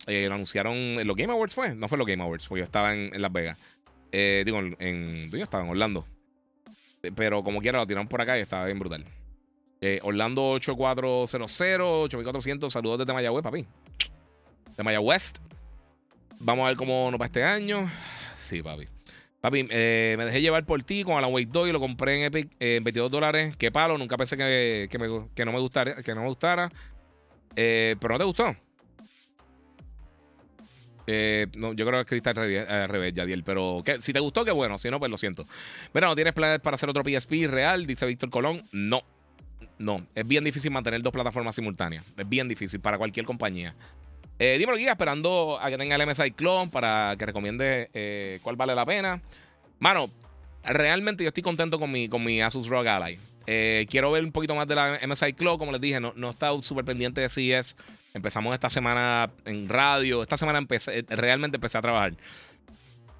Eh, 0.08 0.28
lo 0.28 0.36
anunciaron 0.36 0.76
en 0.76 1.06
los 1.06 1.16
Game 1.16 1.32
Awards, 1.32 1.54
¿fue? 1.54 1.76
No 1.76 1.88
fue 1.88 1.98
los 1.98 2.08
Game 2.08 2.24
Awards, 2.24 2.48
porque 2.48 2.60
yo 2.60 2.66
estaba 2.66 2.94
en, 2.94 3.22
Las 3.22 3.32
Vegas. 3.32 3.60
Eh, 4.12 4.44
digo, 4.46 4.60
en, 4.60 5.30
yo 5.30 5.44
estaba 5.44 5.64
en 5.64 5.70
Orlando. 5.70 6.06
Pero 7.16 7.44
como 7.44 7.62
quiera, 7.62 7.80
lo 7.80 7.88
tiraron 7.88 8.08
por 8.08 8.22
acá 8.22 8.38
y 8.38 8.42
estaba 8.42 8.66
bien 8.66 8.80
brutal. 8.80 9.06
Orlando 10.02 10.52
8400, 10.52 12.06
8400, 12.06 12.72
saludos 12.72 13.00
desde 13.00 13.14
Mayagüez, 13.14 13.44
papi. 13.44 13.66
De 14.80 14.84
Mayagüez. 14.84 15.34
Vamos 16.40 16.64
a 16.64 16.70
ver 16.70 16.78
cómo 16.78 17.12
nos 17.12 17.20
va 17.20 17.26
este 17.26 17.44
año. 17.44 17.92
Sí, 18.34 18.64
papi. 18.64 18.88
Papi, 19.42 19.68
eh, 19.70 20.16
me 20.18 20.24
dejé 20.24 20.40
llevar 20.40 20.66
por 20.66 20.82
ti 20.84 21.04
con 21.04 21.18
Alan 21.18 21.34
Wake 21.34 21.50
2 21.52 21.68
y 21.68 21.72
lo 21.74 21.82
compré 21.82 22.18
en 22.18 22.24
Epic 22.24 22.50
en 22.62 22.82
22 22.86 23.12
dólares. 23.12 23.58
Qué 23.58 23.74
palo, 23.74 23.98
nunca 23.98 24.16
pensé 24.16 24.38
que, 24.38 24.88
no, 25.46 25.52
me 25.52 25.60
gustara, 25.60 26.02
que 26.02 26.16
no 26.16 26.22
me 26.22 26.28
gustara. 26.28 26.70
Eh, 27.58 27.98
pero 28.00 28.14
no 28.14 28.20
te 28.20 28.24
gustó. 28.24 28.56
Eh, 31.08 31.48
no, 31.58 31.74
yo 31.74 31.86
creo 31.86 32.06
que 32.06 32.16
está 32.16 32.30
al 32.30 32.88
revés, 32.88 33.14
Yadiel. 33.14 33.44
Pero 33.44 33.84
si 34.00 34.14
te 34.14 34.22
gustó, 34.22 34.46
qué 34.46 34.52
bueno. 34.52 34.78
Si 34.78 34.90
no, 34.90 34.98
pues 34.98 35.12
lo 35.12 35.18
siento. 35.18 35.44
Mira, 35.94 36.08
¿no 36.08 36.16
tienes 36.16 36.32
planes 36.32 36.62
para 36.62 36.76
hacer 36.76 36.88
otro 36.88 37.04
PSP 37.04 37.50
real? 37.50 37.86
Dice 37.86 38.06
Víctor 38.06 38.30
Colón. 38.30 38.64
No. 38.72 39.02
No. 39.78 40.08
Es 40.16 40.26
bien 40.26 40.46
difícil 40.46 40.72
mantener 40.72 41.02
dos 41.02 41.12
plataformas 41.12 41.56
simultáneas. 41.56 42.06
Es 42.16 42.30
bien 42.30 42.48
difícil 42.48 42.80
para 42.80 42.98
cualquier 42.98 43.26
compañía. 43.26 43.76
Eh, 44.40 44.56
dímelo, 44.58 44.78
guía, 44.78 44.92
esperando 44.92 45.60
a 45.62 45.70
que 45.70 45.78
tenga 45.78 45.98
el 45.98 46.08
MSI 46.08 46.32
Clone 46.32 46.72
para 46.72 47.14
que 47.20 47.26
recomiende 47.26 47.90
eh, 47.94 48.40
cuál 48.42 48.56
vale 48.56 48.74
la 48.74 48.86
pena. 48.86 49.22
Mano, 49.80 50.10
realmente 50.64 51.24
yo 51.24 51.28
estoy 51.28 51.44
contento 51.44 51.78
con 51.78 51.92
mi, 51.92 52.08
con 52.08 52.24
mi 52.24 52.42
Asus 52.42 52.70
ROG 52.70 52.88
Ally. 52.88 53.20
Eh, 53.48 53.86
quiero 53.90 54.12
ver 54.12 54.24
un 54.24 54.32
poquito 54.32 54.56
más 54.56 54.66
de 54.68 54.76
la 54.76 54.98
MSI 55.06 55.34
Clone, 55.34 55.58
como 55.58 55.74
les 55.74 55.82
dije, 55.82 56.00
no, 56.00 56.14
no 56.16 56.28
he 56.28 56.32
estado 56.32 56.62
súper 56.62 56.86
pendiente 56.86 57.20
de 57.20 57.28
CES. 57.28 57.76
Empezamos 58.14 58.54
esta 58.54 58.70
semana 58.70 59.30
en 59.44 59.68
radio. 59.68 60.24
Esta 60.24 60.38
semana 60.38 60.58
empecé, 60.58 61.04
realmente 61.10 61.58
empecé 61.58 61.78
a 61.78 61.82
trabajar. 61.82 62.14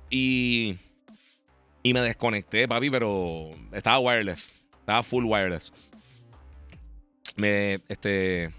Y, 0.10 0.78
y 1.84 1.94
me 1.94 2.00
desconecté, 2.00 2.66
papi, 2.66 2.90
pero 2.90 3.50
estaba 3.74 4.00
wireless. 4.00 4.54
Estaba 4.80 5.04
full 5.04 5.26
wireless. 5.26 5.74
Me, 7.36 7.80
este, 7.90 8.52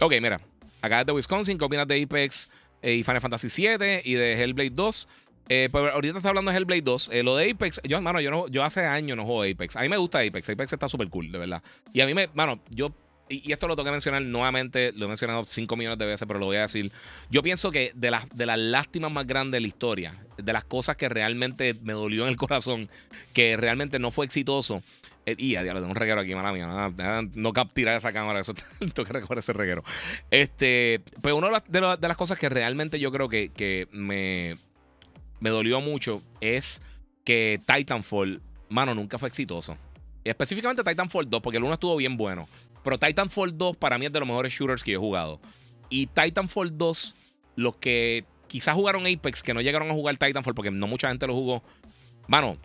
Ok, 0.00 0.14
mira. 0.20 0.40
Acá 0.80 1.00
es 1.00 1.06
de 1.06 1.12
Wisconsin. 1.12 1.58
¿Qué 1.58 1.64
opinas 1.64 1.88
de 1.88 2.02
Apex 2.02 2.50
eh, 2.82 2.94
y 2.94 3.02
Final 3.02 3.20
Fantasy 3.20 3.48
VII 3.48 4.02
y 4.04 4.14
de 4.14 4.42
Hellblade 4.42 4.70
2? 4.70 5.08
Eh, 5.50 5.68
pues 5.72 5.92
ahorita 5.92 6.18
está 6.18 6.28
hablando 6.28 6.50
de 6.50 6.56
Hellblade 6.56 6.82
2. 6.82 7.10
Eh, 7.12 7.22
lo 7.22 7.36
de 7.36 7.50
Apex, 7.50 7.80
yo, 7.84 8.00
mano, 8.00 8.20
yo, 8.20 8.30
no, 8.30 8.48
yo 8.48 8.62
hace 8.62 8.84
años 8.84 9.16
no 9.16 9.24
juego 9.24 9.42
Apex. 9.42 9.76
A 9.76 9.80
mí 9.80 9.88
me 9.88 9.96
gusta 9.96 10.20
Apex. 10.20 10.50
Apex 10.50 10.72
está 10.72 10.88
súper 10.88 11.08
cool, 11.08 11.32
de 11.32 11.38
verdad. 11.38 11.62
Y 11.92 12.00
a 12.00 12.06
mí 12.06 12.14
me, 12.14 12.28
mano, 12.34 12.60
yo 12.70 12.92
y, 13.28 13.52
esto 13.52 13.68
lo 13.68 13.76
tengo 13.76 13.86
que 13.86 13.92
mencionar 13.92 14.22
nuevamente, 14.22 14.92
lo 14.92 15.04
he 15.04 15.08
mencionado 15.08 15.44
5 15.44 15.76
millones 15.76 15.98
de 15.98 16.06
veces, 16.06 16.26
pero 16.26 16.38
lo 16.38 16.46
voy 16.46 16.56
a 16.56 16.62
decir. 16.62 16.90
Yo 17.30 17.42
pienso 17.42 17.70
que 17.70 17.92
de 17.94 18.10
las, 18.10 18.28
de 18.34 18.46
las 18.46 18.58
lástimas 18.58 19.12
más 19.12 19.26
grandes 19.26 19.58
de 19.58 19.60
la 19.60 19.68
historia, 19.68 20.14
de 20.36 20.52
las 20.52 20.64
cosas 20.64 20.96
que 20.96 21.08
realmente 21.08 21.74
me 21.82 21.92
dolió 21.92 22.22
en 22.22 22.28
el 22.28 22.36
corazón, 22.38 22.88
que 23.32 23.56
realmente 23.56 23.98
no 23.98 24.10
fue 24.10 24.26
exitoso, 24.26 24.82
y 25.36 25.56
a 25.56 25.62
diablo, 25.62 25.80
tengo 25.80 25.92
un 25.92 25.96
reguero 25.96 26.20
aquí, 26.20 26.34
mala 26.34 26.52
mía. 26.52 26.66
No, 26.66 27.52
no 27.52 27.52
esa 27.96 28.12
cámara, 28.12 28.40
eso 28.40 28.54
tengo 28.78 29.04
que 29.04 29.12
recoger 29.12 29.38
ese 29.38 29.52
reguero. 29.52 29.84
Este, 30.30 31.02
pues 31.20 31.34
una 31.34 31.62
de, 31.66 32.08
las 32.08 32.16
cosas 32.16 32.38
que 32.38 32.48
realmente 32.48 33.00
yo 33.00 33.10
creo 33.12 33.28
que, 33.28 33.50
que 33.50 33.88
me, 33.92 34.56
me 35.40 35.50
dolió 35.50 35.80
mucho 35.80 36.22
es 36.40 36.82
que 37.24 37.60
Titanfall, 37.66 38.40
mano, 38.68 38.94
nunca 38.94 39.18
fue 39.18 39.28
exitoso. 39.28 39.76
Específicamente 40.24 40.82
Titanfall 40.84 41.28
2, 41.28 41.40
porque 41.40 41.58
el 41.58 41.64
1 41.64 41.74
estuvo 41.74 41.96
bien 41.96 42.16
bueno. 42.16 42.48
Pero 42.82 42.98
Titanfall 42.98 43.56
2 43.56 43.76
para 43.76 43.98
mí 43.98 44.06
es 44.06 44.12
de 44.12 44.20
los 44.20 44.28
mejores 44.28 44.52
shooters 44.52 44.82
que 44.82 44.92
he 44.92 44.96
jugado. 44.96 45.40
Y 45.90 46.06
Titanfall 46.06 46.76
2, 46.76 47.14
los 47.56 47.76
que 47.76 48.24
quizás 48.46 48.74
jugaron 48.74 49.06
Apex, 49.06 49.42
que 49.42 49.54
no 49.54 49.60
llegaron 49.60 49.90
a 49.90 49.94
jugar 49.94 50.16
Titanfall 50.16 50.54
porque 50.54 50.70
no 50.70 50.86
mucha 50.86 51.08
gente 51.08 51.26
lo 51.26 51.34
jugó. 51.34 51.62
Mano, 52.26 52.58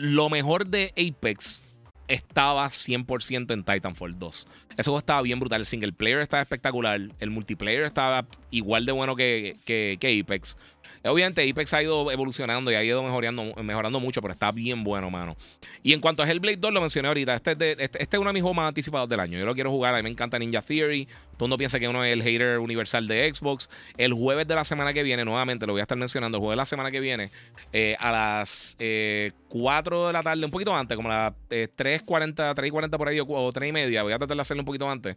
lo 0.00 0.30
mejor 0.30 0.66
de 0.66 0.94
Apex 0.96 1.60
estaba 2.08 2.66
100% 2.66 3.52
en 3.52 3.62
Titanfall 3.62 4.18
2. 4.18 4.46
Eso 4.78 4.98
estaba 4.98 5.22
bien 5.22 5.38
brutal. 5.38 5.60
El 5.60 5.66
single 5.66 5.92
player 5.92 6.20
estaba 6.20 6.42
espectacular. 6.42 7.00
El 7.20 7.30
multiplayer 7.30 7.84
estaba 7.84 8.26
igual 8.50 8.86
de 8.86 8.92
bueno 8.92 9.14
que, 9.14 9.56
que, 9.64 9.98
que 10.00 10.20
Apex. 10.20 10.56
Obviamente 11.04 11.48
Apex 11.48 11.72
ha 11.72 11.82
ido 11.82 12.10
evolucionando 12.10 12.70
y 12.70 12.74
ha 12.74 12.84
ido 12.84 13.02
mejorando, 13.02 13.54
mejorando 13.62 14.00
mucho, 14.00 14.20
pero 14.20 14.34
está 14.34 14.52
bien 14.52 14.84
bueno, 14.84 15.10
mano. 15.10 15.36
Y 15.82 15.94
en 15.94 16.00
cuanto 16.00 16.22
a 16.22 16.30
Hellblade 16.30 16.58
2, 16.58 16.72
lo 16.72 16.80
mencioné 16.80 17.08
ahorita. 17.08 17.34
Este 17.34 17.52
es, 17.52 17.58
este, 17.78 18.02
este, 18.02 18.16
es 18.16 18.20
uno 18.20 18.28
de 18.28 18.34
mis 18.34 18.42
juegos 18.42 18.56
más 18.56 18.68
anticipados 18.68 19.08
del 19.08 19.20
año. 19.20 19.38
Yo 19.38 19.46
lo 19.46 19.54
quiero 19.54 19.70
jugar. 19.70 19.94
A 19.94 19.96
mí 19.98 20.02
me 20.02 20.10
encanta 20.10 20.38
Ninja 20.38 20.60
Theory. 20.60 21.06
Todo 21.06 21.46
el 21.46 21.48
mundo 21.48 21.58
piensa 21.58 21.78
que 21.78 21.88
uno 21.88 22.04
es 22.04 22.12
el 22.12 22.22
hater 22.22 22.58
universal 22.58 23.06
de 23.06 23.32
Xbox. 23.32 23.70
El 23.96 24.12
jueves 24.12 24.46
de 24.46 24.54
la 24.54 24.64
semana 24.64 24.92
que 24.92 25.02
viene, 25.02 25.24
nuevamente 25.24 25.66
lo 25.66 25.72
voy 25.72 25.80
a 25.80 25.84
estar 25.84 25.96
mencionando. 25.96 26.36
El 26.36 26.40
jueves 26.40 26.56
de 26.56 26.60
la 26.60 26.64
semana 26.66 26.90
que 26.90 27.00
viene, 27.00 27.30
eh, 27.72 27.96
a 27.98 28.10
las 28.10 28.76
4 28.76 28.84
eh, 28.84 30.06
de 30.06 30.12
la 30.12 30.22
tarde, 30.22 30.44
un 30.44 30.50
poquito 30.50 30.76
antes, 30.76 30.96
como 30.96 31.10
a 31.10 31.30
las 31.30 31.32
3.40, 31.48 32.50
eh, 32.50 32.70
3.40 32.70 32.98
por 32.98 33.08
ahí 33.08 33.20
o 33.20 33.24
3.30. 33.24 34.02
Voy 34.02 34.12
a 34.12 34.18
tratar 34.18 34.36
de 34.36 34.40
hacerlo 34.42 34.60
un 34.60 34.66
poquito 34.66 34.90
antes. 34.90 35.16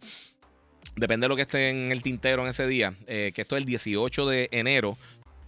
Depende 0.95 1.25
de 1.25 1.29
lo 1.29 1.35
que 1.35 1.41
esté 1.41 1.69
en 1.69 1.91
el 1.91 2.01
tintero 2.01 2.43
en 2.43 2.49
ese 2.49 2.67
día. 2.67 2.93
que 3.05 3.33
esto 3.35 3.57
es 3.57 3.61
el 3.61 3.65
18 3.65 4.27
de 4.27 4.47
enero. 4.51 4.97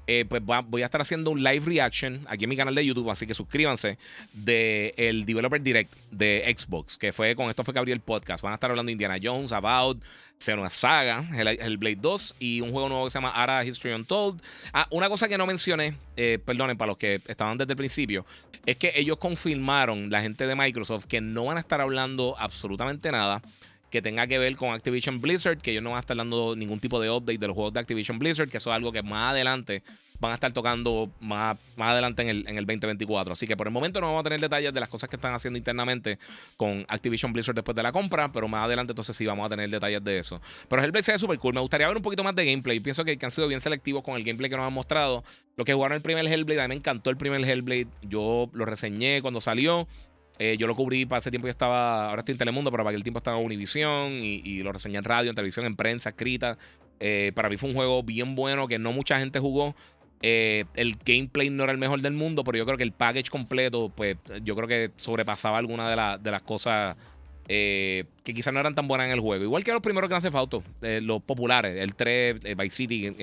Eh, 0.08 0.26
pues 0.28 0.42
voy 0.44 0.82
a 0.84 0.86
estar 0.86 1.02
haciendo 1.02 1.32
un 1.32 1.44
live 1.44 1.66
reaction 1.66 2.26
aquí 2.30 2.44
en 2.44 2.50
mi 2.50 2.58
canal 2.58 2.76
de 2.76 2.86
YouTube, 2.86 3.10
así 3.10 3.26
que 3.26 3.34
suscríbanse 3.34 3.98
del 4.34 4.94
el 4.98 5.26
Developer 5.26 5.62
Direct 5.62 5.92
de 6.12 6.54
Xbox, 6.56 6.98
que 6.98 7.12
fue 7.12 7.36
con 7.36 7.50
esto 7.50 7.64
fue 7.64 7.74
que 7.74 7.80
abrí 7.80 7.92
el 7.92 8.02
podcast. 8.02 8.44
Van 8.44 8.52
a 8.52 8.56
estar 8.56 8.70
hablando 8.70 8.88
de 8.88 8.94
Indiana 8.94 9.18
Jones, 9.22 9.52
About, 9.52 10.02
una 10.54 10.70
Saga, 10.70 11.28
el, 11.36 11.78
Blade 11.78 11.98
2 12.00 12.36
y 12.40 12.62
un 12.62 12.72
juego 12.72 12.90
nuevo 12.90 13.06
que 13.06 13.12
se 13.12 13.18
llama 13.18 13.30
Ara 13.30 13.66
History 13.66 13.94
Untold. 13.94 14.42
Ah, 14.74 14.88
una 14.92 15.10
cosa 15.10 15.28
que 15.28 15.38
no 15.38 15.48
mencioné, 15.48 15.96
eh, 16.18 16.40
perdonen 16.44 16.78
para 16.78 16.90
los 16.90 16.98
que 16.98 17.20
estaban 17.28 17.58
desde 17.58 17.74
el 17.74 17.78
principio, 17.78 18.26
es 18.66 18.78
que 18.78 18.94
ellos 18.96 19.18
confirmaron, 19.18 20.10
la 20.10 20.22
gente 20.22 20.46
de 20.46 20.56
Microsoft, 20.56 21.06
que 21.06 21.22
no 21.22 21.46
van 21.46 21.58
a 21.58 21.62
estar 21.62 21.82
hablando 21.82 22.36
absolutamente 22.38 23.12
nada 23.12 23.42
que 23.96 24.02
tenga 24.02 24.28
que 24.28 24.38
ver 24.38 24.58
con 24.58 24.74
Activision 24.74 25.22
Blizzard, 25.22 25.58
que 25.60 25.72
ellos 25.72 25.82
no 25.82 25.92
van 25.92 25.98
a 25.98 26.00
estar 26.02 26.18
dando 26.18 26.54
ningún 26.54 26.82
tipo 26.82 27.00
de 27.00 27.10
update 27.10 27.38
de 27.38 27.48
los 27.48 27.56
juegos 27.56 27.72
de 27.72 27.80
Activision 27.80 28.20
Blizzard, 28.20 28.50
que 28.50 28.58
eso 28.58 28.70
es 28.70 28.76
algo 28.76 28.92
que 28.92 29.02
más 29.02 29.32
adelante 29.32 29.84
van 30.20 30.32
a 30.32 30.36
estar 30.36 30.52
tocando 30.52 31.10
más, 31.22 31.58
más 31.78 31.92
adelante 31.92 32.24
en 32.24 32.28
el, 32.28 32.48
en 32.50 32.58
el 32.58 32.66
2024. 32.66 33.32
Así 33.32 33.48
que 33.48 33.56
por 33.56 33.68
el 33.68 33.74
momento 33.74 34.02
no 34.02 34.08
vamos 34.08 34.20
a 34.20 34.24
tener 34.24 34.42
detalles 34.42 34.74
de 34.74 34.82
las 34.82 34.90
cosas 34.90 35.10
que 35.10 35.16
están 35.16 35.34
haciendo 35.34 35.58
internamente 35.58 36.20
con 36.58 36.86
Activision 36.90 37.32
Blizzard 37.32 37.56
después 37.56 37.74
de 37.74 37.84
la 37.84 37.94
compra, 37.94 38.30
pero 38.34 38.50
más 38.50 38.66
adelante 38.66 38.92
entonces 38.92 39.16
sí 39.16 39.26
vamos 39.26 39.46
a 39.46 39.50
tener 39.50 39.70
detalles 39.70 40.04
de 40.04 40.20
eso. 40.20 40.42
Pero 40.68 40.84
Hellblade 40.84 41.04
se 41.04 41.12
ve 41.14 41.20
súper 41.20 41.40
cool. 41.40 41.54
Me 41.54 41.62
gustaría 41.62 41.88
ver 41.88 41.96
un 41.96 42.04
poquito 42.04 42.22
más 42.22 42.36
de 42.36 42.46
gameplay. 42.46 42.82
Pienso 42.82 43.06
que, 43.06 43.18
han 43.22 43.32
sido 43.32 43.48
bien 43.48 43.62
selectivos 43.62 44.04
con 44.04 44.18
el 44.18 44.26
gameplay 44.26 44.50
que 44.50 44.58
nos 44.58 44.68
han 44.68 44.74
mostrado. 44.74 45.24
Lo 45.56 45.64
que 45.64 45.74
jugaron 45.74 45.96
el 45.96 46.02
primer 46.02 46.26
Hellblade, 46.26 46.60
a 46.60 46.64
mí 46.64 46.68
me 46.68 46.76
encantó 46.76 47.12
el 47.12 47.16
primer 47.16 47.42
Hellblade. 47.42 47.88
Yo 48.02 48.50
lo 48.52 48.66
reseñé 48.66 49.22
cuando 49.22 49.40
salió. 49.40 49.88
Eh, 50.38 50.58
yo 50.60 50.68
lo 50.68 50.76
cubrí 50.76 51.06
para 51.06 51.20
ese 51.20 51.30
tiempo, 51.30 51.48
yo 51.48 51.52
estaba, 51.52 52.10
ahora 52.10 52.20
estoy 52.20 52.34
en 52.34 52.40
Telemundo, 52.40 52.70
pero 52.70 52.84
para 52.84 52.92
aquel 52.92 53.04
tiempo 53.04 53.20
estaba 53.20 53.40
en 53.40 53.46
Univision 53.46 54.12
y, 54.22 54.64
lo 54.64 54.72
reseñé 54.72 54.98
en 54.98 55.04
radio, 55.04 55.30
en 55.30 55.36
televisión, 55.36 55.66
en 55.66 55.76
prensa, 55.76 56.10
escrita. 56.10 56.58
Eh, 57.00 57.32
para 57.36 57.50
mí 57.50 57.58
fue 57.58 57.70
un 57.70 57.76
juego 57.76 58.04
bien 58.04 58.36
bueno 58.36 58.68
que 58.68 58.78
no 58.78 58.92
mucha 58.92 59.20
gente 59.20 59.40
jugó. 59.40 59.76
Eh, 60.22 60.66
el 60.76 60.98
gameplay 61.06 61.50
no 61.50 61.64
era 61.64 61.72
el 61.72 61.78
mejor 61.78 62.02
del 62.02 62.14
mundo, 62.14 62.44
pero 62.44 62.58
yo 62.58 62.66
creo 62.66 62.78
que 62.78 62.84
el 62.84 62.92
package 62.92 63.30
completo, 63.30 63.92
pues 63.96 64.18
yo 64.44 64.56
creo 64.56 64.68
que 64.68 64.92
sobrepasaba 64.98 65.58
alguna 65.58 65.90
de, 65.90 66.24
de 66.24 66.32
las 66.32 66.42
cosas 66.42 66.96
que 67.48 68.08
quizás 68.24 68.52
no 68.52 68.60
eran 68.60 68.74
tan 68.74 68.88
buenas 68.88 69.06
en 69.06 69.14
el 69.14 69.20
juego. 69.20 69.44
Igual 69.44 69.64
que 69.64 69.72
los 69.72 69.82
primeros 69.82 70.10
Grand 70.10 70.24
Theft 70.24 70.36
Auto, 70.36 70.64
los 70.82 71.22
populares, 71.22 71.80
el 71.80 71.94
3, 71.94 72.40
Vice 72.58 72.76
City, 72.76 73.14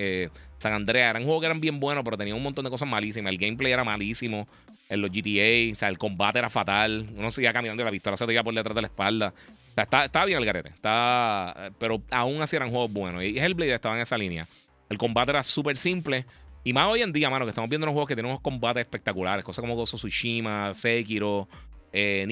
San 0.59 0.71
Andreas, 0.71 1.09
eran 1.09 1.23
juegos 1.25 1.41
que 1.41 1.47
eran 1.47 1.59
bien 1.59 1.81
buenos, 1.81 2.05
pero 2.05 2.17
tenían 2.17 2.37
un 2.37 2.43
montón 2.43 2.63
de 2.63 2.71
cosas 2.71 2.87
malísimas. 2.87 3.33
El 3.33 3.37
gameplay 3.37 3.73
era 3.73 3.83
malísimo 3.83 4.47
en 4.89 5.01
los 5.01 5.11
GTA, 5.11 5.73
o 5.73 5.77
sea, 5.77 5.89
el 5.89 5.97
combate 5.97 6.39
era 6.39 6.49
fatal. 6.49 7.07
Uno 7.15 7.31
seguía 7.31 7.53
caminando 7.53 7.81
y 7.83 7.85
la 7.85 7.91
pistola 7.91 8.17
se 8.17 8.25
te 8.25 8.33
iba 8.33 8.43
por 8.43 8.53
detrás 8.53 8.75
de 8.75 8.81
la 8.81 8.87
espalda. 8.87 9.33
O 9.35 9.73
sea, 9.73 9.83
estaba, 9.83 10.25
bien 10.25 10.39
el 10.39 10.45
garete. 10.45 10.69
Está, 10.69 11.71
pero 11.79 12.01
aún 12.11 12.41
así 12.41 12.55
eran 12.55 12.69
juegos 12.69 12.91
buenos. 12.91 13.23
Y 13.23 13.39
Hellblade 13.39 13.73
estaba 13.73 13.95
en 13.95 14.01
esa 14.01 14.17
línea. 14.17 14.47
El 14.89 14.97
combate 14.97 15.31
era 15.31 15.43
súper 15.43 15.77
simple. 15.77 16.25
Y 16.63 16.73
más 16.73 16.87
hoy 16.87 17.01
en 17.01 17.11
día, 17.11 17.29
mano, 17.29 17.45
que 17.45 17.49
estamos 17.49 17.69
viendo 17.69 17.85
unos 17.85 17.93
juegos 17.93 18.07
que 18.07 18.15
tienen 18.15 18.29
unos 18.29 18.41
combates 18.41 18.81
espectaculares. 18.81 19.43
Cosas 19.43 19.61
como 19.61 19.75
Gozo 19.75 19.97
Tsushima, 19.97 20.73
Sekiro, 20.73 21.47
eh, 21.91 22.25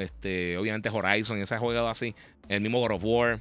este, 0.00 0.56
obviamente 0.56 0.88
Horizon, 0.88 1.38
ese 1.38 1.58
juego 1.58 1.88
así. 1.88 2.14
El 2.48 2.60
mismo 2.60 2.80
God 2.80 2.92
of 2.92 3.04
War. 3.04 3.40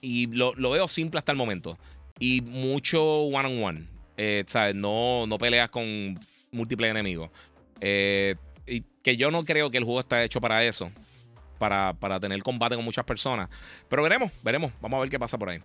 Y 0.00 0.26
lo, 0.28 0.52
veo 0.54 0.88
simple 0.88 1.18
hasta 1.18 1.32
el 1.32 1.38
momento. 1.38 1.78
Y 2.18 2.40
mucho 2.40 3.02
one-on-one. 3.02 3.86
Eh, 4.16 4.44
¿sabes? 4.46 4.74
No, 4.74 5.26
no 5.26 5.38
peleas 5.38 5.70
con 5.70 6.18
múltiples 6.52 6.90
enemigos. 6.90 7.30
Eh, 7.80 8.36
y 8.66 8.84
que 9.02 9.16
yo 9.16 9.30
no 9.30 9.44
creo 9.44 9.70
que 9.70 9.78
el 9.78 9.84
juego 9.84 10.00
está 10.00 10.22
hecho 10.22 10.40
para 10.40 10.64
eso. 10.64 10.92
Para, 11.58 11.94
para, 11.94 12.18
tener 12.18 12.42
combate 12.42 12.74
con 12.74 12.84
muchas 12.84 13.04
personas. 13.04 13.48
Pero 13.88 14.02
veremos, 14.02 14.32
veremos. 14.42 14.72
Vamos 14.80 14.98
a 14.98 15.00
ver 15.00 15.10
qué 15.10 15.18
pasa 15.18 15.38
por 15.38 15.48
ahí. 15.48 15.60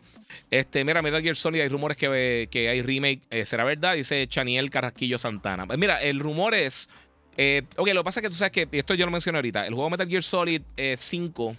Este, 0.52 0.86
mira, 0.86 1.02
Metal 1.02 1.22
Gear 1.22 1.36
Solid, 1.36 1.62
hay 1.62 1.70
rumores 1.70 1.98
que, 1.98 2.48
que 2.52 2.70
hay 2.70 2.84
remake. 2.84 3.22
Eh, 3.32 3.46
¿Será 3.48 3.64
verdad? 3.64 3.96
Dice 3.96 4.28
Chaniel 4.28 4.70
Carrasquillo 4.70 5.18
Santana. 5.18 5.66
Mira, 5.76 6.00
el 6.02 6.20
rumor 6.20 6.54
es. 6.54 6.88
Eh, 7.36 7.64
ok, 7.78 7.88
lo 7.90 8.02
que 8.02 8.04
pasa 8.04 8.20
es 8.20 8.24
que 8.24 8.30
tú 8.30 8.36
sabes 8.36 8.52
que, 8.52 8.68
esto 8.72 8.94
yo 8.94 9.06
lo 9.06 9.12
mencioné 9.12 9.38
ahorita, 9.38 9.66
el 9.68 9.74
juego 9.74 9.90
Metal 9.90 10.08
Gear 10.08 10.24
Solid 10.24 10.62
5. 10.98 11.56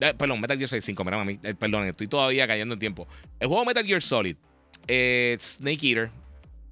Eh, 0.00 0.14
perdón, 0.16 0.40
Metal 0.40 0.56
Gear 0.56 0.68
Solid 0.68 0.82
5, 0.82 1.04
mira, 1.04 1.16
mami, 1.18 1.36
perdón, 1.36 1.88
estoy 1.88 2.06
todavía 2.06 2.46
cayendo 2.46 2.74
en 2.74 2.80
tiempo. 2.80 3.06
El 3.38 3.48
juego 3.48 3.64
Metal 3.66 3.84
Gear 3.84 4.00
Solid, 4.00 4.36
Snake 4.86 5.86
Eater, 5.86 6.10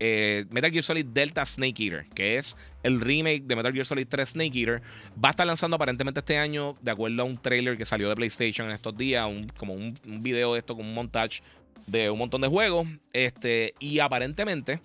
eh, 0.01 0.47
Metal 0.51 0.71
Gear 0.71 0.85
Solid 0.85 1.07
Delta 1.07 1.45
Snake 1.45 1.83
Eater, 1.83 2.07
que 2.15 2.37
es 2.37 2.57
el 2.83 3.01
remake 3.01 3.43
de 3.45 3.57
Metal 3.57 3.73
Gear 3.73 3.87
Solid 3.87 4.07
3 4.09 4.29
Snake 4.29 4.59
Eater, 4.59 4.83
va 5.23 5.29
a 5.29 5.31
estar 5.31 5.47
lanzando 5.47 5.77
aparentemente 5.77 6.21
este 6.21 6.39
año, 6.39 6.77
de 6.81 6.91
acuerdo 6.91 7.23
a 7.23 7.25
un 7.25 7.39
trailer 7.39 7.77
que 7.77 7.85
salió 7.85 8.09
de 8.09 8.15
PlayStation 8.15 8.69
en 8.69 8.75
estos 8.75 8.97
días, 8.97 9.29
como 9.57 9.75
un, 9.75 9.95
video 10.23 10.55
de 10.55 10.61
esto, 10.61 10.77
con 10.77 10.87
un 10.87 10.95
montage 10.95 11.43
de 11.87 12.11
un 12.11 12.19
montón 12.19 12.41
de 12.41 12.49
juegos. 12.49 12.87
Este, 13.13 13.75
y 13.81 13.99
aparentemente, 13.99 14.81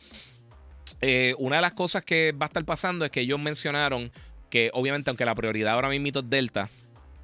eh, 1.01 1.35
una 1.37 1.57
de 1.57 1.61
las 1.61 1.73
cosas 1.73 2.03
que 2.03 2.31
va 2.31 2.45
a 2.45 2.47
estar 2.47 2.65
pasando 2.65 3.05
es 3.05 3.11
que 3.11 3.21
ellos 3.21 3.39
mencionaron 3.39 4.11
que, 4.49 4.69
obviamente, 4.73 5.09
aunque 5.09 5.25
la 5.25 5.35
prioridad 5.35 5.73
ahora 5.73 5.89
mismo 5.89 6.07
es 6.07 6.29
Delta, 6.29 6.69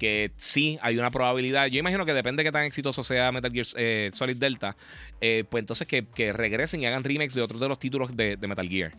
que 0.00 0.32
sí 0.38 0.78
hay 0.80 0.98
una 0.98 1.10
probabilidad. 1.10 1.66
Yo 1.66 1.78
imagino 1.78 2.06
que 2.06 2.14
depende 2.14 2.42
de 2.42 2.48
qué 2.48 2.52
tan 2.52 2.64
exitoso 2.64 3.04
sea 3.04 3.30
Metal 3.30 3.52
Gear 3.52 3.66
eh, 3.76 4.10
Solid 4.14 4.36
Delta, 4.36 4.74
eh, 5.20 5.44
pues 5.48 5.60
entonces 5.62 5.86
que, 5.86 6.32
regresen 6.32 6.80
y 6.80 6.86
hagan 6.86 7.04
remakes 7.04 7.34
de 7.34 7.42
otros 7.42 7.60
de 7.60 7.68
los 7.68 7.78
títulos 7.78 8.16
de, 8.16 8.38
Metal 8.38 8.66
Gear. 8.66 8.92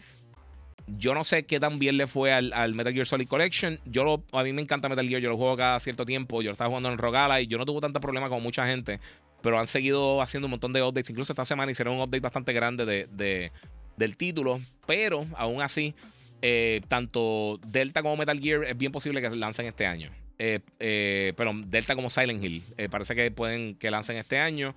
Yo 0.86 1.16
no 1.16 1.24
sé 1.24 1.44
qué 1.44 1.60
tan 1.60 1.80
bien 1.80 1.98
le 1.98 2.06
fue 2.06 2.32
al, 2.32 2.76
Metal 2.76 2.94
Gear 2.94 3.08
Solid 3.08 3.28
Collection. 3.28 3.80
Yo 3.86 4.24
a 4.32 4.44
mí 4.44 4.54
me 4.54 4.62
encanta 4.62 4.90
Metal 4.90 5.08
Gear, 5.08 5.22
yo 5.22 5.30
lo 5.30 5.38
juego 5.38 5.58
cada 5.58 5.80
cierto 5.80 6.06
tiempo. 6.06 6.44
Yo 6.44 6.50
lo 6.50 6.52
estaba 6.52 6.68
jugando 6.68 6.92
en 6.92 7.00
Rogala 7.00 7.42
y 7.42 7.48
yo 7.48 7.58
no 7.58 7.66
tuve 7.66 7.82
tanto 7.82 8.00
problema 8.00 8.30
como 8.30 8.42
mucha 8.42 8.68
gente. 8.68 9.00
Pero 9.42 9.60
han 9.60 9.68
seguido 9.68 10.22
haciendo 10.22 10.46
un 10.46 10.52
montón 10.52 10.72
de 10.72 10.84
updates. 10.84 11.10
Incluso 11.10 11.34
esta 11.34 11.46
semana 11.46 11.72
hicieron 11.72 11.96
un 11.96 12.02
update 12.02 12.20
bastante 12.20 12.54
grande 12.54 12.86
de, 12.86 13.52
del 13.98 14.18
título. 14.18 14.60
Pero 14.86 15.26
aún 15.36 15.62
así, 15.64 15.96
eh, 16.44 16.82
tanto 16.88 17.60
Delta 17.66 18.04
como 18.04 18.18
Metal 18.18 18.40
Gear 18.40 18.66
es 18.66 18.78
bien 18.78 18.92
posible 18.92 19.22
que 19.22 19.30
se 19.32 19.36
lancen 19.36 19.66
este 19.66 19.88
año. 19.88 20.12
Eh, 20.44 20.60
eh, 20.80 21.34
pero 21.38 21.54
Delta 21.68 21.94
como 21.94 22.10
Silent 22.10 22.44
Hill. 22.44 22.64
Eh, 22.76 22.90
parece 22.90 23.14
que 23.14 23.30
pueden 23.30 23.76
que 23.76 23.92
lancen 23.92 24.18
este 24.18 24.40
año. 24.40 24.74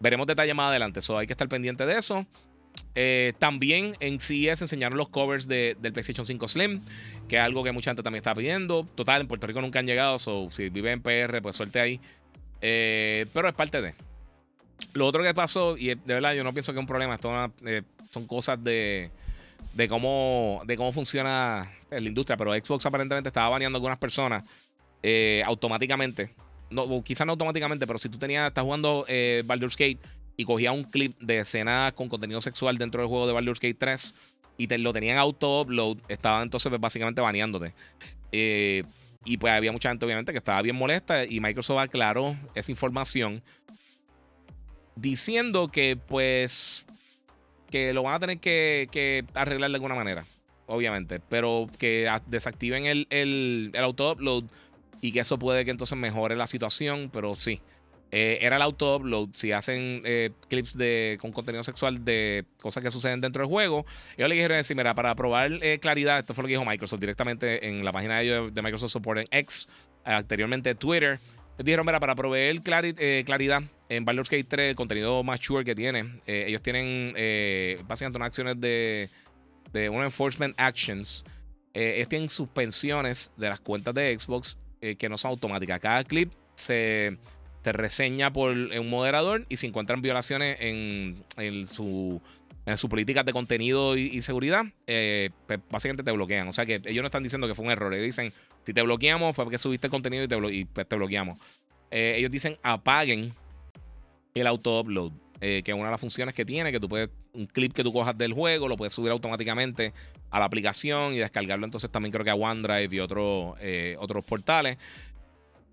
Veremos 0.00 0.26
detalles 0.26 0.54
más 0.54 0.68
adelante. 0.68 1.00
So, 1.00 1.16
hay 1.16 1.26
que 1.26 1.32
estar 1.32 1.48
pendiente 1.48 1.86
de 1.86 1.96
eso. 1.96 2.26
también 3.38 3.96
en 4.00 4.20
CES 4.20 4.60
enseñaron 4.60 4.98
los 4.98 5.08
covers 5.08 5.48
del 5.48 5.76
PlayStation 5.76 6.26
5 6.26 6.46
Slim, 6.46 6.82
que 7.26 7.36
es 7.36 7.42
algo 7.42 7.64
que 7.64 7.72
mucha 7.72 7.90
gente 7.90 8.02
también 8.02 8.20
está 8.20 8.34
pidiendo. 8.34 8.86
Total, 8.96 9.22
en 9.22 9.28
Puerto 9.28 9.46
Rico 9.46 9.62
nunca 9.62 9.78
han 9.78 9.86
llegado, 9.86 10.18
so, 10.18 10.50
si 10.50 10.68
vive 10.68 10.92
en 10.92 11.00
PR, 11.00 11.40
pues 11.40 11.56
suerte 11.56 11.80
ahí. 11.80 12.00
pero 12.60 13.48
es 13.48 13.54
parte 13.54 13.80
de. 13.80 13.94
Lo 14.92 15.06
otro 15.06 15.22
que 15.22 15.32
pasó, 15.32 15.78
y 15.78 15.86
de 15.86 15.96
verdad 16.04 16.34
yo 16.34 16.44
no 16.44 16.52
pienso 16.52 16.72
que 16.72 16.78
es 16.78 16.82
un 16.82 16.86
problema, 16.86 17.14
esto 17.14 17.32
son 18.10 18.26
cosas 18.26 18.62
de, 18.62 19.10
de, 19.72 19.88
cómo, 19.88 20.60
de 20.66 20.76
cómo 20.76 20.92
funciona 20.92 21.72
la 21.90 21.98
industria, 21.98 22.36
pero 22.36 22.52
Xbox 22.52 22.84
aparentemente 22.84 23.28
estaba 23.28 23.48
baneando 23.48 23.76
a 23.76 23.78
algunas 23.78 23.98
personas 23.98 24.44
eh, 25.02 25.42
automáticamente. 25.46 26.30
No, 26.70 27.02
quizás 27.02 27.26
no 27.26 27.32
automáticamente, 27.32 27.86
pero 27.86 27.98
si 27.98 28.08
tú 28.08 28.18
tenías, 28.18 28.48
estás 28.48 28.64
jugando 28.64 29.04
eh, 29.08 29.42
Baldur's 29.46 29.76
Gate 29.76 30.00
y 30.36 30.44
cogías 30.44 30.74
un 30.74 30.84
clip 30.84 31.18
de 31.18 31.38
escena 31.38 31.92
con 31.94 32.08
contenido 32.08 32.40
sexual 32.40 32.78
dentro 32.78 33.00
del 33.00 33.08
juego 33.08 33.26
de 33.26 33.32
Baldur's 33.32 33.60
Gate 33.60 33.74
3 33.74 34.14
y 34.58 34.66
lo 34.78 34.92
tenían 34.92 35.16
auto-upload, 35.18 35.98
estaban 36.08 36.42
entonces 36.42 36.68
pues, 36.68 36.80
básicamente 36.80 37.20
baneándote. 37.20 37.72
Eh, 38.32 38.82
y 39.24 39.36
pues 39.36 39.52
había 39.52 39.72
mucha 39.72 39.88
gente, 39.88 40.04
obviamente, 40.04 40.32
que 40.32 40.38
estaba 40.38 40.60
bien 40.62 40.76
molesta 40.76 41.24
y 41.24 41.40
Microsoft 41.40 41.78
aclaró 41.78 42.36
esa 42.54 42.70
información 42.70 43.42
diciendo 44.96 45.68
que, 45.68 45.96
pues, 45.96 46.84
que 47.70 47.92
lo 47.92 48.02
van 48.02 48.14
a 48.14 48.18
tener 48.18 48.38
que, 48.38 49.24
arreglar 49.34 49.70
de 49.70 49.76
alguna 49.76 49.94
manera, 49.94 50.24
obviamente, 50.66 51.20
pero 51.20 51.68
que 51.78 52.10
desactiven 52.26 52.86
el, 52.86 53.06
el 53.10 53.72
auto-upload 53.76 54.44
y 55.00 55.12
que 55.12 55.20
eso 55.20 55.38
puede 55.38 55.64
que 55.64 55.70
entonces 55.70 55.96
mejore 55.96 56.36
la 56.36 56.46
situación, 56.46 57.10
pero 57.12 57.36
sí. 57.36 57.60
Eh, 58.10 58.38
era 58.40 58.56
el 58.56 58.62
auto-upload. 58.62 59.30
Si 59.34 59.52
hacen 59.52 60.00
eh, 60.04 60.30
clips 60.48 60.76
de, 60.76 61.18
con 61.20 61.32
contenido 61.32 61.62
sexual 61.62 62.04
de 62.04 62.44
cosas 62.60 62.82
que 62.82 62.90
suceden 62.90 63.20
dentro 63.20 63.42
del 63.42 63.50
juego, 63.50 63.84
ellos 64.16 64.28
le 64.28 64.34
dijeron 64.36 64.56
decir, 64.56 64.76
mira, 64.76 64.94
para 64.94 65.14
probar 65.14 65.52
eh, 65.62 65.78
claridad, 65.78 66.18
esto 66.18 66.34
fue 66.34 66.42
lo 66.42 66.48
que 66.48 66.54
dijo 66.54 66.64
Microsoft 66.64 67.00
directamente 67.00 67.68
en 67.68 67.84
la 67.84 67.92
página 67.92 68.18
de, 68.18 68.24
ellos, 68.24 68.54
de 68.54 68.62
Microsoft 68.62 68.92
Support 68.92 69.20
en 69.20 69.26
X, 69.30 69.68
anteriormente 70.04 70.74
Twitter. 70.74 71.18
Les 71.58 71.64
dijeron, 71.64 71.84
mira, 71.84 72.00
para 72.00 72.14
proveer 72.14 72.62
claridad 72.62 73.62
en 73.88 74.04
Baldur's 74.04 74.30
Gate 74.30 74.44
3, 74.44 74.70
el 74.70 74.76
contenido 74.76 75.22
más 75.24 75.40
sure 75.40 75.64
que 75.64 75.74
tiene, 75.74 76.20
ellos 76.24 76.62
tienen 76.62 77.14
básicamente 77.88 78.16
unas 78.16 78.26
acciones 78.28 78.60
de, 78.60 79.08
de 79.72 79.88
un 79.88 80.04
enforcement 80.04 80.54
actions. 80.56 81.24
ellos 81.74 82.08
tienen 82.08 82.28
suspensiones 82.28 83.32
de 83.36 83.48
las 83.48 83.58
cuentas 83.58 83.92
de 83.92 84.16
Xbox 84.16 84.56
eh, 84.80 84.96
que 84.96 85.08
no 85.08 85.16
son 85.16 85.32
automáticas. 85.32 85.80
Cada 85.80 86.04
clip 86.04 86.32
se 86.54 87.18
te 87.62 87.72
reseña 87.72 88.32
por 88.32 88.50
un 88.50 88.90
moderador 88.90 89.44
y 89.48 89.56
si 89.56 89.66
encuentran 89.66 90.00
violaciones 90.00 90.58
en, 90.60 91.22
en 91.36 91.66
su 91.66 92.20
en 92.68 92.76
sus 92.76 92.90
políticas 92.90 93.24
de 93.24 93.32
contenido 93.32 93.96
y, 93.96 94.20
seguridad, 94.20 94.66
eh, 94.86 95.30
pues 95.46 95.58
básicamente 95.70 96.02
te 96.02 96.12
bloquean. 96.12 96.48
O 96.48 96.52
sea 96.52 96.66
que 96.66 96.82
ellos 96.84 97.02
no 97.02 97.06
están 97.06 97.22
diciendo 97.22 97.48
que 97.48 97.54
fue 97.54 97.64
un 97.64 97.70
error. 97.70 97.94
Ellos 97.94 98.04
dicen, 98.04 98.30
si 98.62 98.74
te 98.74 98.82
bloqueamos 98.82 99.34
fue 99.34 99.44
porque 99.44 99.56
subiste 99.56 99.88
contenido 99.88 100.24
y 100.24 100.28
te, 100.28 100.66
pues, 100.66 100.86
te 100.86 100.96
bloqueamos. 100.96 101.38
Eh, 101.90 102.16
ellos 102.18 102.30
dicen, 102.30 102.58
apaguen 102.62 103.32
el 104.34 104.46
auto-upload. 104.46 105.12
Que 105.40 105.62
es 105.64 105.74
una 105.74 105.84
de 105.86 105.90
las 105.92 106.00
funciones 106.00 106.34
que 106.34 106.44
tiene, 106.44 106.72
que 106.72 106.80
tú 106.80 106.88
puedes, 106.88 107.10
un 107.32 107.46
clip 107.46 107.72
que 107.72 107.82
tú 107.82 107.92
cojas 107.92 108.16
del 108.18 108.32
juego, 108.32 108.68
lo 108.68 108.76
puedes 108.76 108.92
subir 108.92 109.12
automáticamente 109.12 109.92
a 110.30 110.38
la 110.38 110.44
aplicación 110.44 111.14
y 111.14 111.18
descargarlo 111.18 111.64
entonces 111.64 111.90
también 111.90 112.12
creo 112.12 112.24
que 112.24 112.30
a 112.30 112.34
OneDrive 112.34 112.94
y 112.94 113.00
otros 113.00 113.56
eh, 113.60 113.96
otros 113.98 114.24
portales. 114.24 114.78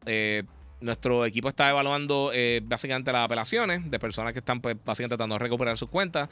Eh, 0.05 0.43
nuestro 0.81 1.25
equipo 1.25 1.49
está 1.49 1.69
evaluando 1.69 2.31
eh, 2.33 2.61
básicamente 2.63 3.11
las 3.11 3.25
apelaciones 3.25 3.89
de 3.89 3.97
personas 3.97 4.33
que 4.33 4.39
están 4.39 4.61
pues, 4.61 4.75
básicamente 4.83 5.15
tratando 5.15 5.35
de 5.35 5.39
recuperar 5.39 5.77
sus 5.77 5.89
cuentas 5.89 6.29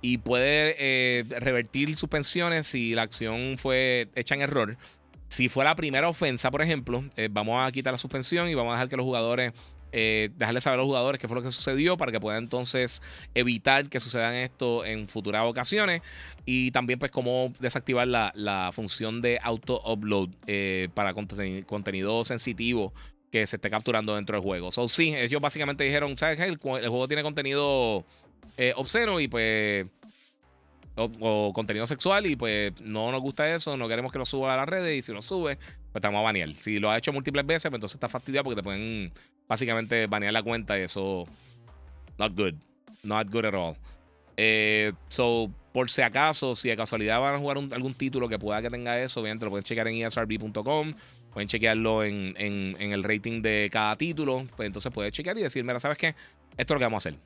y 0.00 0.18
puede 0.18 1.24
revertir 1.38 1.94
suspensiones 1.94 2.66
si 2.66 2.94
la 2.94 3.02
acción 3.02 3.56
fue 3.56 4.08
hecha 4.16 4.34
en 4.34 4.42
error. 4.42 4.76
Si 5.28 5.48
fue 5.48 5.64
la 5.64 5.76
primera 5.76 6.08
ofensa, 6.08 6.50
por 6.50 6.60
ejemplo, 6.60 7.04
vamos 7.30 7.64
a 7.64 7.70
quitar 7.70 7.92
la 7.92 7.98
suspensión 7.98 8.48
y 8.48 8.54
vamos 8.54 8.72
a 8.72 8.76
dejar 8.76 8.88
que 8.88 8.96
los 8.96 9.04
jugadores 9.04 9.52
eh, 9.92 10.30
dejarle 10.36 10.60
saber 10.60 10.78
a 10.78 10.82
los 10.82 10.86
jugadores 10.86 11.20
qué 11.20 11.28
fue 11.28 11.36
lo 11.36 11.42
que 11.42 11.50
sucedió 11.50 11.96
para 11.96 12.10
que 12.10 12.18
puedan 12.18 12.44
entonces 12.44 13.02
evitar 13.34 13.88
que 13.88 14.00
sucedan 14.00 14.34
esto 14.34 14.84
en 14.84 15.06
futuras 15.06 15.42
ocasiones 15.44 16.02
y 16.46 16.70
también 16.70 16.98
pues 16.98 17.10
cómo 17.10 17.52
desactivar 17.60 18.08
la, 18.08 18.70
función 18.72 19.20
de 19.20 19.38
auto 19.42 19.80
upload 19.84 20.30
eh, 20.46 20.88
para 20.94 21.12
contenido 21.14 22.24
sensitivo 22.24 22.92
que 23.32 23.46
se 23.46 23.56
esté 23.56 23.70
capturando 23.70 24.14
dentro 24.14 24.36
del 24.36 24.42
juego. 24.42 24.70
So, 24.70 24.86
sí, 24.88 25.14
ellos 25.16 25.40
básicamente 25.40 25.84
dijeron, 25.84 26.16
¿sabes 26.18 26.38
qué? 26.38 26.44
El, 26.44 26.58
juego 26.58 27.08
tiene 27.08 27.22
contenido 27.22 28.04
eh, 28.56 28.72
obsceno 28.76 29.18
y 29.20 29.26
pues... 29.28 29.86
O, 30.94 31.54
contenido 31.54 31.86
sexual 31.86 32.26
y 32.26 32.36
pues 32.36 32.78
no 32.82 33.10
nos 33.10 33.22
gusta 33.22 33.54
eso, 33.54 33.78
no 33.78 33.88
queremos 33.88 34.12
que 34.12 34.18
lo 34.18 34.26
suba 34.26 34.52
a 34.52 34.58
las 34.58 34.68
redes 34.68 34.98
y 34.98 35.02
si 35.02 35.10
lo 35.10 35.22
sube, 35.22 35.58
pues 35.92 36.00
estamos 36.00 36.20
a 36.20 36.22
banear. 36.22 36.52
Si 36.54 36.78
lo 36.78 36.90
ha 36.90 36.98
hecho 36.98 37.12
múltiples 37.12 37.44
veces, 37.44 37.70
pues 37.70 37.78
entonces 37.78 37.96
está 37.96 38.08
fastidiado 38.08 38.44
porque 38.44 38.56
te 38.56 38.62
pueden 38.62 39.12
básicamente 39.46 40.06
banear 40.06 40.32
la 40.32 40.42
cuenta 40.42 40.78
y 40.78 40.82
eso. 40.82 41.26
Not 42.18 42.34
good. 42.34 42.54
Not 43.02 43.30
good 43.30 43.44
at 43.44 43.54
all. 43.54 43.76
Eh, 44.36 44.92
so, 45.08 45.50
por 45.72 45.90
si 45.90 46.02
acaso, 46.02 46.54
si 46.54 46.68
de 46.68 46.76
casualidad 46.76 47.20
van 47.20 47.34
a 47.34 47.38
jugar 47.38 47.58
algún 47.58 47.94
título 47.94 48.28
que 48.28 48.38
pueda 48.38 48.62
que 48.62 48.70
tenga 48.70 49.00
eso, 49.00 49.20
obviamente 49.20 49.44
lo 49.44 49.50
pueden 49.50 49.64
chequear 49.64 49.88
en 49.88 50.06
esrb.com. 50.06 50.94
Pueden 51.32 51.48
chequearlo 51.48 52.04
en, 52.04 52.34
en, 52.36 52.92
el 52.92 53.02
rating 53.02 53.40
de 53.40 53.68
cada 53.72 53.96
título. 53.96 54.46
Pues 54.56 54.66
entonces 54.66 54.92
puedes 54.92 55.12
chequear 55.12 55.38
y 55.38 55.42
decir, 55.42 55.64
mira, 55.64 55.80
¿sabes 55.80 55.96
qué? 55.96 56.08
Esto 56.56 56.56
es 56.56 56.70
lo 56.70 56.78
que 56.78 56.84
vamos 56.84 57.06
a 57.06 57.08
hacer. 57.08 57.20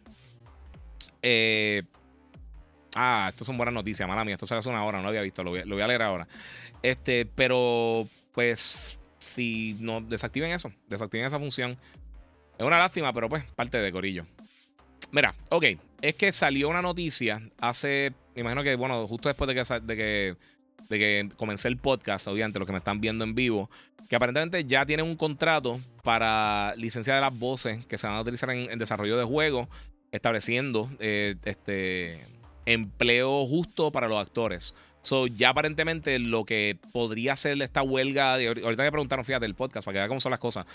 Eh, 1.23 1.83
ah, 2.95 3.27
esto 3.31 3.45
son 3.45 3.57
buenas 3.57 3.75
noticias, 3.75 4.09
mala 4.09 4.25
mía. 4.25 4.35
Esto 4.35 4.47
se 4.47 4.55
hace 4.55 4.69
una 4.69 4.85
hora, 4.85 4.99
no 4.99 5.05
lo 5.05 5.09
había 5.09 5.23
visto. 5.23 5.43
Lo 5.43 5.51
voy, 5.51 5.63
lo 5.65 5.75
voy 5.75 5.83
a 5.83 5.89
leer 5.89 6.03
ahora. 6.03 6.29
Este, 6.83 7.27
pero, 7.27 8.07
pues, 8.37 8.99
si 9.19 9.79
no 9.81 10.03
desactiven 10.03 10.51
eso, 10.51 10.71
desactiven 10.89 11.27
esa 11.27 11.39
función. 11.39 11.79
Es 12.59 12.67
una 12.67 12.79
lástima, 12.79 13.11
pero 13.15 13.31
pues 13.31 13.45
parte 13.57 13.79
de 13.79 13.91
Corillo. 13.91 14.27
Mira, 15.11 15.35
ok, 15.49 15.65
es 16.03 16.17
que 16.17 16.31
salió 16.33 16.69
una 16.69 16.83
noticia 16.83 17.41
hace, 17.59 18.13
me 18.35 18.43
imagino 18.43 18.63
que, 18.63 18.77
bueno, 18.77 19.09
justo 19.09 19.31
después 19.31 19.49
de 19.49 19.55
que, 19.55 19.81
de 19.81 19.97
que, 19.97 20.37
de 20.91 20.99
que 20.99 21.31
comencé 21.37 21.69
el 21.69 21.79
podcast, 21.79 22.29
obviamente, 22.29 22.59
los 22.59 22.67
que 22.67 22.73
me 22.73 22.79
están 22.79 23.01
viendo 23.01 23.25
en 23.25 23.35
vivo, 23.35 23.71
que 24.07 24.17
aparentemente 24.17 24.67
ya 24.67 24.85
tienen 24.85 25.07
un 25.07 25.17
contrato 25.17 25.81
para 26.03 26.75
licenciar 26.77 27.19
las 27.23 27.39
voces 27.39 27.87
que 27.87 27.97
se 27.97 28.07
van 28.07 28.17
a 28.17 28.21
utilizar 28.21 28.51
en, 28.51 28.79
desarrollo 28.79 29.17
de 29.17 29.25
juegos, 29.25 29.67
estableciendo 30.13 30.91
eh, 30.99 31.37
este, 31.47 32.21
empleo 32.67 33.47
justo 33.47 33.91
para 33.91 34.09
los 34.09 34.21
actores. 34.21 34.75
So, 35.07 35.29
ya 35.29 35.51
aparentemente 35.51 36.19
lo 36.19 36.45
que 36.45 36.77
podría 36.93 37.37
ser 37.37 37.63
esta 37.63 37.81
huelga, 37.81 38.35
ahorita 38.35 38.83
me 38.83 38.91
preguntaron, 38.91 39.25
fíjate, 39.25 39.47
el 39.47 39.55
podcast, 39.55 39.85
para 39.85 39.93
que 39.93 39.99
vean 40.01 40.09
cómo 40.09 40.19
son 40.19 40.31
las 40.31 40.41
cosas, 40.41 40.67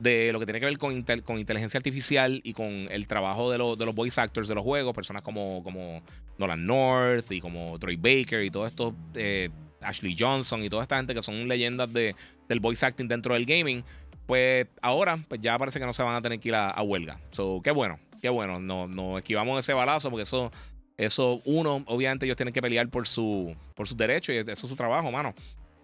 de 0.00 0.32
lo 0.32 0.40
que 0.40 0.46
tiene 0.46 0.58
que 0.58 0.66
ver 0.66 0.76
con, 0.76 1.04
con 1.22 1.38
inteligencia 1.38 1.78
artificial 1.78 2.40
y 2.42 2.52
con 2.52 2.68
el 2.90 3.06
trabajo 3.06 3.48
de, 3.48 3.58
de, 3.58 3.86
los 3.86 3.94
voice 3.94 4.20
actors 4.20 4.48
de 4.48 4.56
los 4.56 4.64
juegos, 4.64 4.92
personas 4.92 5.22
como, 5.22 5.62
como 5.62 6.02
Nolan 6.36 6.66
North 6.66 7.30
y 7.30 7.40
como 7.40 7.78
Troy 7.78 7.94
Baker 7.94 8.42
y 8.42 8.50
todo 8.50 8.66
esto, 8.66 8.92
eh, 9.14 9.50
Ashley 9.80 10.16
Johnson 10.18 10.64
y 10.64 10.68
toda 10.68 10.82
esta 10.82 10.96
gente 10.96 11.14
que 11.14 11.22
son 11.22 11.46
leyendas 11.46 11.92
de, 11.92 12.16
del 12.48 12.58
voice 12.58 12.84
acting 12.84 13.06
dentro 13.06 13.34
del 13.34 13.46
gaming, 13.46 13.84
pues 14.26 14.66
ahora 14.82 15.16
pues 15.28 15.40
ya 15.40 15.56
parece 15.60 15.78
que 15.78 15.86
no 15.86 15.92
se 15.92 16.02
van 16.02 16.16
a 16.16 16.22
tener 16.22 16.40
que 16.40 16.48
ir 16.48 16.56
a, 16.56 16.82
huelga. 16.82 17.20
So, 17.30 17.60
qué 17.62 17.70
bueno, 17.70 18.00
qué 18.20 18.30
bueno, 18.30 18.58
no, 18.58 18.88
no 18.88 19.16
esquivamos 19.16 19.60
ese 19.60 19.74
balazo 19.74 20.10
porque 20.10 20.24
eso 20.24 20.50
eso, 20.96 21.40
uno, 21.44 21.84
obviamente 21.86 22.24
ellos 22.24 22.36
tienen 22.36 22.54
que 22.54 22.62
pelear 22.62 22.88
por, 22.88 23.06
su, 23.06 23.54
por 23.74 23.86
sus 23.86 23.96
derechos 23.96 24.34
y 24.34 24.38
eso 24.38 24.50
es 24.50 24.60
su 24.60 24.76
trabajo, 24.76 25.10
mano. 25.10 25.34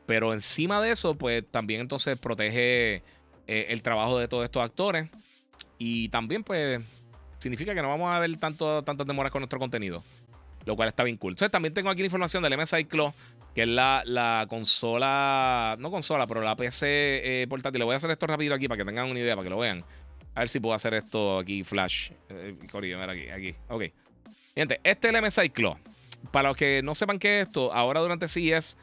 Pero 0.06 0.32
encima 0.32 0.80
de 0.80 0.90
eso, 0.90 1.14
pues 1.14 1.44
también 1.50 1.80
entonces 1.80 2.18
protege 2.18 3.02
eh, 3.46 3.66
el 3.68 3.82
trabajo 3.82 4.18
de 4.18 4.28
todos 4.28 4.44
estos 4.44 4.62
actores. 4.62 5.08
Y 5.78 6.08
también, 6.08 6.44
pues, 6.44 6.82
significa 7.38 7.74
que 7.74 7.82
no 7.82 7.88
vamos 7.88 8.14
a 8.14 8.18
ver 8.18 8.36
tanto, 8.36 8.82
tantas 8.84 9.06
demoras 9.06 9.32
con 9.32 9.40
nuestro 9.40 9.58
contenido. 9.58 10.02
Lo 10.64 10.76
cual 10.76 10.88
está 10.88 11.02
bien 11.04 11.16
cool. 11.16 11.32
Entonces, 11.32 11.50
también 11.50 11.74
tengo 11.74 11.90
aquí 11.90 12.00
la 12.00 12.06
información 12.06 12.42
del 12.42 12.56
MSI 12.56 12.84
Claw, 12.84 13.12
que 13.54 13.64
es 13.64 13.68
la, 13.68 14.46
consola, 14.48 15.76
no 15.78 15.90
consola, 15.90 16.26
pero 16.26 16.40
la 16.40 16.56
PC 16.56 17.42
eh, 17.42 17.46
portátil. 17.48 17.80
Le 17.80 17.84
voy 17.84 17.94
a 17.94 17.96
hacer 17.96 18.10
esto 18.10 18.26
rápido 18.26 18.54
aquí 18.54 18.68
para 18.68 18.78
que 18.78 18.84
tengan 18.84 19.10
una 19.10 19.18
idea, 19.18 19.34
para 19.34 19.44
que 19.44 19.50
lo 19.50 19.58
vean. 19.58 19.84
A 20.34 20.40
ver 20.40 20.48
si 20.48 20.60
puedo 20.60 20.74
hacer 20.74 20.94
esto 20.94 21.38
aquí, 21.38 21.64
flash. 21.64 22.12
Eh, 22.30 22.56
aquí, 22.72 23.28
aquí. 23.28 23.54
Ok. 23.68 23.82
Gente, 24.54 24.80
este 24.84 25.08
es 25.08 25.12
el. 25.12 25.78
Para 26.30 26.48
los 26.48 26.56
que 26.56 26.82
no 26.82 26.94
sepan 26.94 27.18
qué 27.18 27.40
es 27.40 27.48
esto, 27.48 27.72
ahora 27.72 28.00
durante 28.00 28.28
CES 28.28 28.76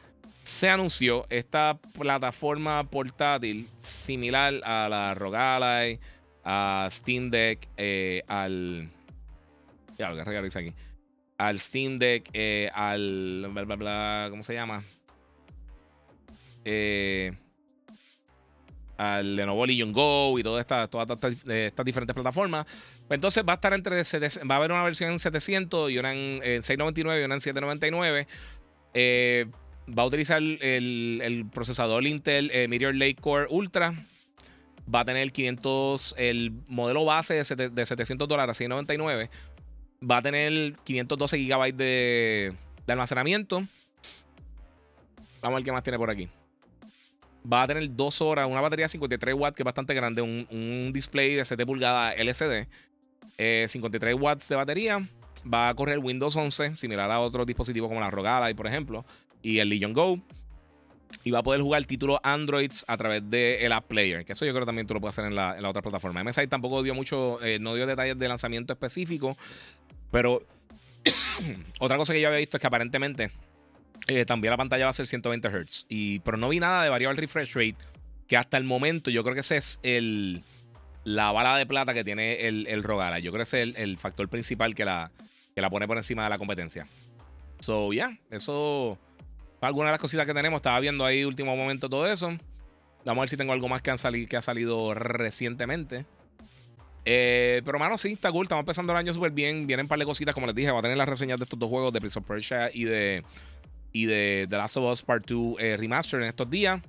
se 0.44 0.68
anunció 0.68 1.26
esta 1.30 1.78
plataforma 1.98 2.84
portátil 2.84 3.68
similar 3.80 4.54
a 4.64 4.88
la 4.88 5.14
ROG 5.14 5.34
a 6.44 6.88
Steam 6.90 7.30
Deck, 7.30 7.68
eh, 7.76 8.22
al. 8.26 8.90
Ya 9.98 10.10
lo 10.10 10.24
que 10.24 10.58
aquí. 10.58 10.74
Al 11.38 11.58
Steam 11.58 11.98
Deck, 11.98 12.28
eh, 12.32 12.70
al. 12.74 13.48
Bla, 13.50 13.64
bla, 13.64 13.76
bla, 13.76 14.26
¿Cómo 14.30 14.42
se 14.42 14.54
llama? 14.54 14.82
Eh 16.64 17.32
al 19.00 19.34
Lenovo 19.34 19.64
Legion 19.64 19.92
Go 19.92 20.38
y 20.38 20.42
todas 20.42 20.60
estas, 20.60 20.90
todas 20.90 21.08
estas, 21.10 21.86
diferentes 21.86 22.12
plataformas. 22.12 22.66
Pues 23.08 23.16
entonces 23.16 23.42
va 23.48 23.54
a 23.54 23.56
estar 23.56 23.72
entre 23.72 24.02
va 24.02 24.54
a 24.54 24.58
haber 24.58 24.72
una 24.72 24.84
versión 24.84 25.12
en 25.12 25.18
700 25.18 25.90
y 25.90 25.98
una 25.98 26.12
en, 26.12 26.62
699 26.62 27.22
y 27.22 27.24
una 27.24 27.34
en 27.34 27.40
799. 27.40 28.26
Eh, 28.92 29.46
va 29.98 30.02
a 30.02 30.06
utilizar 30.06 30.42
el, 30.42 31.46
procesador 31.50 32.06
Intel 32.06 32.50
eh, 32.52 32.68
Meteor 32.68 32.94
Lake 32.94 33.16
Core 33.18 33.46
Ultra. 33.48 33.94
Va 34.94 35.00
a 35.00 35.04
tener 35.06 35.32
500, 35.32 36.16
el 36.18 36.52
modelo 36.66 37.06
base 37.06 37.34
de, 37.34 37.86
700 37.86 38.28
dólares, 38.28 38.58
699. 38.58 39.30
Va 40.08 40.18
a 40.18 40.22
tener 40.22 40.74
512 40.84 41.38
GB 41.38 41.74
de, 41.74 42.52
de 42.86 42.92
almacenamiento. 42.92 43.62
Vamos 45.40 45.54
a 45.54 45.56
ver 45.56 45.64
qué 45.64 45.72
más 45.72 45.82
tiene 45.82 45.98
por 45.98 46.10
aquí 46.10 46.28
va 47.50 47.62
a 47.62 47.66
tener 47.66 47.94
dos 47.94 48.20
horas, 48.20 48.46
una 48.48 48.60
batería 48.60 48.84
de 48.84 48.90
53 48.90 49.34
watts, 49.34 49.56
que 49.56 49.62
es 49.62 49.64
bastante 49.64 49.94
grande, 49.94 50.22
un, 50.22 50.90
display 50.92 51.34
de 51.34 51.44
7 51.44 51.64
pulgadas 51.66 52.14
LCD, 52.18 52.66
53 53.36 54.10
eh, 54.10 54.14
watts 54.14 54.48
de 54.48 54.56
batería. 54.56 55.06
Va 55.52 55.70
a 55.70 55.74
correr 55.74 55.98
Windows 55.98 56.36
11, 56.36 56.76
similar 56.76 57.10
a 57.10 57.20
otros 57.20 57.46
dispositivos 57.46 57.88
como 57.88 58.00
la 58.00 58.10
Rogada, 58.10 58.52
por 58.54 58.66
ejemplo, 58.66 59.06
y 59.42 59.58
el 59.58 59.70
Legion 59.70 59.94
Go. 59.94 60.18
Y 61.24 61.30
va 61.30 61.40
a 61.40 61.42
poder 61.42 61.60
jugar 61.60 61.84
títulos 61.86 62.20
Androids 62.22 62.84
a 62.86 62.96
través 62.96 63.28
del 63.28 63.62
el 63.62 63.72
App 63.72 63.86
Player, 63.86 64.24
que 64.24 64.32
eso 64.32 64.44
yo 64.44 64.52
creo 64.52 64.64
también 64.64 64.86
tú 64.86 64.94
lo 64.94 65.00
puedes 65.00 65.18
hacer 65.18 65.24
en 65.24 65.34
la, 65.34 65.56
otra 65.68 65.82
plataforma. 65.82 66.22
MSI 66.22 66.46
tampoco 66.46 66.82
dio 66.82 66.94
mucho, 66.94 67.42
eh, 67.42 67.58
no 67.58 67.74
dio 67.74 67.86
detalles 67.86 68.18
de 68.18 68.28
lanzamiento 68.28 68.72
específico, 68.72 69.36
pero 70.12 70.42
otra 71.80 71.96
cosa 71.96 72.12
que 72.12 72.20
yo 72.20 72.28
había 72.28 72.38
visto 72.38 72.58
es 72.58 72.60
que 72.60 72.66
aparentemente 72.66 73.30
eh, 74.06 74.24
también 74.24 74.50
la 74.50 74.56
pantalla 74.56 74.84
va 74.84 74.90
a 74.90 74.94
ser 74.94 75.06
120 75.06 75.48
Hz. 75.48 75.86
Y, 75.88 76.20
pero 76.20 76.36
no 76.36 76.48
vi 76.48 76.60
nada 76.60 76.82
de 76.82 76.88
variable 76.88 77.20
refresh 77.20 77.54
rate. 77.54 77.76
Que 78.26 78.36
hasta 78.36 78.56
el 78.56 78.64
momento 78.64 79.10
yo 79.10 79.22
creo 79.22 79.34
que 79.34 79.40
ese 79.40 79.56
es 79.56 79.80
el, 79.82 80.42
la 81.04 81.32
bala 81.32 81.56
de 81.56 81.66
plata 81.66 81.94
que 81.94 82.04
tiene 82.04 82.46
el, 82.46 82.66
el 82.66 82.82
Rogala. 82.82 83.18
Yo 83.18 83.32
creo 83.32 83.40
que 83.40 83.42
ese 83.44 83.62
es 83.62 83.76
el, 83.76 83.98
factor 83.98 84.28
principal 84.28 84.74
que 84.74 84.84
la, 84.84 85.10
que 85.54 85.60
la 85.60 85.70
pone 85.70 85.86
por 85.86 85.96
encima 85.96 86.24
de 86.24 86.30
la 86.30 86.38
competencia. 86.38 86.86
So, 87.60 87.92
ya, 87.92 88.08
yeah, 88.08 88.18
eso 88.30 88.98
fue 89.58 89.68
alguna 89.68 89.88
de 89.88 89.92
las 89.92 90.00
cositas 90.00 90.26
que 90.26 90.34
tenemos. 90.34 90.58
Estaba 90.58 90.78
viendo 90.80 91.04
ahí 91.04 91.24
último 91.24 91.56
momento 91.56 91.88
todo 91.88 92.06
eso. 92.06 92.28
Vamos 93.04 93.20
a 93.20 93.22
ver 93.22 93.28
si 93.28 93.36
tengo 93.36 93.52
algo 93.52 93.68
más 93.68 93.82
que, 93.82 93.90
han 93.90 93.98
salido, 93.98 94.28
que 94.28 94.36
ha 94.36 94.42
salido 94.42 94.94
recientemente. 94.94 96.04
Eh, 97.04 97.62
pero, 97.64 97.78
mano, 97.78 97.96
sí, 97.96 98.12
está 98.12 98.30
cool. 98.30 98.44
Estamos 98.44 98.62
empezando 98.62 98.92
el 98.92 98.98
año 98.98 99.14
súper 99.14 99.32
bien. 99.32 99.66
Vienen 99.66 99.84
un 99.84 99.88
par 99.88 99.98
de 99.98 100.04
cositas, 100.04 100.34
como 100.34 100.46
les 100.46 100.54
dije. 100.54 100.70
Va 100.70 100.80
a 100.80 100.82
tener 100.82 100.96
las 100.96 101.08
reseñas 101.08 101.38
de 101.38 101.44
estos 101.44 101.58
dos 101.58 101.68
juegos, 101.68 101.92
de 101.92 102.00
Prince 102.00 102.18
of 102.18 102.26
Persia 102.26 102.70
y 102.72 102.84
de 102.84 103.24
y 103.92 104.06
de 104.06 104.46
The 104.48 104.56
Last 104.56 104.76
of 104.76 104.90
Us 104.90 105.02
Part 105.02 105.26
2 105.26 105.56
eh, 105.58 105.76
Remaster 105.76 106.20
en 106.22 106.28
estos 106.28 106.48
días. 106.48 106.80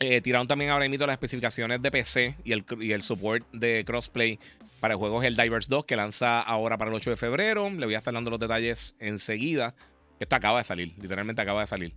Eh, 0.00 0.20
tiraron 0.20 0.48
también 0.48 0.70
ahora 0.70 0.88
mismo 0.88 1.06
las 1.06 1.14
especificaciones 1.14 1.80
de 1.80 1.90
PC 1.90 2.36
y 2.44 2.52
el, 2.52 2.64
y 2.80 2.92
el 2.92 3.02
support 3.02 3.46
de 3.52 3.84
crossplay 3.84 4.38
para 4.80 4.94
el 4.94 4.98
juego 4.98 5.22
Helldivers 5.22 5.68
2 5.68 5.84
que 5.84 5.94
lanza 5.94 6.40
ahora 6.40 6.76
para 6.76 6.90
el 6.90 6.96
8 6.96 7.10
de 7.10 7.16
febrero. 7.16 7.70
Le 7.70 7.86
voy 7.86 7.94
a 7.94 7.98
estar 7.98 8.12
dando 8.12 8.30
los 8.30 8.40
detalles 8.40 8.96
enseguida. 8.98 9.74
Esto 10.18 10.36
acaba 10.36 10.58
de 10.58 10.64
salir, 10.64 10.92
literalmente 11.00 11.40
acaba 11.40 11.60
de 11.60 11.66
salir. 11.68 11.94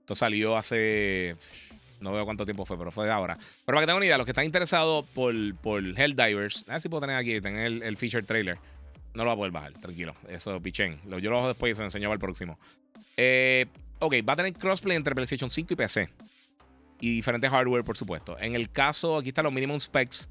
Esto 0.00 0.14
salió 0.14 0.56
hace. 0.56 1.36
No 2.00 2.12
veo 2.12 2.24
cuánto 2.24 2.44
tiempo 2.44 2.64
fue, 2.64 2.78
pero 2.78 2.90
fue 2.90 3.10
ahora. 3.10 3.36
Pero 3.36 3.76
para 3.76 3.80
que 3.80 3.86
tengan 3.86 3.96
una 3.98 4.06
idea, 4.06 4.16
los 4.16 4.24
que 4.24 4.32
están 4.32 4.44
interesados 4.46 5.06
por, 5.14 5.34
por 5.56 5.82
Helldivers, 5.82 6.68
a 6.68 6.72
ver 6.72 6.80
si 6.80 6.88
puedo 6.88 7.02
tener 7.02 7.16
aquí, 7.16 7.40
tener 7.40 7.66
el, 7.66 7.82
el 7.82 7.96
feature 7.96 8.22
trailer. 8.22 8.58
No 9.14 9.24
lo 9.24 9.28
va 9.28 9.32
a 9.32 9.36
poder 9.36 9.52
bajar, 9.52 9.72
tranquilo. 9.74 10.14
Eso, 10.28 10.60
pichen. 10.62 10.98
Yo 11.04 11.30
lo 11.30 11.36
bajo 11.36 11.48
después 11.48 11.72
y 11.72 11.74
se 11.74 11.82
lo 11.82 11.86
enseño 11.86 12.10
al 12.10 12.18
próximo. 12.18 12.58
Eh, 13.16 13.66
ok, 13.98 14.14
va 14.26 14.32
a 14.32 14.36
tener 14.36 14.52
crossplay 14.54 14.96
entre 14.96 15.14
PlayStation 15.14 15.50
5 15.50 15.74
y 15.74 15.76
PC. 15.76 16.08
Y 17.00 17.16
diferentes 17.16 17.50
hardware, 17.50 17.84
por 17.84 17.96
supuesto. 17.96 18.38
En 18.38 18.54
el 18.54 18.70
caso, 18.70 19.16
aquí 19.16 19.28
están 19.28 19.44
los 19.44 19.52
minimum 19.52 19.78
specs. 19.80 20.28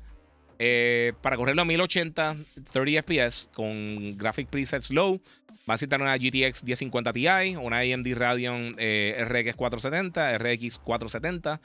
Eh, 0.64 1.14
para 1.22 1.38
correrlo 1.38 1.64
a 1.64 1.66
1080, 1.66 2.36
30 2.72 3.02
FPS 3.02 3.50
con 3.52 4.16
graphic 4.16 4.48
presets 4.48 4.92
low, 4.92 5.20
va 5.68 5.74
a 5.74 5.74
necesitar 5.74 6.00
una 6.00 6.16
GTX 6.16 6.64
1050 6.64 7.14
Ti, 7.14 7.56
una 7.56 7.80
AMD 7.80 8.08
Radeon 8.14 8.76
eh, 8.78 9.26
RX 9.28 9.56
470, 9.56 10.38
RX 10.38 10.78
470, 10.78 11.60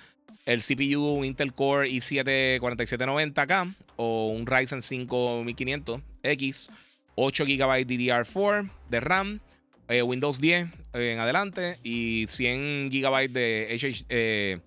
el 0.47 0.63
CPU 0.63 1.11
un 1.11 1.27
Intel 1.27 1.53
Core 1.53 1.91
i7 1.91 2.59
4790K 2.59 3.75
o 3.97 4.29
un 4.29 4.47
Ryzen 4.47 4.81
5 4.81 5.45
1500X, 5.45 6.71
8 7.17 7.45
GB 7.45 7.87
DDR4 7.87 8.71
de 8.91 9.01
RAM, 9.01 9.41
eh, 9.89 10.03
Windows 10.03 10.41
10 10.41 10.69
eh, 10.93 11.13
en 11.13 11.19
adelante 11.19 11.79
y 11.83 12.27
100 12.29 12.91
GB 12.91 13.29
de 13.31 14.63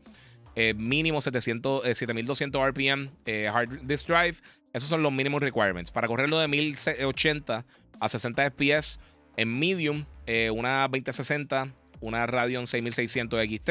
HH, 0.55 0.75
mínimo 0.75 1.21
700, 1.21 1.97
7200 1.97 2.69
RPM 2.69 3.09
hard 3.53 3.81
disk 3.83 4.07
drive. 4.07 4.35
Esos 4.73 4.89
son 4.89 5.01
los 5.01 5.13
mínimos 5.13 5.41
requirements. 5.41 5.91
Para 5.91 6.07
correrlo 6.07 6.37
de 6.37 6.47
1080 6.47 7.65
a 7.99 8.09
60 8.09 8.51
FPS 8.51 8.99
en 9.37 9.57
medium, 9.57 10.05
eh, 10.25 10.49
una 10.49 10.87
2060, 10.87 11.73
una 12.01 12.25
Radeon 12.25 12.67
6600 12.67 13.39
XT, 13.41 13.69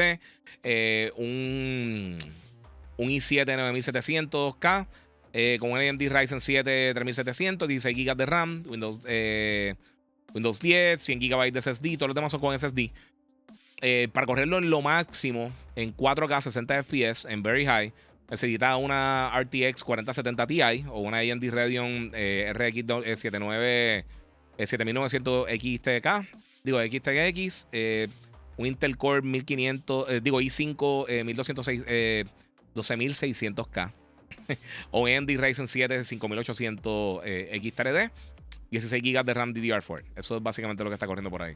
un, 1.17 2.17
un 2.97 3.09
i7 3.09 3.45
9700K. 3.45 4.87
Con 5.59 5.71
un 5.71 5.79
AMD 5.79 6.01
Ryzen 6.01 6.41
7 6.41 6.93
3700, 6.93 7.67
16 7.67 7.95
GB 7.95 8.15
de 8.15 8.25
RAM, 8.25 8.63
Windows, 8.67 8.99
Windows 10.33 10.59
10, 10.59 11.01
100 11.01 11.19
GB 11.19 11.51
de 11.51 11.61
SSD, 11.61 11.97
todos 11.97 12.09
los 12.09 12.15
demás 12.15 12.31
son 12.31 12.41
con 12.41 12.57
SSD. 12.57 12.91
Eh, 13.81 14.09
para 14.11 14.27
correrlo 14.27 14.57
en 14.57 14.69
lo 14.69 14.81
máximo, 14.81 15.51
en 15.75 15.95
4K 15.95 16.41
60 16.41 16.83
FPS, 16.83 17.25
en 17.29 17.41
Very 17.41 17.65
High, 17.65 17.93
necesita 18.29 18.75
una 18.75 19.31
RTX 19.33 19.83
4070 19.83 20.47
Ti 20.47 20.61
o 20.89 20.99
una 20.99 21.19
AMD 21.19 21.43
Radeon 21.49 22.11
eh, 22.13 22.51
RX 22.53 23.19
79, 23.19 24.05
7900 24.57 25.47
XTK, 25.49 26.07
digo 26.63 26.79
XTX, 26.81 27.67
eh, 27.71 28.07
un 28.57 28.65
Intel 28.65 28.97
Core 28.97 29.21
1500, 29.21 30.21
digo 30.21 30.41
i5 30.41 31.23
1206, 31.23 31.85
12600K 32.75 33.98
o 34.91 35.07
AMD 35.07 35.29
Ryzen 35.37 35.67
7 35.67 36.03
5800 36.03 37.23
X3D 37.23 38.11
16 38.71 39.03
GB 39.03 39.23
de 39.23 39.33
RAM 39.33 39.53
DDR4. 39.53 40.03
Eso 40.15 40.37
es 40.37 40.43
básicamente 40.43 40.83
lo 40.83 40.89
que 40.89 40.95
está 40.95 41.07
corriendo 41.07 41.29
por 41.29 41.41
ahí. 41.41 41.55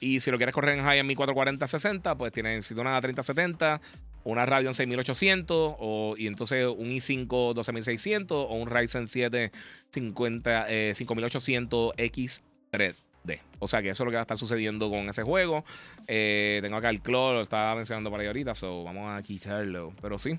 Y 0.00 0.20
si 0.20 0.30
lo 0.30 0.36
quieres 0.36 0.54
correr 0.54 0.78
en 0.78 0.84
high 0.84 0.98
en 0.98 1.08
1440-60, 1.08 2.16
pues 2.16 2.32
tienes 2.32 2.70
una 2.72 3.00
3070, 3.00 3.80
una 4.24 4.46
Radeon 4.46 4.74
6800 4.74 5.76
o, 5.78 6.14
y 6.16 6.26
entonces 6.26 6.66
un 6.66 6.90
i5 6.90 7.54
12600 7.54 8.46
o 8.48 8.54
un 8.54 8.70
Ryzen 8.70 9.08
7 9.08 9.50
50, 9.90 10.66
5800 10.94 11.92
X3. 11.96 12.94
D. 13.22 13.38
O 13.58 13.68
sea 13.68 13.82
que 13.82 13.90
eso 13.90 14.02
es 14.02 14.04
lo 14.06 14.10
que 14.10 14.16
va 14.16 14.22
a 14.22 14.22
estar 14.22 14.38
sucediendo 14.38 14.88
con 14.88 15.08
ese 15.08 15.22
juego. 15.22 15.64
Eh, 16.06 16.60
tengo 16.62 16.76
acá 16.76 16.88
el 16.88 17.02
Claw, 17.02 17.34
lo 17.34 17.42
estaba 17.42 17.74
mencionando 17.74 18.10
para 18.10 18.22
ahí 18.22 18.26
ahorita, 18.28 18.54
so 18.54 18.82
vamos 18.82 19.10
a 19.10 19.22
quitarlo. 19.22 19.92
Pero 20.00 20.18
sí, 20.18 20.38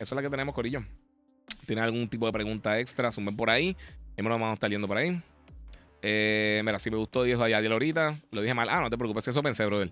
eso 0.00 0.14
es 0.14 0.16
la 0.16 0.22
que 0.22 0.30
tenemos, 0.30 0.54
Corillo. 0.54 0.82
¿Tiene 1.66 1.82
algún 1.82 2.08
tipo 2.08 2.24
de 2.26 2.32
pregunta 2.32 2.78
extra? 2.80 3.12
Sumen 3.12 3.36
por 3.36 3.50
ahí. 3.50 3.76
Y 4.16 4.22
me 4.22 4.28
lo 4.28 4.30
vamos 4.30 4.50
a 4.50 4.54
estar 4.54 4.70
yendo 4.70 4.88
por 4.88 4.96
ahí. 4.96 5.20
Eh, 6.02 6.62
mira, 6.64 6.78
si 6.78 6.90
me 6.90 6.96
gustó, 6.96 7.22
dijo 7.22 7.42
allá 7.42 7.58
ahorita. 7.58 8.16
Lo 8.30 8.40
dije 8.40 8.54
mal. 8.54 8.68
Ah, 8.70 8.80
no 8.80 8.88
te 8.88 8.96
preocupes, 8.96 9.28
eso 9.28 9.42
pensé, 9.42 9.66
brother. 9.66 9.90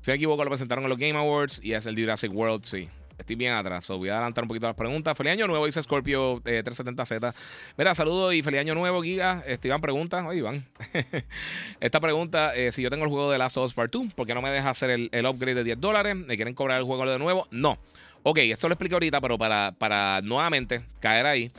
Si 0.00 0.12
me 0.12 0.16
equivoco, 0.16 0.44
lo 0.44 0.50
presentaron 0.50 0.84
en 0.84 0.90
los 0.90 0.98
Game 0.98 1.18
Awards 1.18 1.60
y 1.62 1.72
es 1.72 1.86
el 1.86 1.96
Jurassic 1.96 2.32
World, 2.32 2.64
sí. 2.64 2.88
Estoy 3.18 3.34
bien 3.34 3.52
atrás. 3.52 3.84
So 3.84 3.98
voy 3.98 4.10
a 4.10 4.14
adelantar 4.14 4.44
un 4.44 4.48
poquito 4.48 4.66
las 4.68 4.76
preguntas. 4.76 5.18
Feliz 5.18 5.32
año 5.32 5.48
nuevo, 5.48 5.66
dice 5.66 5.82
Scorpio 5.82 6.40
370Z. 6.40 7.30
Eh, 7.30 7.36
Mira, 7.76 7.96
saludos 7.96 8.32
y 8.34 8.42
feliz 8.44 8.60
año 8.60 8.76
nuevo, 8.76 9.02
Giga. 9.02 9.42
Este, 9.44 9.66
Iván 9.66 9.80
pregunta. 9.80 10.24
Oye, 10.24 10.38
Iván. 10.38 10.64
Esta 11.80 11.98
pregunta: 11.98 12.54
eh, 12.54 12.70
si 12.70 12.80
yo 12.80 12.90
tengo 12.90 13.04
el 13.04 13.10
juego 13.10 13.32
de 13.32 13.38
Last 13.38 13.56
of 13.56 13.66
Us 13.66 13.74
Part 13.74 13.92
2, 13.92 14.14
¿por 14.14 14.24
qué 14.24 14.34
no 14.34 14.40
me 14.42 14.50
deja 14.50 14.70
hacer 14.70 14.90
el, 14.90 15.08
el 15.10 15.26
upgrade 15.26 15.56
de 15.56 15.64
10 15.64 15.80
dólares? 15.80 16.14
¿Me 16.14 16.36
quieren 16.36 16.54
cobrar 16.54 16.78
el 16.78 16.84
juego 16.84 17.10
de 17.10 17.18
nuevo? 17.18 17.48
No. 17.50 17.76
Ok, 18.22 18.38
esto 18.38 18.68
lo 18.68 18.74
explico 18.74 18.96
ahorita, 18.96 19.20
pero 19.20 19.38
para, 19.38 19.72
para 19.78 20.20
nuevamente 20.22 20.82
caer 21.00 21.26
ahí. 21.26 21.52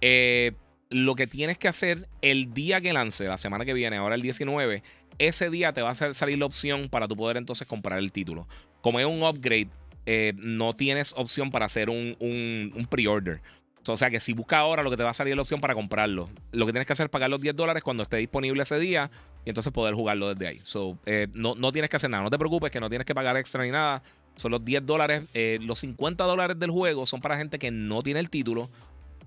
Eh, 0.00 0.52
lo 0.90 1.14
que 1.14 1.26
tienes 1.26 1.56
que 1.56 1.68
hacer 1.68 2.08
el 2.20 2.52
día 2.52 2.80
que 2.80 2.92
lance, 2.92 3.24
la 3.24 3.36
semana 3.36 3.64
que 3.64 3.72
viene, 3.72 3.96
ahora 3.96 4.16
el 4.16 4.22
19, 4.22 4.82
ese 5.18 5.50
día 5.50 5.72
te 5.72 5.82
va 5.82 5.90
a 5.90 5.94
salir 5.94 6.38
la 6.38 6.46
opción 6.46 6.88
para 6.88 7.06
tu 7.06 7.16
poder 7.16 7.36
entonces 7.36 7.66
comprar 7.68 7.98
el 7.98 8.10
título. 8.10 8.48
Como 8.80 8.98
es 8.98 9.06
un 9.06 9.22
upgrade, 9.22 9.68
eh, 10.06 10.32
no 10.36 10.74
tienes 10.74 11.12
opción 11.16 11.50
para 11.50 11.66
hacer 11.66 11.90
un, 11.90 12.16
un, 12.18 12.86
pre-order. 12.86 13.40
O 13.86 13.96
sea 13.96 14.10
que 14.10 14.18
si 14.18 14.32
buscas 14.32 14.60
ahora, 14.60 14.82
lo 14.82 14.90
que 14.90 14.96
te 14.96 15.02
va 15.02 15.10
a 15.10 15.14
salir 15.14 15.32
es 15.32 15.36
la 15.36 15.42
opción 15.42 15.60
para 15.60 15.74
comprarlo. 15.74 16.28
Lo 16.52 16.66
que 16.66 16.72
tienes 16.72 16.86
que 16.86 16.92
hacer 16.92 17.04
es 17.04 17.10
pagar 17.10 17.30
los 17.30 17.40
10 17.40 17.54
dólares 17.54 17.82
cuando 17.82 18.02
esté 18.02 18.16
disponible 18.16 18.62
ese 18.62 18.78
día 18.78 19.10
y 19.44 19.50
entonces 19.50 19.72
poder 19.72 19.94
jugarlo 19.94 20.34
desde 20.34 20.48
ahí. 20.48 20.60
So, 20.62 20.98
eh, 21.06 21.28
no, 21.34 21.54
no, 21.54 21.70
tienes 21.70 21.90
que 21.90 21.96
hacer 21.96 22.10
nada. 22.10 22.22
No 22.22 22.30
te 22.30 22.38
preocupes 22.38 22.70
que 22.70 22.80
no 22.80 22.88
tienes 22.88 23.06
que 23.06 23.14
pagar 23.14 23.36
extra 23.36 23.62
ni 23.62 23.70
nada. 23.70 24.02
Son 24.40 24.50
los 24.50 24.64
10 24.64 24.86
dólares. 24.86 25.24
Eh, 25.34 25.58
los 25.60 25.78
50 25.80 26.24
dólares 26.24 26.58
del 26.58 26.70
juego 26.70 27.06
son 27.06 27.20
para 27.20 27.36
gente 27.36 27.58
que 27.58 27.70
no 27.70 28.02
tiene 28.02 28.20
el 28.20 28.30
título 28.30 28.70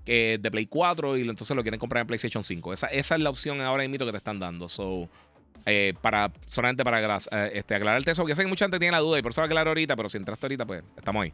de 0.06 0.50
Play 0.52 0.66
4 0.66 1.16
y 1.16 1.22
entonces 1.22 1.56
lo 1.56 1.62
quieren 1.62 1.80
comprar 1.80 2.02
en 2.02 2.06
PlayStation 2.06 2.44
5. 2.44 2.74
Esa, 2.74 2.88
esa 2.88 3.14
es 3.14 3.22
la 3.22 3.30
opción 3.30 3.62
ahora 3.62 3.88
mismo 3.88 4.04
que 4.04 4.12
te 4.12 4.18
están 4.18 4.38
dando. 4.38 4.68
So, 4.68 5.08
eh, 5.66 5.94
para, 6.02 6.30
solamente 6.48 6.84
para 6.84 7.16
eh, 7.16 7.50
este, 7.54 7.74
aclararte 7.74 8.10
eso, 8.10 8.22
porque 8.22 8.36
sé 8.36 8.42
que 8.42 8.48
mucha 8.48 8.66
gente 8.66 8.78
tiene 8.78 8.92
la 8.92 8.98
duda 8.98 9.18
y 9.18 9.22
por 9.22 9.32
eso 9.32 9.40
va 9.40 9.44
a 9.44 9.46
aclarar 9.46 9.68
ahorita, 9.68 9.96
pero 9.96 10.10
si 10.10 10.18
entraste 10.18 10.44
ahorita, 10.46 10.66
pues 10.66 10.82
estamos 10.96 11.22
ahí. 11.24 11.32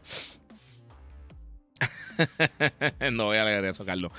no 3.11 3.25
voy 3.25 3.37
a 3.37 3.45
leer 3.45 3.65
eso, 3.65 3.85
Carlos. 3.85 4.11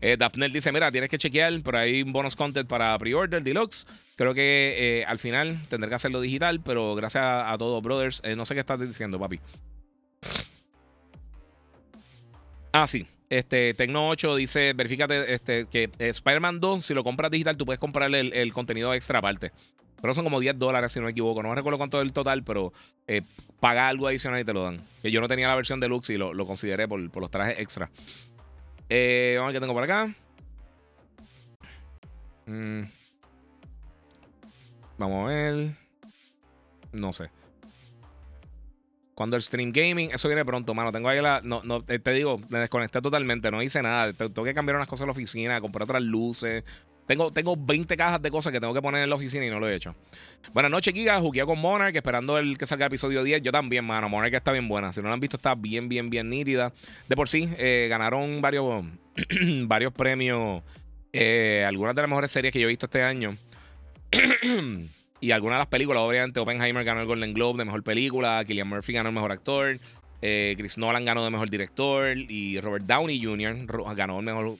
Eh, 0.00 0.16
dice: 0.52 0.72
Mira, 0.72 0.90
tienes 0.90 1.10
que 1.10 1.18
chequear 1.18 1.60
por 1.62 1.76
ahí 1.76 2.02
un 2.02 2.12
bonus 2.12 2.36
content 2.36 2.68
para 2.68 2.96
pre-order 2.98 3.42
deluxe. 3.42 3.86
Creo 4.16 4.34
que 4.34 5.00
eh, 5.00 5.04
al 5.04 5.18
final 5.18 5.58
tendré 5.68 5.88
que 5.88 5.94
hacerlo 5.96 6.20
digital, 6.20 6.60
pero 6.64 6.94
gracias 6.94 7.24
a, 7.24 7.56
todos, 7.58 7.82
brothers. 7.82 8.22
no 8.36 8.44
sé 8.44 8.54
qué 8.54 8.60
estás 8.60 8.80
diciendo, 8.80 9.18
papi. 9.18 9.40
Ah, 12.72 12.86
sí. 12.86 13.06
Este, 13.28 13.74
Tecno 13.74 14.08
8 14.08 14.36
dice, 14.36 14.72
verifícate 14.72 15.32
este, 15.32 15.66
que 15.66 15.88
Spider-Man 15.98 16.58
2, 16.58 16.84
si 16.84 16.94
lo 16.94 17.04
compras 17.04 17.30
digital, 17.30 17.56
tú 17.56 17.64
puedes 17.64 17.78
comprarle 17.78 18.20
el, 18.20 18.52
contenido 18.52 18.92
extra 18.92 19.20
aparte. 19.20 19.52
Pero 20.00 20.14
son 20.14 20.24
como 20.24 20.40
10 20.40 20.58
dólares, 20.58 20.92
si 20.92 20.98
no 20.98 21.06
me 21.06 21.12
equivoco. 21.12 21.42
No 21.42 21.54
recuerdo 21.54 21.78
cuánto 21.78 21.98
es 21.98 22.06
el 22.06 22.12
total, 22.12 22.42
pero 22.42 22.72
eh, 23.06 23.22
paga 23.60 23.88
algo 23.88 24.06
adicional 24.06 24.40
y 24.40 24.44
te 24.44 24.52
lo 24.52 24.64
dan. 24.64 24.80
Que 25.02 25.10
yo 25.10 25.20
no 25.20 25.28
tenía 25.28 25.48
la 25.48 25.54
versión 25.54 25.80
deluxe 25.80 26.10
y 26.10 26.16
lo, 26.16 26.32
lo 26.32 26.46
consideré 26.46 26.88
por, 26.88 27.00
los 27.00 27.30
trajes 27.30 27.58
extra. 27.58 27.90
Eh, 28.88 29.34
vamos 29.36 29.50
a 29.50 29.52
ver 29.52 29.56
qué 29.56 29.60
tengo 29.60 29.74
por 29.74 29.84
acá. 29.84 30.14
Mm. 32.46 32.82
Vamos 34.98 35.24
a 35.24 35.28
ver. 35.28 35.76
No 36.92 37.12
sé. 37.12 37.30
Cuando 39.14 39.36
el 39.36 39.42
stream 39.42 39.70
gaming, 39.70 40.10
eso 40.12 40.28
viene 40.28 40.46
pronto, 40.46 40.72
mano. 40.72 40.92
Tengo 40.92 41.10
ahí 41.10 41.20
la. 41.20 41.42
No, 41.42 41.60
no, 41.62 41.82
te 41.84 42.10
digo, 42.10 42.40
me 42.48 42.58
desconecté 42.58 43.02
totalmente, 43.02 43.50
no 43.50 43.62
hice 43.62 43.82
nada. 43.82 44.12
Tengo 44.14 44.44
que 44.44 44.54
cambiar 44.54 44.76
unas 44.76 44.88
cosas 44.88 45.02
en 45.02 45.08
la 45.08 45.12
oficina, 45.12 45.60
comprar 45.60 45.82
otras 45.82 46.02
luces. 46.02 46.64
Tengo, 47.10 47.32
tengo 47.32 47.56
20 47.58 47.96
cajas 47.96 48.22
de 48.22 48.30
cosas 48.30 48.52
que 48.52 48.60
tengo 48.60 48.72
que 48.72 48.80
poner 48.80 49.02
en 49.02 49.10
la 49.10 49.16
oficina 49.16 49.44
y 49.44 49.50
no 49.50 49.58
lo 49.58 49.68
he 49.68 49.74
hecho. 49.74 49.96
Buenas 50.52 50.70
noches, 50.70 50.94
Giga. 50.94 51.18
Jugué 51.18 51.44
con 51.44 51.58
Monarch, 51.58 51.96
esperando 51.96 52.38
el 52.38 52.56
que 52.56 52.66
salga 52.66 52.86
el 52.86 52.90
episodio 52.92 53.24
10. 53.24 53.42
Yo 53.42 53.50
también, 53.50 53.84
mano. 53.84 54.08
Monarch 54.08 54.32
está 54.32 54.52
bien 54.52 54.68
buena. 54.68 54.92
Si 54.92 55.02
no 55.02 55.08
la 55.08 55.14
han 55.14 55.18
visto, 55.18 55.36
está 55.36 55.56
bien, 55.56 55.88
bien, 55.88 56.08
bien 56.08 56.30
nítida. 56.30 56.72
De 57.08 57.16
por 57.16 57.28
sí, 57.28 57.50
eh, 57.58 57.88
ganaron 57.90 58.40
varios, 58.40 58.84
varios 59.62 59.92
premios. 59.92 60.62
Eh, 61.12 61.64
algunas 61.66 61.96
de 61.96 62.02
las 62.02 62.08
mejores 62.08 62.30
series 62.30 62.52
que 62.52 62.60
yo 62.60 62.66
he 62.66 62.68
visto 62.68 62.86
este 62.86 63.02
año. 63.02 63.36
Y 65.22 65.32
algunas 65.32 65.56
de 65.56 65.58
las 65.58 65.66
películas, 65.66 66.02
obviamente, 66.02 66.40
Oppenheimer 66.40 66.82
ganó 66.82 67.02
el 67.02 67.06
Golden 67.06 67.34
Globe 67.34 67.58
de 67.58 67.66
mejor 67.66 67.82
película, 67.82 68.42
Killian 68.46 68.66
Murphy 68.66 68.94
ganó 68.94 69.10
el 69.10 69.14
mejor 69.14 69.32
actor, 69.32 69.78
eh, 70.22 70.54
Chris 70.56 70.78
Nolan 70.78 71.04
ganó 71.04 71.22
de 71.24 71.30
mejor 71.30 71.50
director 71.50 72.16
y 72.16 72.58
Robert 72.58 72.86
Downey 72.86 73.22
Jr. 73.22 73.66
ganó 73.94 74.20
el 74.20 74.24
mejor 74.24 74.56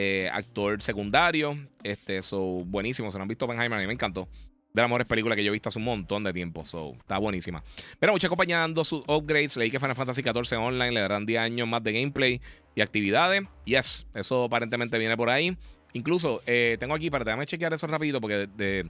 eh, 0.00 0.30
actor 0.32 0.82
secundario. 0.82 1.56
Este, 1.82 2.22
so, 2.22 2.40
buenísimo. 2.40 3.10
Se 3.10 3.18
lo 3.18 3.22
han 3.22 3.28
visto 3.28 3.44
Oppenheimer, 3.44 3.78
a 3.78 3.80
mí 3.80 3.86
me 3.86 3.92
encantó. 3.92 4.28
De 4.72 4.82
las 4.82 4.88
mejores 4.88 5.06
películas 5.06 5.34
que 5.34 5.42
yo 5.42 5.50
he 5.50 5.52
visto 5.52 5.68
hace 5.68 5.78
un 5.78 5.84
montón 5.84 6.22
de 6.22 6.32
tiempo. 6.32 6.64
So, 6.64 6.94
está 6.94 7.18
buenísima. 7.18 7.62
Pero 7.98 8.12
muchas 8.12 8.28
compañías 8.28 8.60
dando 8.60 8.84
sus 8.84 9.02
upgrades. 9.08 9.56
Leí 9.56 9.70
que 9.70 9.80
Final 9.80 9.96
Fantasy 9.96 10.22
XIV 10.22 10.58
Online 10.58 10.92
le 10.92 11.00
darán 11.00 11.26
10 11.26 11.40
años 11.40 11.68
más 11.68 11.82
de 11.82 11.92
gameplay 11.92 12.40
y 12.74 12.80
actividades. 12.80 13.42
Yes, 13.64 14.06
eso 14.14 14.44
aparentemente 14.44 14.96
viene 14.98 15.16
por 15.16 15.28
ahí. 15.28 15.56
Incluso 15.92 16.40
tengo 16.78 16.94
aquí, 16.94 17.10
para 17.10 17.24
déjame 17.24 17.46
chequear 17.46 17.72
eso 17.72 17.88
rapidito 17.88 18.20
porque 18.20 18.88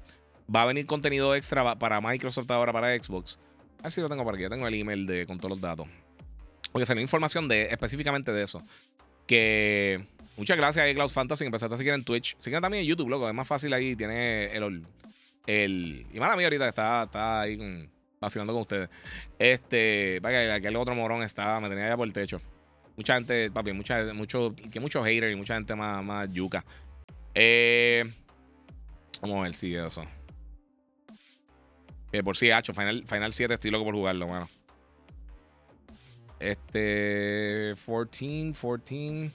Va 0.54 0.62
a 0.62 0.66
venir 0.66 0.86
contenido 0.86 1.34
extra 1.34 1.76
para 1.76 2.00
Microsoft 2.00 2.50
ahora 2.50 2.72
para 2.72 3.00
Xbox. 3.00 3.38
A 3.78 3.84
ver 3.84 3.92
si 3.92 4.00
lo 4.00 4.08
tengo 4.08 4.24
por 4.24 4.34
aquí. 4.34 4.42
Ya 4.42 4.50
tengo 4.50 4.66
el 4.66 4.74
email 4.74 5.06
de, 5.06 5.26
con 5.26 5.38
todos 5.38 5.50
los 5.50 5.60
datos. 5.60 5.86
Porque 6.72 6.86
salió 6.86 7.02
información 7.02 7.46
de, 7.46 7.68
específicamente 7.70 8.32
de 8.32 8.42
eso. 8.42 8.60
Que 9.26 10.06
muchas 10.36 10.56
gracias 10.56 10.88
a 10.88 10.94
Cloud 10.94 11.10
Fantasy. 11.10 11.44
Empezaste 11.44 11.74
a 11.74 11.78
seguir 11.78 11.92
en 11.92 12.04
Twitch. 12.04 12.36
Sigan 12.38 12.62
también 12.62 12.82
en 12.82 12.88
YouTube, 12.88 13.08
loco. 13.08 13.28
Es 13.28 13.34
más 13.34 13.46
fácil 13.46 13.72
ahí. 13.72 13.96
Tiene 13.96 14.46
el. 14.56 14.84
el 15.46 16.06
y 16.12 16.20
mala 16.20 16.36
mía 16.36 16.46
ahorita 16.46 16.68
está, 16.68 17.04
está 17.04 17.40
ahí 17.42 17.56
con, 17.56 17.90
con 18.20 18.56
ustedes. 18.56 18.88
Este. 19.38 20.20
Vaya, 20.20 20.54
aquel 20.54 20.76
otro 20.76 20.94
morón 20.94 21.22
estaba. 21.22 21.60
Me 21.60 21.68
tenía 21.68 21.88
ya 21.88 21.96
por 21.96 22.06
el 22.06 22.12
techo. 22.12 22.40
Mucha 22.96 23.14
gente, 23.14 23.50
papi, 23.50 23.72
mucha, 23.72 24.12
mucho, 24.12 24.54
que 24.70 24.78
muchos 24.78 25.06
haters 25.06 25.32
y 25.32 25.36
mucha 25.36 25.54
gente 25.54 25.74
más, 25.74 26.04
más 26.04 26.30
yuca. 26.32 26.64
Eh, 27.34 28.04
vamos 29.22 29.40
a 29.40 29.42
ver 29.44 29.54
si 29.54 29.74
eso. 29.74 30.04
Eh, 32.12 32.22
por 32.22 32.36
si, 32.36 32.50
hacho, 32.50 32.74
Final, 32.74 33.04
Final 33.06 33.32
7 33.32 33.54
estoy 33.54 33.70
loco 33.70 33.84
por 33.84 33.94
jugarlo, 33.94 34.28
mano. 34.28 34.48
Este. 36.40 37.74
14, 37.86 38.52
14. 38.60 39.30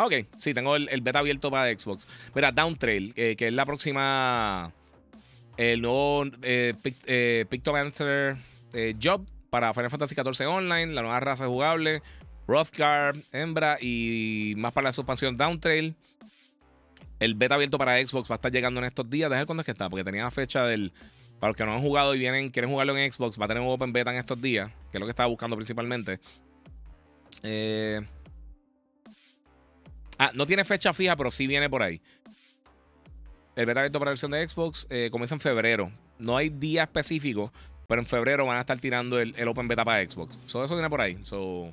Ah, 0.00 0.06
ok, 0.06 0.14
sí, 0.38 0.54
tengo 0.54 0.76
el, 0.76 1.00
beta 1.02 1.18
abierto 1.18 1.50
para 1.50 1.78
Xbox. 1.78 2.08
Mira, 2.34 2.50
Downtrail, 2.52 3.12
que 3.12 3.36
es 3.38 3.52
la 3.52 3.66
próxima. 3.66 4.72
El 5.58 5.82
nuevo 5.82 6.24
eh, 6.40 6.72
eh 7.04 7.46
eh, 8.72 8.96
Job 9.02 9.26
para 9.50 9.74
Final 9.74 9.90
Fantasy 9.90 10.14
XIV 10.14 10.48
Online, 10.48 10.94
la 10.94 11.02
nueva 11.02 11.20
raza 11.20 11.48
jugable, 11.48 12.02
Rothgar, 12.48 13.14
Hembra 13.30 13.76
y 13.78 14.54
más 14.56 14.72
para 14.72 14.84
la 14.84 14.88
expansión 14.88 15.36
Downtrail. 15.36 15.94
El 17.18 17.34
beta 17.34 17.56
abierto 17.56 17.76
para 17.76 17.98
Xbox 17.98 18.30
va 18.30 18.36
a 18.36 18.36
estar 18.36 18.50
llegando 18.50 18.80
en 18.80 18.86
estos 18.86 19.10
días. 19.10 19.28
Deja 19.28 19.44
cuándo 19.44 19.60
es 19.60 19.66
que 19.66 19.72
está, 19.72 19.90
porque 19.90 20.04
tenía 20.04 20.22
la 20.22 20.30
fecha 20.30 20.64
del 20.64 20.94
para 21.40 21.50
los 21.50 21.56
que 21.58 21.66
no 21.66 21.74
han 21.74 21.82
jugado 21.82 22.14
y 22.14 22.18
vienen, 22.18 22.48
quieren 22.48 22.70
jugarlo 22.70 22.96
en 22.96 23.12
Xbox, 23.12 23.38
va 23.38 23.44
a 23.44 23.48
tener 23.48 23.62
un 23.62 23.68
Open 23.68 23.92
Beta 23.92 24.12
en 24.12 24.16
estos 24.16 24.40
días, 24.40 24.70
que 24.90 24.96
es 24.96 25.00
lo 25.00 25.04
que 25.04 25.10
estaba 25.10 25.26
buscando 25.26 25.56
principalmente. 25.56 26.20
Eh, 27.42 28.00
ah, 30.20 30.30
no 30.34 30.46
tiene 30.46 30.64
fecha 30.64 30.92
fija, 30.92 31.16
pero 31.16 31.30
sí 31.30 31.46
viene 31.46 31.68
por 31.68 31.82
ahí. 31.82 32.00
El 33.56 33.66
beta 33.66 33.80
abierto 33.80 33.98
para 33.98 34.10
la 34.10 34.12
versión 34.12 34.30
de 34.30 34.46
Xbox 34.46 34.86
eh, 34.90 35.08
comienza 35.10 35.34
en 35.34 35.40
febrero. 35.40 35.90
No 36.18 36.36
hay 36.36 36.50
día 36.50 36.84
específico, 36.84 37.52
pero 37.88 38.00
en 38.00 38.06
febrero 38.06 38.46
van 38.46 38.58
a 38.58 38.60
estar 38.60 38.78
tirando 38.78 39.18
el, 39.18 39.34
Open 39.48 39.66
Beta 39.66 39.84
para 39.84 40.08
Xbox. 40.08 40.38
eso 40.46 40.68
viene 40.74 40.88
por 40.88 41.00
ahí. 41.00 41.18
So, 41.24 41.72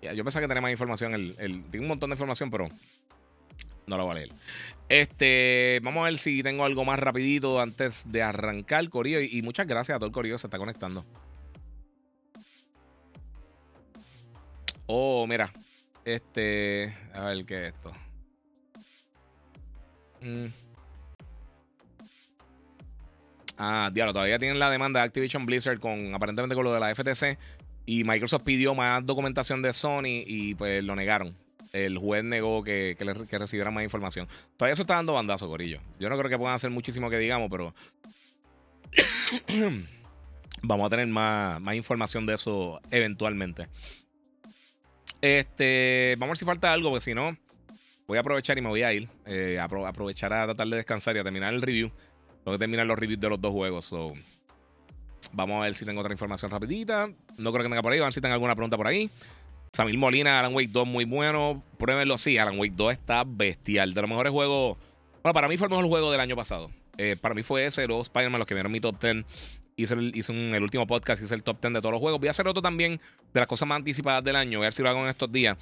yo 0.00 0.24
pensaba 0.24 0.42
que 0.42 0.48
tenía 0.48 0.60
más 0.60 0.70
información. 0.70 1.14
El, 1.14 1.64
un 1.74 1.88
montón 1.88 2.10
de 2.10 2.14
información, 2.14 2.50
pero 2.50 2.68
no 3.86 3.96
lo 3.96 4.04
voy 4.04 4.12
a 4.12 4.14
leer. 4.14 4.30
Este, 4.88 5.80
vamos 5.82 6.02
a 6.02 6.04
ver 6.04 6.18
si 6.18 6.42
tengo 6.42 6.64
algo 6.64 6.84
más 6.84 6.98
rapidito 6.98 7.60
antes 7.60 8.04
de 8.10 8.22
arrancar, 8.22 8.80
el 8.80 8.90
Corillo. 8.90 9.20
Y, 9.20 9.42
muchas 9.42 9.66
gracias 9.66 9.96
a 9.96 9.98
todo 9.98 10.06
el 10.06 10.12
Corillo 10.12 10.36
que 10.36 10.40
se 10.40 10.46
está 10.46 10.58
conectando. 10.58 11.04
Oh, 14.86 15.26
mira. 15.26 15.52
Este. 16.14 16.92
A 17.14 17.26
ver 17.26 17.44
qué 17.44 17.66
es 17.66 17.74
esto. 17.74 17.92
Mm. 20.22 20.46
Ah, 23.56 23.90
diablo, 23.92 24.12
todavía 24.12 24.38
tienen 24.38 24.58
la 24.58 24.70
demanda 24.70 25.00
de 25.00 25.06
Activision 25.06 25.44
Blizzard 25.44 25.78
con 25.80 26.14
aparentemente 26.14 26.54
con 26.54 26.64
lo 26.64 26.72
de 26.72 26.80
la 26.80 26.94
FTC. 26.94 27.38
Y 27.86 28.04
Microsoft 28.04 28.42
pidió 28.42 28.74
más 28.74 29.04
documentación 29.04 29.62
de 29.62 29.72
Sony 29.72 30.24
y 30.26 30.54
pues 30.54 30.82
lo 30.82 30.96
negaron. 30.96 31.36
el 31.72 31.98
juez 31.98 32.24
negó 32.24 32.64
que, 32.64 32.96
que, 32.98 33.38
recibieran 33.38 33.74
más 33.74 33.84
información. 33.84 34.28
Todavía 34.56 34.72
eso 34.72 34.82
está 34.82 34.94
dando 34.94 35.12
bandazo, 35.12 35.48
Corillo. 35.48 35.80
Yo 35.98 36.08
no 36.08 36.18
creo 36.18 36.30
que 36.30 36.38
puedan 36.38 36.54
hacer 36.54 36.70
muchísimo 36.70 37.10
que 37.10 37.18
digamos, 37.18 37.48
pero 37.50 37.74
vamos 40.62 40.86
a 40.86 40.90
tener 40.90 41.06
más, 41.06 41.60
más 41.60 41.74
información 41.74 42.26
de 42.26 42.34
eso 42.34 42.80
eventualmente. 42.90 43.66
Este, 45.20 46.14
vamos 46.18 46.30
a 46.30 46.32
ver 46.32 46.38
si 46.38 46.44
falta 46.44 46.72
algo, 46.72 46.90
porque 46.90 47.04
si 47.04 47.14
no, 47.14 47.36
voy 48.06 48.18
a 48.18 48.20
aprovechar 48.20 48.56
y 48.58 48.60
me 48.60 48.68
voy 48.68 48.82
a 48.82 48.92
ir. 48.92 49.08
Eh, 49.26 49.58
aprovechar 49.60 50.32
a 50.32 50.44
tratar 50.46 50.68
de 50.68 50.76
descansar 50.76 51.16
y 51.16 51.18
a 51.18 51.24
terminar 51.24 51.52
el 51.52 51.62
review. 51.62 51.90
Tengo 52.44 52.56
que 52.56 52.58
terminar 52.58 52.86
los 52.86 52.98
reviews 52.98 53.20
de 53.20 53.28
los 53.28 53.40
dos 53.40 53.52
juegos. 53.52 53.84
So. 53.84 54.12
Vamos 55.32 55.60
a 55.60 55.64
ver 55.64 55.74
si 55.74 55.84
tengo 55.84 56.00
otra 56.00 56.12
información 56.12 56.50
rapidita. 56.50 57.08
No 57.36 57.52
creo 57.52 57.64
que 57.64 57.68
tenga 57.68 57.82
por 57.82 57.92
ahí. 57.92 58.00
A 58.00 58.04
ver 58.04 58.12
si 58.12 58.20
tengo 58.20 58.34
alguna 58.34 58.54
pregunta 58.54 58.76
por 58.76 58.86
ahí. 58.86 59.10
Samil 59.72 59.98
Molina, 59.98 60.40
Alan 60.40 60.54
Wake 60.54 60.70
2, 60.72 60.86
muy 60.86 61.04
bueno. 61.04 61.62
Pruébenlo, 61.78 62.18
sí. 62.18 62.38
Alan 62.38 62.58
Wake 62.58 62.74
2 62.74 62.92
está 62.92 63.24
bestial. 63.26 63.94
De 63.94 64.00
los 64.00 64.10
mejores 64.10 64.32
juegos. 64.32 64.78
Bueno, 65.22 65.34
para 65.34 65.48
mí 65.48 65.56
fue 65.56 65.66
el 65.66 65.70
mejor 65.70 65.86
juego 65.86 66.10
del 66.10 66.20
año 66.20 66.34
pasado. 66.34 66.70
Eh, 66.96 67.16
para 67.20 67.34
mí 67.34 67.42
fue 67.42 67.66
ese, 67.66 67.86
los 67.86 68.06
Spider-Man, 68.06 68.38
los 68.38 68.46
que 68.46 68.54
vieron 68.54 68.72
mi 68.72 68.80
top 68.80 69.00
10. 69.00 69.24
Hice, 69.76 69.94
el, 69.94 70.14
hice 70.14 70.32
el 70.32 70.62
último 70.62 70.86
podcast, 70.86 71.22
hice 71.22 71.34
el 71.34 71.42
top 71.42 71.60
10 71.60 71.74
de 71.74 71.80
todos 71.80 71.92
los 71.92 72.00
juegos. 72.00 72.20
Voy 72.20 72.28
a 72.28 72.30
hacer 72.32 72.46
otro 72.46 72.62
también 72.62 73.00
de 73.32 73.40
las 73.40 73.46
cosas 73.46 73.66
más 73.66 73.76
anticipadas 73.76 74.22
del 74.22 74.36
año. 74.36 74.58
Voy 74.58 74.64
a 74.64 74.68
ver 74.68 74.74
si 74.74 74.82
lo 74.82 74.90
hago 74.90 75.00
en 75.00 75.08
estos 75.08 75.30
días. 75.32 75.56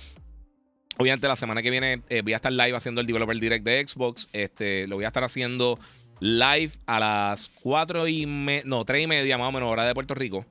Obviamente, 0.99 1.29
la 1.29 1.37
semana 1.37 1.63
que 1.63 1.71
viene 1.71 2.03
eh, 2.09 2.23
voy 2.23 2.33
a 2.33 2.37
estar 2.37 2.51
live 2.53 2.75
haciendo 2.75 3.01
el 3.01 3.07
Developer 3.07 3.39
Direct 3.39 3.65
de 3.65 3.87
Xbox. 3.87 4.29
Este, 4.33 4.89
lo 4.89 4.97
voy 4.97 5.05
a 5.05 5.09
estar 5.09 5.23
haciendo 5.23 5.79
live 6.21 6.73
a 6.87 6.99
las 6.99 7.49
4 7.63 8.09
y 8.09 8.27
media, 8.27 8.63
no, 8.67 8.85
3 8.85 9.05
y 9.05 9.07
media 9.07 9.39
más 9.39 9.49
o 9.49 9.53
menos, 9.53 9.71
hora 9.71 9.85
de 9.85 9.95
Puerto 9.95 10.15
Rico. 10.15 10.45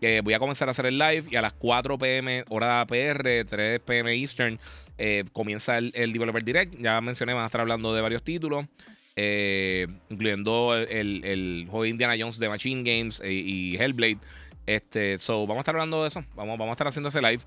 Que 0.00 0.20
voy 0.20 0.34
a 0.34 0.38
comenzar 0.38 0.68
a 0.68 0.72
hacer 0.72 0.86
el 0.86 0.98
live 0.98 1.24
y 1.30 1.36
a 1.36 1.42
las 1.42 1.54
4 1.54 1.96
pm, 1.96 2.44
hora 2.50 2.84
PR, 2.86 3.44
3 3.46 3.80
pm 3.80 4.12
Eastern, 4.14 4.60
eh, 4.98 5.24
comienza 5.32 5.78
el, 5.78 5.92
Developer 5.92 6.44
Direct. 6.44 6.74
Ya 6.78 7.00
mencioné, 7.00 7.32
van 7.32 7.44
a 7.44 7.46
estar 7.46 7.62
hablando 7.62 7.94
de 7.94 8.02
varios 8.02 8.22
títulos. 8.22 8.66
Eh, 9.16 9.86
incluyendo 10.08 10.74
el, 10.76 11.24
el, 11.24 11.66
juego 11.68 11.84
de 11.84 11.88
Indiana 11.88 12.16
Jones 12.18 12.38
de 12.38 12.48
Machine 12.48 12.82
Games 12.82 13.20
eh, 13.20 13.32
y 13.32 13.76
Hellblade. 13.76 14.18
Este, 14.66 15.18
so, 15.18 15.46
vamos 15.46 15.58
a 15.58 15.60
estar 15.60 15.74
hablando 15.74 16.02
de 16.02 16.08
eso. 16.08 16.24
Vamos, 16.34 16.58
vamos 16.58 16.70
a 16.70 16.72
estar 16.72 16.88
haciendo 16.88 17.10
ese 17.10 17.22
live. 17.22 17.42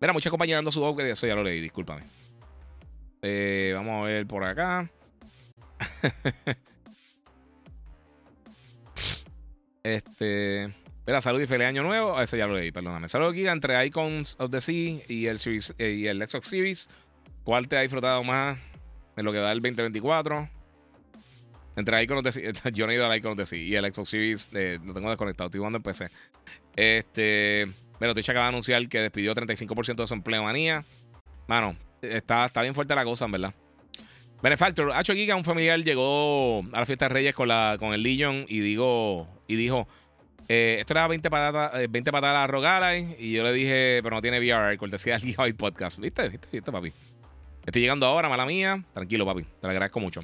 Mira, 0.00 0.12
muchas 0.12 0.30
compañías 0.30 0.58
dando 0.58 0.70
su 0.70 0.84
upgrade. 0.84 1.12
Eso 1.12 1.26
ya 1.26 1.34
lo 1.34 1.42
leí, 1.42 1.60
discúlpame. 1.60 2.02
vamos 3.74 4.02
a 4.02 4.06
ver 4.06 4.26
por 4.26 4.44
acá. 4.44 4.90
este. 9.82 10.74
Mira, 11.06 11.20
salud 11.20 11.40
y 11.40 11.46
feliz 11.46 11.66
año 11.66 11.82
nuevo. 11.82 12.18
Ese 12.20 12.38
ya 12.38 12.46
lo 12.46 12.54
leí, 12.54 12.72
perdóname. 12.72 13.08
Salud 13.08 13.30
aquí 13.30 13.46
entre 13.46 13.84
Icons 13.86 14.36
of 14.38 14.50
the 14.50 14.62
Sea 14.62 15.00
y 15.06 15.26
el, 15.26 15.38
eh, 15.78 15.90
y 15.90 16.06
el 16.06 16.26
Xbox 16.26 16.46
Series. 16.46 16.88
¿Cuál 17.44 17.68
te 17.68 17.76
ha 17.76 17.80
disfrutado 17.82 18.24
más 18.24 18.58
de 19.14 19.22
lo 19.22 19.30
que 19.30 19.38
da 19.38 19.52
el 19.52 19.60
2024? 19.60 20.48
Entre 21.76 22.02
Icons 22.02 22.18
of 22.18 22.24
the 22.24 22.32
Sea. 22.32 22.70
Yo 22.72 22.86
no 22.86 22.92
he 22.92 22.96
ido 22.96 23.06
al 23.06 23.16
Icons 23.16 23.32
of 23.32 23.38
the 23.38 23.46
Sea 23.46 23.58
y 23.58 23.74
el 23.74 23.92
Xbox 23.92 24.08
Series 24.08 24.50
eh, 24.54 24.78
lo 24.84 24.94
tengo 24.94 25.08
desconectado. 25.08 25.46
Estoy 25.46 25.58
jugando 25.58 25.78
en 25.78 25.82
PC. 25.82 26.08
Este. 26.76 27.66
Pero 27.98 28.14
Twitch 28.14 28.28
acaba 28.28 28.46
de 28.46 28.48
anunciar 28.50 28.88
que 28.88 29.00
despidió 29.00 29.34
35% 29.34 29.94
de 29.94 30.06
su 30.06 30.14
empleo 30.14 30.42
manía. 30.42 30.84
Mano, 31.46 31.76
está, 32.02 32.44
está 32.46 32.62
bien 32.62 32.74
fuerte 32.74 32.94
la 32.94 33.04
cosa, 33.04 33.26
en 33.26 33.32
verdad. 33.32 33.54
Benefactor, 34.42 34.92
Hacho 34.92 35.14
Giga, 35.14 35.36
un 35.36 35.44
familiar, 35.44 35.80
llegó 35.80 36.62
a 36.72 36.80
la 36.80 36.86
fiesta 36.86 37.06
de 37.06 37.14
Reyes 37.14 37.34
con, 37.34 37.48
la, 37.48 37.76
con 37.78 37.94
el 37.94 38.02
Legion 38.02 38.44
y, 38.48 38.60
digo, 38.60 39.26
y 39.46 39.56
dijo: 39.56 39.88
eh, 40.48 40.76
Esto 40.80 40.92
era 40.92 41.08
20 41.08 41.30
patadas, 41.30 41.90
20 41.90 42.12
patadas 42.12 42.50
a 42.50 42.98
Y 43.18 43.32
yo 43.32 43.42
le 43.42 43.52
dije: 43.52 44.00
Pero 44.02 44.16
no 44.16 44.22
tiene 44.22 44.38
VR, 44.38 44.76
cortesía 44.76 45.14
del 45.14 45.22
Gigabyte 45.22 45.56
Podcast. 45.56 45.98
¿Viste? 45.98 46.28
¿Viste? 46.28 46.48
¿Viste, 46.52 46.70
papi? 46.70 46.92
Estoy 47.64 47.80
llegando 47.80 48.06
ahora, 48.06 48.28
mala 48.28 48.44
mía. 48.44 48.84
Tranquilo, 48.92 49.24
papi. 49.24 49.44
Te 49.44 49.66
lo 49.66 49.70
agradezco 49.70 50.00
mucho. 50.00 50.22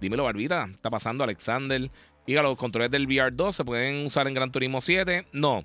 Dímelo, 0.00 0.24
Barbita. 0.24 0.68
Está 0.72 0.90
pasando, 0.90 1.24
Alexander. 1.24 1.90
Diga, 2.26 2.42
los 2.42 2.58
controles 2.58 2.90
del 2.90 3.06
VR 3.06 3.30
2 3.32 3.54
se 3.54 3.64
pueden 3.64 4.04
usar 4.06 4.26
en 4.26 4.34
Gran 4.34 4.50
Turismo 4.50 4.80
7. 4.80 5.26
No. 5.32 5.62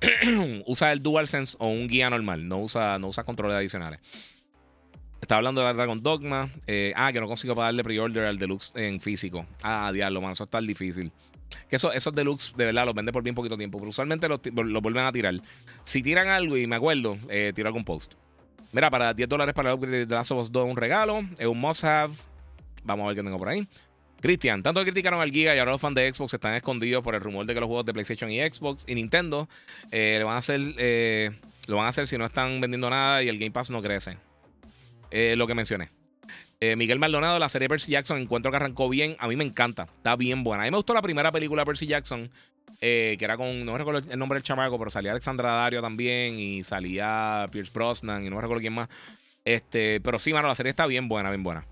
usa 0.66 0.92
el 0.92 1.02
DualSense 1.02 1.56
o 1.58 1.68
un 1.68 1.88
guía 1.88 2.08
normal. 2.08 2.46
No 2.48 2.58
usa, 2.58 2.98
no 2.98 3.08
usa 3.08 3.24
controles 3.24 3.56
adicionales. 3.56 4.00
Estaba 5.20 5.38
hablando 5.38 5.60
de 5.60 5.66
la 5.66 5.74
Dragon 5.74 6.02
Dogma. 6.02 6.50
Eh, 6.66 6.92
ah, 6.96 7.12
que 7.12 7.20
no 7.20 7.26
consigo 7.26 7.54
pagarle 7.54 7.84
pre-order 7.84 8.24
al 8.24 8.38
deluxe 8.38 8.72
en 8.76 9.00
físico. 9.00 9.44
Ah, 9.62 9.90
diablo, 9.92 10.20
mano, 10.20 10.32
eso 10.32 10.44
está 10.44 10.60
difícil. 10.60 11.12
Que 11.68 11.76
eso, 11.76 11.92
esos 11.92 12.14
deluxe, 12.14 12.54
de 12.56 12.66
verdad, 12.66 12.86
los 12.86 12.94
vende 12.94 13.12
por 13.12 13.22
bien 13.22 13.34
poquito 13.34 13.58
tiempo. 13.58 13.78
Pero 13.78 13.90
usualmente 13.90 14.28
los, 14.28 14.40
vuelven 14.40 15.04
a 15.04 15.12
tirar. 15.12 15.34
Si 15.84 16.02
tiran 16.02 16.28
algo, 16.28 16.56
y 16.56 16.66
me 16.66 16.76
acuerdo, 16.76 17.18
eh, 17.28 17.52
tiro 17.54 17.68
algún 17.68 17.84
post. 17.84 18.14
Mira, 18.72 18.88
para 18.88 19.12
10 19.12 19.28
dólares 19.28 19.54
para 19.54 19.70
el 19.70 19.74
upgrade 19.74 20.06
de 20.06 20.14
Last 20.14 20.30
of 20.30 20.42
Us 20.42 20.52
2 20.52 20.68
un 20.68 20.76
regalo. 20.76 21.22
Es 21.38 21.46
un 21.46 21.60
must 21.60 21.84
have. 21.84 22.14
Vamos 22.84 23.04
a 23.04 23.08
ver 23.08 23.16
qué 23.16 23.22
tengo 23.22 23.38
por 23.38 23.48
ahí. 23.48 23.66
Cristian, 24.20 24.62
tanto 24.62 24.82
criticaron 24.82 25.20
al 25.20 25.30
Giga 25.30 25.54
y 25.56 25.58
ahora 25.58 25.72
los 25.72 25.80
fans 25.80 25.94
de 25.94 26.12
Xbox 26.12 26.34
están 26.34 26.54
escondidos 26.54 27.02
por 27.02 27.14
el 27.14 27.22
rumor 27.22 27.46
de 27.46 27.54
que 27.54 27.60
los 27.60 27.68
juegos 27.68 27.86
de 27.86 27.94
PlayStation 27.94 28.30
y 28.30 28.38
Xbox 28.38 28.84
y 28.86 28.94
Nintendo 28.94 29.48
eh, 29.90 30.16
le 30.18 30.24
van 30.24 30.34
a 30.34 30.38
hacer, 30.38 30.60
lo 31.66 31.76
van 31.76 31.86
a 31.86 31.88
hacer 31.88 32.06
si 32.06 32.18
no 32.18 32.26
están 32.26 32.60
vendiendo 32.60 32.90
nada 32.90 33.22
y 33.22 33.28
el 33.28 33.38
Game 33.38 33.50
Pass 33.50 33.70
no 33.70 33.80
crece. 33.80 34.18
Eh, 35.10 35.34
lo 35.36 35.46
que 35.46 35.54
mencioné. 35.54 35.90
Eh, 36.60 36.76
Miguel 36.76 36.98
Maldonado, 36.98 37.38
la 37.38 37.48
serie 37.48 37.68
Percy 37.68 37.92
Jackson, 37.92 38.20
encuentro 38.20 38.50
que 38.50 38.56
arrancó 38.56 38.88
bien. 38.88 39.16
A 39.18 39.28
mí 39.28 39.36
me 39.36 39.44
encanta, 39.44 39.88
está 39.96 40.14
bien 40.16 40.44
buena. 40.44 40.62
A 40.62 40.66
mí 40.66 40.70
me 40.70 40.76
gustó 40.76 40.94
la 40.94 41.02
primera 41.02 41.32
película 41.32 41.64
Percy 41.64 41.86
Jackson, 41.86 42.30
eh, 42.80 43.16
que 43.18 43.24
era 43.24 43.36
con, 43.36 43.64
no 43.64 43.76
recuerdo 43.78 44.10
el 44.10 44.18
nombre 44.18 44.36
del 44.36 44.42
chamaco, 44.42 44.78
pero 44.78 44.90
salía 44.90 45.12
Alexandra 45.12 45.52
Dario 45.52 45.80
también 45.80 46.38
y 46.38 46.62
salía 46.62 47.46
Pierce 47.50 47.72
Brosnan 47.72 48.26
y 48.26 48.30
no 48.30 48.36
me 48.36 48.42
recuerdo 48.42 48.60
quién 48.60 48.74
más. 48.74 48.88
Este, 49.44 50.00
pero 50.02 50.18
sí, 50.18 50.34
mano, 50.34 50.48
la 50.48 50.54
serie 50.54 50.70
está 50.70 50.86
bien 50.86 51.08
buena, 51.08 51.30
bien 51.30 51.42
buena. 51.42 51.66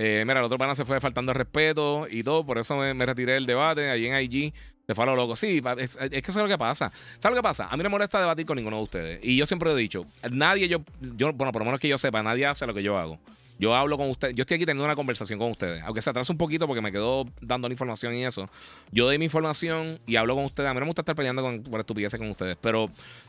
Mira, 0.00 0.40
el 0.40 0.44
otro 0.44 0.56
pana 0.56 0.74
se 0.74 0.84
fue 0.84 0.98
faltando 1.00 1.32
respeto 1.34 2.06
y 2.10 2.22
todo, 2.22 2.44
por 2.44 2.58
eso 2.58 2.76
me, 2.76 3.06
retiré 3.06 3.34
del 3.34 3.46
debate 3.46 3.90
ahí 3.90 4.06
en 4.06 4.20
IG. 4.20 4.52
Te 4.86 4.94
fue 4.94 5.04
a 5.04 5.06
lo 5.08 5.14
loco. 5.14 5.36
Sí, 5.36 5.62
es, 5.78 5.96
que 5.96 6.18
eso 6.18 6.30
es 6.30 6.36
lo 6.36 6.48
que 6.48 6.58
pasa. 6.58 6.90
¿Sabes 7.18 7.36
lo 7.36 7.42
que 7.42 7.42
pasa? 7.42 7.66
A 7.66 7.76
mí 7.76 7.82
no 7.82 7.90
me 7.90 7.90
molesta 7.90 8.18
debatir 8.18 8.44
con 8.44 8.56
ninguno 8.56 8.78
de 8.78 8.82
ustedes. 8.82 9.20
Y 9.22 9.36
yo 9.36 9.46
siempre 9.46 9.70
he 9.70 9.76
dicho, 9.76 10.04
nadie, 10.32 10.68
yo, 10.68 10.78
yo, 11.00 11.32
bueno, 11.32 11.52
por 11.52 11.60
lo 11.60 11.66
menos 11.66 11.80
que 11.80 11.86
yo 11.86 11.98
sepa, 11.98 12.22
nadie 12.22 12.46
hace 12.46 12.66
lo 12.66 12.74
que 12.74 12.82
yo 12.82 12.98
hago. 12.98 13.18
Yo 13.60 13.76
hablo 13.76 13.98
con 13.98 14.08
ustedes, 14.08 14.34
yo 14.34 14.40
estoy 14.40 14.54
aquí 14.54 14.64
teniendo 14.64 14.86
una 14.86 14.96
conversación 14.96 15.38
con 15.38 15.50
ustedes, 15.50 15.82
aunque 15.82 16.00
se 16.00 16.08
atrasa 16.08 16.32
un 16.32 16.38
poquito 16.38 16.66
porque 16.66 16.80
me 16.80 16.90
quedo 16.90 17.26
dando 17.42 17.68
la 17.68 17.74
información 17.74 18.14
y 18.14 18.24
eso. 18.24 18.48
Yo 18.90 19.04
doy 19.04 19.18
mi 19.18 19.26
información 19.26 20.00
y 20.06 20.16
hablo 20.16 20.34
con 20.34 20.44
ustedes. 20.44 20.70
A 20.70 20.72
mí 20.72 20.80
no 20.80 20.86
me 20.86 20.88
gusta 20.88 21.02
estar 21.02 21.14
peleando 21.14 21.42
con, 21.42 21.62
por 21.62 21.78
estupideces 21.78 22.18
con 22.18 22.30
ustedes, 22.30 22.56
pero, 22.58 22.88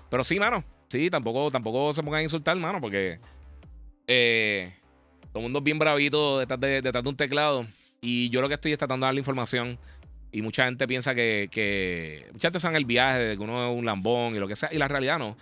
pero 0.10 0.24
sí, 0.24 0.40
mano, 0.40 0.64
sí, 0.88 1.10
tampoco, 1.10 1.52
tampoco 1.52 1.94
se 1.94 2.02
pongan 2.02 2.22
a 2.22 2.24
insultar, 2.24 2.56
mano, 2.56 2.80
porque 2.80 3.20
eh, 4.08 4.74
todo 5.32 5.40
el 5.40 5.44
mundo 5.44 5.62
bien 5.62 5.80
bravito 5.80 6.40
detrás 6.40 6.60
de, 6.60 6.82
detrás 6.82 7.04
de 7.04 7.10
un 7.10 7.16
teclado 7.16 7.66
y 8.02 8.30
yo 8.30 8.42
lo 8.42 8.48
que 8.48 8.56
estoy 8.56 8.72
es 8.72 8.78
tratando 8.78 9.06
de 9.06 9.08
dar 9.08 9.14
la 9.14 9.20
información 9.20 9.78
y 10.32 10.42
mucha 10.42 10.66
gente 10.66 10.88
piensa 10.88 11.14
que, 11.14 12.26
mucha 12.32 12.48
gente 12.48 12.60
sabe 12.60 12.78
el 12.78 12.86
viaje 12.86 13.20
de 13.20 13.38
que 13.38 13.44
uno 13.44 13.70
es 13.72 13.78
un 13.78 13.86
lambón 13.86 14.36
y 14.36 14.40
lo 14.40 14.48
que 14.48 14.56
sea. 14.56 14.70
Y 14.72 14.78
la 14.78 14.88
realidad 14.88 15.20
no. 15.20 15.36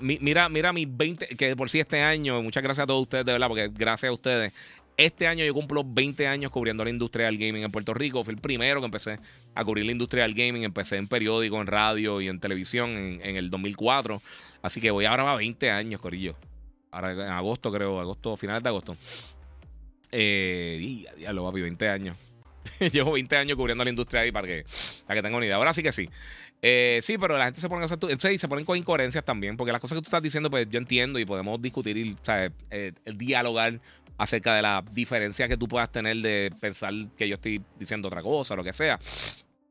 Mira, 0.00 0.48
mira 0.48 0.72
mis 0.72 0.88
20, 0.96 1.26
que 1.36 1.56
por 1.56 1.70
sí 1.70 1.80
este 1.80 2.00
año, 2.00 2.40
muchas 2.42 2.62
gracias 2.62 2.84
a 2.84 2.86
todos 2.86 3.02
ustedes, 3.02 3.24
de 3.24 3.32
verdad, 3.32 3.48
porque 3.48 3.68
gracias 3.68 4.10
a 4.10 4.12
ustedes. 4.12 4.52
Este 4.96 5.28
año 5.28 5.44
yo 5.44 5.54
cumplo 5.54 5.84
20 5.84 6.26
años 6.26 6.50
cubriendo 6.50 6.82
la 6.82 6.90
industria 6.90 7.26
del 7.26 7.38
gaming 7.38 7.62
en 7.62 7.70
Puerto 7.70 7.94
Rico. 7.94 8.24
Fui 8.24 8.34
el 8.34 8.40
primero 8.40 8.80
que 8.80 8.86
empecé 8.86 9.18
a 9.54 9.64
cubrir 9.64 9.86
la 9.86 9.92
industria 9.92 10.24
del 10.24 10.34
gaming. 10.34 10.64
Empecé 10.64 10.96
en 10.96 11.06
periódico, 11.06 11.60
en 11.60 11.68
radio 11.68 12.20
y 12.20 12.28
en 12.28 12.40
televisión 12.40 12.96
en, 12.96 13.36
el 13.36 13.50
2004. 13.50 14.20
Así 14.62 14.80
que 14.80 14.90
voy 14.90 15.04
ahora 15.04 15.30
a 15.30 15.36
20 15.36 15.70
años, 15.70 16.00
Corillo. 16.00 16.34
Ahora 16.90 17.12
en 17.12 17.20
agosto, 17.20 17.70
creo, 17.72 18.00
agosto, 18.00 18.36
finales 18.36 18.62
de 18.62 18.68
agosto. 18.68 18.96
Eh, 20.10 20.78
y 20.80 21.06
lo 21.32 21.44
papi, 21.44 21.60
20 21.60 21.88
años. 21.88 22.16
Llevo 22.92 23.12
20 23.12 23.36
años 23.36 23.56
cubriendo 23.56 23.84
la 23.84 23.90
industria 23.90 24.22
ahí 24.22 24.32
para 24.32 24.46
que, 24.46 24.64
para 25.06 25.22
que 25.22 25.28
una 25.28 25.44
idea. 25.44 25.56
Ahora 25.56 25.72
sí 25.72 25.82
que 25.82 25.92
sí. 25.92 26.08
Eh, 26.60 26.98
sí, 27.02 27.18
pero 27.18 27.38
la 27.38 27.44
gente 27.44 27.60
se 27.60 27.68
pone 27.68 27.82
a 27.82 27.84
hacer 27.84 28.38
se 28.38 28.48
ponen 28.48 28.64
con 28.64 28.76
incoherencias 28.76 29.24
también, 29.24 29.56
porque 29.56 29.70
las 29.70 29.80
cosas 29.80 29.96
que 29.96 30.02
tú 30.02 30.08
estás 30.08 30.22
diciendo, 30.22 30.50
pues 30.50 30.68
yo 30.68 30.78
entiendo 30.78 31.18
y 31.18 31.24
podemos 31.24 31.62
discutir 31.62 31.96
y 31.96 32.16
eh, 32.70 32.92
dialogar 33.14 33.80
acerca 34.16 34.56
de 34.56 34.62
la 34.62 34.84
diferencia 34.92 35.46
que 35.46 35.56
tú 35.56 35.68
puedas 35.68 35.90
tener 35.92 36.16
de 36.16 36.52
pensar 36.60 36.92
que 37.16 37.28
yo 37.28 37.36
estoy 37.36 37.62
diciendo 37.78 38.08
otra 38.08 38.22
cosa, 38.22 38.56
lo 38.56 38.64
que 38.64 38.72
sea. 38.72 38.98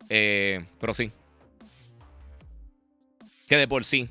Eh, 0.08 0.66
pero 0.80 0.94
sí. 0.94 1.12
Que 3.48 3.58
de 3.58 3.68
por 3.68 3.84
sí, 3.84 4.10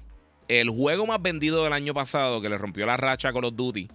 el 0.49 0.71
juego 0.71 1.07
más 1.07 1.21
vendido 1.21 1.65
del 1.65 1.73
año 1.73 1.95
pasado 1.95 2.41
que 2.41 2.49
le 2.49 2.59
rompió 2.59 2.87
la 2.87 2.97
racha 2.97 3.29
a 3.29 3.33
Call 3.33 3.47
of 3.47 3.57
Duty 3.57 3.89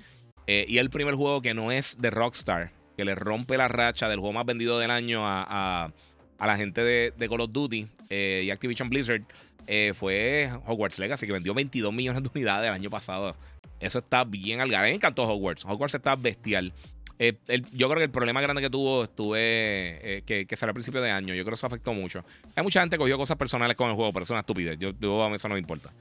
y 0.48 0.78
el 0.80 0.90
primer 0.90 1.16
juego 1.16 1.42
que 1.42 1.54
no 1.54 1.72
es 1.72 1.98
de 2.02 2.10
Rockstar 2.10 2.72
que 3.02 3.06
le 3.06 3.16
rompe 3.16 3.58
la 3.58 3.68
racha 3.68 4.10
del 4.10 4.20
juego 4.20 4.34
más 4.34 4.46
vendido 4.46 4.80
del 4.80 4.92
año 4.92 5.22
a, 5.24 5.92
la 6.40 6.58
gente 6.58 6.84
de, 6.84 7.30
Call 7.30 7.42
of 7.42 7.52
Duty 7.52 7.88
eh, 8.10 8.44
y 8.46 8.52
Activision 8.52 8.90
Blizzard, 8.90 9.22
eh, 9.68 9.94
fue 9.96 10.52
Hogwarts 10.66 11.00
Legacy, 11.00 11.26
que 11.26 11.34
vendió 11.34 11.54
22 11.54 11.94
millones 11.94 12.24
de 12.24 12.30
unidades 12.34 12.68
el 12.68 12.74
año 12.74 12.90
pasado. 12.90 13.36
Eso 13.80 14.00
está 14.00 14.24
bien 14.24 14.62
al 14.62 14.70
garete. 14.70 14.92
Me 14.92 14.96
encantó 14.96 15.24
Hogwarts. 15.24 15.66
Hogwarts 15.66 15.96
está 15.96 16.16
bestial. 16.16 16.74
Eh, 17.18 17.38
yo 17.74 17.88
creo 17.88 17.98
que 17.98 18.06
el 18.06 18.12
problema 18.12 18.42
grande 18.42 18.62
que 18.62 18.70
tuvo 18.70 19.04
estuve 19.04 20.24
que, 20.26 20.46
que 20.48 20.56
salió 20.56 20.72
a 20.72 20.74
principio 20.74 21.02
de 21.02 21.12
año. 21.12 21.34
Yo 21.36 21.44
creo 21.44 21.54
que 21.54 21.56
eso 21.56 21.68
afectó 21.68 21.94
mucho. 21.94 22.22
Hay 22.56 22.64
mucha 22.64 22.82
gente 22.82 22.96
que 22.96 23.00
cogió 23.00 23.18
cosas 23.18 23.38
personales 23.38 23.76
con 23.76 23.90
el 23.90 23.96
juego, 23.96 24.12
pero 24.12 24.24
es 24.24 24.30
una 24.32 24.40
estupidez. 24.40 24.78
Yo, 24.80 24.90
a 25.24 25.36
eso 25.36 25.48
no 25.48 25.54
me 25.54 25.60
importa. 25.60 25.92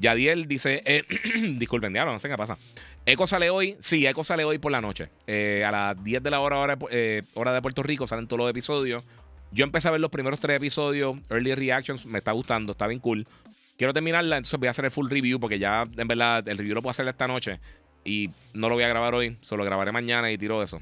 Yadiel 0.00 0.46
dice, 0.46 0.82
eh, 0.84 1.04
disculpen, 1.56 1.92
diablo, 1.92 2.12
no 2.12 2.18
sé 2.18 2.28
qué 2.28 2.36
pasa. 2.36 2.56
Eco 3.06 3.26
sale 3.26 3.50
hoy, 3.50 3.76
sí, 3.80 4.06
Eco 4.06 4.24
sale 4.24 4.44
hoy 4.44 4.58
por 4.58 4.72
la 4.72 4.80
noche. 4.80 5.10
Eh, 5.26 5.64
a 5.64 5.70
las 5.70 6.02
10 6.02 6.22
de 6.22 6.30
la 6.30 6.40
hora, 6.40 6.58
hora, 6.58 6.78
eh, 6.90 7.22
hora 7.34 7.52
de 7.52 7.62
Puerto 7.62 7.82
Rico 7.82 8.06
salen 8.06 8.26
todos 8.26 8.38
los 8.40 8.50
episodios. 8.50 9.04
Yo 9.52 9.64
empecé 9.64 9.88
a 9.88 9.90
ver 9.90 10.00
los 10.00 10.10
primeros 10.10 10.40
tres 10.40 10.56
episodios, 10.56 11.16
Early 11.28 11.54
Reactions, 11.54 12.06
me 12.06 12.18
está 12.18 12.32
gustando, 12.32 12.72
está 12.72 12.86
bien 12.86 13.00
cool. 13.00 13.26
Quiero 13.76 13.92
terminarla, 13.92 14.36
entonces 14.36 14.58
voy 14.58 14.68
a 14.68 14.70
hacer 14.70 14.84
el 14.84 14.90
full 14.90 15.10
review 15.10 15.40
porque 15.40 15.58
ya, 15.58 15.84
en 15.96 16.08
verdad, 16.08 16.46
el 16.48 16.58
review 16.58 16.74
lo 16.74 16.82
puedo 16.82 16.90
hacer 16.90 17.08
esta 17.08 17.26
noche 17.26 17.58
y 18.04 18.30
no 18.54 18.68
lo 18.68 18.74
voy 18.74 18.84
a 18.84 18.88
grabar 18.88 19.14
hoy, 19.14 19.38
solo 19.40 19.64
grabaré 19.64 19.92
mañana 19.92 20.30
y 20.30 20.38
tiro 20.38 20.62
eso. 20.62 20.80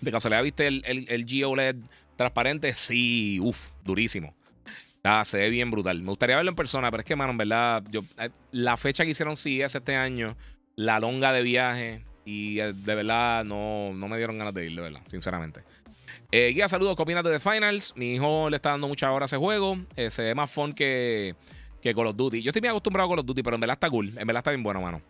De 0.00 0.10
casualidad, 0.10 0.42
¿viste 0.42 0.66
el, 0.66 0.82
el, 0.86 1.06
el 1.08 1.26
GOLED 1.26 1.76
transparente? 2.16 2.74
Sí, 2.74 3.38
uff, 3.40 3.70
durísimo. 3.84 4.34
Ah, 5.06 5.24
se 5.24 5.38
ve 5.38 5.50
bien 5.50 5.70
brutal. 5.70 6.02
Me 6.02 6.08
gustaría 6.08 6.34
verlo 6.34 6.50
en 6.50 6.56
persona, 6.56 6.90
pero 6.90 7.02
es 7.02 7.06
que, 7.06 7.14
mano, 7.14 7.30
en 7.30 7.38
verdad, 7.38 7.84
yo, 7.90 8.02
eh, 8.18 8.30
la 8.50 8.76
fecha 8.76 9.04
que 9.04 9.12
hicieron 9.12 9.36
CES 9.36 9.76
este 9.76 9.94
año, 9.94 10.36
la 10.74 10.98
longa 10.98 11.32
de 11.32 11.42
viaje, 11.42 12.04
y 12.24 12.58
eh, 12.58 12.72
de 12.72 12.94
verdad 12.96 13.44
no, 13.44 13.92
no 13.94 14.08
me 14.08 14.16
dieron 14.16 14.36
ganas 14.36 14.52
de 14.52 14.66
ir, 14.66 14.74
de 14.74 14.82
verdad, 14.82 15.00
sinceramente. 15.08 15.62
Eh, 16.32 16.50
guía, 16.52 16.66
saludos, 16.66 16.96
¿qué 16.96 17.02
opinas 17.02 17.22
de 17.22 17.30
The 17.30 17.38
Finals? 17.38 17.92
Mi 17.94 18.14
hijo 18.14 18.50
le 18.50 18.56
está 18.56 18.70
dando 18.70 18.88
mucha 18.88 19.12
hora 19.12 19.24
a 19.24 19.26
ese 19.26 19.36
juego. 19.36 19.78
Se 20.08 20.22
ve 20.22 20.34
más 20.34 20.50
fun 20.50 20.72
que, 20.72 21.36
que 21.80 21.94
Call 21.94 22.08
of 22.08 22.16
Duty. 22.16 22.42
Yo 22.42 22.50
estoy 22.50 22.60
bien 22.60 22.70
acostumbrado 22.70 23.06
a 23.06 23.10
Call 23.10 23.20
of 23.20 23.26
Duty, 23.26 23.44
pero 23.44 23.54
en 23.54 23.60
verdad 23.60 23.74
está 23.74 23.88
cool. 23.88 24.08
En 24.08 24.26
verdad 24.26 24.40
está 24.40 24.50
bien 24.50 24.64
bueno, 24.64 24.80
mano. 24.80 25.02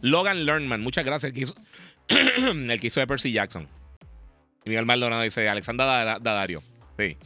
Logan 0.00 0.46
Learnman, 0.46 0.80
muchas 0.80 1.04
gracias. 1.04 1.28
El 1.28 1.34
que 1.34 1.40
hizo, 1.42 1.54
el 2.08 2.80
que 2.80 2.88
de 2.88 3.06
Percy 3.06 3.32
Jackson. 3.32 3.68
Y 4.64 4.70
Miguel 4.70 4.86
Maldonado 4.86 5.20
dice 5.20 5.46
Alexandra 5.46 6.18
Dadario. 6.20 6.62
Sí. 6.96 7.18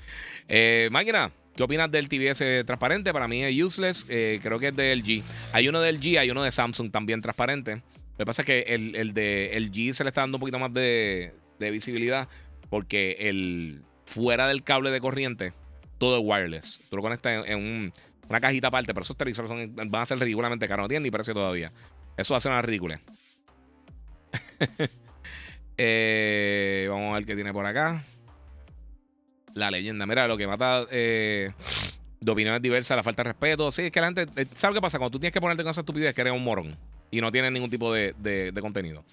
Máquina, 0.90 1.31
¿qué 1.57 1.62
opinas 1.62 1.91
del 1.91 2.09
TBS 2.09 2.65
transparente? 2.66 3.12
Para 3.12 3.27
mí 3.27 3.43
es 3.43 3.62
useless. 3.62 4.07
Eh, 4.09 4.39
creo 4.43 4.59
que 4.59 4.69
es 4.69 4.77
de 4.77 4.95
LG. 4.95 5.23
Hay 5.53 5.69
uno 5.69 5.81
de 5.81 5.93
LG, 5.93 6.19
hay 6.19 6.31
uno 6.31 6.43
de 6.43 6.53
Samsung 6.53 6.91
también 6.91 7.20
transparente. 7.20 7.77
Lo 7.77 8.19
que 8.19 8.27
pasa 8.27 8.43
es 8.43 8.47
que 8.47 8.61
el, 8.61 8.95
el 8.95 9.12
de 9.12 9.53
LG 9.59 9.95
se 9.95 10.05
le 10.05 10.09
está 10.11 10.23
dando 10.23 10.37
un 10.37 10.41
poquito 10.41 10.59
más 10.59 10.73
de, 10.73 11.35
de 11.59 11.70
visibilidad 11.70 12.28
porque 12.70 13.16
el 13.20 13.83
fuera 14.05 14.47
del 14.49 14.62
cable 14.62 14.91
de 14.91 15.01
corriente 15.01 15.53
todo 15.99 16.19
es 16.19 16.23
wireless. 16.24 16.81
Tú 16.91 16.97
lo 16.97 17.03
conectas 17.03 17.47
en, 17.47 17.53
en 17.53 17.59
un, 17.59 17.93
una 18.28 18.41
cajita 18.41 18.69
aparte, 18.69 18.93
pero 18.93 19.03
esos 19.03 19.16
televisores 19.16 19.49
son, 19.49 19.74
van 19.91 20.03
a 20.03 20.07
ser 20.07 20.19
ridículamente 20.19 20.69
caros. 20.69 20.85
No 20.85 20.89
tienen 20.89 21.05
ni 21.05 21.11
precio 21.11 21.35
todavía. 21.35 21.73
Eso 22.16 22.35
va 22.35 22.39
a 22.39 22.41
ser 22.41 22.53
una 22.53 22.62
ridícula. 22.62 23.01
eh, 25.77 26.87
vamos 26.89 27.11
a 27.11 27.15
ver 27.15 27.27
qué 27.27 27.35
tiene 27.35 27.53
por 27.53 27.66
acá. 27.66 28.03
La 29.57 29.70
leyenda. 29.70 30.07
Mira, 30.07 30.28
lo 30.28 30.37
que 30.37 30.47
mata 30.47 30.87
eh, 30.91 31.51
de 32.20 32.31
opiniones 32.33 32.61
diversas, 32.62 32.97
la 32.97 33.03
falta 33.03 33.23
de 33.23 33.31
respeto. 33.31 33.70
Sí, 33.70 33.83
es 33.83 33.91
que 33.91 34.01
la 34.01 34.07
gente. 34.12 34.27
eh, 34.37 34.47
¿Sabes 34.55 34.77
qué 34.77 34.81
pasa? 34.83 34.99
Cuando 34.99 35.12
tú 35.12 35.19
tienes 35.19 35.33
que 35.33 35.41
ponerte 35.41 35.62
con 35.62 35.70
esa 35.70 35.81
estupidez, 35.81 36.15
que 36.15 36.20
eres 36.20 36.33
un 36.33 36.45
morón. 36.45 36.77
Y 37.11 37.20
no 37.20 37.33
tienes 37.33 37.53
ningún 37.53 37.70
tipo 37.70 37.93
de, 37.93 38.15
de, 38.19 38.53
contenido. 38.61 39.05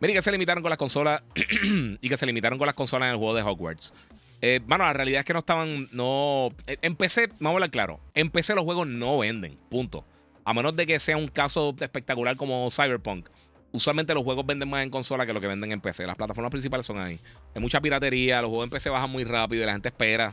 Miren 0.00 0.14
que 0.16 0.22
se 0.22 0.30
limitaron 0.30 0.62
con 0.62 0.70
las 0.70 0.78
consolas. 0.78 1.22
y 2.00 2.08
que 2.08 2.16
se 2.16 2.24
limitaron 2.26 2.58
con 2.58 2.66
las 2.66 2.74
consolas 2.74 3.06
en 3.08 3.12
el 3.12 3.18
juego 3.18 3.34
de 3.34 3.42
Hogwarts. 3.42 3.92
Eh, 4.40 4.60
bueno, 4.66 4.84
la 4.84 4.92
realidad 4.92 5.20
es 5.20 5.26
que 5.26 5.32
no 5.32 5.40
estaban. 5.40 5.88
No. 5.92 6.50
eh, 6.66 6.76
En 6.82 6.94
PC, 6.96 7.28
vamos 7.40 7.46
a 7.46 7.54
hablar 7.56 7.70
claro. 7.70 8.00
En 8.14 8.30
PC 8.30 8.54
los 8.54 8.64
juegos 8.64 8.86
no 8.86 9.18
venden. 9.18 9.58
Punto. 9.70 10.04
A 10.44 10.54
menos 10.54 10.76
de 10.76 10.86
que 10.86 11.00
sea 11.00 11.16
un 11.16 11.28
caso 11.28 11.74
espectacular 11.80 12.36
como 12.36 12.70
Cyberpunk. 12.70 13.28
Usualmente 13.74 14.14
los 14.14 14.22
juegos 14.22 14.46
venden 14.46 14.70
más 14.70 14.84
en 14.84 14.90
consola 14.90 15.26
que 15.26 15.32
lo 15.32 15.40
que 15.40 15.48
venden 15.48 15.72
en 15.72 15.80
PC. 15.80 16.06
Las 16.06 16.14
plataformas 16.14 16.52
principales 16.52 16.86
son 16.86 16.96
ahí. 16.96 17.18
Hay 17.56 17.60
mucha 17.60 17.80
piratería. 17.80 18.40
Los 18.40 18.48
juegos 18.48 18.66
en 18.66 18.70
PC 18.70 18.88
bajan 18.88 19.10
muy 19.10 19.24
rápido 19.24 19.64
y 19.64 19.66
la 19.66 19.72
gente 19.72 19.88
espera. 19.88 20.32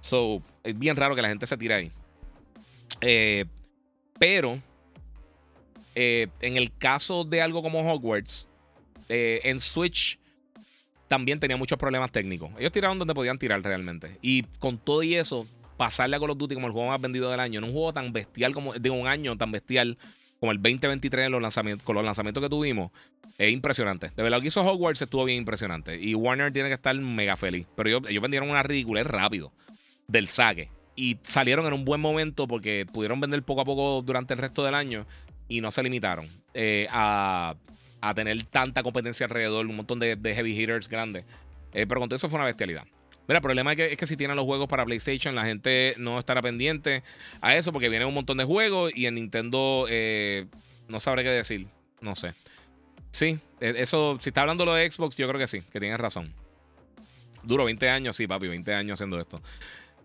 So, 0.00 0.42
es 0.64 0.76
bien 0.76 0.96
raro 0.96 1.14
que 1.14 1.22
la 1.22 1.28
gente 1.28 1.46
se 1.46 1.56
tire 1.56 1.74
ahí. 1.74 1.92
Eh, 3.00 3.44
pero, 4.18 4.58
eh, 5.94 6.26
en 6.40 6.56
el 6.56 6.76
caso 6.76 7.22
de 7.22 7.40
algo 7.40 7.62
como 7.62 7.78
Hogwarts, 7.78 8.48
eh, 9.08 9.40
en 9.44 9.60
Switch 9.60 10.18
también 11.06 11.38
tenía 11.38 11.56
muchos 11.56 11.78
problemas 11.78 12.10
técnicos. 12.10 12.50
Ellos 12.58 12.72
tiraron 12.72 12.98
donde 12.98 13.14
podían 13.14 13.38
tirar 13.38 13.62
realmente. 13.62 14.18
Y 14.20 14.42
con 14.58 14.78
todo 14.78 15.04
y 15.04 15.14
eso, 15.14 15.46
pasarle 15.76 16.16
a 16.16 16.18
Call 16.18 16.30
of 16.30 16.38
Duty 16.38 16.56
como 16.56 16.66
el 16.66 16.72
juego 16.72 16.88
más 16.88 17.00
vendido 17.00 17.30
del 17.30 17.38
año, 17.38 17.60
en 17.60 17.66
un 17.66 17.72
juego 17.72 17.92
tan 17.92 18.12
bestial 18.12 18.52
como 18.52 18.72
de 18.72 18.90
un 18.90 19.06
año 19.06 19.36
tan 19.36 19.52
bestial 19.52 19.96
como 20.40 20.52
el 20.52 20.58
2023 20.58 21.26
en 21.26 21.32
los 21.32 21.54
con 21.84 21.94
los 21.94 22.04
lanzamientos 22.04 22.42
que 22.42 22.48
tuvimos, 22.48 22.90
es 23.38 23.52
impresionante. 23.52 24.10
De 24.16 24.22
verdad, 24.22 24.38
lo 24.38 24.40
que 24.40 24.48
hizo 24.48 24.62
Hogwarts 24.62 25.02
estuvo 25.02 25.24
bien 25.24 25.38
impresionante. 25.38 26.00
Y 26.00 26.14
Warner 26.14 26.50
tiene 26.50 26.70
que 26.70 26.74
estar 26.74 26.96
mega 26.96 27.36
feliz. 27.36 27.66
Pero 27.76 28.00
ellos, 28.08 28.22
vendieron 28.22 28.48
una 28.48 28.62
ridiculez 28.62 29.06
rápido 29.06 29.52
del 30.08 30.28
saque. 30.28 30.70
Y 30.96 31.18
salieron 31.22 31.66
en 31.66 31.74
un 31.74 31.84
buen 31.84 32.00
momento 32.00 32.48
porque 32.48 32.86
pudieron 32.90 33.20
vender 33.20 33.42
poco 33.42 33.60
a 33.60 33.64
poco 33.64 34.02
durante 34.02 34.34
el 34.34 34.38
resto 34.38 34.64
del 34.64 34.74
año 34.74 35.06
y 35.46 35.60
no 35.60 35.70
se 35.70 35.82
limitaron 35.82 36.26
eh, 36.54 36.86
a, 36.90 37.54
a 38.00 38.14
tener 38.14 38.42
tanta 38.44 38.82
competencia 38.82 39.26
alrededor, 39.26 39.66
un 39.66 39.76
montón 39.76 39.98
de, 40.00 40.16
de 40.16 40.34
heavy 40.34 40.58
hitters 40.58 40.88
grandes. 40.88 41.24
Eh, 41.72 41.86
pero 41.86 42.00
con 42.00 42.08
todo 42.08 42.16
eso 42.16 42.28
fue 42.28 42.38
una 42.38 42.46
bestialidad. 42.46 42.84
Mira, 43.30 43.38
el 43.38 43.42
problema 43.42 43.72
es 43.74 43.96
que, 43.96 44.06
si 44.06 44.16
tienen 44.16 44.36
los 44.36 44.44
juegos 44.44 44.66
para 44.66 44.84
PlayStation, 44.84 45.36
la 45.36 45.44
gente 45.44 45.94
no 45.98 46.18
estará 46.18 46.42
pendiente 46.42 47.04
a 47.40 47.54
eso 47.54 47.70
porque 47.70 47.88
vienen 47.88 48.08
un 48.08 48.14
montón 48.14 48.38
de 48.38 48.42
juegos 48.42 48.90
y 48.92 49.06
en 49.06 49.14
Nintendo 49.14 49.86
eh, 49.88 50.46
no 50.88 50.98
sabré 50.98 51.22
qué 51.22 51.28
decir. 51.28 51.68
No 52.00 52.16
sé. 52.16 52.32
Sí, 53.12 53.38
eh, 53.60 53.74
eso, 53.76 54.18
si 54.20 54.30
está 54.30 54.40
hablando 54.40 54.64
lo 54.64 54.74
de 54.74 54.90
Xbox, 54.90 55.14
yo 55.14 55.28
creo 55.28 55.38
que 55.38 55.46
sí, 55.46 55.60
que 55.60 55.78
tienes 55.78 56.00
razón. 56.00 56.34
Duro 57.44 57.66
20 57.66 57.88
años, 57.88 58.16
sí, 58.16 58.26
papi, 58.26 58.48
20 58.48 58.74
años 58.74 58.94
haciendo 58.94 59.20
esto. 59.20 59.40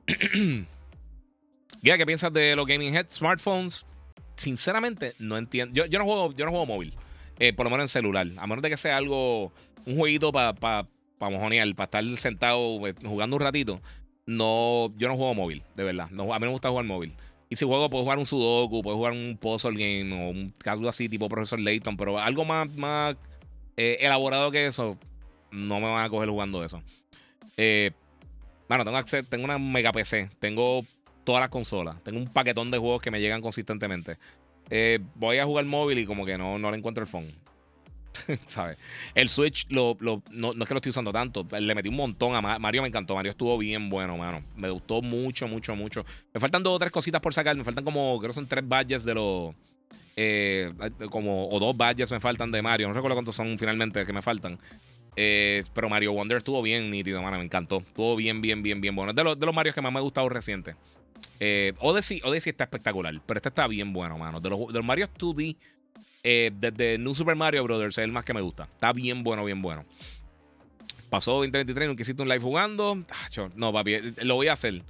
Guía, 1.82 1.98
¿qué 1.98 2.06
piensas 2.06 2.32
de 2.32 2.56
los 2.56 2.68
gaming 2.68 2.96
head 2.96 3.08
smartphones? 3.10 3.88
Sinceramente, 4.36 5.14
no 5.18 5.36
entiendo. 5.40 5.88
Yo, 5.88 5.98
no 5.98 6.06
juego, 6.06 6.32
yo 6.36 6.46
no 6.46 6.52
juego 6.52 6.68
móvil. 6.68 6.94
eh, 7.40 7.54
por 7.54 7.64
lo 7.66 7.72
menos 7.72 7.86
en 7.86 7.88
celular. 7.88 8.28
A 8.38 8.46
menos 8.46 8.62
de 8.62 8.70
que 8.70 8.78
sea 8.78 8.98
algo, 8.98 9.52
un 9.88 9.98
jueguito 9.98 10.32
para 10.32 10.54
pa, 10.54 10.88
pa 11.18 11.30
mojonear, 11.30 11.74
para 11.76 11.86
estar 11.86 12.18
sentado 12.18 12.88
eh, 12.88 12.96
jugando 13.04 13.36
un 13.36 13.42
ratito. 13.42 13.80
No, 14.26 14.92
yo 14.98 15.08
no 15.08 15.18
juego 15.18 15.36
móvil, 15.36 15.64
de 15.76 15.84
verdad. 15.84 16.10
No, 16.12 16.34
a 16.34 16.40
mí 16.40 16.46
me 16.46 16.52
gusta 16.52 16.70
jugar 16.70 16.86
móvil. 16.86 17.14
Y 17.50 17.56
si 17.58 17.66
juego, 17.66 17.90
puedo 17.90 18.04
jugar 18.04 18.18
un 18.18 18.26
Sudoku, 18.26 18.82
puedo 18.82 18.98
jugar 18.98 19.14
un 19.14 19.38
puzzle 19.40 19.74
game 19.74 20.14
o 20.14 20.30
un, 20.30 20.54
algo 20.66 20.90
así, 20.90 21.08
tipo 21.08 21.30
Profesor 21.30 21.60
Layton, 21.60 21.96
pero 21.96 22.18
algo 22.20 22.44
más, 22.44 22.74
más 22.76 23.16
eh, 23.78 23.98
elaborado 24.02 24.50
que 24.52 24.66
eso, 24.66 24.98
no 25.52 25.80
me 25.80 25.88
van 25.88 26.06
a 26.06 26.10
coger 26.10 26.30
jugando 26.30 26.64
eso. 26.64 26.82
Eh, 27.58 27.92
bueno, 28.68 28.84
tengo 28.84 28.98
acceso, 28.98 29.28
tengo 29.30 29.46
una 29.46 29.60
mega 29.60 29.92
PC, 29.92 30.32
tengo 30.40 30.84
todas 31.24 31.40
las 31.40 31.50
consolas, 31.50 32.02
tengo 32.04 32.18
un 32.18 32.28
paquetón 32.28 32.72
de 32.72 32.80
juegos 32.80 33.02
que 33.02 33.12
me 33.12 33.22
llegan 33.22 33.42
consistentemente. 33.42 34.18
Eh, 34.72 35.00
voy 35.14 35.38
a 35.38 35.46
jugar 35.46 35.66
móvil 35.66 36.00
y 36.00 36.06
como 36.06 36.26
que 36.26 36.38
no, 36.38 36.58
no 36.58 36.72
le 36.72 36.78
encuentro 36.78 37.04
el 37.04 37.08
phone. 37.08 37.28
¿Sabes? 38.48 38.78
El 39.14 39.30
Switch 39.30 39.66
lo, 39.70 39.98
lo- 40.00 40.22
no, 40.32 40.54
no 40.54 40.64
es 40.64 40.68
que 40.68 40.74
lo 40.74 40.78
estoy 40.78 40.90
usando 40.92 41.12
tanto. 41.12 41.46
Le 41.60 41.76
metí 41.76 41.90
un 41.90 41.96
montón 41.96 42.36
a 42.36 42.42
Ma- 42.42 42.60
Mario. 42.60 42.82
Me 42.82 42.88
encantó. 42.88 43.16
Mario 43.16 43.32
estuvo 43.32 43.58
bien 43.58 43.90
bueno, 43.90 44.18
mano. 44.18 44.44
Me 44.56 44.70
gustó 44.70 45.02
mucho, 45.02 45.48
mucho, 45.48 45.76
mucho. 45.76 46.06
Me 46.34 46.40
faltan 46.40 46.64
dos 46.64 46.76
o 46.76 46.80
tres 46.80 46.92
cositas 46.92 47.22
por 47.22 47.34
sacar. 47.34 47.56
Me 47.56 47.64
faltan 47.64 47.84
como, 47.84 48.18
creo 48.20 48.30
que 48.30 48.34
son 48.34 48.48
tres 48.48 48.68
badges 48.68 49.04
de 49.04 49.14
los. 49.16 49.54
eh, 50.16 50.72
como, 51.10 51.50
o 51.50 51.60
dos 51.60 51.76
badges 51.76 52.12
me 52.12 52.20
faltan 52.20 52.52
de 52.52 52.62
Mario. 52.62 52.88
No 52.88 52.94
recuerdo 52.94 53.16
cuántos 53.16 53.36
son 53.36 53.58
finalmente 53.60 54.06
que 54.06 54.14
me 54.14 54.22
faltan. 54.22 54.58
Eh, 55.18 55.64
pero 55.74 55.88
Mario 55.90 56.12
Wonder 56.14 56.38
estuvo 56.38 56.62
bien 56.62 56.90
nítido, 56.92 57.22
mano. 57.22 57.38
Me 57.38 57.44
encantó. 57.46 57.78
Estuvo 57.78 58.16
bien, 58.16 58.42
bien, 58.42 58.62
bien, 58.64 58.82
bien 58.82 58.96
bueno. 58.96 59.12
Es 59.12 59.16
de 59.16 59.24
los, 59.24 59.40
de 59.40 59.46
los 59.46 59.56
Marios 59.56 59.74
que 59.76 59.82
más 59.82 59.92
me 59.92 60.00
ha 60.00 60.02
gustado 60.02 60.28
reciente. 60.30 60.76
Eh, 61.40 61.74
Odyssey, 61.80 62.22
Odyssey 62.24 62.52
está 62.52 62.66
espectacular. 62.66 63.14
Pero 63.26 63.38
este 63.38 63.50
está 63.50 63.68
bien 63.68 63.92
bueno, 63.94 64.18
mano. 64.18 64.40
De 64.40 64.50
los, 64.50 64.68
de 64.68 64.74
los 64.74 64.86
Mario 64.86 65.08
2D. 65.18 65.56
Eh, 66.28 66.50
desde 66.56 66.98
New 66.98 67.14
Super 67.14 67.36
Mario 67.36 67.64
Brothers 67.64 68.00
es 68.00 68.04
el 68.04 68.12
más 68.12 68.26
que 68.26 68.34
me 68.34 68.42
gusta. 68.42 68.64
Está 68.64 68.92
bien 68.92 69.24
bueno, 69.24 69.46
bien 69.46 69.62
bueno. 69.62 69.86
Pasó 71.08 71.34
2023, 71.34 71.88
nunca 71.88 72.02
hiciste 72.02 72.24
un 72.24 72.28
live 72.28 72.42
jugando. 72.42 72.98
Ah, 73.12 73.30
cho, 73.30 73.52
no, 73.54 73.72
papi, 73.72 73.94
eh, 73.94 74.14
lo 74.24 74.34
voy 74.34 74.48
a 74.48 74.54
hacer. 74.54 74.82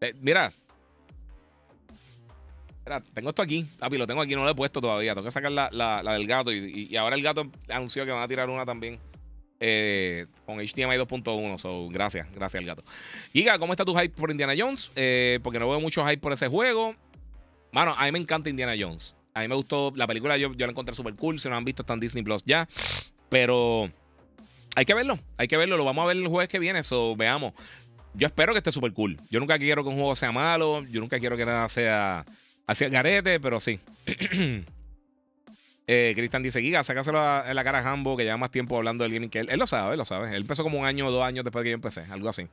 Eh, 0.00 0.14
mira. 0.20 0.52
Mira, 2.86 3.02
tengo 3.12 3.30
esto 3.30 3.42
aquí. 3.42 3.66
Papi, 3.80 3.98
lo 3.98 4.06
tengo 4.06 4.22
aquí, 4.22 4.36
no 4.36 4.44
lo 4.44 4.50
he 4.50 4.54
puesto 4.54 4.80
todavía. 4.80 5.14
Tengo 5.14 5.24
que 5.24 5.32
sacar 5.32 5.50
la, 5.50 6.00
del 6.12 6.28
gato. 6.28 6.52
Y, 6.52 6.94
ahora 6.94 7.16
el 7.16 7.22
gato 7.24 7.50
anunció 7.68 8.04
que 8.04 8.12
van 8.12 8.22
a 8.22 8.28
tirar 8.28 8.48
una 8.48 8.64
también. 8.64 9.00
con 10.46 10.58
HDMI 10.58 10.96
2.1. 10.96 11.58
So, 11.58 11.88
gracias, 11.88 12.28
gracias 12.32 12.60
al 12.60 12.66
gato. 12.66 12.84
Giga, 13.32 13.58
¿cómo 13.58 13.72
está 13.72 13.84
tu 13.84 13.96
hype 13.96 14.10
por 14.10 14.30
Indiana 14.30 14.54
Jones? 14.56 14.92
Porque 15.42 15.58
no 15.58 15.68
veo 15.68 15.80
mucho 15.80 16.04
hype 16.04 16.18
por 16.18 16.32
ese 16.32 16.46
juego. 16.46 16.94
Mano, 17.72 17.96
a 17.98 18.04
mí 18.04 18.12
me 18.12 18.20
encanta 18.20 18.48
Indiana 18.48 18.74
Jones. 18.78 19.16
A 19.36 19.40
mí 19.40 19.48
me 19.48 19.56
gustó 19.56 19.92
la 19.96 20.06
película, 20.06 20.36
yo, 20.36 20.54
yo 20.54 20.64
la 20.64 20.70
encontré 20.70 20.94
súper 20.94 21.14
cool. 21.16 21.40
Si 21.40 21.48
no 21.48 21.56
han 21.56 21.64
visto, 21.64 21.82
está 21.82 21.94
en 21.94 22.00
Disney 22.00 22.22
Plus 22.22 22.44
ya. 22.46 22.68
Pero 23.28 23.90
hay 24.76 24.84
que 24.84 24.94
verlo, 24.94 25.18
hay 25.36 25.48
que 25.48 25.56
verlo. 25.56 25.76
Lo 25.76 25.84
vamos 25.84 26.04
a 26.04 26.06
ver 26.06 26.16
el 26.16 26.28
jueves 26.28 26.48
que 26.48 26.60
viene, 26.60 26.84
so 26.84 27.16
veamos. 27.16 27.52
Yo 28.14 28.28
espero 28.28 28.52
que 28.52 28.58
esté 28.58 28.70
súper 28.70 28.92
cool. 28.92 29.18
Yo 29.30 29.40
nunca 29.40 29.58
quiero 29.58 29.82
que 29.82 29.88
un 29.88 29.96
juego 29.96 30.14
sea 30.14 30.30
malo. 30.30 30.84
Yo 30.84 31.00
nunca 31.00 31.18
quiero 31.18 31.36
que 31.36 31.44
nada 31.44 31.68
sea 31.68 32.24
hacia 32.68 32.86
el 32.86 32.92
garete, 32.92 33.40
pero 33.40 33.58
sí. 33.58 33.80
eh, 35.88 36.12
Cristian 36.14 36.44
dice: 36.44 36.62
Giga, 36.62 36.84
sácaselo 36.84 37.44
en 37.44 37.56
la 37.56 37.64
cara 37.64 37.80
a 37.80 37.90
Hambo, 37.90 38.16
que 38.16 38.22
lleva 38.22 38.36
más 38.36 38.52
tiempo 38.52 38.76
hablando 38.76 39.02
del 39.02 39.12
gaming 39.14 39.30
que 39.30 39.40
él. 39.40 39.48
Él 39.50 39.58
lo 39.58 39.66
sabe, 39.66 39.94
él 39.94 39.98
lo 39.98 40.04
sabe. 40.04 40.28
Él 40.28 40.42
empezó 40.42 40.62
como 40.62 40.78
un 40.78 40.86
año 40.86 41.08
o 41.08 41.10
dos 41.10 41.24
años 41.24 41.44
después 41.44 41.64
de 41.64 41.66
que 41.66 41.70
yo 41.70 41.74
empecé, 41.74 42.02
algo 42.12 42.28
así. 42.28 42.46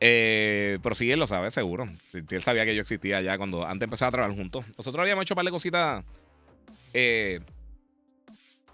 Eh, 0.00 0.78
pero 0.82 0.94
sí, 0.94 1.10
él 1.10 1.18
lo 1.18 1.26
sabe, 1.26 1.50
seguro. 1.50 1.88
Él 2.12 2.42
sabía 2.42 2.64
que 2.64 2.74
yo 2.74 2.80
existía 2.80 3.20
ya 3.20 3.36
cuando 3.36 3.66
antes 3.66 3.84
empezaba 3.84 4.08
a 4.08 4.12
trabajar 4.12 4.36
juntos. 4.36 4.64
Nosotros 4.78 5.02
habíamos 5.02 5.22
hecho 5.22 5.34
un 5.34 5.36
par 5.36 5.44
de 5.44 5.50
cositas 5.50 6.04
eh, 6.94 7.40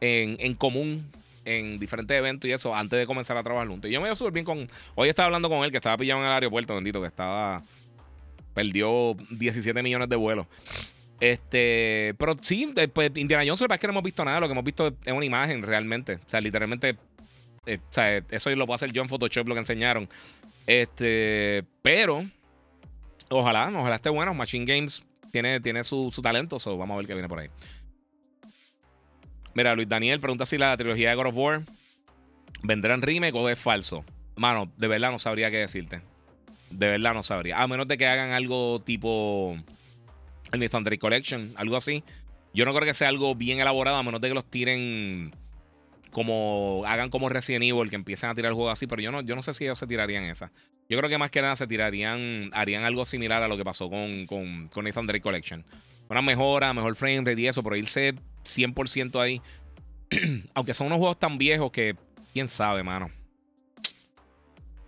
en, 0.01 0.36
en 0.39 0.55
común 0.55 1.11
en 1.47 1.78
diferentes 1.78 2.15
eventos 2.16 2.51
y 2.51 2.53
eso 2.53 2.74
antes 2.74 2.98
de 2.98 3.07
comenzar 3.07 3.36
a 3.36 3.43
trabajar 3.43 3.69
juntos. 3.69 3.89
Y 3.89 3.94
yo 3.94 4.01
me 4.01 4.09
iba 4.09 4.15
súper 4.15 4.32
bien 4.32 4.44
con. 4.44 4.69
Hoy 4.94 5.09
estaba 5.09 5.27
hablando 5.27 5.48
con 5.48 5.65
él 5.65 5.70
que 5.70 5.78
estaba 5.78 5.97
pillado 5.97 6.20
en 6.20 6.27
el 6.27 6.32
aeropuerto, 6.32 6.74
bendito, 6.74 7.01
que 7.01 7.07
estaba. 7.07 7.62
Perdió 8.53 9.15
17 9.31 9.82
millones 9.82 10.09
de 10.09 10.16
vuelos. 10.16 10.47
Este, 11.20 12.15
pero 12.19 12.36
sí, 12.40 12.74
pues 12.93 13.11
Indiana 13.15 13.44
Jones, 13.47 13.62
es 13.62 13.78
que 13.78 13.86
no 13.86 13.93
hemos 13.93 14.03
visto 14.03 14.24
nada. 14.24 14.40
Lo 14.40 14.48
que 14.48 14.53
hemos 14.53 14.65
visto 14.65 14.89
es 15.05 15.12
una 15.12 15.24
imagen 15.24 15.62
realmente. 15.62 16.16
O 16.16 16.28
sea, 16.28 16.40
literalmente. 16.40 16.97
Eh, 17.66 17.78
o 17.78 17.94
sea, 17.94 18.23
eso 18.31 18.51
lo 18.51 18.66
puede 18.66 18.77
hacer 18.77 18.93
yo 18.93 19.03
en 19.03 19.09
Photoshop, 19.09 19.48
lo 19.48 19.55
que 19.55 19.61
enseñaron. 19.61 20.09
Este, 20.66 21.64
pero. 21.82 22.24
Ojalá, 23.28 23.70
ojalá 23.74 23.97
esté 23.97 24.09
bueno. 24.10 24.34
Machine 24.34 24.64
Games 24.64 25.02
tiene, 25.32 25.60
tiene 25.60 25.84
su, 25.84 26.10
su 26.12 26.22
talento. 26.22 26.59
So 26.59 26.76
vamos 26.76 26.94
a 26.94 26.98
ver 26.98 27.06
qué 27.06 27.14
viene 27.14 27.28
por 27.28 27.38
ahí. 27.38 27.48
Mira, 29.55 29.74
Luis 29.74 29.88
Daniel 29.88 30.20
pregunta 30.20 30.44
si 30.44 30.59
la 30.59 30.76
trilogía 30.76 31.10
de 31.10 31.14
God 31.16 31.26
of 31.28 31.36
War 31.36 31.62
vendrá 32.62 32.94
en 32.94 33.02
remake 33.02 33.34
o 33.34 33.48
es 33.48 33.59
falso. 33.59 34.05
Mano, 34.36 34.70
de 34.76 34.86
verdad 34.86 35.10
no 35.10 35.18
sabría 35.18 35.51
qué 35.51 35.59
decirte. 35.59 36.02
De 36.70 36.88
verdad 36.88 37.14
no 37.14 37.22
sabría. 37.22 37.62
A 37.62 37.66
menos 37.66 37.86
de 37.86 37.97
que 37.97 38.06
hagan 38.06 38.32
algo 38.32 38.80
tipo 38.82 39.56
el 40.52 40.70
Thunder 40.70 40.98
Collection, 40.98 41.52
algo 41.56 41.76
así. 41.76 42.05
Yo 42.52 42.64
no 42.64 42.74
creo 42.74 42.86
que 42.86 42.94
sea 42.94 43.09
algo 43.09 43.34
bien 43.34 43.60
elaborado, 43.60 43.97
a 43.97 44.02
menos 44.02 44.20
de 44.20 44.28
que 44.28 44.34
los 44.34 44.44
tiren 44.44 45.32
como 46.11 46.83
hagan 46.87 47.11
como 47.11 47.28
Resident 47.28 47.65
Evil, 47.65 47.91
que 47.91 47.97
empiecen 47.97 48.31
a 48.31 48.35
tirar 48.35 48.51
el 48.51 48.55
juego 48.55 48.70
así, 48.70 48.87
pero 48.87 49.03
yo 49.03 49.12
no, 49.12 49.20
yo 49.23 49.37
no 49.37 49.43
sé 49.43 49.53
si 49.53 49.65
ellos 49.65 49.78
se 49.78 49.87
tirarían 49.87 50.24
esa. 50.24 50.51
Yo 50.89 50.97
creo 50.99 51.11
que 51.11 51.19
más 51.19 51.31
que 51.31 51.43
nada 51.43 51.57
se 51.57 51.66
tirarían, 51.66 52.51
harían 52.53 52.85
algo 52.85 53.05
similar 53.05 53.43
a 53.43 53.49
lo 53.49 53.57
que 53.57 53.65
pasó 53.65 53.91
con, 53.91 54.27
con, 54.27 54.69
con 54.69 54.85
Nathan 54.85 55.07
Drake 55.07 55.23
Collection. 55.23 55.65
Una 56.09 56.23
mejora, 56.23 56.73
mejor 56.73 56.95
frame 56.97 57.19
rate 57.19 57.41
y 57.41 57.49
eso, 57.49 57.62
pero 57.62 57.77
irse 57.77 58.15
100% 58.45 59.20
ahí. 59.20 59.43
Aunque 60.55 60.74
son 60.74 60.87
unos 60.87 60.99
juegos 60.99 61.19
tan 61.19 61.37
viejos 61.37 61.70
que, 61.73 61.97
quién 62.33 62.49
sabe, 62.49 62.83
mano. 62.83 63.11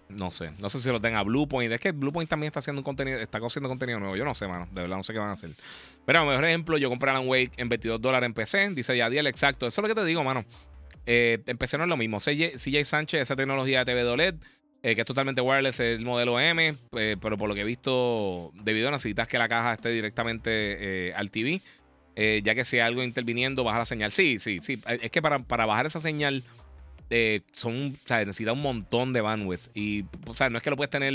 No 0.09 0.31
sé, 0.31 0.51
no 0.59 0.71
sé 0.71 0.81
si 0.81 0.91
lo 0.91 1.01
tenga 1.01 1.23
Bluepoint. 1.23 1.73
Es 1.73 1.81
que 1.81 1.93
Bluepoint 1.93 2.31
también 2.31 2.49
está 2.49 2.61
haciendo 2.61 2.83
contenido, 2.83 3.19
está 3.19 3.39
haciendo 3.39 3.69
contenido 3.69 3.99
nuevo. 4.01 4.17
Yo 4.17 4.25
no 4.25 4.33
sé, 4.33 4.49
mano. 4.49 4.67
De 4.71 4.81
verdad 4.81 4.97
no 4.97 5.03
sé 5.03 5.13
qué 5.13 5.19
van 5.19 5.29
a 5.29 5.33
hacer. 5.33 5.51
Pero, 6.07 6.25
mejor 6.25 6.45
ejemplo, 6.47 6.79
yo 6.79 6.89
compré 6.89 7.11
Alan 7.11 7.29
Wake 7.29 7.53
en 7.57 7.69
22 7.69 8.01
dólares 8.01 8.27
en 8.27 8.35
PC. 8.35 8.71
Dice 8.71 8.97
Yadiel, 8.97 9.27
exacto. 9.27 9.67
Eso 9.67 9.81
es 9.81 9.89
lo 9.89 9.95
que 9.95 10.01
te 10.01 10.07
digo, 10.07 10.25
mano. 10.25 10.45
Eh, 11.11 11.43
no 11.47 11.85
es 11.85 11.89
lo 11.89 11.97
mismo. 11.97 12.19
CJ, 12.19 12.85
Sánchez, 12.85 13.23
esa 13.23 13.35
tecnología 13.35 13.81
de 13.81 13.85
TV 13.87 14.05
OLED, 14.05 14.35
eh, 14.83 14.95
que 14.95 15.01
es 15.01 15.07
totalmente 15.07 15.41
wireless, 15.41 15.81
es 15.81 15.99
el 15.99 16.05
modelo 16.05 16.39
M. 16.39 16.75
Eh, 16.97 17.17
pero 17.21 17.37
por 17.37 17.49
lo 17.49 17.55
que 17.55 17.63
he 17.63 17.65
visto 17.65 18.53
de 18.55 18.73
video, 18.73 18.91
necesitas 18.91 19.27
que 19.27 19.39
la 19.39 19.49
caja 19.49 19.75
esté 19.75 19.91
directamente 19.91 21.13
al 21.17 21.31
TV. 21.31 21.63
Eh, 22.21 22.43
ya 22.43 22.57
que 22.57 22.65
si 22.65 22.79
hay 22.79 22.83
algo 22.83 23.05
interviniendo, 23.05 23.63
baja 23.63 23.79
la 23.79 23.85
señal. 23.85 24.11
Sí, 24.11 24.41
sí, 24.41 24.59
sí. 24.61 24.83
Eh, 24.89 24.99
es 25.03 25.11
que 25.13 25.23
para, 25.23 25.39
bajar 25.39 25.87
esa 25.87 26.01
señal 26.01 26.43
eh, 27.11 27.43
son, 27.53 27.95
o 27.95 28.09
sea, 28.09 28.19
necesita 28.25 28.53
un 28.53 28.61
montón 28.61 29.13
de 29.13 29.21
bandwidth. 29.21 29.71
Y, 29.73 30.05
o 30.27 30.35
sea, 30.35 30.51
no 30.51 30.57
es 30.57 30.65
que 30.65 30.71
lo 30.71 30.77
puedes 30.77 30.91
tener 30.91 31.15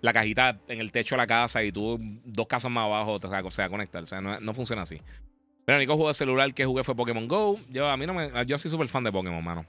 la 0.00 0.12
cajita 0.12 0.60
en 0.68 0.78
el 0.78 0.92
techo 0.92 1.16
de 1.16 1.22
la 1.22 1.26
casa 1.26 1.64
y 1.64 1.72
tú 1.72 1.98
dos 2.24 2.46
casas 2.46 2.70
más 2.70 2.84
abajo, 2.84 3.14
o 3.14 3.28
sea, 3.28 3.42
o 3.44 3.50
sea 3.50 3.68
conectar. 3.68 4.04
O 4.04 4.06
sea, 4.06 4.20
no, 4.20 4.54
funciona 4.54 4.82
así. 4.82 4.98
Pero 5.64 5.76
el 5.76 5.82
único 5.82 5.94
juego 5.94 6.08
de 6.08 6.14
celular 6.14 6.52
que 6.52 6.64
jugué 6.64 6.84
fue 6.84 6.94
Pokémon 6.94 7.26
Go. 7.26 7.58
Yo, 7.70 7.88
a 7.88 7.96
mí 7.96 8.06
no 8.06 8.14
me, 8.14 8.30
yo 8.46 8.58
soy 8.58 8.70
súper 8.70 8.88
fan 8.88 9.04
de 9.04 9.12
Pokémon, 9.12 9.42
mano. 9.42 9.64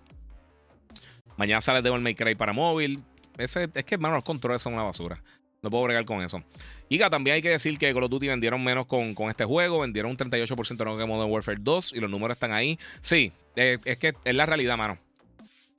Mañana 1.37 1.61
sale 1.61 1.81
Devil 1.81 2.01
May 2.01 2.15
Cry 2.15 2.35
para 2.35 2.53
móvil. 2.53 3.01
Ese, 3.37 3.69
es 3.73 3.85
que, 3.85 3.97
mano, 3.97 4.15
los 4.15 4.23
controles 4.23 4.61
son 4.61 4.73
una 4.73 4.83
basura. 4.83 5.21
No 5.61 5.69
puedo 5.69 5.83
bregar 5.83 6.05
con 6.05 6.21
eso. 6.21 6.43
Y 6.89 6.99
también 6.99 7.35
hay 7.35 7.41
que 7.41 7.49
decir 7.49 7.77
que 7.77 7.93
Call 7.93 8.03
of 8.03 8.11
Duty 8.11 8.27
vendieron 8.27 8.63
menos 8.63 8.85
con, 8.85 9.15
con 9.15 9.29
este 9.29 9.45
juego. 9.45 9.79
Vendieron 9.79 10.11
un 10.11 10.17
38% 10.17 10.77
menos 10.77 10.97
que 10.97 11.05
Modern 11.05 11.31
Warfare 11.31 11.57
2. 11.59 11.93
Y 11.93 11.99
los 11.99 12.09
números 12.09 12.35
están 12.35 12.51
ahí. 12.51 12.77
Sí, 13.01 13.31
eh, 13.55 13.79
es 13.83 13.97
que 13.97 14.13
es 14.23 14.35
la 14.35 14.45
realidad, 14.45 14.77
mano. 14.77 14.97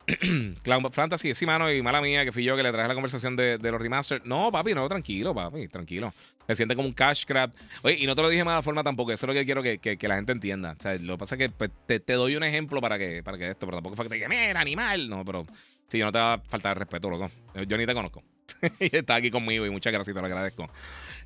Clown 0.63 0.93
Fantasy, 0.93 1.35
sí, 1.35 1.47
mano, 1.47 1.71
y 1.73 1.83
mala 1.83 2.01
mía 2.01 2.25
que 2.25 2.31
fui 2.33 2.45
yo 2.45 2.57
que 2.57 2.63
le 2.63 2.71
traje 2.71 2.89
la 2.89 2.95
conversación 2.95 3.37
de, 3.37 3.59
los 3.59 3.81
remasters. 3.81 4.25
No, 4.25 4.51
papi, 4.53 4.75
no, 4.75 4.89
tranquilo, 4.89 5.35
papi, 5.35 5.69
tranquilo. 5.69 6.13
Se 6.47 6.57
siente 6.57 6.77
como 6.77 6.89
un 6.89 6.95
cash 6.95 7.25
grab. 7.27 7.53
Oye, 7.83 7.97
y 7.99 8.07
no 8.07 8.15
te 8.15 8.23
lo 8.23 8.29
dije 8.29 8.41
de 8.41 8.45
mala 8.45 8.63
forma 8.63 8.85
tampoco, 8.85 9.13
eso 9.13 9.27
es 9.27 9.29
lo 9.29 9.35
que 9.35 9.45
quiero 9.45 9.63
que, 9.63 9.79
que, 9.79 10.09
la 10.09 10.17
gente 10.17 10.33
entienda. 10.33 10.77
Lo 11.01 11.15
que 11.15 11.19
pasa 11.19 11.35
es 11.35 11.39
que 11.39 11.51
pues, 11.51 11.71
te, 11.87 12.13
doy 12.13 12.37
un 12.37 12.45
ejemplo 12.45 12.81
para 12.81 12.99
que, 12.99 13.23
para 13.23 13.39
que 13.39 13.51
esto, 13.51 13.67
pero 13.67 13.79
tampoco 13.79 13.97
fue 13.97 14.05
que 14.05 14.11
te 14.11 14.29
diga, 14.29 14.61
animal. 14.61 15.09
No, 15.09 15.25
pero 15.25 15.47
sí, 15.89 15.99
yo 15.99 16.05
no 16.05 16.13
te 16.13 16.19
va 16.19 16.35
a 16.35 16.39
faltar 16.39 16.79
respeto, 16.79 17.11
loco. 17.11 17.31
Yo 17.67 17.77
ni 17.77 17.87
te 17.87 17.95
conozco. 17.95 18.23
y 18.81 18.97
está 18.97 19.17
aquí 19.17 19.31
conmigo 19.31 19.67
y 19.67 19.71
muchas 19.71 19.93
gracias, 19.93 20.15
te 20.15 20.21
lo 20.21 20.27
agradezco. 20.27 20.71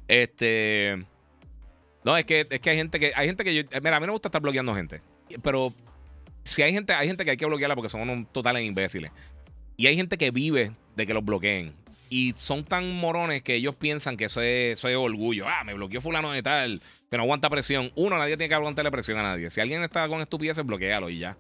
Este. 0.08 1.04
No, 2.04 2.16
es 2.16 2.24
que, 2.24 2.46
es 2.48 2.60
que 2.60 2.70
hay 2.70 2.76
gente 2.76 2.98
que. 2.98 3.12
Hay 3.14 3.26
gente 3.26 3.44
que 3.44 3.54
yo. 3.54 3.62
Mira, 3.82 3.96
a 3.96 4.00
mí 4.00 4.06
me 4.06 4.12
gusta 4.12 4.28
estar 4.28 4.40
bloqueando 4.40 4.74
gente. 4.74 5.02
Pero 5.42 5.74
si 6.44 6.62
hay 6.62 6.72
gente, 6.72 6.92
hay 6.92 7.06
gente 7.06 7.24
que 7.24 7.32
hay 7.32 7.36
que 7.36 7.46
bloquearla 7.46 7.76
porque 7.76 7.88
son 7.88 8.08
unos 8.08 8.32
totales 8.32 8.64
imbéciles. 8.64 9.12
Y 9.76 9.86
hay 9.86 9.96
gente 9.96 10.18
que 10.18 10.30
vive 10.30 10.72
de 10.96 11.06
que 11.06 11.14
los 11.14 11.24
bloqueen. 11.24 11.74
Y 12.12 12.34
son 12.38 12.64
tan 12.64 12.92
morones 12.92 13.40
que 13.42 13.54
ellos 13.54 13.76
piensan 13.76 14.16
que 14.16 14.24
eso 14.24 14.42
es, 14.42 14.78
eso 14.78 14.88
es 14.88 14.96
orgullo. 14.96 15.46
Ah, 15.48 15.62
me 15.64 15.74
bloqueó 15.74 16.00
fulano 16.00 16.32
de 16.32 16.42
tal, 16.42 16.82
que 17.08 17.16
no 17.16 17.22
aguanta 17.22 17.48
presión. 17.48 17.92
Uno, 17.94 18.18
nadie 18.18 18.36
tiene 18.36 18.48
que 18.48 18.54
aguantarle 18.56 18.90
presión 18.90 19.16
a 19.18 19.22
nadie. 19.22 19.48
Si 19.48 19.60
alguien 19.60 19.82
está 19.84 20.08
con 20.08 20.20
estupideces, 20.20 20.66
bloquealo 20.66 21.08
y 21.08 21.20
ya. 21.20 21.36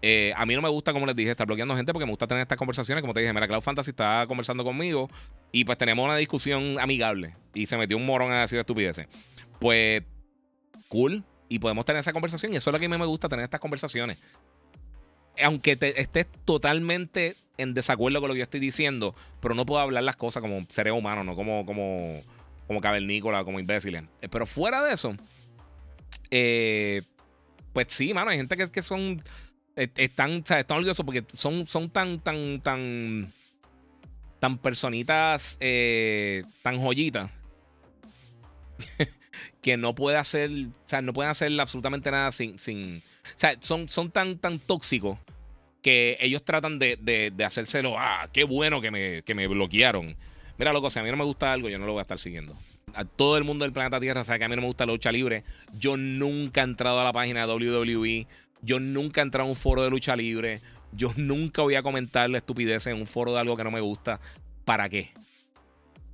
Eh, 0.00 0.32
a 0.34 0.46
mí 0.46 0.54
no 0.54 0.62
me 0.62 0.68
gusta, 0.70 0.94
como 0.94 1.04
les 1.04 1.14
dije, 1.14 1.30
estar 1.30 1.46
bloqueando 1.46 1.76
gente 1.76 1.92
porque 1.92 2.06
me 2.06 2.12
gusta 2.12 2.26
tener 2.26 2.40
estas 2.40 2.56
conversaciones. 2.56 3.02
Como 3.02 3.12
te 3.12 3.20
dije, 3.20 3.34
mira, 3.34 3.46
Cloud 3.46 3.60
Fantasy 3.60 3.90
está 3.90 4.24
conversando 4.26 4.64
conmigo 4.64 5.10
y 5.52 5.66
pues 5.66 5.76
tenemos 5.76 6.02
una 6.02 6.16
discusión 6.16 6.78
amigable. 6.80 7.34
Y 7.52 7.66
se 7.66 7.76
metió 7.76 7.98
un 7.98 8.06
morón 8.06 8.32
a 8.32 8.40
decir 8.40 8.58
estupideces. 8.58 9.08
Pues, 9.60 10.04
cool. 10.88 11.22
Y 11.50 11.58
podemos 11.58 11.84
tener 11.84 12.00
esa 12.00 12.14
conversación. 12.14 12.54
Y 12.54 12.56
eso 12.56 12.70
es 12.70 12.72
lo 12.72 12.78
que 12.78 12.86
a 12.86 12.88
mí 12.88 12.96
me 12.96 13.04
gusta, 13.04 13.28
tener 13.28 13.44
estas 13.44 13.60
conversaciones. 13.60 14.18
Aunque 15.42 15.76
te, 15.76 16.00
estés 16.00 16.26
totalmente 16.46 17.36
en 17.58 17.74
desacuerdo 17.74 18.20
con 18.20 18.28
lo 18.28 18.34
que 18.34 18.38
yo 18.38 18.44
estoy 18.44 18.60
diciendo, 18.60 19.14
pero 19.40 19.54
no 19.54 19.66
puedo 19.66 19.80
hablar 19.80 20.04
las 20.04 20.16
cosas 20.16 20.40
como 20.40 20.64
seres 20.70 20.92
humanos, 20.92 21.26
no 21.26 21.34
como, 21.34 21.66
como, 21.66 22.22
como 22.66 22.80
cavernícola, 22.80 23.44
como 23.44 23.60
imbéciles. 23.60 24.04
Eh, 24.22 24.28
pero 24.28 24.46
fuera 24.46 24.82
de 24.82 24.94
eso, 24.94 25.14
eh, 26.30 27.02
pues 27.72 27.88
sí, 27.90 28.14
mano, 28.14 28.30
hay 28.30 28.38
gente 28.38 28.56
que, 28.56 28.70
que 28.70 28.80
son 28.80 29.20
eh, 29.76 29.88
están, 29.96 30.40
o 30.42 30.46
sea, 30.46 30.60
están 30.60 30.78
orgullosos 30.78 31.04
porque 31.04 31.24
son, 31.32 31.66
son 31.66 31.90
tan, 31.90 32.20
tan, 32.20 32.60
tan, 32.60 33.28
tan 34.38 34.58
personitas, 34.58 35.58
tan 36.62 36.80
joyitas, 36.80 37.28
que 39.60 39.76
no 39.76 39.96
puede 39.96 40.16
hacer, 40.16 40.50
o 40.50 40.88
sea, 40.88 41.02
no 41.02 41.12
pueden 41.12 41.30
hacer 41.30 41.60
absolutamente 41.60 42.10
nada 42.12 42.30
sin, 42.30 42.56
sin, 42.56 42.98
o 42.98 43.38
sea, 43.38 43.56
son, 43.60 43.88
son 43.88 44.12
tan, 44.12 44.38
tan 44.38 44.60
tóxicos 44.60 45.18
que 45.82 46.16
ellos 46.20 46.44
tratan 46.44 46.78
de, 46.78 46.96
de, 46.96 47.44
hacérselo, 47.44 47.98
ah, 47.98 48.28
qué 48.32 48.44
bueno 48.44 48.80
que 48.80 48.90
me, 48.90 49.22
que 49.22 49.34
me 49.34 49.46
bloquearon. 49.46 50.16
Mira, 50.58 50.72
loco, 50.72 50.90
si 50.90 50.98
a 50.98 51.02
mí 51.02 51.10
no 51.10 51.16
me 51.16 51.24
gusta 51.24 51.52
algo, 51.52 51.68
yo 51.68 51.78
no 51.78 51.86
lo 51.86 51.92
voy 51.92 52.00
a 52.00 52.02
estar 52.02 52.18
siguiendo. 52.18 52.54
A 52.94 53.04
todo 53.04 53.36
el 53.36 53.44
mundo 53.44 53.64
del 53.64 53.72
planeta 53.72 54.00
Tierra 54.00 54.24
sabe 54.24 54.40
que 54.40 54.44
a 54.46 54.48
mí 54.48 54.56
no 54.56 54.62
me 54.62 54.68
gusta 54.68 54.86
la 54.86 54.92
lucha 54.92 55.12
libre. 55.12 55.44
Yo 55.78 55.96
nunca 55.96 56.62
he 56.62 56.64
entrado 56.64 57.00
a 57.00 57.04
la 57.04 57.12
página 57.12 57.46
de 57.46 57.52
WWE. 57.52 58.26
Yo 58.62 58.80
nunca 58.80 59.20
he 59.20 59.24
entrado 59.24 59.46
a 59.46 59.50
un 59.50 59.56
foro 59.56 59.82
de 59.84 59.90
lucha 59.90 60.16
libre. 60.16 60.60
Yo 60.92 61.12
nunca 61.16 61.62
voy 61.62 61.74
a 61.74 61.82
comentar 61.82 62.28
la 62.28 62.38
estupidez 62.38 62.86
en 62.86 62.96
un 62.96 63.06
foro 63.06 63.34
de 63.34 63.40
algo 63.40 63.56
que 63.56 63.64
no 63.64 63.70
me 63.70 63.80
gusta. 63.80 64.20
¿Para 64.64 64.88
qué? 64.88 65.12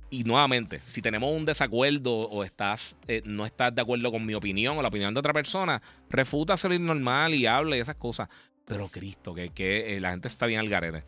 Y 0.09 0.23
nuevamente, 0.23 0.79
si 0.85 1.01
tenemos 1.01 1.35
un 1.35 1.45
desacuerdo 1.45 2.13
o 2.13 2.43
estás, 2.43 2.95
eh, 3.07 3.21
no 3.25 3.45
estás 3.45 3.73
de 3.73 3.81
acuerdo 3.81 4.11
con 4.11 4.25
mi 4.25 4.35
opinión 4.35 4.77
o 4.77 4.81
la 4.81 4.89
opinión 4.89 5.13
de 5.13 5.19
otra 5.19 5.33
persona, 5.33 5.81
refuta 6.09 6.55
salir 6.55 6.79
normal 6.79 7.33
y 7.33 7.47
hable 7.47 7.77
y 7.77 7.79
esas 7.79 7.95
cosas. 7.95 8.29
Pero 8.65 8.87
Cristo, 8.89 9.33
que, 9.33 9.49
que 9.49 9.95
eh, 9.95 9.99
la 9.99 10.11
gente 10.11 10.27
está 10.27 10.45
bien 10.45 10.59
al 10.59 10.69
garete. 10.69 11.03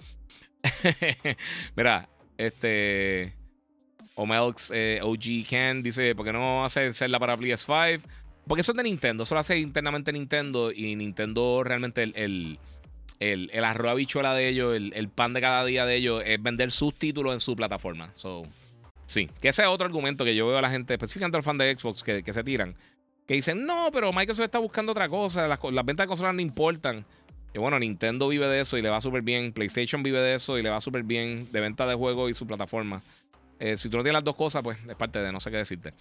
Mira, 1.75 2.09
este. 2.37 3.33
Omelx 4.15 4.71
eh, 4.73 4.99
OG 5.03 5.47
Ken 5.47 5.83
dice: 5.83 6.15
¿Por 6.15 6.25
qué 6.25 6.33
no 6.33 6.65
hace 6.65 7.07
la 7.07 7.19
para 7.19 7.37
PS5? 7.37 8.01
Porque 8.47 8.61
eso 8.61 8.71
es 8.71 8.77
de 8.77 8.83
Nintendo, 8.83 9.23
eso 9.23 9.35
lo 9.35 9.41
hace 9.41 9.59
internamente 9.59 10.13
Nintendo 10.13 10.71
y 10.71 10.95
Nintendo 10.95 11.63
realmente 11.63 12.03
el, 12.03 12.13
el, 12.15 12.59
el, 13.19 13.51
el 13.51 13.63
de 13.63 14.47
ellos, 14.47 14.75
el, 14.75 15.09
pan 15.09 15.33
de 15.33 15.41
cada 15.41 15.65
día 15.65 15.85
de 15.85 15.95
ellos 15.95 16.23
es 16.25 16.41
vender 16.41 16.71
sus 16.71 16.93
títulos 16.93 17.33
en 17.33 17.41
su 17.41 17.55
plataforma. 17.57 18.09
So, 18.13 18.43
sí, 19.05 19.29
que 19.41 19.49
ese 19.49 19.63
es 19.63 19.67
otro 19.67 19.85
argumento 19.85 20.23
que 20.23 20.33
yo 20.33 20.47
veo 20.47 20.57
a 20.57 20.61
la 20.61 20.69
gente, 20.69 20.93
específicamente 20.93 21.37
los 21.37 21.45
fans 21.45 21.59
de 21.59 21.75
Xbox, 21.75 22.03
que, 22.03 22.23
que, 22.23 22.31
se 22.31 22.43
tiran, 22.43 22.73
que 23.27 23.33
dicen, 23.33 23.65
no, 23.65 23.89
pero 23.91 24.13
Microsoft 24.13 24.45
está 24.45 24.59
buscando 24.59 24.93
otra 24.93 25.09
cosa, 25.09 25.45
las, 25.45 25.59
las 25.61 25.85
ventas 25.85 26.05
de 26.05 26.07
consolas 26.07 26.33
no 26.33 26.41
importan. 26.41 27.05
Y 27.57 27.59
bueno, 27.59 27.79
Nintendo 27.79 28.27
vive 28.27 28.45
de 28.45 28.59
eso 28.61 28.77
y 28.77 28.83
le 28.83 28.89
va 28.89 29.01
súper 29.01 29.23
bien, 29.23 29.51
PlayStation 29.51 30.03
vive 30.03 30.19
de 30.19 30.35
eso 30.35 30.59
y 30.59 30.61
le 30.61 30.69
va 30.69 30.79
súper 30.79 31.01
bien 31.01 31.51
de 31.51 31.59
venta 31.59 31.87
de 31.87 31.95
juegos 31.95 32.29
y 32.29 32.35
su 32.35 32.45
plataforma. 32.45 33.01
Eh, 33.57 33.77
si 33.77 33.89
tú 33.89 33.97
no 33.97 34.03
tienes 34.03 34.13
las 34.13 34.23
dos 34.23 34.35
cosas, 34.35 34.61
pues 34.61 34.77
es 34.87 34.95
parte 34.95 35.17
de 35.17 35.31
no 35.31 35.39
sé 35.39 35.49
qué 35.49 35.57
decirte. 35.57 35.95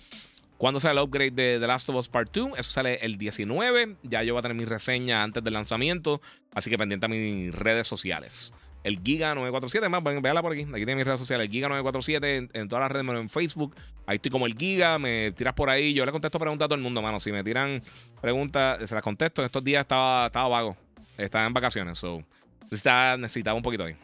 ¿Cuándo 0.59 0.81
sale 0.81 1.01
el 1.01 1.07
upgrade 1.07 1.31
de 1.31 1.59
The 1.59 1.67
Last 1.67 1.89
of 1.89 1.97
Us 1.97 2.11
Part 2.11 2.31
2? 2.35 2.59
Eso 2.59 2.71
sale 2.71 2.97
el 2.97 3.17
19. 3.17 3.97
Ya 4.03 4.23
yo 4.23 4.35
voy 4.35 4.41
a 4.41 4.43
tener 4.43 4.55
mi 4.55 4.67
reseña 4.67 5.23
antes 5.23 5.43
del 5.43 5.55
lanzamiento. 5.55 6.21
Así 6.55 6.69
que 6.69 6.77
pendiente 6.77 7.07
a 7.07 7.09
mis 7.09 7.55
redes 7.55 7.87
sociales. 7.87 8.53
el 8.85 9.03
Giga947. 9.03 9.89
Más, 9.89 10.05
véala 10.05 10.43
por 10.43 10.53
aquí. 10.53 10.65
Aquí 10.65 10.85
tiene 10.85 10.97
mis 10.97 11.07
redes 11.07 11.21
sociales. 11.21 11.49
El 11.49 11.53
Giga947 11.55 12.51
en, 12.53 12.69
todas 12.69 12.83
las 12.83 12.93
redes, 12.93 13.19
en 13.19 13.31
Facebook. 13.31 13.75
Ahí 14.07 14.17
estoy 14.17 14.31
como 14.31 14.45
el 14.45 14.59
Giga. 14.59 14.99
Me 14.99 15.33
tiras 15.33 15.55
por 15.55 15.71
ahí. 15.71 15.95
Yo 15.95 16.05
le 16.05 16.13
contesto 16.13 16.39
preguntas 16.39 16.67
a 16.67 16.69
todo 16.69 16.77
el 16.77 16.83
mundo, 16.83 17.01
mano. 17.01 17.19
Si 17.19 17.33
me 17.33 17.43
tiran 17.43 17.83
preguntas, 18.21 18.87
se 18.87 18.95
las 18.95 19.03
contesto. 19.03 19.41
En 19.41 19.47
estos 19.47 19.65
días 19.65 19.81
estaba, 19.81 20.27
estaba 20.27 20.49
vago. 20.49 20.86
Estaba 21.17 21.47
en 21.47 21.53
vacaciones. 21.53 21.99
So, 21.99 22.23
necesitaba, 22.71 23.55
un 23.55 23.63
poquito 23.63 23.85
ahí. 23.85 23.97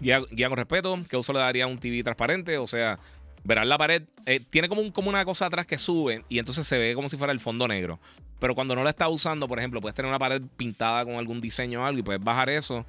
Guía, 0.00 0.20
guía, 0.30 0.48
con 0.48 0.56
respeto. 0.56 0.98
¿Qué 1.08 1.16
uso 1.16 1.32
le 1.32 1.38
daría 1.38 1.66
un 1.66 1.78
TV 1.78 2.02
transparente? 2.02 2.58
O 2.58 2.66
sea, 2.66 2.98
verás 3.44 3.66
la 3.66 3.78
pared. 3.78 4.02
Eh, 4.26 4.40
tiene 4.50 4.68
como, 4.68 4.92
como 4.92 5.08
una 5.08 5.24
cosa 5.24 5.46
atrás 5.46 5.66
que 5.66 5.78
sube 5.78 6.24
y 6.28 6.38
entonces 6.38 6.66
se 6.66 6.78
ve 6.78 6.94
como 6.94 7.08
si 7.08 7.16
fuera 7.16 7.32
el 7.32 7.40
fondo 7.40 7.68
negro. 7.68 8.00
Pero 8.38 8.54
cuando 8.54 8.74
no 8.74 8.82
la 8.82 8.90
estás 8.90 9.08
usando, 9.08 9.46
por 9.46 9.58
ejemplo, 9.58 9.80
puedes 9.80 9.94
tener 9.94 10.08
una 10.08 10.18
pared 10.18 10.42
pintada 10.56 11.04
con 11.04 11.14
algún 11.14 11.40
diseño 11.40 11.82
o 11.82 11.84
algo 11.84 12.00
y 12.00 12.02
puedes 12.02 12.22
bajar 12.22 12.50
eso 12.50 12.84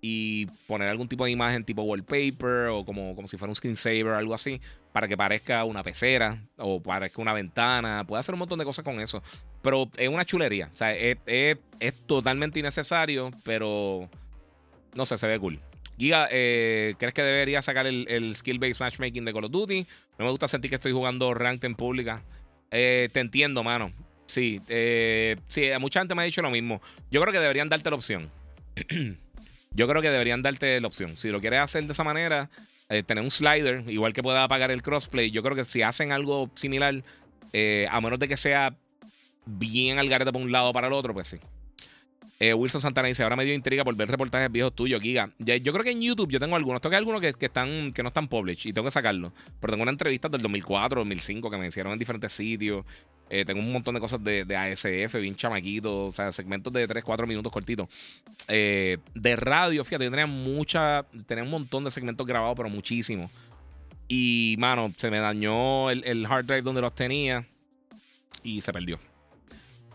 y 0.00 0.46
poner 0.66 0.88
algún 0.88 1.08
tipo 1.08 1.24
de 1.24 1.30
imagen 1.30 1.64
tipo 1.64 1.82
wallpaper 1.82 2.68
o 2.68 2.84
como, 2.84 3.14
como 3.16 3.26
si 3.26 3.36
fuera 3.36 3.50
un 3.50 3.56
screensaver 3.56 4.08
algo 4.08 4.34
así 4.34 4.60
para 4.92 5.08
que 5.08 5.16
parezca 5.16 5.64
una 5.64 5.82
pecera 5.82 6.42
o 6.56 6.80
parezca 6.82 7.20
una 7.20 7.32
ventana. 7.32 8.04
Puede 8.06 8.20
hacer 8.20 8.34
un 8.34 8.40
montón 8.40 8.58
de 8.58 8.64
cosas 8.64 8.84
con 8.84 9.00
eso. 9.00 9.22
Pero 9.62 9.88
es 9.96 10.08
una 10.08 10.24
chulería. 10.24 10.70
O 10.72 10.76
sea, 10.76 10.94
es, 10.94 11.58
totalmente 12.06 12.58
innecesario, 12.58 13.30
pero 13.44 14.08
no 14.94 15.06
sé, 15.06 15.18
se 15.18 15.26
ve 15.26 15.38
cool. 15.38 15.60
Giga, 15.98 16.28
eh, 16.30 16.94
¿crees 16.98 17.12
que 17.12 17.22
debería 17.22 17.60
sacar 17.60 17.86
el, 17.86 18.34
skill-based 18.34 18.80
matchmaking 18.80 19.24
de 19.24 19.32
Call 19.32 19.44
of 19.44 19.50
Duty? 19.50 19.84
No 20.18 20.24
me 20.24 20.30
gusta 20.30 20.48
sentir 20.48 20.70
que 20.70 20.76
estoy 20.76 20.92
jugando 20.92 21.34
ranked 21.34 21.66
en 21.66 21.74
pública. 21.74 22.22
Eh, 22.70 23.08
te 23.12 23.20
entiendo, 23.20 23.64
mano. 23.64 23.92
Sí, 24.26 24.60
eh, 24.68 25.36
sí, 25.48 25.68
mucha 25.80 26.00
gente 26.00 26.14
me 26.14 26.22
ha 26.22 26.24
dicho 26.24 26.42
lo 26.42 26.50
mismo. 26.50 26.80
Yo 27.10 27.20
creo 27.20 27.32
que 27.32 27.40
deberían 27.40 27.68
darte 27.68 27.90
la 27.90 27.96
opción. 27.96 28.30
Yo 29.70 29.86
creo 29.86 30.02
que 30.02 30.10
deberían 30.10 30.42
darte 30.42 30.80
la 30.80 30.86
opción. 30.86 31.16
Si 31.16 31.28
lo 31.30 31.40
quieres 31.40 31.60
hacer 31.60 31.84
de 31.84 31.92
esa 31.92 32.04
manera, 32.04 32.50
eh, 32.88 33.02
tener 33.02 33.22
un 33.22 33.30
slider, 33.30 33.84
igual 33.88 34.12
que 34.12 34.22
pueda 34.22 34.44
apagar 34.44 34.70
el 34.70 34.82
crossplay, 34.82 35.30
yo 35.30 35.42
creo 35.42 35.54
que 35.54 35.64
si 35.64 35.82
hacen 35.82 36.12
algo 36.12 36.50
similar, 36.54 37.02
eh, 37.52 37.86
a 37.90 38.00
menos 38.00 38.18
de 38.18 38.28
que 38.28 38.36
sea 38.36 38.74
bien 39.46 39.98
al 39.98 40.08
garete 40.08 40.32
por 40.32 40.42
un 40.42 40.52
lado 40.52 40.70
o 40.70 40.72
para 40.72 40.86
el 40.86 40.92
otro, 40.92 41.12
pues 41.12 41.28
sí. 41.28 41.38
Eh, 42.40 42.54
Wilson 42.54 42.80
Santana 42.80 43.08
dice: 43.08 43.24
Ahora 43.24 43.36
me 43.36 43.44
dio 43.44 43.52
intriga 43.52 43.84
por 43.84 43.96
ver 43.96 44.08
reportajes 44.08 44.50
viejos 44.50 44.72
tuyos, 44.72 45.02
Giga. 45.02 45.30
yo 45.38 45.72
creo 45.72 45.82
que 45.82 45.90
en 45.90 46.00
YouTube 46.00 46.30
yo 46.30 46.38
tengo 46.38 46.54
algunos. 46.54 46.80
Tengo 46.80 46.96
algunos 46.96 47.20
que, 47.20 47.32
que, 47.32 47.46
están, 47.46 47.92
que 47.92 48.02
no 48.02 48.08
están 48.08 48.28
published 48.28 48.70
y 48.70 48.72
tengo 48.72 48.86
que 48.86 48.92
sacarlos. 48.92 49.32
Pero 49.60 49.72
tengo 49.72 49.82
una 49.82 49.90
entrevista 49.90 50.28
del 50.28 50.40
2004, 50.42 51.00
2005 51.00 51.50
que 51.50 51.58
me 51.58 51.66
hicieron 51.66 51.92
en 51.92 51.98
diferentes 51.98 52.32
sitios. 52.32 52.84
Eh, 53.30 53.44
tengo 53.44 53.60
un 53.60 53.72
montón 53.72 53.94
de 53.94 54.00
cosas 54.00 54.22
de, 54.22 54.44
de, 54.44 54.56
ASF, 54.56 55.14
bien 55.20 55.36
chamaquito, 55.36 56.06
o 56.06 56.12
sea, 56.14 56.32
segmentos 56.32 56.72
de 56.72 56.88
3, 56.88 57.04
4 57.04 57.26
minutos 57.26 57.52
cortitos. 57.52 57.88
Eh, 58.48 58.98
de 59.14 59.36
radio, 59.36 59.84
fíjate, 59.84 60.04
yo 60.04 60.10
tenía 60.10 60.26
mucha, 60.26 61.04
tenía 61.26 61.44
un 61.44 61.50
montón 61.50 61.84
de 61.84 61.90
segmentos 61.90 62.26
grabados, 62.26 62.56
pero 62.56 62.68
muchísimo. 62.68 63.30
Y, 64.08 64.56
mano, 64.58 64.92
se 64.96 65.10
me 65.10 65.18
dañó 65.18 65.90
el, 65.90 66.02
el 66.04 66.24
hard 66.26 66.46
drive 66.46 66.62
donde 66.62 66.80
los 66.80 66.94
tenía 66.94 67.46
y 68.42 68.62
se 68.62 68.72
perdió. 68.72 68.98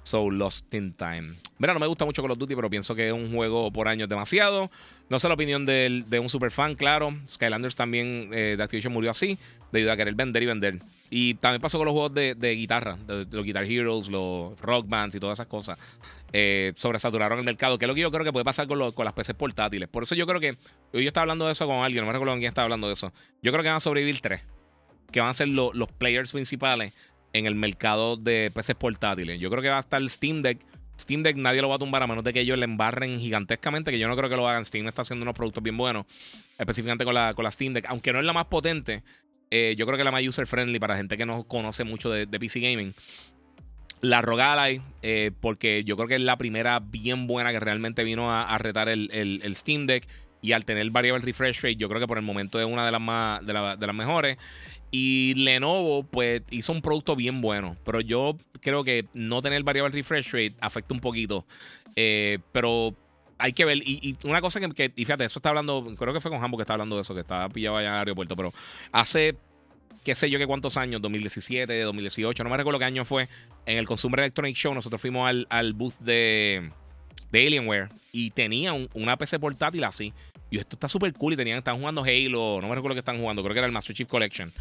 So 0.03 0.29
Lost 0.29 0.73
in 0.73 0.93
Time. 0.93 1.33
Mira, 1.57 1.73
no 1.73 1.79
me 1.79 1.87
gusta 1.87 2.05
mucho 2.05 2.21
Call 2.21 2.31
of 2.31 2.37
Duty, 2.37 2.55
pero 2.55 2.69
pienso 2.69 2.93
que 2.93 3.11
un 3.11 3.31
juego 3.33 3.71
por 3.71 3.87
año 3.87 4.03
es 4.03 4.09
demasiado. 4.09 4.69
No 5.09 5.17
sé 5.17 5.27
la 5.29 5.33
opinión 5.33 5.65
de, 5.65 6.19
un 6.21 6.29
super 6.29 6.51
fan, 6.51 6.75
claro. 6.75 7.17
Skylanders 7.27 7.75
también 7.75 8.29
eh, 8.33 8.55
de 8.57 8.63
Activision 8.63 8.93
murió 8.93 9.11
así, 9.11 9.37
debido 9.71 9.91
a 9.91 9.97
querer 9.97 10.15
vender 10.15 10.43
y 10.43 10.45
vender. 10.45 10.79
Y 11.15 11.35
también 11.35 11.61
pasó 11.61 11.77
con 11.77 11.85
los 11.85 11.91
juegos 11.91 12.11
de, 12.15 12.55
guitarra, 12.55 12.97
los 13.07 13.45
Guitar 13.45 13.65
Heroes, 13.65 14.07
los 14.07 14.59
Rock 14.59 14.87
Bands 14.89 15.13
y 15.13 15.19
todas 15.19 15.35
esas 15.35 15.45
cosas. 15.45 15.77
Eh, 16.31 16.73
sobresaturaron 16.75 17.37
el 17.37 17.45
mercado, 17.45 17.77
que 17.77 17.85
es 17.85 17.87
lo 17.87 17.93
que 17.93 18.01
yo 18.01 18.09
creo 18.09 18.23
que 18.25 18.33
puede 18.33 18.43
pasar 18.43 18.65
con, 18.65 18.79
las 18.79 19.13
PCs 19.13 19.35
portátiles. 19.35 19.87
Por 19.89 20.01
eso 20.01 20.15
yo 20.15 20.25
creo 20.25 20.39
que. 20.39 20.57
Yo 20.91 21.01
estaba 21.01 21.21
hablando 21.21 21.45
de 21.45 21.51
eso 21.51 21.67
con 21.67 21.83
alguien, 21.83 22.01
no 22.01 22.07
me 22.07 22.13
recuerdo 22.13 22.33
con 22.33 22.39
quién 22.39 22.49
estaba 22.49 22.63
hablando 22.63 22.87
de 22.87 22.93
eso. 22.93 23.13
Yo 23.43 23.51
creo 23.51 23.61
que 23.61 23.69
van 23.69 23.77
a 23.77 23.79
sobrevivir 23.79 24.21
tres, 24.21 24.41
que 25.11 25.19
van 25.19 25.29
a 25.29 25.33
ser 25.33 25.49
los 25.49 25.93
players 25.99 26.31
principales 26.31 26.93
en 27.31 27.45
el 27.45 27.53
mercado 27.53 28.17
de 28.17 28.49
PCs 28.51 28.73
portátiles. 28.73 29.39
Yo 29.39 29.51
creo 29.51 29.61
que 29.61 29.69
va 29.69 29.77
a 29.77 29.81
estar 29.81 30.01
Steam 30.09 30.41
Deck. 30.41 30.65
Steam 30.99 31.21
Deck 31.21 31.37
nadie 31.37 31.61
lo 31.61 31.69
va 31.69 31.75
a 31.75 31.79
tumbar 31.79 32.01
a 32.01 32.07
menos 32.07 32.23
de 32.23 32.33
que 32.33 32.39
ellos 32.39 32.57
le 32.57 32.65
embarren 32.65 33.19
gigantescamente, 33.19 33.91
que 33.91 33.99
yo 33.99 34.07
no 34.07 34.15
creo 34.15 34.31
que 34.31 34.35
lo 34.35 34.47
hagan. 34.49 34.65
Steam 34.65 34.87
está 34.87 35.03
haciendo 35.03 35.21
unos 35.21 35.35
productos 35.35 35.61
bien 35.61 35.77
buenos, 35.77 36.07
específicamente 36.57 37.05
con 37.05 37.13
la, 37.13 37.35
con 37.35 37.43
la 37.43 37.51
Steam 37.51 37.73
Deck. 37.73 37.85
Aunque 37.87 38.11
no 38.11 38.17
es 38.17 38.25
la 38.25 38.33
más 38.33 38.45
potente, 38.45 39.03
eh, 39.51 39.75
yo 39.77 39.85
creo 39.85 39.97
que 39.97 40.03
la 40.03 40.11
más 40.11 40.23
user 40.23 40.47
friendly 40.47 40.79
para 40.79 40.95
gente 40.95 41.17
que 41.17 41.25
no 41.25 41.43
conoce 41.43 41.83
mucho 41.83 42.09
de, 42.09 42.27
PC 42.27 42.59
Gaming. 42.59 42.93
La 44.01 44.21
Rogalai, 44.21 44.81
eh, 45.01 45.31
porque 45.39 45.83
yo 45.85 45.95
creo 45.95 46.07
que 46.07 46.15
es 46.15 46.21
la 46.21 46.37
primera 46.37 46.79
bien 46.79 47.25
buena 47.27 47.51
que 47.51 47.59
realmente 47.59 48.03
vino 48.03 48.31
a, 48.31 48.57
retar 48.57 48.89
el, 48.89 49.09
el, 49.11 49.55
Steam 49.55 49.85
Deck. 49.85 50.07
Y 50.41 50.51
al 50.51 50.65
tener 50.65 50.89
variable 50.91 51.23
refresh 51.23 51.61
rate, 51.61 51.77
yo 51.77 51.87
creo 51.87 52.01
que 52.01 52.07
por 52.07 52.17
el 52.17 52.23
momento 52.25 52.59
es 52.59 52.65
una 52.65 52.85
de 52.85 52.91
las 52.91 52.99
más 52.99 53.45
de, 53.45 53.53
de 53.53 53.87
las 53.87 53.95
mejores. 53.95 54.37
Y 54.91 55.33
Lenovo, 55.35 56.03
pues, 56.03 56.43
hizo 56.51 56.71
un 56.71 56.81
producto 56.81 57.15
bien 57.15 57.39
bueno. 57.39 57.77
Pero 57.85 58.01
yo 58.01 58.37
creo 58.59 58.83
que 58.83 59.05
no 59.13 59.41
tener 59.41 59.63
variable 59.63 59.95
refresh 59.95 60.31
rate 60.31 60.53
afecta 60.59 60.93
un 60.93 60.99
poquito. 60.99 61.45
Eh, 61.95 62.39
pero 62.51 62.95
hay 63.43 63.51
que 63.51 63.65
ver. 63.65 63.77
Y, 63.77 64.15
una 64.23 64.39
cosa 64.39 64.61
que, 64.61 64.91
y 64.95 65.05
fíjate, 65.05 65.25
eso 65.25 65.39
está 65.39 65.49
hablando, 65.49 65.83
creo 65.97 66.13
que 66.13 66.21
fue 66.21 66.31
con 66.31 66.41
Hambo 66.41 66.57
que 66.57 66.63
está 66.63 66.73
hablando 66.73 66.95
de 66.95 67.01
eso, 67.01 67.13
que 67.13 67.19
estaba 67.19 67.49
pillado 67.49 67.75
allá 67.75 67.89
en 67.89 67.93
el 67.95 67.99
aeropuerto. 67.99 68.37
Pero 68.37 68.53
hace, 68.93 69.35
qué 70.05 70.15
sé 70.15 70.29
yo, 70.29 70.39
qué 70.39 70.47
cuántos 70.47 70.77
años, 70.77 71.01
2017, 71.01 71.81
2018, 71.81 72.43
no 72.45 72.49
me 72.49 72.55
recuerdo 72.55 72.79
qué 72.79 72.85
año 72.85 73.03
fue, 73.03 73.27
en 73.65 73.77
el 73.77 73.85
Consumer 73.85 74.21
Electronic 74.21 74.55
Show, 74.55 74.73
nosotros 74.73 75.01
fuimos 75.01 75.27
al, 75.27 75.45
al 75.49 75.73
booth 75.73 75.99
de, 75.99 76.71
de 77.31 77.47
Alienware 77.47 77.89
y 78.13 78.31
tenía 78.31 78.71
una 78.93 79.17
PC 79.17 79.39
portátil 79.39 79.83
así. 79.83 80.13
Y 80.49 80.59
esto 80.59 80.75
está 80.77 80.87
súper 80.87 81.11
cool. 81.13 81.33
Y 81.33 81.35
tenían, 81.35 81.57
estaban 81.57 81.79
jugando 81.79 82.03
Halo. 82.03 82.61
No 82.61 82.69
me 82.69 82.75
recuerdo 82.75 82.95
que 82.95 82.99
están 82.99 83.19
jugando. 83.19 83.41
Creo 83.43 83.53
que 83.53 83.59
era 83.59 83.67
el 83.67 83.73
Master 83.73 83.95
Chief 83.95 84.07
Collection. 84.07 84.51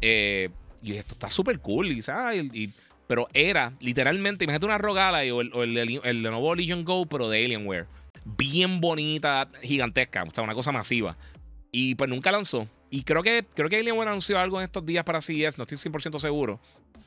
Eh, 0.00 0.50
y 0.82 0.92
esto 0.92 1.14
está 1.14 1.30
súper 1.30 1.58
cool. 1.58 1.90
Y, 1.90 2.70
pero 3.06 3.26
era 3.32 3.72
literalmente, 3.80 4.44
imagínate 4.44 4.66
una 4.66 4.76
Rogala 4.76 5.20
o 5.34 5.40
el, 5.40 5.50
o 5.54 5.62
el, 5.62 5.76
el, 5.76 6.22
Lenovo 6.22 6.54
Legion 6.54 6.84
Go, 6.84 7.06
pero 7.06 7.30
de 7.30 7.42
Alienware. 7.42 7.86
Bien 8.36 8.80
bonita, 8.80 9.48
gigantesca. 9.62 10.24
O 10.24 10.30
sea, 10.30 10.44
una 10.44 10.54
cosa 10.54 10.70
masiva. 10.70 11.16
Y 11.72 11.94
pues 11.94 12.10
nunca 12.10 12.30
lanzó. 12.30 12.68
Y 12.90 13.02
creo 13.02 13.22
que, 13.22 13.46
creo 13.54 13.68
que 13.68 13.76
Alienware 13.76 14.08
anunció 14.08 14.38
algo 14.38 14.60
en 14.60 14.64
estos 14.64 14.84
días 14.84 15.04
para 15.04 15.22
CES. 15.22 15.56
No 15.56 15.64
estoy 15.64 15.78
100% 15.78 16.18
seguro. 16.18 16.60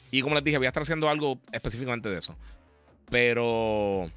Y 0.09 0.21
como 0.21 0.35
les 0.35 0.43
dije, 0.43 0.57
voy 0.57 0.65
a 0.65 0.69
estar 0.69 0.83
haciendo 0.83 1.09
algo 1.09 1.39
específicamente 1.51 2.09
de 2.09 2.17
eso. 2.17 2.35
Pero. 3.09 4.09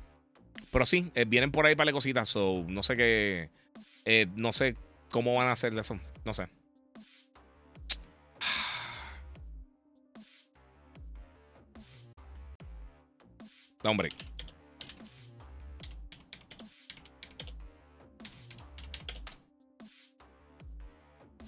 Pero 0.72 0.86
sí, 0.86 1.10
eh, 1.14 1.24
vienen 1.26 1.50
por 1.50 1.66
ahí 1.66 1.76
para 1.76 1.92
cositas. 1.92 2.28
So, 2.28 2.64
no 2.68 2.82
sé 2.82 2.96
qué. 2.96 3.50
Eh, 4.04 4.26
no 4.34 4.52
sé 4.52 4.76
cómo 5.10 5.34
van 5.34 5.48
a 5.48 5.52
hacer 5.52 5.78
eso. 5.78 5.98
No 6.24 6.32
sé. 6.32 6.48
Hombre. 13.84 14.08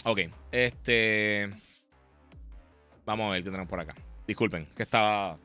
Ok, 0.08 0.20
este. 0.52 1.50
Vamos 3.04 3.26
a 3.26 3.32
ver 3.32 3.42
qué 3.42 3.50
tenemos 3.50 3.68
por 3.68 3.80
acá. 3.80 3.92
Disculpen, 4.24 4.68
que 4.76 4.84
estaba. 4.84 5.36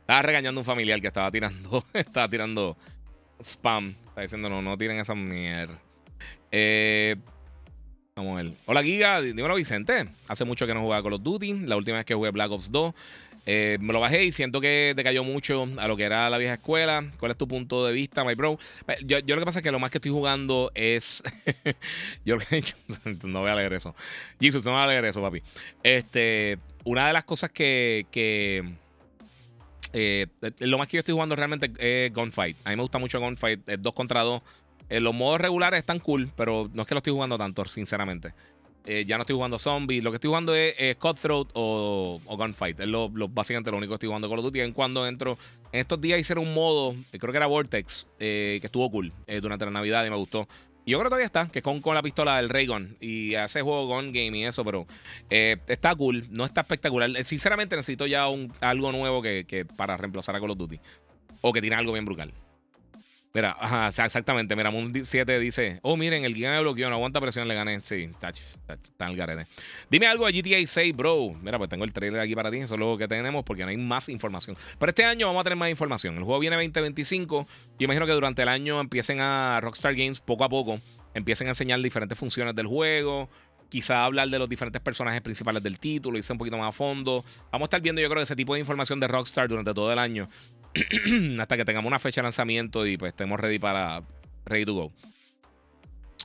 Estaba 0.00 0.22
regañando 0.22 0.58
un 0.58 0.64
familiar 0.64 1.02
que 1.02 1.08
estaba 1.08 1.30
tirando. 1.30 1.84
estaba 1.92 2.26
tirando 2.26 2.78
spam. 3.40 3.94
Está 4.08 4.22
diciendo, 4.22 4.48
no, 4.48 4.62
no 4.62 4.78
tiren 4.78 4.98
esa 4.98 5.14
mierda. 5.14 5.78
Eh, 6.50 7.16
vamos 8.16 8.32
a 8.32 8.42
ver. 8.42 8.52
Hola, 8.64 8.82
Giga. 8.82 9.20
Dímelo, 9.20 9.54
Vicente. 9.54 10.08
Hace 10.28 10.46
mucho 10.46 10.66
que 10.66 10.72
no 10.72 10.80
jugaba 10.80 11.02
Call 11.02 11.12
of 11.12 11.22
Duty. 11.22 11.66
La 11.66 11.76
última 11.76 11.98
vez 11.98 12.06
que 12.06 12.14
jugué 12.14 12.30
Black 12.30 12.50
Ops 12.50 12.72
2. 12.72 12.94
Eh, 13.48 13.78
me 13.80 13.92
lo 13.92 14.00
bajé 14.00 14.24
y 14.24 14.32
siento 14.32 14.60
que 14.60 14.92
decayó 14.96 15.22
mucho 15.22 15.66
a 15.78 15.86
lo 15.86 15.96
que 15.96 16.02
era 16.02 16.28
la 16.28 16.36
vieja 16.36 16.54
escuela. 16.54 17.12
¿Cuál 17.18 17.30
es 17.30 17.38
tu 17.38 17.46
punto 17.46 17.86
de 17.86 17.92
vista, 17.92 18.24
my 18.24 18.34
bro? 18.34 18.58
Yo, 19.04 19.20
lo 19.20 19.38
que 19.38 19.44
pasa 19.44 19.60
es 19.60 19.62
que 19.62 19.70
lo 19.70 19.78
más 19.78 19.92
que 19.92 19.98
estoy 19.98 20.10
jugando 20.10 20.72
es. 20.74 21.22
yo 22.24 22.36
no 23.24 23.40
voy 23.40 23.50
a 23.50 23.54
leer 23.54 23.72
eso. 23.72 23.94
Jesus, 24.40 24.64
no 24.64 24.72
voy 24.72 24.80
a 24.80 24.86
leer 24.88 25.04
eso, 25.04 25.22
papi. 25.22 25.42
Este, 25.84 26.58
una 26.84 27.06
de 27.06 27.12
las 27.12 27.24
cosas 27.24 27.50
que. 27.50 28.06
que 28.10 28.64
eh, 29.92 30.26
lo 30.58 30.76
más 30.76 30.88
que 30.88 30.96
yo 30.96 31.00
estoy 31.00 31.12
jugando 31.12 31.36
realmente 31.36 31.70
es 31.78 32.12
Gunfight. 32.12 32.56
A 32.64 32.70
mí 32.70 32.76
me 32.76 32.82
gusta 32.82 32.98
mucho 32.98 33.20
Gunfight. 33.20 33.68
Es 33.68 33.80
2 33.80 33.94
contra 33.94 34.22
2. 34.22 34.42
Eh, 34.88 35.00
los 35.00 35.14
modos 35.14 35.40
regulares 35.40 35.78
están 35.78 36.00
cool, 36.00 36.30
pero 36.36 36.68
no 36.72 36.82
es 36.82 36.88
que 36.88 36.94
lo 36.94 36.98
estoy 36.98 37.12
jugando 37.12 37.38
tanto, 37.38 37.64
sinceramente. 37.66 38.34
Eh, 38.86 39.04
ya 39.04 39.16
no 39.16 39.22
estoy 39.22 39.34
jugando 39.34 39.58
zombies. 39.58 40.02
Lo 40.02 40.10
que 40.10 40.16
estoy 40.16 40.28
jugando 40.28 40.54
es, 40.54 40.96
Cutthroat 40.96 41.48
o, 41.54 42.20
Gunfight. 42.24 42.80
Es 42.80 42.88
lo, 42.88 43.08
básicamente 43.10 43.70
lo 43.70 43.78
único 43.78 43.90
que 43.90 43.94
estoy 43.94 44.06
jugando 44.06 44.28
Call 44.28 44.38
of 44.38 44.44
Duty. 44.44 44.60
En 44.60 44.72
cuando 44.72 45.06
entro. 45.06 45.36
En 45.72 45.80
estos 45.80 46.00
días 46.00 46.20
hicieron 46.20 46.46
un 46.46 46.54
modo, 46.54 46.94
eh, 47.12 47.18
creo 47.18 47.32
que 47.32 47.36
era 47.36 47.46
Vortex, 47.46 48.06
que 48.18 48.60
estuvo 48.62 48.90
cool 48.90 49.12
durante 49.42 49.64
la 49.64 49.70
Navidad 49.72 50.06
y 50.06 50.10
me 50.10 50.16
gustó. 50.16 50.48
Y 50.84 50.92
yo 50.92 50.98
creo 50.98 51.08
que 51.08 51.14
todavía 51.14 51.26
está, 51.26 51.48
que 51.48 51.58
es 51.58 51.62
con, 51.64 51.80
con 51.80 51.96
la 51.96 52.02
pistola 52.02 52.36
del 52.36 52.48
Raygun. 52.48 52.96
Y 53.00 53.34
hace 53.34 53.60
juego 53.60 53.88
Gun 53.88 54.12
Game 54.12 54.38
y 54.38 54.44
eso, 54.44 54.64
pero 54.64 54.86
está 55.28 55.94
cool. 55.96 56.24
No 56.30 56.44
está 56.44 56.60
espectacular. 56.60 57.10
Sinceramente 57.24 57.74
necesito 57.74 58.06
ya 58.06 58.28
un, 58.28 58.52
algo 58.60 58.92
nuevo 58.92 59.20
que, 59.20 59.44
que, 59.46 59.64
para 59.64 59.96
reemplazar 59.96 60.36
a 60.36 60.40
Call 60.40 60.50
of 60.50 60.58
Duty. 60.58 60.78
O 61.40 61.52
que 61.52 61.60
tiene 61.60 61.76
algo 61.76 61.92
bien 61.92 62.04
brutal. 62.04 62.32
Mira, 63.36 63.54
ajá, 63.60 63.88
exactamente. 64.06 64.56
Mira, 64.56 64.70
Moon 64.70 64.90
7 65.04 65.38
dice: 65.38 65.78
Oh, 65.82 65.98
miren, 65.98 66.24
el 66.24 66.32
guía 66.32 66.52
me 66.52 66.60
bloqueó, 66.62 66.88
no 66.88 66.94
aguanta 66.94 67.20
presión, 67.20 67.46
le 67.46 67.54
gané. 67.54 67.82
Sí, 67.82 68.04
está, 68.04 68.30
está, 68.30 69.10
el 69.10 69.14
garete. 69.14 69.44
Dime 69.90 70.06
algo 70.06 70.24
de 70.24 70.32
GTA 70.32 70.66
6, 70.66 70.96
bro. 70.96 71.34
Mira, 71.42 71.58
pues 71.58 71.68
tengo 71.68 71.84
el 71.84 71.92
trailer 71.92 72.18
aquí 72.18 72.34
para 72.34 72.50
ti. 72.50 72.56
Eso 72.56 72.72
es 72.72 72.80
lo 72.80 72.96
que 72.96 73.06
tenemos 73.06 73.44
porque 73.44 73.64
no 73.64 73.68
hay 73.68 73.76
más 73.76 74.08
información. 74.08 74.56
Pero 74.78 74.88
este 74.88 75.04
año 75.04 75.26
vamos 75.26 75.42
a 75.42 75.44
tener 75.44 75.58
más 75.58 75.68
información. 75.68 76.16
El 76.16 76.24
juego 76.24 76.40
viene 76.40 76.56
2025. 76.56 77.46
Yo 77.78 77.84
imagino 77.84 78.06
que 78.06 78.12
durante 78.12 78.40
el 78.40 78.48
año 78.48 78.80
empiecen 78.80 79.20
a 79.20 79.60
Rockstar 79.60 79.94
Games 79.94 80.18
poco 80.20 80.44
a 80.44 80.48
poco, 80.48 80.80
empiecen 81.12 81.48
a 81.48 81.50
enseñar 81.50 81.78
diferentes 81.82 82.18
funciones 82.18 82.54
del 82.54 82.66
juego. 82.66 83.28
Quizá 83.68 84.06
hablar 84.06 84.30
de 84.30 84.38
los 84.38 84.48
diferentes 84.48 84.80
personajes 84.80 85.20
principales 85.20 85.62
del 85.62 85.78
título, 85.78 86.16
irse 86.16 86.32
un 86.32 86.38
poquito 86.38 86.56
más 86.56 86.70
a 86.70 86.72
fondo. 86.72 87.22
Vamos 87.52 87.66
a 87.66 87.68
estar 87.68 87.82
viendo, 87.82 88.00
yo 88.00 88.08
creo, 88.08 88.22
ese 88.22 88.34
tipo 88.34 88.54
de 88.54 88.60
información 88.60 88.98
de 88.98 89.08
Rockstar 89.08 89.46
durante 89.46 89.74
todo 89.74 89.92
el 89.92 89.98
año. 89.98 90.26
hasta 91.40 91.56
que 91.56 91.64
tengamos 91.64 91.88
una 91.88 91.98
fecha 91.98 92.20
de 92.20 92.24
lanzamiento 92.24 92.86
y 92.86 92.96
pues 92.96 93.10
estemos 93.10 93.38
ready 93.40 93.58
para 93.58 94.02
ready 94.44 94.64
to 94.64 94.74
go. 94.74 94.92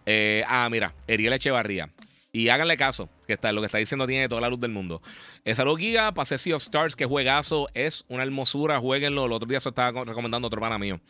Eh, 0.06 0.44
ah, 0.48 0.68
mira, 0.70 0.94
Eriel 1.08 1.34
Echevarría. 1.34 1.90
Y 2.34 2.48
háganle 2.48 2.78
caso, 2.78 3.10
que 3.28 3.34
está, 3.34 3.52
lo 3.52 3.62
que 3.62 3.66
está 3.66 3.78
diciendo 3.78 4.08
tiene 4.08 4.30
toda 4.30 4.40
la 4.40 4.50
luz 4.50 4.60
del 4.60 4.72
mundo. 4.72 5.02
Esa 5.44 5.66
Giga, 5.78 6.14
pasé 6.14 6.36
Stars, 6.36 6.96
que 6.96 7.06
juegazo, 7.06 7.68
es 7.74 8.06
una 8.08 8.24
hermosura, 8.24 8.80
jueguenlo. 8.80 9.26
El 9.26 9.34
otro 9.34 9.48
día 9.48 9.60
se 9.60 9.70
estaba 9.70 10.06
recomendando 10.06 10.48
otro 10.48 10.62
pana 10.62 10.80
mío. 10.80 11.02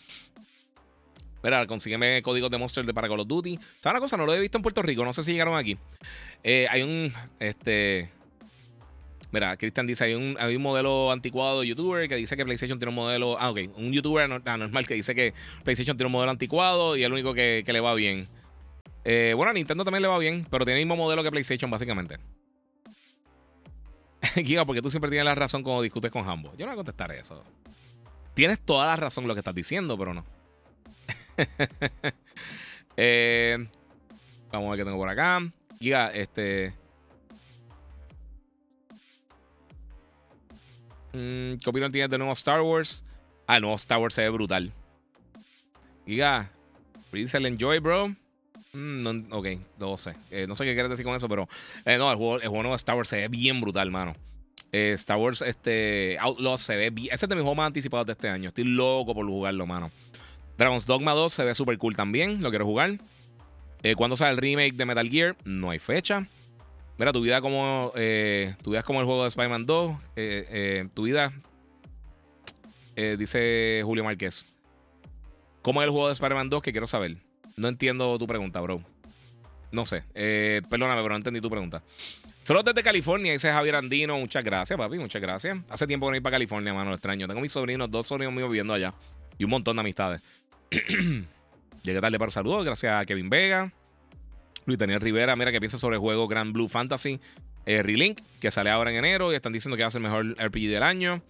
Mira, 1.44 1.66
consígueme 1.68 2.22
códigos 2.24 2.50
de 2.50 2.58
Monster 2.58 2.86
de 2.86 2.94
para 2.94 3.08
Call 3.08 3.20
of 3.20 3.28
Duty. 3.28 3.58
¿Sabes 3.58 3.94
una 3.94 4.00
cosa? 4.00 4.18
No 4.18 4.26
lo 4.26 4.34
he 4.34 4.40
visto 4.40 4.58
en 4.58 4.62
Puerto 4.64 4.82
Rico, 4.82 5.04
no 5.06 5.14
sé 5.14 5.24
si 5.24 5.32
llegaron 5.32 5.56
aquí. 5.58 5.78
Eh, 6.44 6.68
hay 6.70 6.82
un, 6.82 7.14
este, 7.40 8.12
Mira, 9.32 9.56
Cristian 9.58 9.88
dice: 9.88 10.04
hay 10.04 10.14
un, 10.14 10.36
hay 10.40 10.56
un 10.56 10.62
modelo 10.62 11.12
anticuado 11.12 11.62
de 11.62 11.68
youtuber 11.68 12.08
que 12.08 12.16
dice 12.16 12.36
que 12.36 12.44
PlayStation 12.44 12.78
tiene 12.78 12.90
un 12.90 12.96
modelo. 12.96 13.38
Ah, 13.40 13.50
ok. 13.50 13.60
Un 13.76 13.92
youtuber 13.92 14.42
ah, 14.46 14.58
normal 14.58 14.86
que 14.86 14.94
dice 14.96 15.16
que 15.16 15.34
PlayStation 15.64 15.96
tiene 15.98 16.08
un 16.08 16.12
modelo 16.14 16.32
anticuado 16.32 16.98
y 16.98 17.02
es 17.02 17.06
el 17.06 17.14
único 17.14 17.34
que, 17.34 17.64
le 17.66 17.80
va 17.80 17.94
bien. 17.94 18.28
Eh, 19.04 19.34
bueno, 19.36 19.52
a 19.52 19.54
Nintendo 19.54 19.84
también 19.84 20.04
le 20.04 20.08
va 20.08 20.18
bien, 20.18 20.46
pero 20.50 20.66
tiene 20.66 20.82
el 20.82 20.86
mismo 20.86 21.02
modelo 21.02 21.24
que 21.24 21.32
PlayStation, 21.32 21.72
básicamente. 21.72 22.18
Giga, 24.36 24.66
porque 24.66 24.82
tú 24.82 24.90
siempre 24.90 25.10
tienes 25.10 25.26
la 25.26 25.36
razón 25.36 25.64
cuando 25.64 25.82
discutes 25.82 26.12
con 26.12 26.28
Hambo. 26.28 26.52
Yo 26.58 26.66
no 26.66 26.72
voy 26.72 26.74
a 26.74 26.76
contestar 26.76 27.12
eso. 27.12 27.44
Tienes 28.34 28.60
toda 28.60 28.86
la 28.88 28.96
razón 28.96 29.28
lo 29.28 29.34
que 29.34 29.40
estás 29.40 29.56
diciendo, 29.56 29.98
pero 29.98 30.14
no. 30.14 30.26
Eh, 32.98 33.58
vamos 34.52 34.68
a 34.68 34.72
ver 34.72 34.80
qué 34.80 34.84
tengo 34.84 34.98
por 34.98 35.08
acá. 35.08 35.40
Giga, 35.80 36.10
este. 36.10 36.74
Mm, 41.14 41.58
¿Qué 41.58 41.70
opinión 41.70 41.92
tienes 41.92 42.10
de 42.10 42.18
nuevo 42.18 42.34
Star 42.34 42.62
Wars? 42.62 43.04
Ah, 43.48 43.58
el 43.58 43.62
nuevo 43.62 43.76
Star 43.76 44.00
Wars 44.00 44.14
se 44.14 44.22
ve 44.22 44.30
brutal. 44.30 44.72
Giga, 46.06 46.50
el 47.14 47.46
Enjoy, 47.46 47.80
bro. 47.80 48.10
Mm, 48.74 49.02
no, 49.02 49.38
ok, 49.38 49.48
no 49.78 49.98
sé. 49.98 50.16
Eh, 50.32 50.46
no 50.48 50.56
sé 50.56 50.66
qué 50.66 50.74
quieres 50.74 50.90
decir 50.90 51.06
con 51.06 51.16
eso, 51.16 51.28
pero 51.28 51.48
eh, 51.86 51.98
no, 51.98 52.10
el 52.10 52.18
juego, 52.18 52.40
el 52.40 52.52
nuevo 52.52 52.76
Star 52.76 52.96
Wars 52.96 53.10
se 53.10 53.18
ve 53.18 53.28
bien 53.28 53.60
brutal, 53.60 53.92
mano. 53.92 54.14
Eh, 54.72 54.94
Star 54.96 55.18
Wars 55.18 55.42
este, 55.42 56.18
Outlaw 56.20 56.58
se 56.58 56.78
ve 56.78 56.90
bien. 56.90 57.14
Ese 57.14 57.26
es 57.26 57.30
de 57.30 57.36
mis 57.36 57.42
juegos 57.42 57.58
más 57.58 57.68
anticipados 57.68 58.08
de 58.08 58.14
este 58.14 58.30
año. 58.30 58.50
Estoy 58.50 58.64
loco 58.64 59.14
por 59.14 59.26
jugarlo, 59.26 59.68
mano. 59.68 59.92
Dragon's 60.58 60.86
Dogma 60.86 61.12
2 61.14 61.34
se 61.34 61.44
ve 61.44 61.56
súper 61.56 61.78
cool 61.78 61.96
también. 61.96 62.42
Lo 62.42 62.50
quiero 62.50 62.66
jugar. 62.66 62.98
¿Cuándo 63.98 64.16
sale 64.16 64.34
el 64.34 64.38
remake 64.38 64.74
de 64.74 64.86
Metal 64.86 65.10
Gear? 65.10 65.36
No 65.44 65.72
hay 65.72 65.80
fecha. 65.80 66.28
Mira, 67.02 67.12
tu 67.14 67.22
vida 67.22 67.42
como. 67.42 67.92
Eh, 67.96 68.54
tu 68.62 68.70
vida 68.70 68.84
como 68.84 69.00
el 69.00 69.08
juego 69.08 69.24
de 69.24 69.30
Spider-Man 69.30 69.66
2. 69.66 69.92
Eh, 70.16 70.46
eh, 70.52 70.88
tu 70.94 71.02
vida. 71.02 71.34
dice 73.18 73.82
Julio 73.84 74.04
Márquez. 74.04 74.46
¿Cómo 75.64 75.82
es 75.82 75.86
el 75.88 75.90
juego 75.90 76.10
de 76.10 76.14
Spider-Man 76.14 76.52
2? 76.52 76.62
Que 76.62 76.72
quiero 76.72 76.86
saber. 76.86 77.18
No 77.58 77.70
entiendo 77.70 78.20
tu 78.20 78.28
pregunta, 78.28 78.62
bro. 78.62 78.84
No 79.72 79.88
sé. 79.88 80.04
perdóname, 80.14 81.02
pero 81.02 81.10
no 81.10 81.16
entendí 81.16 81.42
tu 81.42 81.50
pregunta. 81.50 81.82
Solo 82.44 82.62
desde 82.62 82.84
California, 82.84 83.32
dice 83.32 83.52
Javier 83.52 83.78
Andino. 83.78 84.20
Muchas 84.20 84.46
gracias, 84.46 84.78
papi. 84.78 85.00
Muchas 85.00 85.24
gracias. 85.24 85.58
Hace 85.70 85.88
tiempo 85.88 86.06
que 86.06 86.12
no 86.12 86.18
ir 86.18 86.22
para 86.22 86.36
California, 86.36 86.72
mano. 86.72 86.92
Lo 86.92 86.96
extraño. 86.98 87.28
Tengo 87.28 87.42
mis 87.42 87.52
sobrinos, 87.52 87.90
dos 87.90 88.06
sobrinos 88.06 88.36
míos 88.36 88.48
viviendo 88.48 88.76
allá. 88.76 88.94
Y 89.40 89.44
un 89.44 89.50
montón 89.50 89.76
de 89.76 89.80
amistades. 89.80 90.22
Llegué 91.84 92.00
tarde 92.00 92.20
para 92.20 92.30
saludos. 92.30 92.64
Gracias 92.64 92.94
a 92.94 93.04
Kevin 93.06 93.28
Vega. 93.28 93.74
Luis 94.66 94.78
Daniel 94.78 95.02
Rivera, 95.02 95.36
mira 95.36 95.52
que 95.52 95.60
piensa 95.60 95.78
sobre 95.78 95.96
el 95.96 96.00
juego 96.02 96.28
Grand 96.28 96.54
Blue 96.54 96.68
Fantasy 96.68 97.20
eh, 97.66 97.84
Relink, 97.84 98.20
que 98.40 98.52
sale 98.52 98.70
ahora 98.70 98.92
en 98.92 98.98
enero 98.98 99.32
y 99.32 99.36
están 99.36 99.54
diciendo 99.54 99.78
que 99.78 99.84
va 99.84 99.88
a 99.88 99.92
ser 99.92 100.00
el 100.00 100.04
mejor 100.04 100.36
RPG 100.40 100.70
del 100.70 100.84
año. 100.84 101.22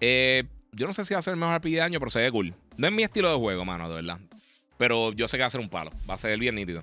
Eh, 0.00 0.44
yo 0.72 0.86
no 0.86 0.92
sé 0.92 1.04
si 1.04 1.14
va 1.14 1.20
a 1.20 1.22
ser 1.22 1.34
el 1.34 1.40
mejor 1.40 1.58
RPG 1.58 1.70
del 1.70 1.82
año, 1.82 1.98
pero 1.98 2.10
se 2.10 2.20
ve 2.20 2.30
cool. 2.30 2.54
No 2.76 2.86
es 2.86 2.92
mi 2.92 3.02
estilo 3.02 3.30
de 3.30 3.36
juego, 3.36 3.64
mano, 3.64 3.88
de 3.88 3.94
verdad. 3.96 4.18
Pero 4.78 5.12
yo 5.12 5.28
sé 5.28 5.36
que 5.36 5.42
va 5.42 5.46
a 5.46 5.50
ser 5.50 5.60
un 5.60 5.70
palo. 5.70 5.90
Va 6.08 6.14
a 6.14 6.18
ser 6.18 6.38
bien 6.38 6.54
nítido. 6.54 6.82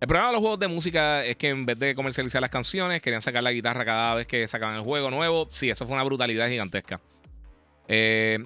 El 0.00 0.08
problema 0.08 0.28
de 0.28 0.32
los 0.34 0.40
juegos 0.40 0.58
de 0.58 0.68
música 0.68 1.24
es 1.24 1.36
que 1.36 1.48
en 1.48 1.64
vez 1.64 1.78
de 1.78 1.94
comercializar 1.94 2.40
las 2.42 2.50
canciones, 2.50 3.00
querían 3.00 3.22
sacar 3.22 3.42
la 3.42 3.52
guitarra 3.52 3.84
cada 3.84 4.14
vez 4.16 4.26
que 4.26 4.46
sacaban 4.46 4.76
el 4.76 4.82
juego 4.82 5.10
nuevo. 5.10 5.48
Sí, 5.50 5.70
eso 5.70 5.86
fue 5.86 5.94
una 5.94 6.04
brutalidad 6.04 6.48
gigantesca. 6.48 7.00
Eh, 7.88 8.38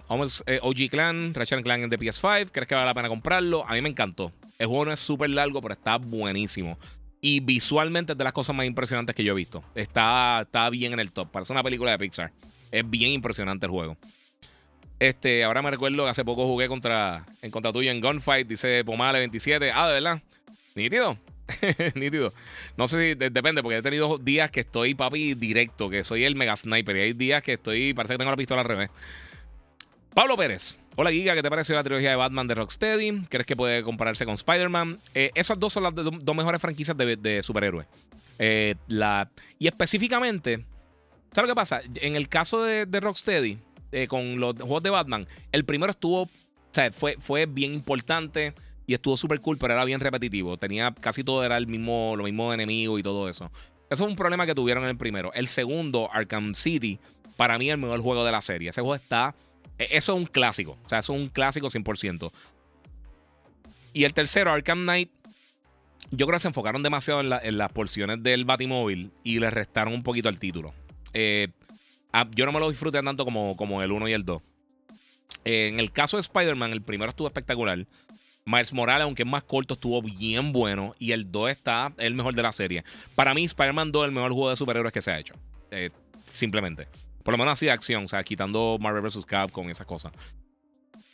eh 0.46 0.60
OG 0.62 0.90
Clan, 0.90 1.34
Ratchet 1.34 1.62
Clan 1.62 1.88
de 1.88 1.98
PS5. 1.98 2.50
¿Crees 2.52 2.68
que 2.68 2.74
vale 2.74 2.86
la 2.86 2.94
pena 2.94 3.08
comprarlo? 3.08 3.64
A 3.66 3.74
mí 3.74 3.82
me 3.82 3.88
encantó. 3.88 4.32
El 4.58 4.66
juego 4.66 4.86
no 4.86 4.92
es 4.92 5.00
súper 5.00 5.30
largo, 5.30 5.62
pero 5.62 5.74
está 5.74 5.96
buenísimo. 5.98 6.76
Y 7.20 7.40
visualmente 7.40 8.12
es 8.12 8.18
de 8.18 8.24
las 8.24 8.32
cosas 8.32 8.54
más 8.54 8.66
impresionantes 8.66 9.14
que 9.14 9.24
yo 9.24 9.32
he 9.32 9.36
visto. 9.36 9.62
Está, 9.74 10.42
está 10.42 10.68
bien 10.70 10.92
en 10.92 11.00
el 11.00 11.12
top. 11.12 11.30
Parece 11.30 11.52
una 11.52 11.62
película 11.62 11.92
de 11.92 11.98
Pixar. 11.98 12.32
Es 12.70 12.88
bien 12.88 13.12
impresionante 13.12 13.66
el 13.66 13.72
juego. 13.72 13.96
Este, 14.98 15.44
ahora 15.44 15.62
me 15.62 15.70
recuerdo 15.70 16.04
que 16.04 16.10
hace 16.10 16.24
poco 16.24 16.44
jugué 16.44 16.66
contra, 16.66 17.24
en 17.42 17.50
contra 17.50 17.72
tuyo 17.72 17.90
en 17.90 18.00
Gunfight. 18.00 18.48
Dice 18.48 18.84
Pomale 18.84 19.20
27. 19.20 19.70
Ah, 19.72 19.88
de 19.88 19.94
verdad. 19.94 20.22
Nítido. 20.74 21.16
Nítido. 21.94 22.32
No 22.76 22.88
sé 22.88 23.14
si 23.14 23.14
depende, 23.14 23.62
porque 23.62 23.78
he 23.78 23.82
tenido 23.82 24.18
días 24.18 24.50
que 24.50 24.60
estoy, 24.60 24.94
papi, 24.94 25.34
directo, 25.34 25.88
que 25.88 26.04
soy 26.04 26.24
el 26.24 26.34
mega 26.34 26.56
sniper. 26.56 26.96
Y 26.96 27.00
hay 27.00 27.12
días 27.12 27.42
que 27.42 27.54
estoy, 27.54 27.94
parece 27.94 28.14
que 28.14 28.18
tengo 28.18 28.30
la 28.30 28.36
pistola 28.36 28.62
al 28.62 28.68
revés. 28.68 28.90
Pablo 30.18 30.36
Pérez. 30.36 30.76
Hola 30.96 31.12
Giga, 31.12 31.36
¿qué 31.36 31.42
te 31.44 31.48
pareció 31.48 31.76
la 31.76 31.84
trilogía 31.84 32.10
de 32.10 32.16
Batman 32.16 32.48
de 32.48 32.56
Rocksteady? 32.56 33.26
¿Crees 33.28 33.46
que 33.46 33.54
puede 33.54 33.84
compararse 33.84 34.24
con 34.24 34.34
Spider-Man? 34.34 34.98
Eh, 35.14 35.30
esas 35.36 35.60
dos 35.60 35.72
son 35.72 35.84
las 35.84 35.94
dos 35.94 36.34
mejores 36.34 36.60
franquicias 36.60 36.96
de, 36.96 37.40
superhéroes. 37.40 37.86
Eh, 38.40 38.74
y 39.60 39.68
específicamente, 39.68 40.64
¿sabes 41.30 41.48
lo 41.48 41.54
que 41.54 41.56
pasa? 41.56 41.82
En 41.94 42.16
el 42.16 42.28
caso 42.28 42.64
de, 42.64 42.84
Rocksteady, 42.84 43.58
eh, 43.92 44.08
con 44.08 44.40
los 44.40 44.56
juegos 44.56 44.82
de 44.82 44.90
Batman, 44.90 45.28
el 45.52 45.64
primero 45.64 45.92
estuvo, 45.92 46.22
o 46.22 46.28
sea, 46.72 46.90
fue, 46.90 47.14
fue 47.20 47.46
bien 47.46 47.72
importante 47.72 48.54
y 48.88 48.94
estuvo 48.94 49.16
súper 49.16 49.40
cool, 49.40 49.56
pero 49.56 49.74
era 49.74 49.84
bien 49.84 50.00
repetitivo. 50.00 50.56
Tenía 50.56 50.92
casi 51.00 51.22
todo, 51.22 51.44
era 51.44 51.56
el 51.56 51.68
mismo, 51.68 52.14
lo 52.16 52.24
mismo 52.24 52.50
de 52.50 52.54
enemigo 52.54 52.98
y 52.98 53.04
todo 53.04 53.28
eso. 53.28 53.52
Eso 53.88 54.02
es 54.02 54.10
un 54.10 54.16
problema 54.16 54.46
que 54.46 54.56
tuvieron 54.56 54.82
en 54.82 54.90
el 54.90 54.96
primero. 54.96 55.32
El 55.32 55.46
segundo, 55.46 56.10
Arkham 56.12 56.56
City, 56.56 56.98
para 57.36 57.56
mí 57.56 57.68
es 57.68 57.74
el 57.74 57.80
mejor 57.80 58.00
juego 58.00 58.24
de 58.24 58.32
la 58.32 58.40
serie. 58.40 58.70
Ese 58.70 58.80
juego 58.80 58.96
está 58.96 59.36
eso 59.76 60.12
es 60.12 60.18
un 60.18 60.26
clásico. 60.26 60.78
O 60.84 60.88
sea, 60.88 61.00
eso 61.00 61.14
es 61.14 61.20
un 61.20 61.28
clásico 61.28 61.68
100%. 61.68 62.32
Y 63.92 64.04
el 64.04 64.14
tercero, 64.14 64.50
Arkham 64.50 64.82
Knight, 64.82 65.10
yo 66.10 66.26
creo 66.26 66.36
que 66.36 66.42
se 66.42 66.48
enfocaron 66.48 66.82
demasiado 66.82 67.20
en, 67.20 67.58
las 67.58 67.72
porciones 67.72 68.22
del 68.22 68.44
Batimóvil 68.44 69.12
y 69.24 69.38
le 69.38 69.50
restaron 69.50 69.94
un 69.94 70.02
poquito 70.02 70.28
al 70.28 70.38
título. 70.38 70.72
Eh, 71.12 71.48
yo 72.34 72.46
no 72.46 72.52
me 72.52 72.60
lo 72.60 72.70
disfruté 72.70 73.02
tanto 73.02 73.24
como, 73.24 73.56
como 73.56 73.82
el 73.82 73.92
1 73.92 74.08
y 74.08 74.12
el 74.12 74.24
2. 74.24 74.42
en 75.44 75.80
el 75.80 75.92
caso 75.92 76.16
de 76.16 76.22
Spider-Man, 76.22 76.72
el 76.72 76.82
primero 76.82 77.10
estuvo 77.10 77.28
espectacular. 77.28 77.86
Miles 78.44 78.72
Morales, 78.72 79.04
aunque 79.04 79.24
es 79.24 79.28
más 79.28 79.42
corto, 79.42 79.74
estuvo 79.74 80.00
bien 80.00 80.52
bueno. 80.52 80.94
Y 80.98 81.12
el 81.12 81.30
2 81.30 81.50
está 81.50 81.92
el 81.98 82.14
mejor 82.14 82.34
de 82.34 82.42
la 82.42 82.52
serie. 82.52 82.82
Para 83.14 83.34
mí, 83.34 83.44
Spider-Man 83.44 83.92
2 83.92 84.04
es 84.04 84.08
el 84.08 84.14
mejor 84.14 84.32
juego 84.32 84.50
de 84.50 84.56
superhéroes 84.56 84.92
que 84.92 85.02
se 85.02 85.10
ha 85.10 85.18
hecho. 85.18 85.34
Eh, 85.70 85.90
simplemente. 86.32 86.88
Por 87.28 87.34
lo 87.34 87.38
menos 87.40 87.52
así 87.52 87.66
de 87.66 87.72
acción, 87.72 88.04
o 88.04 88.08
sea, 88.08 88.24
quitando 88.24 88.78
Marvel 88.80 89.02
vs. 89.02 89.26
Capcom 89.26 89.68
esas 89.68 89.86
cosas. 89.86 90.14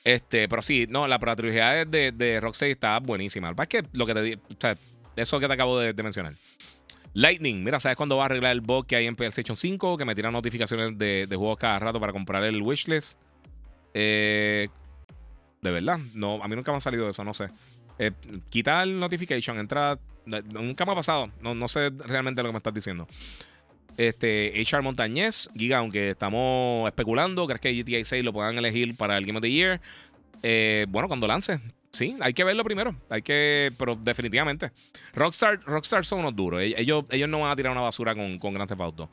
Este, 0.04 0.48
pero 0.48 0.62
sí, 0.62 0.86
no, 0.88 1.08
la, 1.08 1.18
trilogía 1.18 1.84
de, 1.84 2.12
de 2.12 2.38
Rocksteady 2.38 2.70
está 2.70 3.00
buenísima. 3.00 3.50
Lo 3.50 3.56
que 3.66 3.82
lo 3.92 4.06
que 4.06 4.14
te 4.14 4.36
o 4.36 4.56
sea, 4.60 4.76
eso 5.16 5.40
que 5.40 5.48
te 5.48 5.52
acabo 5.52 5.76
de, 5.76 5.92
mencionar. 6.04 6.34
Lightning, 7.14 7.64
mira, 7.64 7.80
¿sabes 7.80 7.96
cuándo 7.96 8.16
va 8.16 8.22
a 8.22 8.26
arreglar 8.26 8.52
el 8.52 8.60
bug 8.60 8.86
que 8.86 8.94
hay 8.94 9.06
en 9.08 9.16
PlayStation 9.16 9.56
5? 9.56 9.98
Que 9.98 10.04
me 10.04 10.14
tiran 10.14 10.32
notificaciones 10.32 10.96
de, 10.96 11.26
juegos 11.30 11.58
cada 11.58 11.80
rato 11.80 11.98
para 11.98 12.12
comprar 12.12 12.44
el 12.44 12.62
wishlist. 12.62 13.18
Eh, 13.92 14.68
de 15.62 15.70
verdad, 15.72 15.98
no, 16.14 16.40
a 16.40 16.46
mí 16.46 16.54
nunca 16.54 16.70
me 16.70 16.76
ha 16.76 16.80
salido 16.80 17.08
eso, 17.08 17.24
no 17.24 17.32
sé. 17.32 17.48
Eh, 17.98 18.12
quitar 18.50 18.86
notification, 18.86 19.58
entra. 19.58 19.98
Nunca 20.26 20.86
me 20.86 20.92
ha 20.92 20.94
pasado. 20.94 21.32
No, 21.40 21.56
no 21.56 21.66
sé 21.66 21.90
realmente 22.06 22.40
lo 22.40 22.50
que 22.50 22.52
me 22.52 22.58
estás 22.58 22.72
diciendo. 22.72 23.08
Este, 23.96 24.52
HR 24.56 24.82
Montañez, 24.82 25.48
Giga, 25.56 25.78
aunque 25.78 26.10
estamos 26.10 26.88
especulando, 26.88 27.46
¿crees 27.46 27.60
que 27.60 27.82
GTA 27.82 28.04
6 28.04 28.24
lo 28.24 28.32
puedan 28.32 28.58
elegir 28.58 28.96
para 28.96 29.16
el 29.16 29.24
Game 29.24 29.38
of 29.38 29.42
the 29.42 29.50
Year? 29.50 29.80
Eh, 30.42 30.86
bueno, 30.88 31.08
cuando 31.08 31.26
lance. 31.26 31.60
Sí, 31.92 32.16
hay 32.20 32.34
que 32.34 32.42
verlo 32.42 32.64
primero. 32.64 32.96
Hay 33.08 33.22
que, 33.22 33.72
pero 33.78 33.94
definitivamente. 33.94 34.72
Rockstar, 35.14 35.60
Rockstar 35.64 36.04
son 36.04 36.20
unos 36.20 36.34
duros. 36.34 36.60
Ellos, 36.60 37.04
ellos 37.10 37.28
no 37.28 37.40
van 37.40 37.52
a 37.52 37.56
tirar 37.56 37.70
una 37.70 37.82
basura 37.82 38.14
con, 38.14 38.38
con 38.38 38.52
Grand 38.52 38.68
Theft 38.68 38.80
Auto. 38.80 39.08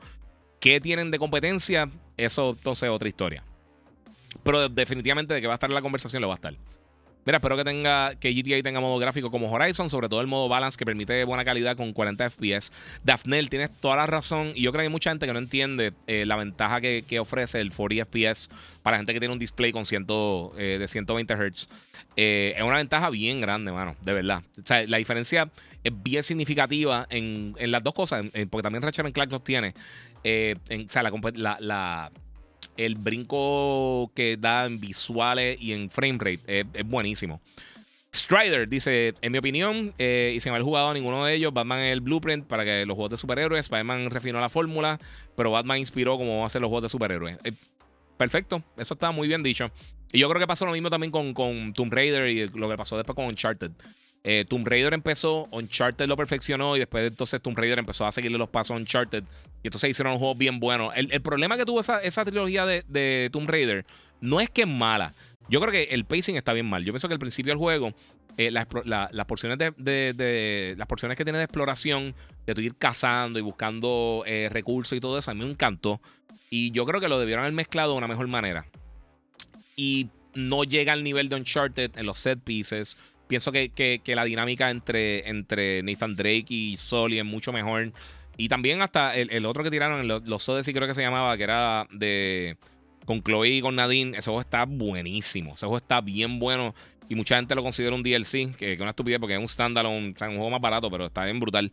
¿Qué 0.58 0.80
tienen 0.80 1.10
de 1.10 1.18
competencia? 1.18 1.88
Eso 2.16 2.50
entonces 2.50 2.88
es 2.88 2.90
otra 2.90 3.08
historia. 3.08 3.44
Pero 4.42 4.68
definitivamente 4.68 5.34
de 5.34 5.40
que 5.40 5.46
va 5.46 5.54
a 5.54 5.56
estar 5.56 5.70
en 5.70 5.74
la 5.74 5.82
conversación 5.82 6.20
lo 6.22 6.28
va 6.28 6.34
a 6.34 6.36
estar. 6.36 6.54
Mira, 7.24 7.36
espero 7.38 7.56
que 7.56 7.62
tenga 7.62 8.16
que 8.16 8.32
GTA 8.32 8.62
tenga 8.62 8.80
modo 8.80 8.98
gráfico 8.98 9.30
como 9.30 9.50
Horizon, 9.50 9.88
sobre 9.88 10.08
todo 10.08 10.20
el 10.20 10.26
modo 10.26 10.48
balance 10.48 10.76
que 10.76 10.84
permite 10.84 11.22
buena 11.24 11.44
calidad 11.44 11.76
con 11.76 11.92
40 11.92 12.30
FPS. 12.30 12.72
Daphnel, 13.04 13.48
tienes 13.48 13.70
toda 13.80 13.96
la 13.96 14.06
razón. 14.06 14.52
Y 14.56 14.62
yo 14.62 14.72
creo 14.72 14.80
que 14.80 14.86
hay 14.86 14.92
mucha 14.92 15.10
gente 15.10 15.26
que 15.26 15.32
no 15.32 15.38
entiende 15.38 15.92
eh, 16.08 16.26
la 16.26 16.34
ventaja 16.34 16.80
que, 16.80 17.20
ofrece 17.20 17.60
el 17.60 17.70
40 17.70 18.06
FPS 18.06 18.48
para 18.82 18.96
gente 18.96 19.12
que 19.12 19.20
tiene 19.20 19.32
un 19.32 19.38
display 19.38 19.70
con 19.70 19.86
ciento, 19.86 20.52
eh, 20.58 20.78
de 20.80 20.88
120 20.88 21.34
Hz. 21.34 21.68
Eh, 22.16 22.54
es 22.56 22.62
una 22.62 22.76
ventaja 22.76 23.08
bien 23.10 23.40
grande, 23.40 23.70
mano, 23.70 23.94
de 24.00 24.14
verdad. 24.14 24.42
O 24.58 24.66
sea, 24.66 24.84
la 24.88 24.96
diferencia 24.96 25.48
es 25.84 25.92
bien 26.02 26.24
significativa 26.24 27.06
en, 27.08 27.54
las 27.58 27.84
dos 27.84 27.94
cosas, 27.94 28.24
porque 28.50 28.62
también 28.62 28.82
Ratchet 28.82 29.12
Clank 29.12 29.30
los 29.30 29.44
tiene. 29.44 29.74
o 30.24 30.90
sea, 30.90 31.02
la, 31.04 31.56
la 31.60 32.10
el 32.84 32.96
brinco 32.96 34.10
que 34.14 34.36
da 34.36 34.66
en 34.66 34.80
visuales 34.80 35.56
y 35.60 35.72
en 35.72 35.90
frame 35.90 36.18
rate 36.18 36.66
es, 36.74 36.86
buenísimo. 36.86 37.40
Strider 38.14 38.68
dice, 38.68 39.14
en 39.22 39.32
mi 39.32 39.38
opinión, 39.38 39.94
eh, 39.98 40.32
y 40.36 40.40
sin 40.40 40.50
haber 40.50 40.62
jugado 40.62 40.90
a 40.90 40.94
ninguno 40.94 41.24
de 41.24 41.34
ellos, 41.34 41.52
Batman 41.52 41.80
es 41.80 41.92
el 41.92 42.02
blueprint 42.02 42.46
para 42.46 42.64
que 42.64 42.84
los 42.84 42.94
juegos 42.94 43.10
de 43.12 43.16
superhéroes, 43.16 43.70
Batman 43.70 44.10
refinó 44.10 44.38
la 44.38 44.50
fórmula, 44.50 45.00
pero 45.34 45.50
Batman 45.50 45.78
inspiró 45.78 46.18
cómo 46.18 46.44
hacer 46.44 46.60
los 46.60 46.68
juegos 46.68 46.82
de 46.82 46.88
superhéroes. 46.90 47.38
Eh, 47.44 47.52
perfecto, 48.18 48.62
eso 48.76 48.94
está 48.94 49.12
muy 49.12 49.28
bien 49.28 49.42
dicho. 49.42 49.70
Y 50.12 50.18
yo 50.18 50.28
creo 50.28 50.40
que 50.40 50.46
pasó 50.46 50.66
lo 50.66 50.72
mismo 50.72 50.90
también 50.90 51.10
con, 51.10 51.32
con 51.32 51.72
Tomb 51.72 51.92
Raider 51.92 52.28
y 52.28 52.48
lo 52.48 52.68
que 52.68 52.76
pasó 52.76 52.98
después 52.98 53.16
con 53.16 53.24
Uncharted. 53.24 53.72
Eh, 54.24 54.44
Tomb 54.48 54.66
Raider 54.66 54.94
empezó, 54.94 55.48
Uncharted 55.50 56.06
lo 56.06 56.16
perfeccionó 56.16 56.76
y 56.76 56.78
después 56.78 57.08
entonces 57.08 57.42
Tomb 57.42 57.58
Raider 57.58 57.80
empezó 57.80 58.06
a 58.06 58.12
seguirle 58.12 58.38
los 58.38 58.48
pasos 58.48 58.76
a 58.76 58.78
Uncharted. 58.78 59.24
Y 59.62 59.68
entonces 59.68 59.90
hicieron 59.90 60.12
un 60.14 60.18
juego 60.18 60.34
bien 60.34 60.60
bueno. 60.60 60.92
El, 60.92 61.08
problema 61.22 61.56
que 61.56 61.64
tuvo 61.64 61.80
esa, 61.80 62.24
trilogía 62.24 62.64
de, 62.66 63.30
Tomb 63.32 63.48
Raider 63.48 63.84
no 64.20 64.40
es 64.40 64.48
que 64.50 64.62
es 64.62 64.68
mala. 64.68 65.12
Yo 65.48 65.60
creo 65.60 65.72
que 65.72 65.94
el 65.94 66.04
pacing 66.04 66.36
está 66.36 66.52
bien 66.52 66.66
mal. 66.66 66.84
Yo 66.84 66.92
pienso 66.92 67.08
que 67.08 67.14
al 67.14 67.20
principio 67.20 67.50
del 67.50 67.58
juego, 67.58 67.92
eh, 68.36 68.50
las 68.52 68.66
porciones 69.26 69.58
de, 69.58 70.74
las 70.78 70.86
porciones 70.86 71.18
que 71.18 71.24
tiene 71.24 71.38
de 71.38 71.44
exploración, 71.44 72.14
de 72.46 72.54
tu 72.54 72.60
ir 72.60 72.76
cazando 72.76 73.38
y 73.38 73.42
buscando 73.42 74.22
eh, 74.26 74.48
recursos 74.50 74.96
y 74.96 75.00
todo 75.00 75.18
eso, 75.18 75.30
a 75.32 75.34
mí 75.34 75.44
me 75.44 75.50
encantó. 75.50 76.00
Y 76.48 76.70
yo 76.70 76.84
creo 76.86 77.00
que 77.00 77.08
lo 77.08 77.18
debieron 77.18 77.42
haber 77.42 77.54
mezclado 77.54 77.92
de 77.92 77.98
una 77.98 78.08
mejor 78.08 78.28
manera. 78.28 78.66
Y 79.74 80.08
no 80.34 80.64
llega 80.64 80.92
al 80.92 81.02
nivel 81.02 81.28
de 81.28 81.36
Uncharted 81.36 81.96
en 81.96 82.06
los 82.06 82.18
set 82.18 82.40
pieces 82.40 82.96
pienso 83.26 83.52
que, 83.52 84.00
la 84.06 84.24
dinámica 84.24 84.70
entre, 84.70 85.28
entre 85.28 85.82
Nathan 85.82 86.16
Drake 86.16 86.46
y 86.48 86.76
Sully 86.76 87.18
es 87.18 87.24
mucho 87.24 87.52
mejor. 87.52 87.92
Y 88.36 88.48
también 88.48 88.82
hasta 88.82 89.14
el, 89.14 89.44
otro 89.46 89.62
que 89.62 89.70
tiraron, 89.70 90.06
los, 90.08 90.24
los 90.24 90.68
y 90.68 90.72
creo 90.72 90.88
que 90.88 90.94
se 90.94 91.02
llamaba, 91.02 91.36
que 91.36 91.42
era 91.44 91.86
de 91.90 92.56
con 93.04 93.22
Chloe 93.22 93.48
y 93.48 93.60
con 93.60 93.76
Nadine. 93.76 94.16
Ese 94.16 94.24
juego 94.24 94.40
está 94.40 94.64
buenísimo. 94.64 95.54
Ese 95.54 95.66
juego 95.66 95.76
está 95.76 96.00
bien 96.00 96.38
bueno. 96.38 96.74
Y 97.08 97.14
mucha 97.14 97.36
gente 97.36 97.54
lo 97.54 97.62
considera 97.62 97.94
un 97.94 98.02
DLC, 98.02 98.54
que, 98.56 98.72
es 98.72 98.80
una 98.80 98.90
estupidez 98.90 99.18
porque 99.18 99.34
es 99.34 99.40
un 99.40 99.48
standalone, 99.48 100.12
o 100.14 100.18
sea, 100.18 100.28
un 100.28 100.36
juego 100.36 100.50
más 100.50 100.60
barato, 100.60 100.90
pero 100.90 101.06
está 101.06 101.24
bien 101.24 101.40
brutal. 101.40 101.70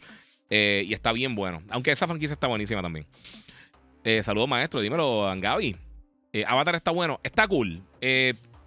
Eh, 0.49 0.83
y 0.85 0.93
está 0.93 1.11
bien 1.13 1.35
bueno. 1.35 1.61
Aunque 1.69 1.91
esa 1.91 2.07
franquicia 2.07 2.33
está 2.33 2.47
buenísima 2.47 2.81
también. 2.81 3.05
Eh, 4.03 4.23
saludos, 4.23 4.49
maestro. 4.49 4.81
Dímelo, 4.81 5.27
Angabi. 5.29 5.75
Eh, 6.33 6.43
Avatar 6.45 6.75
está 6.75 6.91
bueno. 6.91 7.19
Está 7.23 7.47
cool. 7.47 7.81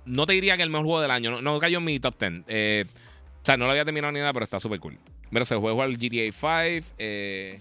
Eh, 0.05 0.11
no 0.11 0.27
te 0.27 0.33
diría 0.33 0.57
que 0.57 0.63
el 0.63 0.71
mejor 0.71 0.87
juego 0.87 1.01
del 1.01 1.11
año. 1.11 1.41
No, 1.41 1.59
cayó 1.59 1.79
en 1.79 1.85
mi 1.85 2.01
top 2.01 2.19
10. 2.19 2.45
Eh, 2.49 2.85
o 3.43 3.45
sea, 3.45 3.57
no 3.57 3.65
lo 3.65 3.73
había 3.73 3.85
terminado 3.85 4.13
ni 4.13 4.21
nada, 4.21 4.33
pero 4.33 4.45
está 4.45 4.61
súper 4.61 4.81
cool. 4.81 4.99
Pero 5.31 5.45
se 5.45 5.57
juega 5.57 5.85
al 5.85 5.97
GTA 5.97 6.33
5. 6.33 6.87
Eh, 6.99 7.61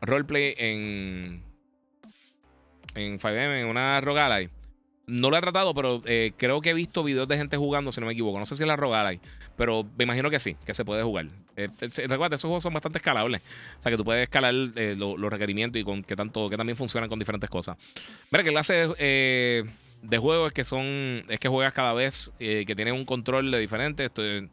roleplay 0.00 0.54
en. 0.58 1.42
En 2.94 3.18
5M, 3.18 3.60
en 3.60 3.66
una 3.66 4.00
Rogalai. 4.00 4.48
No 5.06 5.30
lo 5.30 5.36
he 5.36 5.40
tratado, 5.40 5.74
pero 5.74 6.00
eh, 6.06 6.32
creo 6.36 6.60
que 6.60 6.70
he 6.70 6.74
visto 6.74 7.04
videos 7.04 7.28
de 7.28 7.36
gente 7.36 7.56
jugando, 7.56 7.92
si 7.92 8.00
no 8.00 8.06
me 8.06 8.14
equivoco. 8.14 8.38
No 8.38 8.46
sé 8.46 8.56
si 8.56 8.62
es 8.62 8.66
la 8.66 8.76
Rogalai, 8.76 9.20
pero 9.56 9.82
me 9.98 10.04
imagino 10.04 10.30
que 10.30 10.40
sí, 10.40 10.56
que 10.64 10.72
se 10.72 10.84
puede 10.84 11.02
jugar. 11.02 11.26
Eh, 11.56 11.68
recuerda, 12.08 12.36
esos 12.36 12.48
juegos 12.48 12.62
son 12.62 12.72
bastante 12.72 12.98
escalables. 12.98 13.42
O 13.78 13.82
sea, 13.82 13.90
que 13.90 13.98
tú 13.98 14.04
puedes 14.04 14.22
escalar 14.22 14.54
los 14.54 15.30
requerimientos 15.30 15.80
y 15.80 15.84
con 15.84 16.02
que 16.02 16.16
tanto 16.16 16.48
que 16.48 16.56
también 16.56 16.76
funcionan 16.76 17.10
con 17.10 17.18
diferentes 17.18 17.50
cosas. 17.50 17.76
Mira, 18.30 18.44
que 18.44 18.50
clase 18.50 18.88
eh, 18.98 19.64
de 20.04 20.18
juego 20.18 20.46
es 20.46 20.52
que 20.52 20.64
son. 20.64 21.24
Es 21.28 21.40
que 21.40 21.48
juegas 21.48 21.72
cada 21.72 21.92
vez, 21.92 22.30
eh, 22.38 22.64
que 22.66 22.76
tienes 22.76 22.94
un 22.94 23.04
control 23.04 23.50
de 23.50 23.58
diferente. 23.58 24.04
Estoy, 24.04 24.48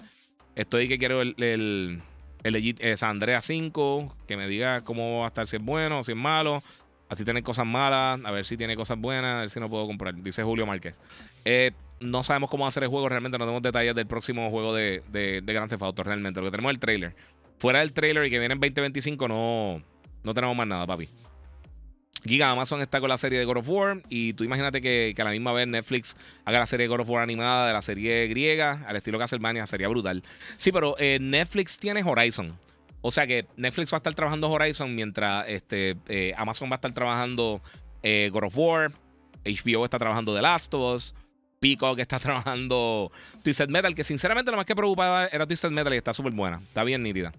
estoy 0.56 0.88
que 0.88 0.98
quiero 0.98 1.22
el, 1.22 1.36
el, 1.38 2.02
el, 2.44 2.76
eh, 2.80 2.96
Andrea 3.02 3.42
5, 3.42 4.16
que 4.28 4.38
me 4.38 4.48
diga 4.48 4.82
cómo 4.82 5.20
va 5.20 5.26
a 5.26 5.28
estar, 5.28 5.48
si 5.48 5.58
es 5.58 5.64
bueno 5.64 6.04
si 6.04 6.14
es 6.14 6.18
malo. 6.18 6.64
Así 7.10 7.26
tiene 7.26 7.44
cosas 7.44 7.66
malas, 7.66 8.24
a 8.24 8.32
ver 8.32 8.46
si 8.46 8.56
tiene 8.56 8.78
cosas 8.78 8.98
buenas, 8.98 9.36
a 9.36 9.42
ver 9.42 9.50
si 9.50 9.60
no 9.60 9.70
puedo 9.70 9.86
comprar. 9.86 10.16
Dice 10.16 10.44
Julio 10.44 10.66
Márquez. 10.66 10.96
Eh, 11.44 11.72
no 12.00 12.24
sabemos 12.24 12.50
cómo 12.50 12.70
ser 12.72 12.84
el 12.84 12.90
juego, 12.90 13.10
realmente 13.10 13.38
no 13.38 13.44
tenemos 13.44 13.62
detalles 13.62 13.94
del 13.94 14.08
próximo 14.08 14.50
juego 14.50 14.74
de, 14.74 15.04
de, 15.12 15.42
de 15.42 15.54
Grand 15.54 15.70
Theft 15.70 15.84
Auto, 15.84 16.04
realmente. 16.04 16.40
Lo 16.40 16.46
que 16.46 16.52
tenemos 16.52 16.72
es 16.72 16.76
el 16.76 16.80
trailer. 16.80 17.16
Fuera 17.58 17.80
del 17.80 17.92
trailer 17.92 18.26
y 18.26 18.30
que 18.30 18.40
viene 18.40 18.54
en 18.54 18.62
2025, 18.62 19.28
no, 19.28 19.84
no 20.24 20.34
tenemos 20.34 20.56
más 20.56 20.68
nada, 20.68 20.88
papi. 20.88 21.10
Giga, 22.24 22.52
Amazon 22.52 22.82
está 22.82 23.00
con 23.00 23.10
la 23.10 23.18
serie 23.18 23.40
de 23.40 23.46
God 23.46 23.58
of 23.58 23.70
War 23.70 24.02
y 24.08 24.34
tú 24.34 24.44
imagínate 24.44 24.80
que, 24.80 25.16
a 25.18 25.24
la 25.24 25.32
misma 25.32 25.54
vez 25.54 25.68
Netflix 25.68 26.16
haga 26.46 26.60
la 26.60 26.68
serie 26.68 26.88
God 26.88 27.00
of 27.00 27.10
War 27.10 27.24
animada 27.24 27.68
de 27.68 27.74
la 27.74 27.82
serie 27.82 28.28
griega 28.28 28.84
al 28.88 28.96
estilo 28.96 29.18
Castlevania, 29.18 29.66
sería 29.66 29.88
brutal. 29.88 30.24
Sí, 30.58 30.72
pero 30.72 30.96
eh, 31.00 31.18
Netflix 31.20 31.80
tiene 31.80 32.04
Horizon. 32.04 32.56
O 33.02 33.10
sea 33.10 33.26
que 33.26 33.48
Netflix 33.58 33.92
va 33.92 33.98
a 33.98 34.00
estar 34.00 34.14
trabajando 34.14 34.52
Horizon 34.52 34.94
mientras 34.94 35.48
este, 35.50 35.98
eh, 36.08 36.34
Amazon 36.38 36.70
va 36.70 36.74
a 36.74 36.76
estar 36.76 36.92
trabajando 36.92 37.60
eh, 38.04 38.30
God 38.32 38.44
of 38.44 38.58
War, 38.58 38.92
HBO 39.44 39.84
está 39.84 39.98
trabajando 39.98 40.36
The 40.36 40.44
Last 40.44 40.72
of 40.76 40.96
Us, 40.96 41.16
Peacock 41.60 41.98
está 41.98 42.20
trabajando 42.20 43.12
Twisted 43.44 43.70
Metal, 43.70 43.96
que 43.96 44.04
sinceramente 44.04 44.52
lo 44.52 44.58
más 44.58 44.68
que 44.68 44.76
preocupaba 44.76 45.26
era 45.26 45.48
Twisted 45.48 45.72
Metal 45.72 45.92
y 45.92 45.98
está 45.98 46.14
súper 46.14 46.34
buena, 46.34 46.58
está 46.58 46.84
bien 46.84 47.02
nítida. 47.02 47.32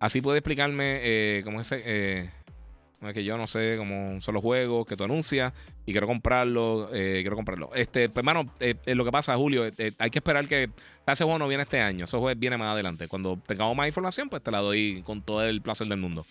Así 0.00 0.20
puede 0.20 0.38
explicarme 0.38 1.42
cómo 1.44 1.60
es 1.60 1.70
ese 1.70 2.30
que 3.14 3.24
yo 3.24 3.38
no 3.38 3.46
sé 3.46 3.76
cómo 3.78 4.20
son 4.20 4.34
los 4.34 4.42
juegos 4.42 4.86
que 4.86 4.96
tú 4.96 5.04
anuncias 5.04 5.52
y 5.86 5.92
quiero 5.92 6.06
comprarlo, 6.06 6.90
eh, 6.92 7.20
quiero 7.22 7.34
comprarlo. 7.34 7.70
Este, 7.74 8.08
pues, 8.08 8.18
hermano, 8.18 8.52
eh, 8.60 8.74
eh, 8.84 8.94
lo 8.94 9.04
que 9.04 9.10
pasa, 9.10 9.36
Julio, 9.36 9.64
hay 9.98 10.10
que 10.10 10.18
esperar 10.18 10.46
que 10.46 10.70
ese 11.06 11.24
juego 11.24 11.38
no 11.38 11.48
viene 11.48 11.62
este 11.62 11.80
año, 11.80 12.04
ese 12.04 12.18
juego 12.18 12.38
viene 12.38 12.58
más 12.58 12.72
adelante. 12.72 13.08
Cuando 13.08 13.38
tengamos 13.46 13.74
más 13.74 13.86
información, 13.86 14.28
pues 14.28 14.42
te 14.42 14.50
la 14.50 14.58
doy 14.58 15.02
con 15.04 15.22
todo 15.22 15.44
el 15.44 15.62
placer 15.62 15.86
del 15.86 15.98
mundo. 15.98 16.26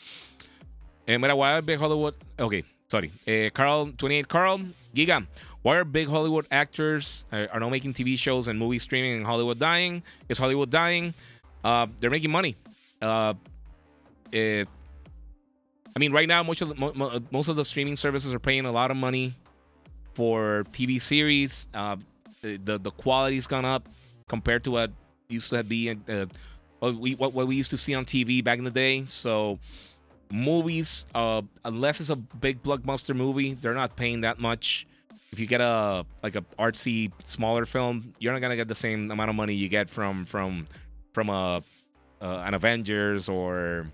mira, 1.07 1.33
why 1.33 1.47
are 1.47 1.61
big 1.61 1.81
Hollywood? 1.81 2.13
Ok, 2.37 2.55
sorry. 2.87 3.11
Carl, 3.51 3.93
28 3.99 4.27
Carl, 4.27 4.61
Giga. 4.93 5.27
Why 5.63 5.75
are 5.75 5.83
big 5.83 6.07
Hollywood 6.07 6.45
actors 6.51 7.25
are 7.31 7.59
not 7.59 7.69
making 7.71 7.93
TV 7.93 8.17
shows 8.17 8.47
and 8.47 8.57
movie 8.57 8.79
streaming 8.79 9.17
in 9.17 9.25
Hollywood 9.25 9.59
dying? 9.59 10.03
Is 10.29 10.37
Hollywood 10.37 10.69
dying? 10.69 11.13
Uh, 11.63 11.87
they're 11.99 12.09
making 12.09 12.31
money. 12.31 12.55
Uh, 13.01 13.33
I 15.95 15.99
mean, 15.99 16.11
right 16.11 16.27
now, 16.27 16.43
most 16.43 16.61
of 16.61 16.69
the, 16.69 17.23
most 17.31 17.47
of 17.47 17.55
the 17.55 17.65
streaming 17.65 17.95
services 17.95 18.33
are 18.33 18.39
paying 18.39 18.65
a 18.65 18.71
lot 18.71 18.91
of 18.91 18.97
money 18.97 19.33
for 20.13 20.63
TV 20.71 21.01
series. 21.01 21.67
Uh, 21.73 21.97
the 22.41 22.77
the 22.77 22.91
quality's 22.91 23.47
gone 23.47 23.65
up 23.65 23.87
compared 24.27 24.63
to 24.63 24.71
what 24.71 24.91
used 25.27 25.49
to 25.49 25.63
be 25.63 25.89
uh, 25.91 26.25
what 26.79 26.95
we 26.95 27.15
what, 27.15 27.33
what 27.33 27.47
we 27.47 27.55
used 27.55 27.71
to 27.71 27.77
see 27.77 27.93
on 27.93 28.05
TV 28.05 28.43
back 28.43 28.57
in 28.57 28.63
the 28.63 28.71
day. 28.71 29.03
So 29.07 29.59
movies, 30.31 31.05
uh, 31.15 31.41
unless 31.65 31.99
it's 31.99 32.09
a 32.09 32.15
big 32.15 32.63
blockbuster 32.63 33.15
movie, 33.15 33.53
they're 33.53 33.73
not 33.73 33.95
paying 33.95 34.21
that 34.21 34.39
much. 34.39 34.87
If 35.31 35.39
you 35.39 35.45
get 35.45 35.61
a 35.61 36.05
like 36.23 36.35
a 36.35 36.41
artsy 36.57 37.11
smaller 37.23 37.65
film, 37.65 38.13
you're 38.19 38.33
not 38.33 38.41
gonna 38.41 38.55
get 38.55 38.67
the 38.67 38.75
same 38.75 39.11
amount 39.11 39.29
of 39.29 39.35
money 39.35 39.53
you 39.53 39.69
get 39.69 39.89
from 39.89 40.25
from 40.25 40.67
from 41.13 41.29
a 41.29 41.61
uh, 42.21 42.43
an 42.45 42.53
Avengers 42.53 43.29
or 43.29 43.87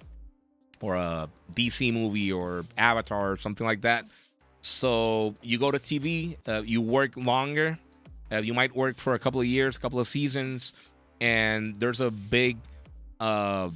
or 0.86 0.96
a 0.96 1.28
DC 1.56 1.92
movie 1.92 2.32
or 2.32 2.64
Avatar 2.78 3.32
or 3.32 3.38
something 3.38 3.66
like 3.66 3.82
that. 3.82 4.06
So 4.62 5.34
you 5.42 5.58
go 5.58 5.72
to 5.72 5.80
TV, 5.80 6.38
uh, 6.48 6.62
you 6.64 6.82
work 6.82 7.18
longer. 7.18 7.80
Uh, 8.32 8.38
you 8.38 8.54
might 8.54 8.76
work 8.76 8.98
for 8.98 9.14
a 9.16 9.20
couple 9.20 9.42
of 9.42 9.48
years, 9.48 9.78
a 9.78 9.80
couple 9.80 10.00
of 10.00 10.08
seasons, 10.08 10.74
and 11.22 11.76
there's 11.76 12.02
a 12.02 12.10
big, 12.12 12.58
uh, 13.20 13.70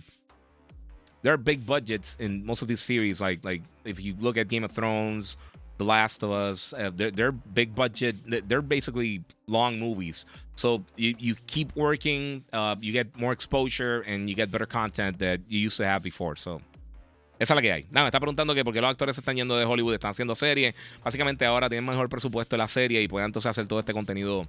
there 1.21 1.33
are 1.33 1.37
big 1.37 1.65
budgets 1.65 2.15
in 2.19 2.45
most 2.45 2.61
of 2.61 2.67
these 2.67 2.81
series. 2.81 3.21
Like 3.21 3.43
like 3.43 3.61
if 3.85 4.01
you 4.01 4.15
look 4.19 4.37
at 4.37 4.47
Game 4.47 4.63
of 4.63 4.71
Thrones, 4.71 5.37
The 5.77 5.83
Last 5.83 6.23
of 6.23 6.31
Us, 6.31 6.73
uh, 6.73 6.91
they're, 6.95 7.11
they're 7.11 7.31
big 7.31 7.75
budget. 7.75 8.15
They're 8.47 8.61
basically 8.61 9.23
long 9.47 9.79
movies. 9.79 10.25
So 10.55 10.83
you, 10.95 11.15
you 11.19 11.35
keep 11.47 11.75
working, 11.75 12.43
uh, 12.51 12.75
you 12.81 12.91
get 12.93 13.17
more 13.17 13.31
exposure, 13.31 14.01
and 14.01 14.27
you 14.27 14.35
get 14.35 14.51
better 14.51 14.65
content 14.65 15.19
that 15.19 15.41
you 15.47 15.59
used 15.59 15.77
to 15.77 15.85
have 15.85 16.03
before. 16.03 16.35
So 16.35 16.61
Esa 17.39 17.53
es 17.53 17.55
la 17.55 17.61
que 17.61 17.71
hay. 17.71 17.85
Nada, 17.89 18.03
me 18.03 18.07
está 18.09 18.19
preguntando 18.19 18.53
que 18.53 18.65
por 18.65 18.73
qué 18.73 18.81
los 18.81 18.89
actores 18.91 19.15
se 19.15 19.21
están 19.21 19.37
yendo 19.37 19.57
de 19.57 19.63
Hollywood, 19.63 19.93
están 19.93 20.11
haciendo 20.11 20.35
series. 20.35 20.75
Básicamente 21.03 21.45
ahora 21.45 21.69
tienen 21.69 21.89
mejor 21.89 22.09
presupuesto 22.09 22.57
en 22.57 22.59
la 22.59 22.67
serie 22.67 23.01
y 23.01 23.07
pueden 23.07 23.27
entonces 23.27 23.49
hacer 23.49 23.65
todo 23.65 23.79
este 23.79 23.93
contenido. 23.93 24.45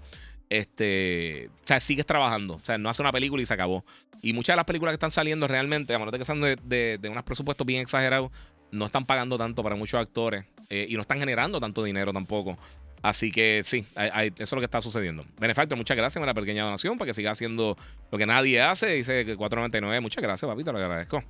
Este, 0.48 1.48
o 1.62 1.66
sea, 1.66 1.80
sigues 1.80 2.04
trabajando. 2.04 2.54
O 2.54 2.60
sea, 2.60 2.76
no 2.78 2.88
hace 2.88 3.00
una 3.00 3.12
película 3.12 3.40
y 3.40 3.46
se 3.46 3.54
acabó. 3.54 3.84
Y 4.22 4.32
muchas 4.32 4.54
de 4.54 4.56
las 4.56 4.64
películas 4.64 4.90
que 4.92 4.96
están 4.96 5.12
saliendo 5.12 5.46
realmente, 5.46 5.94
a 5.94 5.98
menos 5.98 6.10
de 6.10 6.18
que 6.18 6.24
sean 6.24 6.40
de, 6.40 6.56
de, 7.00 7.08
unos 7.08 7.22
presupuestos 7.22 7.64
bien 7.64 7.80
exagerados, 7.80 8.32
no 8.72 8.86
están 8.86 9.06
pagando 9.06 9.38
tanto 9.38 9.62
para 9.62 9.76
muchos 9.76 10.00
actores 10.00 10.44
eh, 10.68 10.86
y 10.88 10.94
no 10.94 11.02
están 11.02 11.20
generando 11.20 11.60
tanto 11.60 11.84
dinero 11.84 12.12
tampoco. 12.12 12.58
Así 13.02 13.30
que 13.30 13.62
sí, 13.64 13.86
eso 13.96 14.32
es 14.36 14.52
lo 14.52 14.58
que 14.58 14.66
está 14.66 14.82
sucediendo. 14.82 15.24
Benefactor, 15.38 15.78
muchas 15.78 15.96
gracias 15.96 16.20
por 16.20 16.26
la 16.26 16.34
pequeña 16.34 16.64
donación 16.64 16.98
para 16.98 17.08
que 17.08 17.14
siga 17.14 17.30
haciendo 17.30 17.76
lo 18.10 18.18
que 18.18 18.26
nadie 18.26 18.60
hace. 18.60 18.88
Dice 18.88 19.24
que 19.24 19.38
4.99. 19.38 20.02
Muchas 20.02 20.22
gracias, 20.22 20.50
papito, 20.50 20.70
lo 20.72 20.78
agradezco. 20.78 21.24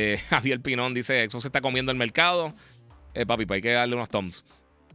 Eh, 0.00 0.20
Javier 0.30 0.60
Pinón 0.60 0.94
dice: 0.94 1.24
Eso 1.24 1.40
se 1.40 1.48
está 1.48 1.60
comiendo 1.60 1.90
el 1.90 1.98
mercado. 1.98 2.54
Eh, 3.14 3.26
papi, 3.26 3.46
pues 3.46 3.58
hay 3.58 3.62
que 3.62 3.72
darle 3.72 3.96
unos 3.96 4.08
thumbs. 4.08 4.44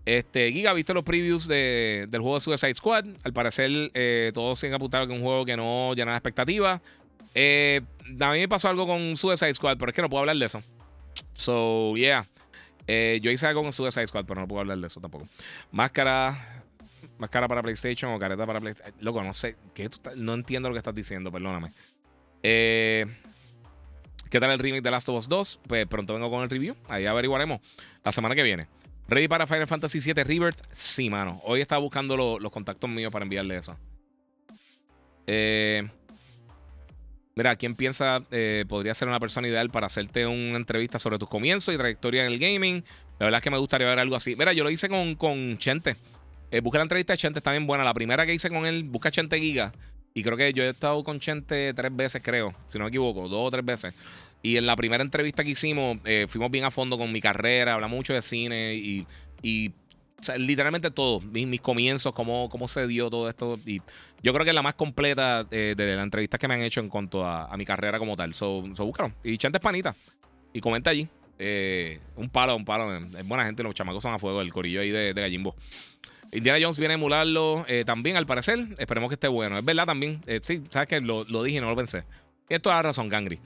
Este, 0.05 0.51
Giga, 0.51 0.73
¿viste 0.73 0.93
los 0.93 1.03
previews 1.03 1.47
del 1.47 2.09
juego 2.11 2.35
de 2.35 2.39
Suicide 2.39 2.75
Squad? 2.75 3.05
Al 3.23 3.33
parecer, 3.33 3.91
eh, 3.93 4.31
todos 4.33 4.59
se 4.59 4.67
han 4.67 4.73
apuntado 4.73 5.07
que 5.07 5.13
es 5.13 5.19
un 5.19 5.25
juego 5.25 5.45
que 5.45 5.57
no 5.57 5.93
llena 5.93 6.13
expectativas. 6.13 6.81
Eh, 7.35 7.81
a 8.19 8.31
me 8.31 8.47
pasó 8.47 8.69
algo 8.69 8.85
con 8.87 9.17
Suicide 9.17 9.53
Squad, 9.53 9.77
pero 9.77 9.91
es 9.91 9.95
que 9.95 10.01
no 10.01 10.09
puedo 10.09 10.21
hablar 10.21 10.37
de 10.37 10.45
eso. 10.45 10.61
So, 11.33 11.95
yeah. 11.95 12.25
Eh, 12.87 13.19
yo 13.21 13.31
hice 13.31 13.47
algo 13.47 13.63
con 13.63 13.73
Suicide 13.73 14.07
Squad, 14.07 14.25
pero 14.25 14.41
no 14.41 14.47
puedo 14.47 14.61
hablar 14.61 14.77
de 14.77 14.87
eso 14.87 15.01
tampoco. 15.01 15.27
Máscara. 15.71 16.61
Máscara 17.17 17.47
para 17.47 17.61
PlayStation 17.61 18.13
o 18.13 18.19
careta 18.19 18.45
para 18.45 18.59
PlayStation. 18.59 18.95
Loco, 18.99 19.23
no 19.23 19.33
sé. 19.33 19.55
¿qué 19.73 19.89
no 20.15 20.33
entiendo 20.33 20.69
lo 20.69 20.75
que 20.75 20.79
estás 20.79 20.95
diciendo, 20.95 21.31
perdóname. 21.31 21.71
¿Qué 24.33 24.39
tal 24.39 24.49
el 24.49 24.57
remake 24.57 24.81
de 24.81 24.89
Last 24.89 25.07
of 25.09 25.17
Us 25.19 25.29
2? 25.29 25.59
Pues 25.67 25.85
pronto 25.85 26.15
vengo 26.15 26.27
con 26.31 26.41
el 26.41 26.49
review. 26.49 26.75
Ahí 26.89 27.05
averiguaremos 27.05 27.61
la 28.03 28.11
semana 28.11 28.33
que 28.33 28.41
viene. 28.41 28.65
¿Ready 29.07 29.27
para 29.27 29.45
Final 29.45 29.67
Fantasy 29.67 29.99
VII 29.99 30.23
Rebirth? 30.23 30.59
Sí, 30.71 31.07
mano. 31.07 31.39
Hoy 31.43 31.61
estaba 31.61 31.77
buscando 31.77 32.17
los 32.17 32.51
contactos 32.51 32.89
míos 32.89 33.11
para 33.11 33.25
enviarle 33.25 33.57
eso. 33.57 33.77
Eh, 35.27 35.87
mira, 37.35 37.55
¿quién 37.57 37.75
piensa 37.75 38.23
eh, 38.31 38.65
podría 38.67 38.95
ser 38.95 39.07
una 39.07 39.19
persona 39.19 39.47
ideal 39.47 39.69
para 39.69 39.85
hacerte 39.85 40.25
una 40.25 40.57
entrevista 40.57 40.97
sobre 40.97 41.19
tus 41.19 41.29
comienzos 41.29 41.71
y 41.71 41.77
trayectoria 41.77 42.25
en 42.25 42.31
el 42.31 42.39
gaming? 42.39 42.83
La 43.19 43.27
verdad 43.27 43.37
es 43.37 43.43
que 43.43 43.51
me 43.51 43.59
gustaría 43.59 43.85
ver 43.85 43.99
algo 43.99 44.15
así. 44.15 44.35
Mira, 44.35 44.51
yo 44.51 44.63
lo 44.63 44.71
hice 44.71 44.89
con, 44.89 45.13
con 45.13 45.59
Chente. 45.59 45.95
Eh, 46.49 46.59
busca 46.59 46.79
la 46.79 46.85
entrevista 46.85 47.13
de 47.13 47.17
Chente, 47.17 47.37
está 47.37 47.51
bien 47.51 47.67
buena. 47.67 47.83
La 47.83 47.93
primera 47.93 48.25
que 48.25 48.33
hice 48.33 48.49
con 48.49 48.65
él, 48.65 48.83
busca 48.83 49.11
Chente 49.11 49.39
Giga. 49.39 49.71
Y 50.15 50.23
creo 50.23 50.37
que 50.37 50.53
yo 50.53 50.63
he 50.63 50.69
estado 50.69 51.03
con 51.03 51.19
Chente 51.19 51.73
tres 51.73 51.95
veces, 51.95 52.21
creo. 52.23 52.53
Si 52.67 52.77
no 52.77 52.85
me 52.85 52.89
equivoco, 52.89 53.27
dos 53.27 53.47
o 53.47 53.51
tres 53.51 53.65
veces. 53.65 53.95
Y 54.45 54.57
en 54.57 54.65
la 54.65 54.75
primera 54.75 55.01
entrevista 55.01 55.41
que 55.45 55.51
hicimos, 55.51 55.99
eh, 56.03 56.25
fuimos 56.27 56.51
bien 56.51 56.65
a 56.65 56.69
fondo 56.69 56.97
con 56.97 57.13
mi 57.13 57.21
carrera, 57.21 57.75
hablamos 57.75 57.95
mucho 57.95 58.13
de 58.13 58.21
cine 58.21 58.75
y, 58.75 59.05
literalmente 60.37 60.91
todo, 60.91 61.21
mis, 61.21 61.61
comienzos, 61.61 62.13
cómo, 62.13 62.49
cómo 62.49 62.67
se 62.67 62.85
dio 62.85 63.09
todo 63.09 63.29
esto. 63.29 63.57
Y 63.65 63.81
yo 64.21 64.33
creo 64.33 64.43
que 64.43 64.49
es 64.49 64.55
la 64.55 64.61
más 64.61 64.73
completa 64.73 65.47
eh, 65.49 65.75
de 65.77 65.95
las 65.95 66.03
entrevistas 66.03 66.41
que 66.41 66.49
me 66.49 66.55
han 66.55 66.61
hecho 66.61 66.81
en 66.81 66.89
cuanto 66.89 67.25
a, 67.25 67.55
mi 67.55 67.63
carrera 67.63 67.97
como 67.97 68.17
tal. 68.17 68.33
So, 68.33 68.65
so 68.75 68.85
búscalo. 68.85 69.13
Y 69.23 69.37
Chante 69.37 69.61
Panita. 69.61 69.95
Y 70.51 70.59
comenta 70.59 70.89
allí. 70.89 71.07
Eh, 71.39 72.01
un 72.17 72.29
palo, 72.29 72.57
un 72.57 72.65
palo. 72.65 72.93
Es 72.93 73.25
buena 73.25 73.45
gente, 73.45 73.63
los 73.63 73.73
chamacos 73.73 74.03
son 74.03 74.13
a 74.13 74.19
fuego, 74.19 74.41
el 74.41 74.51
corillo 74.51 74.81
ahí 74.81 74.89
de, 74.89 75.13
Gallimbo. 75.13 75.55
Indiana 76.33 76.59
Jones 76.61 76.79
viene 76.79 76.95
a 76.95 76.97
emularlo 76.97 77.65
también, 77.85 78.17
al 78.17 78.25
parecer. 78.25 78.59
Esperemos 78.77 79.07
que 79.07 79.13
esté 79.13 79.29
bueno. 79.29 79.57
Es 79.57 79.63
verdad 79.63 79.85
también. 79.85 80.19
sí, 80.41 80.63
sabes 80.69 80.89
que 80.89 80.99
lo, 80.99 81.23
lo, 81.23 81.43
dije 81.43 81.59
y 81.59 81.61
no 81.61 81.69
lo 81.69 81.77
pensé. 81.77 82.03
Y 82.49 82.55
esto 82.55 82.69
es 82.69 82.75
la 82.75 82.81
razón, 82.81 83.07
Gangri. 83.07 83.39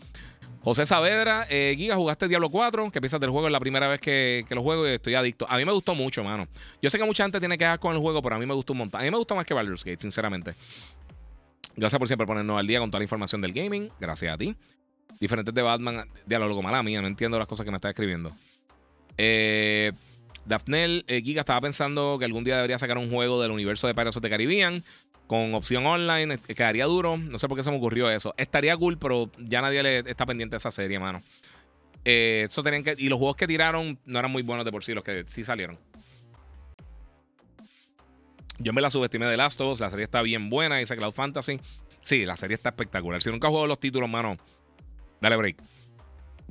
José 0.62 0.86
Saavedra, 0.86 1.46
eh, 1.50 1.76
Giga, 1.78 1.96
jugaste 1.96 2.28
Diablo 2.28 2.50
4, 2.50 2.92
que 2.92 3.00
piensas 3.00 3.20
del 3.20 3.30
juego, 3.30 3.48
es 3.48 3.54
la 3.54 3.60
primera 3.60 3.88
vez 3.88 4.02
que, 4.02 4.46
lo 4.50 4.62
juego 4.62 4.88
y 4.88 4.92
estoy 4.92 5.16
adicto. 5.16 5.46
A 5.50 5.58
mí 5.58 5.66
me 5.66 5.72
gustó 5.72 5.96
mucho, 5.96 6.24
mano. 6.24 6.48
Yo 6.82 6.90
sé 6.90 6.98
que 6.98 7.06
mucha 7.06 7.24
gente 7.24 7.40
tiene 7.40 7.58
que 7.58 7.66
ver 7.66 7.80
con 7.80 7.96
el 7.96 8.02
juego, 8.02 8.22
pero 8.22 8.36
a 8.36 8.40
mí 8.40 8.46
me 8.46 8.54
gustó 8.54 8.74
un 8.74 8.80
montón. 8.80 9.00
A 9.00 9.04
mí 9.04 9.12
me 9.12 9.18
gustó 9.18 9.36
más 9.36 9.46
que 9.46 9.54
Baldur's 9.54 9.84
Gate, 9.84 10.02
sinceramente. 10.02 10.54
Gracias 11.76 12.00
por 12.00 12.08
siempre 12.08 12.26
ponernos 12.28 12.60
al 12.60 12.68
día 12.68 12.80
con 12.80 12.90
toda 12.90 13.00
la 13.00 13.06
información 13.06 13.40
del 13.40 13.54
gaming. 13.54 13.90
Gracias 14.00 14.34
a 14.34 14.38
ti. 14.38 14.56
Diferentes 15.20 15.54
de 15.54 15.62
Batman. 15.62 16.10
Diálogo 16.26 16.62
mala 16.62 16.84
mía, 16.84 17.02
no 17.02 17.08
entiendo 17.08 17.38
las 17.38 17.48
cosas 17.48 17.64
que 17.64 17.72
me 17.72 17.78
está 17.78 17.90
escribiendo. 17.90 18.32
Eh, 19.18 19.92
Daphnel, 20.46 21.04
eh, 21.08 21.22
Giga 21.22 21.42
estaba 21.42 21.62
pensando 21.62 22.18
que 22.18 22.26
algún 22.26 22.44
día 22.44 22.56
debería 22.56 22.78
sacar 22.78 22.98
un 22.98 23.12
juego 23.12 23.42
del 23.42 23.52
universo 23.52 23.88
de 23.88 23.94
Pirates 23.94 24.16
of 24.18 24.22
the 24.22 24.30
Caribbean 24.30 24.84
con 25.28 25.54
opción 25.54 25.86
online. 25.86 26.38
Quedaría 26.40 26.86
duro. 26.86 27.18
No 27.18 27.38
sé 27.38 27.48
por 27.48 27.58
qué 27.58 27.64
se 27.64 27.72
me 27.72 27.78
ocurrió 27.78 28.10
eso. 28.10 28.34
Estaría 28.38 28.76
cool, 28.78 28.98
pero 28.98 29.30
ya 29.38 29.62
nadie 29.62 29.84
le 29.84 30.00
está 30.00 30.26
pendiente 30.26 30.54
de 30.54 30.58
esa 30.58 30.72
serie, 30.72 30.98
mano. 31.00 31.22
Eh, 32.06 32.48
eso 32.50 32.64
tenían 32.64 32.84
que, 32.84 32.96
y 32.98 33.10
los 33.10 33.20
juegos 33.20 33.36
que 33.36 33.48
tiraron 33.48 34.00
no 34.06 34.18
eran 34.18 34.32
muy 34.32 34.42
buenos 34.42 34.66
de 34.66 34.72
por 34.72 34.84
sí, 34.84 34.94
los 34.94 35.04
que 35.04 35.26
sí 35.28 35.44
salieron. 35.44 35.78
Yo 38.60 38.74
me 38.74 38.82
la 38.82 38.90
subestimé 38.90 39.28
de 39.28 39.38
Last 39.38 39.60
of 39.62 39.74
Us. 39.74 39.80
La 39.82 39.90
serie 39.90 40.06
está 40.06 40.22
bien 40.22 40.50
buena, 40.50 40.78
dice 40.78 40.96
Cloud 40.96 41.12
Fantasy. 41.14 41.60
Sí, 42.02 42.26
la 42.26 42.38
serie 42.38 42.56
está 42.56 42.70
espectacular. 42.70 43.22
Si 43.22 43.30
nunca 43.30 43.48
has 43.48 43.52
jugado 43.52 43.68
los 43.68 43.78
títulos, 43.78 44.10
mano, 44.10 44.38
dale 45.22 45.36
break. 45.36 45.58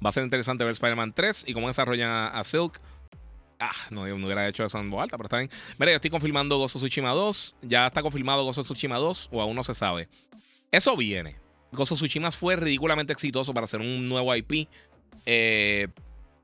Va 0.05 0.11
a 0.11 0.12
ser 0.12 0.23
interesante 0.23 0.62
ver 0.62 0.74
Spider-Man 0.74 1.15
3 1.15 1.47
y 1.48 1.55
cómo 1.55 1.69
desarrollan 1.69 2.11
a 2.11 2.44
Silk. 2.44 2.78
Ah, 3.59 3.73
no, 3.91 4.07
no 4.07 4.27
hubiera 4.27 4.47
hecho 4.49 4.65
eso 4.65 4.78
en 4.78 4.91
voz 4.91 5.03
alta, 5.03 5.16
pero 5.16 5.27
está 5.27 5.39
bien. 5.39 5.51
Mira, 5.78 5.93
yo 5.93 5.97
estoy 5.97 6.11
confirmando 6.11 6.59
Gozo 6.59 6.78
Tsushima 6.78 7.11
2. 7.11 7.57
Ya 7.62 7.87
está 7.87 8.03
confirmado 8.03 8.45
Gozo 8.45 8.62
Tsushima 8.65 8.97
2 8.97 9.31
o 9.33 9.41
aún 9.41 9.57
no 9.57 9.62
se 9.62 9.74
sabe. 9.74 10.09
Eso 10.70 10.97
viene. 10.97 11.37
Gozo 11.73 11.95
Tsushima 11.95 12.31
fue 12.31 12.57
ridículamente 12.57 13.12
exitoso 13.12 13.55
para 13.55 13.65
hacer 13.65 13.81
un 13.81 14.09
nuevo 14.09 14.35
IP. 14.35 14.69
Eh, 15.24 15.89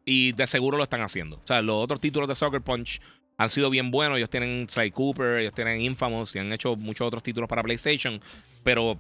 y 0.05 0.33
de 0.33 0.47
seguro 0.47 0.77
lo 0.79 0.83
están 0.83 1.03
haciendo. 1.03 1.37
O 1.37 1.47
sea, 1.47 1.63
los 1.63 1.77
otros 1.77 2.01
títulos 2.01 2.29
de 2.29 2.35
Soccer 2.35 2.63
Punch 2.63 3.01
han 3.37 3.51
sido 3.51 3.71
bien 3.71 3.91
buenos. 3.91 4.17
Ellos 4.17 4.31
tienen 4.31 4.67
Sly 4.69 4.91
Cooper, 4.91 5.41
ellos 5.41 5.53
tienen 5.53 5.81
Infamous 5.81 6.35
y 6.35 6.39
han 6.39 6.53
hecho 6.53 6.77
muchos 6.77 7.07
otros 7.07 7.23
títulos 7.23 7.49
para 7.49 7.63
PlayStation. 7.63 8.21
Pero 8.65 8.99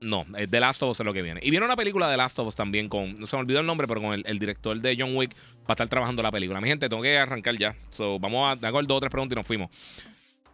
no, 0.00 0.24
eh, 0.36 0.46
The 0.48 0.60
Last 0.60 0.82
of 0.82 0.90
Us 0.90 1.00
es 1.00 1.06
lo 1.06 1.12
que 1.12 1.22
viene. 1.22 1.40
Y 1.42 1.50
viene 1.50 1.66
una 1.66 1.76
película 1.76 2.10
de 2.10 2.16
Last 2.16 2.38
of 2.38 2.48
Us 2.48 2.54
también 2.54 2.88
con, 2.88 3.14
no 3.14 3.26
se 3.26 3.36
me 3.36 3.40
olvidó 3.40 3.60
el 3.60 3.66
nombre, 3.66 3.86
pero 3.86 4.00
con 4.00 4.22
el, 4.24 4.38
director 4.38 4.80
de 4.80 4.96
John 4.98 5.14
Wick 5.14 5.34
para 5.66 5.74
estar 5.74 5.88
trabajando 5.88 6.22
la 6.22 6.32
película. 6.32 6.60
Mi 6.60 6.68
gente, 6.68 6.88
tengo 6.88 7.02
que 7.02 7.18
arrancar 7.18 7.56
ya. 7.58 7.76
So, 7.90 8.18
vamos 8.18 8.62
a 8.62 8.66
hago 8.66 8.82
dos 8.82 8.96
o 8.96 9.00
tres 9.00 9.10
preguntas 9.10 9.36
y 9.36 9.36
nos 9.36 9.46
fuimos. 9.46 9.70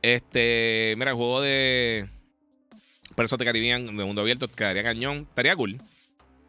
Este, 0.03 0.95
mira, 0.99 1.13
el 1.13 1.17
juego 1.17 1.41
de 1.41 2.09
Perso 3.15 3.37
de 3.37 3.45
Caribbean 3.45 3.97
de 3.97 4.05
mundo 4.05 4.21
abierto 4.21 4.49
quedaría 4.49 4.83
cañón. 4.83 5.27
Estaría 5.29 5.55
cool. 5.55 5.81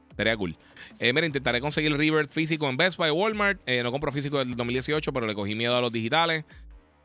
Estaría 0.09 0.35
cool. 0.35 0.57
Eh, 0.99 1.13
mira, 1.13 1.27
intentaré 1.27 1.61
conseguir 1.61 1.91
el 1.91 1.97
River 1.99 2.27
físico 2.27 2.67
en 2.67 2.77
Best 2.77 2.97
Buy 2.97 3.11
Walmart. 3.11 3.61
Eh, 3.67 3.83
no 3.83 3.91
compro 3.91 4.11
físico 4.11 4.39
del 4.39 4.55
2018, 4.55 5.13
pero 5.13 5.27
le 5.27 5.35
cogí 5.35 5.53
miedo 5.53 5.77
a 5.77 5.81
los 5.81 5.91
digitales. 5.91 6.45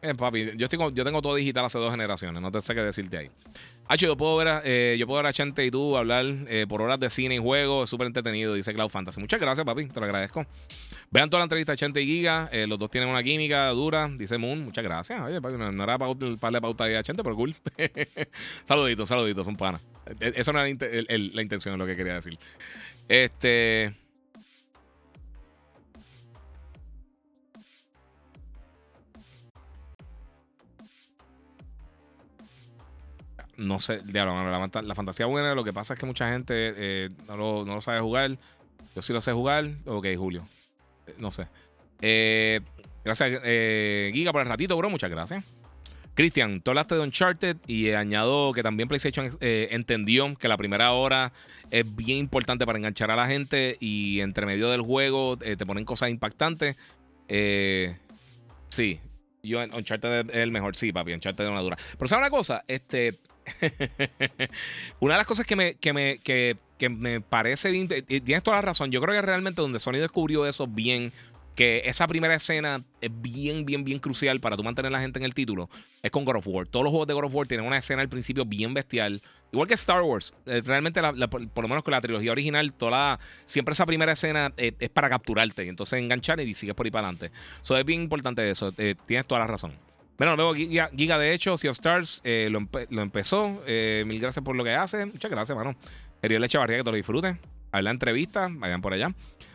Eh, 0.04 0.16
papi, 0.16 0.56
yo, 0.56 0.68
tengo 0.68 1.22
todo 1.22 1.36
digital 1.36 1.64
hace 1.64 1.78
dos 1.78 1.92
generaciones, 1.92 2.42
no 2.42 2.50
te 2.50 2.60
sé 2.60 2.74
qué 2.74 2.80
decirte 2.80 3.18
ahí. 3.18 3.30
Hacho, 3.86 4.06
yo 4.06 4.16
puedo 4.16 4.36
ver 4.36 4.48
a, 4.48 4.62
eh, 4.64 4.96
yo 4.98 5.06
puedo 5.06 5.18
ver 5.18 5.26
a 5.26 5.32
Chente 5.32 5.64
y 5.64 5.70
tú 5.70 5.96
hablar 5.96 6.26
eh, 6.48 6.66
por 6.68 6.82
horas 6.82 6.98
de 6.98 7.08
cine 7.08 7.36
y 7.36 7.38
juego, 7.38 7.84
es 7.84 7.90
súper 7.90 8.08
entretenido, 8.08 8.52
dice 8.52 8.74
Cloud 8.74 8.88
Fantasy. 8.88 9.20
Muchas 9.20 9.38
gracias, 9.38 9.64
papi, 9.64 9.86
te 9.86 10.00
lo 10.00 10.06
agradezco. 10.06 10.44
Vean 11.12 11.30
toda 11.30 11.38
la 11.38 11.44
entrevista 11.44 11.72
de 11.72 11.78
Chente 11.78 12.02
y 12.02 12.06
Giga, 12.06 12.50
los 12.66 12.80
dos 12.80 12.90
tienen 12.90 13.10
una 13.10 13.22
química 13.22 13.68
dura, 13.68 14.08
dice 14.08 14.38
Moon, 14.38 14.64
muchas 14.64 14.82
gracias. 14.82 15.20
Oye, 15.20 15.40
papi, 15.40 15.54
no, 15.56 15.84
era 15.84 15.98
para 15.98 16.14
darle 16.14 16.60
pauta 16.60 16.84
a 16.84 17.02
Chente, 17.04 17.22
pero 17.22 17.36
cool. 17.36 17.54
saluditos, 18.66 19.08
saluditos, 19.08 19.44
son 19.44 19.54
panas. 19.54 19.82
Eso 20.18 20.52
no 20.52 20.60
era 20.60 20.76
la 20.76 21.42
intención, 21.42 21.74
es 21.74 21.78
lo 21.78 21.86
que 21.86 21.94
quería 21.94 22.14
decir. 22.14 22.36
Este. 23.08 24.01
No 33.56 33.80
sé, 33.80 34.00
la, 34.12 34.70
la, 34.82 34.94
fantasía 34.94 35.26
buena, 35.26 35.54
lo 35.54 35.64
que 35.64 35.72
pasa 35.72 35.94
es 35.94 36.00
que 36.00 36.06
mucha 36.06 36.30
gente 36.30 36.54
eh, 36.76 37.10
no, 37.28 37.64
lo, 37.64 37.80
sabe 37.80 38.00
jugar. 38.00 38.38
Yo 38.94 39.02
sí 39.02 39.12
lo 39.12 39.20
sé 39.20 39.32
jugar. 39.32 39.68
Ok, 39.86 40.06
Julio. 40.16 40.46
Eh, 41.06 41.14
no 41.18 41.30
sé. 41.30 41.48
Eh, 42.00 42.60
gracias, 43.04 43.42
Giga, 44.12 44.32
por 44.32 44.42
el 44.42 44.48
ratito, 44.48 44.76
bro. 44.76 44.90
Muchas 44.90 45.10
gracias. 45.10 45.44
Cristian, 46.14 46.60
tú 46.60 46.70
hablaste 46.70 46.94
de 46.94 47.00
Uncharted 47.00 47.56
y 47.66 47.90
añado 47.90 48.52
que 48.52 48.62
también 48.62 48.86
PlayStation 48.86 49.30
entendió 49.40 50.34
que 50.36 50.46
la 50.46 50.58
primera 50.58 50.92
hora 50.92 51.32
es 51.70 51.96
bien 51.96 52.18
importante 52.18 52.66
para 52.66 52.76
enganchar 52.76 53.10
a 53.10 53.16
la 53.16 53.26
gente 53.26 53.78
y 53.80 54.20
entre 54.20 54.44
medio 54.44 54.68
del 54.68 54.82
juego 54.82 55.38
te 55.38 55.64
ponen 55.64 55.86
cosas 55.86 56.10
impactantes. 56.10 56.76
sí, 58.68 59.00
yo 59.42 59.60
Uncharted 59.60 60.30
es 60.30 60.36
el 60.36 60.50
mejor, 60.50 60.76
sí, 60.76 60.92
papi. 60.92 61.14
Uncharted 61.14 61.44
es 61.44 61.50
una 61.50 61.60
dura. 61.60 61.76
Pero 61.96 62.08
¿sabes 62.08 62.20
una 62.20 62.30
cosa? 62.30 62.62
Este, 62.68 63.18
Una 65.00 65.14
de 65.14 65.18
las 65.18 65.26
cosas 65.26 65.46
que 65.46 65.56
me, 65.56 65.74
que 65.74 65.92
me, 65.92 66.18
que, 66.18 66.56
me 66.88 67.20
parece 67.20 67.70
bien, 67.70 67.88
tienes 67.88 68.42
toda 68.42 68.56
la 68.56 68.62
razón, 68.62 68.90
yo 68.90 69.00
creo 69.00 69.14
que 69.14 69.22
realmente 69.22 69.62
donde 69.62 69.78
Sony 69.78 69.92
descubrió 69.92 70.46
eso 70.46 70.66
bien, 70.66 71.12
que 71.54 71.82
esa 71.84 72.06
primera 72.06 72.34
escena 72.34 72.82
es 73.00 73.10
bien, 73.20 73.66
bien, 73.66 73.84
bien 73.84 73.98
crucial 73.98 74.40
para 74.40 74.56
tú 74.56 74.64
mantener 74.64 74.88
a 74.88 74.92
la 74.92 75.00
gente 75.00 75.18
en 75.18 75.24
el 75.24 75.34
título, 75.34 75.68
es 76.02 76.10
con 76.10 76.24
God 76.24 76.36
of 76.36 76.46
War. 76.46 76.66
Todos 76.66 76.84
los 76.84 76.90
juegos 76.90 77.06
de 77.06 77.14
God 77.14 77.24
of 77.24 77.34
War 77.34 77.46
tienen 77.46 77.66
una 77.66 77.78
escena 77.78 78.02
al 78.02 78.08
principio 78.08 78.44
bien 78.44 78.72
bestial. 78.74 79.22
Igual 79.52 79.68
que 79.68 79.74
Star 79.74 80.02
Wars, 80.02 80.32
eh, 80.46 80.62
realmente, 80.64 81.00
por 81.02 81.62
lo 81.62 81.68
menos 81.68 81.84
con 81.84 81.92
la 81.92 82.00
trilogía 82.00 82.32
original, 82.32 82.72
toda 82.72 83.20
siempre 83.44 83.74
esa 83.74 83.84
primera 83.84 84.12
escena 84.12 84.52
eh, 84.56 84.72
es 84.78 84.88
para 84.88 85.10
capturarte 85.10 85.64
y 85.64 85.68
entonces 85.68 85.98
enganchar 85.98 86.40
y 86.40 86.54
sigues 86.54 86.74
por 86.74 86.86
ahí 86.86 86.90
para 86.90 87.08
adelante. 87.08 87.30
Eso 87.60 87.76
es 87.76 87.84
bien 87.84 88.02
importante 88.02 88.48
eso, 88.48 88.72
eh, 88.78 88.94
tienes 89.06 89.26
toda 89.26 89.40
la 89.40 89.46
razón. 89.46 89.72
Bueno, 90.22 90.36
luego 90.36 90.54
Giga, 90.54 90.88
Giga 90.96 91.18
de 91.18 91.34
hecho, 91.34 91.58
Sea 91.58 91.72
of 91.72 91.76
Stars 91.76 92.20
eh, 92.22 92.48
lo, 92.48 93.02
empezó. 93.02 93.60
Eh, 93.66 94.04
mil 94.06 94.20
gracias 94.20 94.44
por 94.44 94.54
lo 94.54 94.62
que 94.62 94.72
hace. 94.72 95.04
Muchas 95.04 95.28
gracias, 95.28 95.58
mano. 95.58 95.74
Ariel 96.22 96.44
Echevarría, 96.44 96.76
que 96.76 96.84
te 96.84 96.90
lo 96.92 96.96
disfruten. 96.96 97.40
A 97.72 97.82
la 97.82 97.90
entrevista, 97.90 98.46
vayan 98.48 98.80
por 98.80 98.92
allá. 98.92 99.12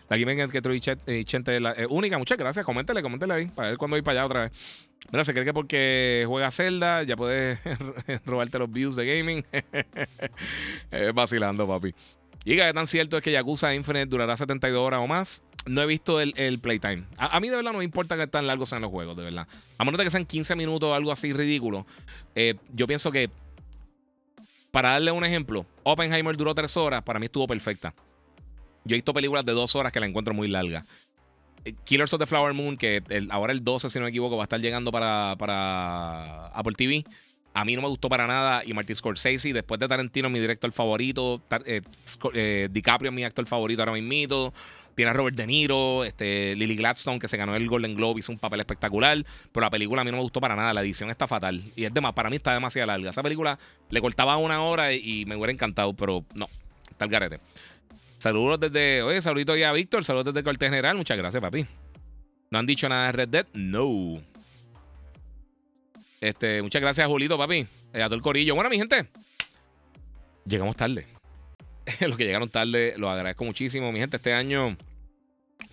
La 0.10 0.18
Gaming 0.18 0.50
que 0.50 0.62
Troy 0.62 0.82
Chente 0.82 1.58
la 1.62 1.74
única. 1.88 2.18
Muchas 2.18 2.38
gracias. 2.38 2.66
Coméntele, 2.66 3.02
coméntele 3.02 3.34
ahí 3.34 3.46
para 3.46 3.70
ver 3.70 3.78
cuándo 3.78 3.96
voy 3.96 4.02
para 4.02 4.20
allá 4.20 4.26
otra 4.26 4.42
vez. 4.42 4.88
Mira, 5.10 5.24
se 5.24 5.32
cree 5.32 5.46
que 5.46 5.54
porque 5.54 6.26
juega 6.28 6.52
Zelda 6.52 7.02
ya 7.04 7.16
puedes 7.16 7.60
robarte 8.26 8.60
los 8.60 8.70
views 8.70 8.98
de 8.98 9.06
gaming. 9.06 9.46
vacilando, 11.14 11.66
papi. 11.66 11.96
Y 12.44 12.58
que 12.58 12.74
tan 12.74 12.88
cierto 12.88 13.16
es 13.16 13.24
que 13.24 13.32
Yakuza 13.32 13.74
Infinite 13.74 14.08
durará 14.08 14.36
72 14.36 14.82
horas 14.82 15.00
o 15.00 15.08
más. 15.08 15.42
No 15.68 15.82
he 15.82 15.86
visto 15.86 16.20
el, 16.20 16.60
playtime. 16.60 17.04
A, 17.18 17.40
mí 17.40 17.50
de 17.50 17.56
verdad 17.56 17.72
no 17.72 17.80
me 17.80 17.84
importa 17.84 18.18
que 18.18 18.28
tan 18.28 18.48
largos 18.48 18.70
sean 18.70 18.82
los 18.82 18.92
juegos, 18.92 19.16
de 19.18 19.24
verdad. 19.24 19.48
A 19.78 19.86
menos 19.86 19.98
de 19.98 20.04
que 20.06 20.10
sean 20.10 20.26
15 20.26 20.56
minutos 20.56 20.90
o 20.90 20.94
algo 20.94 21.12
así 21.12 21.34
ridículo. 21.34 21.86
Eh, 22.36 22.56
yo 22.74 22.88
pienso 22.88 23.12
que, 23.12 23.30
para 24.72 24.92
darle 24.92 25.12
un 25.12 25.26
ejemplo, 25.26 25.66
Oppenheimer 25.84 26.36
duró 26.38 26.56
3 26.56 26.78
horas, 26.78 27.04
para 27.04 27.20
mí 27.20 27.26
estuvo 27.26 27.48
perfecta. 27.48 27.94
Yo 28.84 28.96
he 28.96 28.98
visto 28.98 29.14
películas 29.14 29.46
de 29.46 29.52
2 29.52 29.76
horas 29.76 29.92
que 29.92 30.00
la 30.00 30.06
encuentro 30.06 30.34
muy 30.34 30.48
larga. 30.48 30.84
Eh, 31.66 31.74
Killers 31.84 32.14
of 32.14 32.20
the 32.20 32.26
Flower 32.26 32.54
Moon, 32.54 32.78
que 32.78 33.04
ahora 33.30 33.52
el 33.54 33.64
12, 33.64 33.90
si 33.90 34.00
no 34.00 34.06
me 34.06 34.10
equivoco, 34.10 34.38
va 34.38 34.44
a 34.44 34.46
estar 34.46 34.60
llegando 34.60 34.92
para, 34.92 35.36
para 35.38 36.48
Apple 36.48 36.76
TV. 36.76 37.04
A 37.58 37.66
mí 37.66 37.76
no 37.76 37.82
me 37.82 37.88
gustó 37.88 38.08
para 38.08 38.28
nada. 38.28 38.62
Y 38.64 38.74
Martin 38.74 38.96
Scorsese, 38.96 39.52
después 39.52 39.80
de 39.80 39.88
Tarantino, 39.88 40.30
mi 40.30 40.40
director 40.40 40.72
favorito. 40.72 41.42
Eh, 41.66 42.70
DiCaprio, 42.72 43.12
mi 43.12 43.24
actor 43.24 43.48
favorito 43.48 43.82
ahora 43.82 43.94
mismo. 43.94 44.54
Tiene 44.98 45.12
a 45.12 45.14
Robert 45.14 45.38
De 45.38 45.46
Niro, 45.46 46.04
este, 46.04 46.56
Lily 46.56 46.76
Gladstone, 46.76 47.20
que 47.20 47.28
se 47.28 47.38
ganó 47.38 47.56
el 47.56 47.70
Golden 47.70 47.94
Globe, 47.94 48.20
hizo 48.20 48.32
un 48.32 48.40
papel 48.40 48.62
espectacular. 48.62 49.24
Pero 49.52 49.64
la 49.64 49.70
película 49.70 50.02
a 50.02 50.04
mí 50.04 50.10
no 50.10 50.18
me 50.18 50.24
gustó 50.24 50.42
para 50.42 50.56
nada. 50.56 50.74
La 50.74 50.82
edición 50.82 51.12
está 51.12 51.28
fatal. 51.28 51.62
Y 51.76 51.86
es 51.86 51.94
demás, 51.94 52.14
para 52.14 52.32
mí 52.32 52.38
está 52.38 52.52
demasiado 52.52 52.88
larga. 52.88 53.12
Esa 53.12 53.22
película 53.22 53.60
le 53.92 54.02
cortaba 54.02 54.38
una 54.38 54.64
hora 54.64 54.92
y, 54.94 55.24
me 55.28 55.36
hubiera 55.36 55.54
encantado, 55.54 55.94
pero 55.94 56.26
no. 56.34 56.50
Está 56.90 57.06
el 57.06 57.12
garete. 57.12 57.40
Saludos 58.18 58.60
desde. 58.60 59.04
Oye, 59.04 59.22
saludito 59.22 59.56
ya 59.56 59.70
a 59.70 59.74
Víctor. 59.74 60.04
Saludos 60.04 60.26
desde 60.26 60.40
el 60.40 60.44
cuartel 60.44 60.70
general. 60.70 60.98
Muchas 60.98 61.16
gracias, 61.16 61.42
papi. 61.44 61.68
¿No 62.50 62.58
han 62.58 62.66
dicho 62.66 62.90
nada 62.90 63.06
de 63.06 63.12
Red 63.12 63.30
Dead? 63.30 63.46
No. 63.54 64.20
Este, 66.22 66.64
muchas 66.64 66.82
gracias, 66.82 67.08
Julito, 67.08 67.38
papi. 67.38 67.68
Eh, 67.94 68.02
a 68.02 68.06
todo 68.06 68.16
el 68.16 68.24
corillo. 68.24 68.56
Bueno, 68.56 68.72
mi 68.72 68.80
gente, 68.80 69.08
llegamos 70.44 70.76
tarde. 70.76 71.06
Los 72.02 72.18
que 72.18 72.26
llegaron 72.26 72.50
tarde, 72.50 72.96
los 72.98 73.12
agradezco 73.12 73.46
muchísimo. 73.46 73.92
Mi 73.92 74.00
gente, 74.00 74.18
este 74.18 74.34
año 74.34 74.76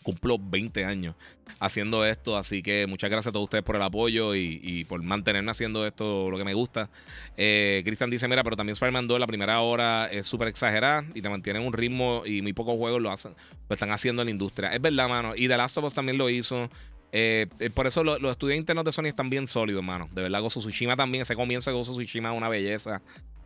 cumplo 0.02 0.39
20 0.39 0.85
años 0.85 1.15
haciendo 1.61 2.05
esto, 2.05 2.36
así 2.36 2.62
que 2.62 2.86
muchas 2.86 3.11
gracias 3.11 3.31
a 3.31 3.32
todos 3.32 3.44
ustedes 3.44 3.65
por 3.65 3.77
el 3.77 3.82
apoyo 3.82 4.35
y, 4.35 4.85
por 4.89 5.02
mantenerme 5.02 5.51
haciendo 5.51 5.86
esto 5.86 6.31
lo 6.31 6.36
que 6.36 6.44
me 6.44 6.55
gusta. 6.55 6.90
Eh, 7.36 7.82
Cristian 7.85 8.11
dice, 8.11 8.28
mira, 8.28 8.44
pero 8.44 8.56
también 8.56 8.74
Spider-Man 8.74 9.09
2 9.09 9.20
la 9.20 9.27
primera 9.27 9.61
hora 9.61 10.06
es 10.06 10.27
súper 10.27 10.48
exagerada 10.48 11.05
y 11.15 11.23
te 11.23 11.28
mantienen 11.28 11.62
un 11.62 11.73
ritmo 11.73 12.23
y 12.27 12.43
muy 12.43 12.52
pocos 12.52 12.77
juegos 12.77 13.01
lo 13.01 13.11
hacen, 13.11 13.35
lo 13.69 13.74
están 13.74 13.90
haciendo 13.90 14.23
en 14.23 14.27
la 14.27 14.32
industria. 14.32 14.74
Es 14.74 14.81
verdad, 14.81 15.09
mano. 15.09 15.32
Y 15.36 15.48
The 15.48 15.56
Last 15.56 15.78
of 15.78 15.85
Us 15.85 15.94
también 15.94 16.19
lo 16.19 16.28
hizo. 16.28 16.69
Eh, 17.12 17.47
eh, 17.61 17.70
por 17.70 17.86
eso 17.86 18.02
los 18.02 18.31
estudios 18.31 18.59
internos 18.59 18.85
de 18.85 18.90
Sony 18.90 19.06
están 19.06 19.31
bien 19.31 19.47
sólidos, 19.47 19.82
mano. 19.85 20.09
De 20.12 20.23
verdad, 20.23 20.40
Gozo 20.40 20.61
Tsushima 20.61 20.97
también, 20.97 21.23
ese 21.23 21.36
comienzo 21.36 21.70
de 21.70 21.77
Gozo 21.77 21.93
Tsushima 21.93 22.32
es 22.32 22.36
una 22.36 22.48
belleza. 22.48 23.01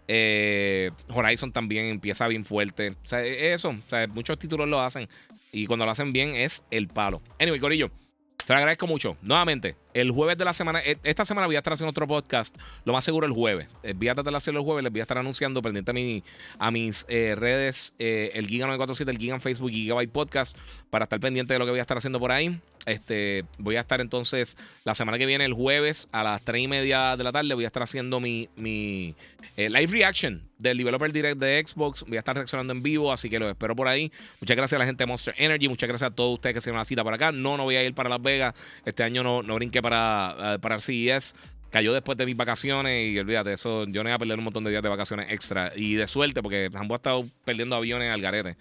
Eh, 0.08 0.90
Horizon 1.08 1.52
también 1.52 1.84
empieza 1.86 2.26
bien 2.28 2.44
fuerte. 2.44 2.94
O 3.04 3.06
sea, 3.06 3.22
e, 3.22 3.52
eso, 3.52 3.74
muchos 4.08 4.38
títulos 4.38 4.66
lo 4.66 4.80
hacen. 4.80 5.06
Y 5.52 5.66
cuando 5.66 5.84
lo 5.84 5.92
hacen 5.92 6.12
bien 6.12 6.34
es 6.34 6.62
el 6.70 6.88
palo. 6.88 7.22
Anyway, 7.40 7.60
Corillo. 7.60 7.90
Se 8.44 8.52
lo 8.52 8.58
agradezco 8.58 8.86
mucho. 8.86 9.16
Nuevamente, 9.22 9.76
el 9.94 10.10
jueves 10.10 10.38
de 10.38 10.44
la 10.44 10.52
semana, 10.52 10.80
e, 10.80 10.98
esta 11.02 11.24
semana 11.24 11.46
voy 11.46 11.56
a 11.56 11.58
estar 11.58 11.72
haciendo 11.72 11.90
otro 11.90 12.06
podcast, 12.06 12.56
lo 12.84 12.92
más 12.92 13.04
seguro 13.04 13.26
el 13.26 13.32
jueves. 13.32 13.68
Eh, 13.82 13.94
voy 13.96 14.08
a 14.08 14.14
tratar 14.14 14.32
de 14.32 14.36
hacerlo 14.36 14.60
el 14.60 14.66
jueves, 14.66 14.84
les 14.84 14.92
voy 14.92 15.00
a 15.00 15.02
estar 15.02 15.18
anunciando 15.18 15.62
pendiente 15.62 15.90
a, 15.90 15.94
mi, 15.94 16.22
a 16.58 16.70
mis 16.70 17.06
eh, 17.08 17.34
redes, 17.36 17.94
eh, 17.98 18.30
el 18.34 18.46
Giga 18.46 18.66
947, 18.66 19.10
el 19.10 19.18
Giga 19.18 19.34
en 19.34 19.40
Facebook 19.40 19.70
Gigabyte 19.70 20.10
Podcast, 20.10 20.56
para 20.90 21.04
estar 21.04 21.20
pendiente 21.20 21.52
de 21.52 21.58
lo 21.58 21.64
que 21.64 21.70
voy 21.70 21.80
a 21.80 21.82
estar 21.82 21.96
haciendo 21.96 22.20
por 22.20 22.32
ahí. 22.32 22.60
Este, 22.86 23.44
voy 23.58 23.76
a 23.76 23.80
estar 23.80 24.00
entonces 24.00 24.56
la 24.84 24.94
semana 24.94 25.18
que 25.18 25.26
viene, 25.26 25.44
el 25.44 25.52
jueves, 25.52 26.08
a 26.12 26.22
las 26.22 26.42
3 26.42 26.62
y 26.62 26.68
media 26.68 27.16
de 27.16 27.24
la 27.24 27.32
tarde, 27.32 27.52
voy 27.54 27.64
a 27.64 27.66
estar 27.66 27.82
haciendo 27.82 28.20
mi, 28.20 28.48
mi 28.56 29.14
live 29.56 29.92
reaction 29.92 30.48
del 30.58 30.76
Developer 30.78 31.12
Direct 31.12 31.38
de 31.38 31.64
Xbox. 31.64 32.04
Voy 32.06 32.16
a 32.16 32.20
estar 32.20 32.34
reaccionando 32.34 32.72
en 32.72 32.82
vivo, 32.82 33.12
así 33.12 33.30
que 33.30 33.38
lo 33.38 33.48
espero 33.48 33.74
por 33.74 33.88
ahí. 33.88 34.10
Muchas 34.40 34.56
gracias 34.56 34.76
a 34.76 34.80
la 34.80 34.86
gente 34.86 35.02
de 35.02 35.06
Monster 35.06 35.34
Energy, 35.38 35.68
muchas 35.68 35.88
gracias 35.88 36.10
a 36.10 36.14
todos 36.14 36.34
ustedes 36.34 36.54
que 36.54 36.60
se 36.60 36.70
a 36.70 36.74
la 36.74 36.84
cita 36.84 37.04
por 37.04 37.14
acá. 37.14 37.32
No, 37.32 37.56
no 37.56 37.64
voy 37.64 37.76
a 37.76 37.84
ir 37.84 37.94
para 37.94 38.08
Las 38.08 38.20
Vegas. 38.20 38.54
Este 38.84 39.02
año 39.02 39.22
no, 39.22 39.42
no 39.42 39.54
brinqué 39.54 39.80
para 39.80 39.87
para, 39.88 40.58
para 40.60 40.76
el 40.76 40.82
CES. 40.82 41.34
Cayó 41.70 41.92
después 41.92 42.16
de 42.16 42.24
mis 42.24 42.36
vacaciones 42.36 43.08
y 43.08 43.18
olvídate, 43.18 43.52
eso 43.52 43.84
yo 43.86 44.02
no 44.02 44.08
iba 44.08 44.16
a 44.16 44.18
perder 44.18 44.38
un 44.38 44.44
montón 44.44 44.64
de 44.64 44.70
días 44.70 44.82
de 44.82 44.88
vacaciones 44.88 45.30
extra. 45.30 45.72
Y 45.76 45.94
de 45.94 46.06
suerte, 46.06 46.42
porque 46.42 46.70
ambos 46.74 46.94
ha 46.94 46.98
estado 46.98 47.26
perdiendo 47.44 47.76
aviones 47.76 48.10
al 48.10 48.20
garete. 48.20 48.56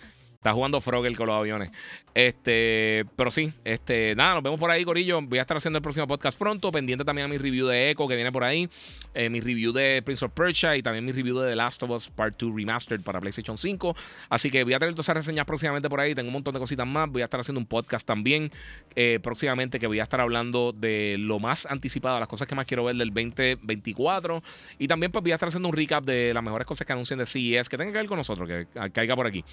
Está 0.48 0.56
jugando 0.56 0.80
Frogger 0.80 1.14
con 1.18 1.28
los 1.28 1.36
aviones. 1.36 1.72
Este, 2.14 3.06
pero 3.18 3.30
sí, 3.30 3.52
este, 3.66 4.16
nada, 4.16 4.36
nos 4.36 4.44
vemos 4.44 4.58
por 4.58 4.72
ahí, 4.72 4.86
Corillo. 4.86 5.22
Voy 5.22 5.40
a 5.40 5.42
estar 5.42 5.58
haciendo 5.58 5.76
el 5.76 5.84
próximo 5.84 6.08
podcast 6.08 6.40
pronto. 6.40 6.72
Pendiente 6.72 7.04
también 7.04 7.26
a 7.26 7.28
mi 7.28 7.38
review 7.38 7.68
de 7.68 7.92
Echo 7.92 8.08
que 8.08 8.16
viene 8.16 8.32
por 8.32 8.46
ahí. 8.46 8.70
Eh, 9.14 9.30
mi 9.30 9.42
review 9.42 9.74
de 9.74 10.02
Prince 10.06 10.24
of 10.24 10.32
Persia 10.32 10.78
y 10.78 10.82
también 10.82 11.04
mi 11.04 11.12
review 11.12 11.38
de 11.38 11.50
The 11.50 11.56
Last 11.58 11.84
of 11.84 11.90
Us 11.90 12.08
Part 12.08 12.42
2 12.42 12.56
Remastered 12.56 13.02
para 13.02 13.20
PlayStation 13.20 13.58
5. 13.58 13.94
Así 14.30 14.50
que 14.50 14.64
voy 14.64 14.74
a 14.74 14.80
tener 14.80 14.94
todas 14.94 15.08
esas 15.08 15.18
reseñas 15.18 15.46
próximamente 15.46 15.90
por 15.90 16.00
ahí. 16.00 16.16
Tengo 16.16 16.30
un 16.30 16.34
montón 16.34 16.54
de 16.54 16.62
cositas 16.62 16.88
más. 16.88 17.10
Voy 17.10 17.24
a 17.24 17.26
estar 17.26 17.42
haciendo 17.42 17.60
un 17.60 17.68
podcast 17.68 18.08
también 18.08 18.50
eh, 18.96 19.20
próximamente 19.22 19.80
que 19.80 19.88
voy 19.88 20.00
a 20.00 20.04
estar 20.04 20.22
hablando 20.22 20.72
de 20.72 21.18
lo 21.20 21.40
más 21.40 21.66
anticipado, 21.66 22.18
las 22.20 22.30
cosas 22.30 22.48
que 22.48 22.56
más 22.56 22.66
quiero 22.66 22.86
ver 22.86 22.96
del 22.96 23.10
2024. 23.10 24.42
Y 24.80 24.88
también 24.88 25.12
pues 25.12 25.22
voy 25.24 25.34
a 25.34 25.36
estar 25.36 25.50
haciendo 25.50 25.68
un 25.68 25.76
recap 25.76 26.06
de 26.06 26.34
las 26.34 26.42
mejores 26.42 26.66
cosas 26.66 26.88
que 26.88 26.94
anuncian 26.94 27.20
de 27.20 27.26
CES 27.26 27.68
que 27.68 27.78
tengan 27.78 27.92
que 27.92 28.00
ver 28.00 28.08
con 28.08 28.18
nosotros, 28.18 28.48
que 28.48 28.66
caiga 28.92 29.14
por 29.14 29.28
aquí. 29.28 29.44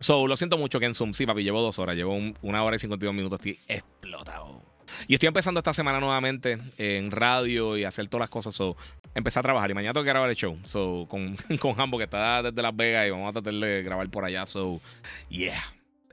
So, 0.00 0.26
lo 0.26 0.34
siento 0.34 0.56
mucho, 0.56 0.80
Ken 0.80 0.94
Zoom. 0.94 1.12
Sí, 1.12 1.26
papi, 1.26 1.42
llevo 1.42 1.60
dos 1.60 1.78
horas. 1.78 1.94
Llevo 1.94 2.18
una 2.40 2.64
hora 2.64 2.76
y 2.76 2.78
52 2.78 3.14
minutos. 3.14 3.38
Estoy 3.38 3.58
explotado. 3.68 4.62
Y 5.06 5.14
estoy 5.14 5.26
empezando 5.26 5.60
esta 5.60 5.74
semana 5.74 6.00
nuevamente 6.00 6.58
en 6.78 7.10
radio 7.10 7.76
y 7.76 7.84
hacer 7.84 8.08
todas 8.08 8.22
las 8.22 8.30
cosas. 8.30 8.54
So, 8.54 8.78
empecé 9.14 9.38
a 9.38 9.42
trabajar 9.42 9.70
y 9.70 9.74
mañana 9.74 9.92
tengo 9.92 10.04
que 10.04 10.08
grabar 10.08 10.30
el 10.30 10.36
show. 10.36 10.58
So, 10.64 11.06
con, 11.08 11.36
con 11.60 11.78
Hambo, 11.78 11.98
que 11.98 12.04
está 12.04 12.42
desde 12.42 12.62
Las 12.62 12.74
Vegas 12.74 13.06
y 13.06 13.10
vamos 13.10 13.28
a 13.28 13.32
tratar 13.32 13.52
de 13.52 13.82
grabar 13.82 14.08
por 14.08 14.24
allá. 14.24 14.46
So, 14.46 14.80
yeah. 15.28 15.62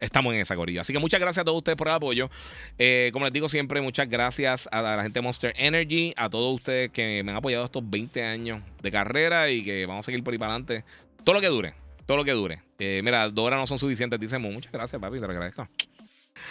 Estamos 0.02 0.34
en 0.34 0.42
esa 0.42 0.56
corilla. 0.58 0.82
Así 0.82 0.92
que 0.92 1.00
muchas 1.00 1.22
gracias 1.22 1.42
a 1.42 1.46
todos 1.46 1.60
ustedes 1.60 1.78
por 1.78 1.88
el 1.88 1.94
apoyo. 1.94 2.30
Eh, 2.78 3.10
como 3.14 3.24
les 3.24 3.34
digo 3.34 3.48
siempre, 3.48 3.80
muchas 3.82 4.10
gracias 4.10 4.68
a 4.72 4.82
la 4.82 5.02
gente 5.02 5.20
de 5.20 5.24
Monster 5.24 5.54
Energy, 5.58 6.14
a 6.18 6.30
todos 6.30 6.54
ustedes 6.54 6.92
que 6.92 7.24
me 7.24 7.32
han 7.32 7.38
apoyado 7.38 7.64
estos 7.64 7.90
20 7.90 8.22
años 8.24 8.62
de 8.82 8.92
carrera 8.92 9.50
y 9.50 9.64
que 9.64 9.86
vamos 9.86 10.04
a 10.04 10.08
seguir 10.08 10.24
por 10.24 10.34
ahí 10.34 10.38
para 10.38 10.52
adelante. 10.52 10.84
Todo 11.24 11.36
lo 11.36 11.42
que 11.42 11.48
dure 11.48 11.87
todo 12.08 12.18
lo 12.18 12.26
que 12.26 12.32
dure. 12.32 12.60
Mira, 12.80 13.30
dos 13.30 13.46
horas 13.46 13.60
no 13.60 13.68
son 13.68 13.78
suficientes, 13.78 14.20
dice 14.20 14.40
Muchas 14.40 14.72
gracias, 14.72 15.00
papi, 15.00 15.20
te 15.20 15.28
lo 15.28 15.34
agradezco. 15.34 15.68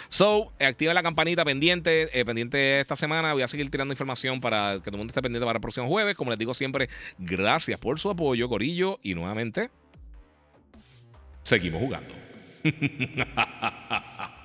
So, 0.07 0.53
activa 0.59 0.93
la 0.93 1.03
campanita 1.03 1.43
pendiente, 1.43 2.17
eh, 2.17 2.23
pendiente 2.23 2.79
esta 2.79 2.95
semana. 2.95 3.33
Voy 3.33 3.41
a 3.41 3.47
seguir 3.47 3.69
tirando 3.69 3.93
información 3.93 4.39
para 4.39 4.75
que 4.75 4.85
todo 4.85 4.95
el 4.95 4.99
mundo 4.99 5.11
esté 5.11 5.21
pendiente 5.21 5.45
para 5.45 5.57
el 5.57 5.61
próximo 5.61 5.87
jueves. 5.87 6.15
Como 6.15 6.29
les 6.29 6.39
digo 6.39 6.53
siempre, 6.53 6.89
gracias 7.17 7.79
por 7.79 7.99
su 7.99 8.09
apoyo, 8.09 8.47
Corillo. 8.47 8.99
Y 9.01 9.15
nuevamente, 9.15 9.69
seguimos 11.43 11.81
jugando. 11.81 12.13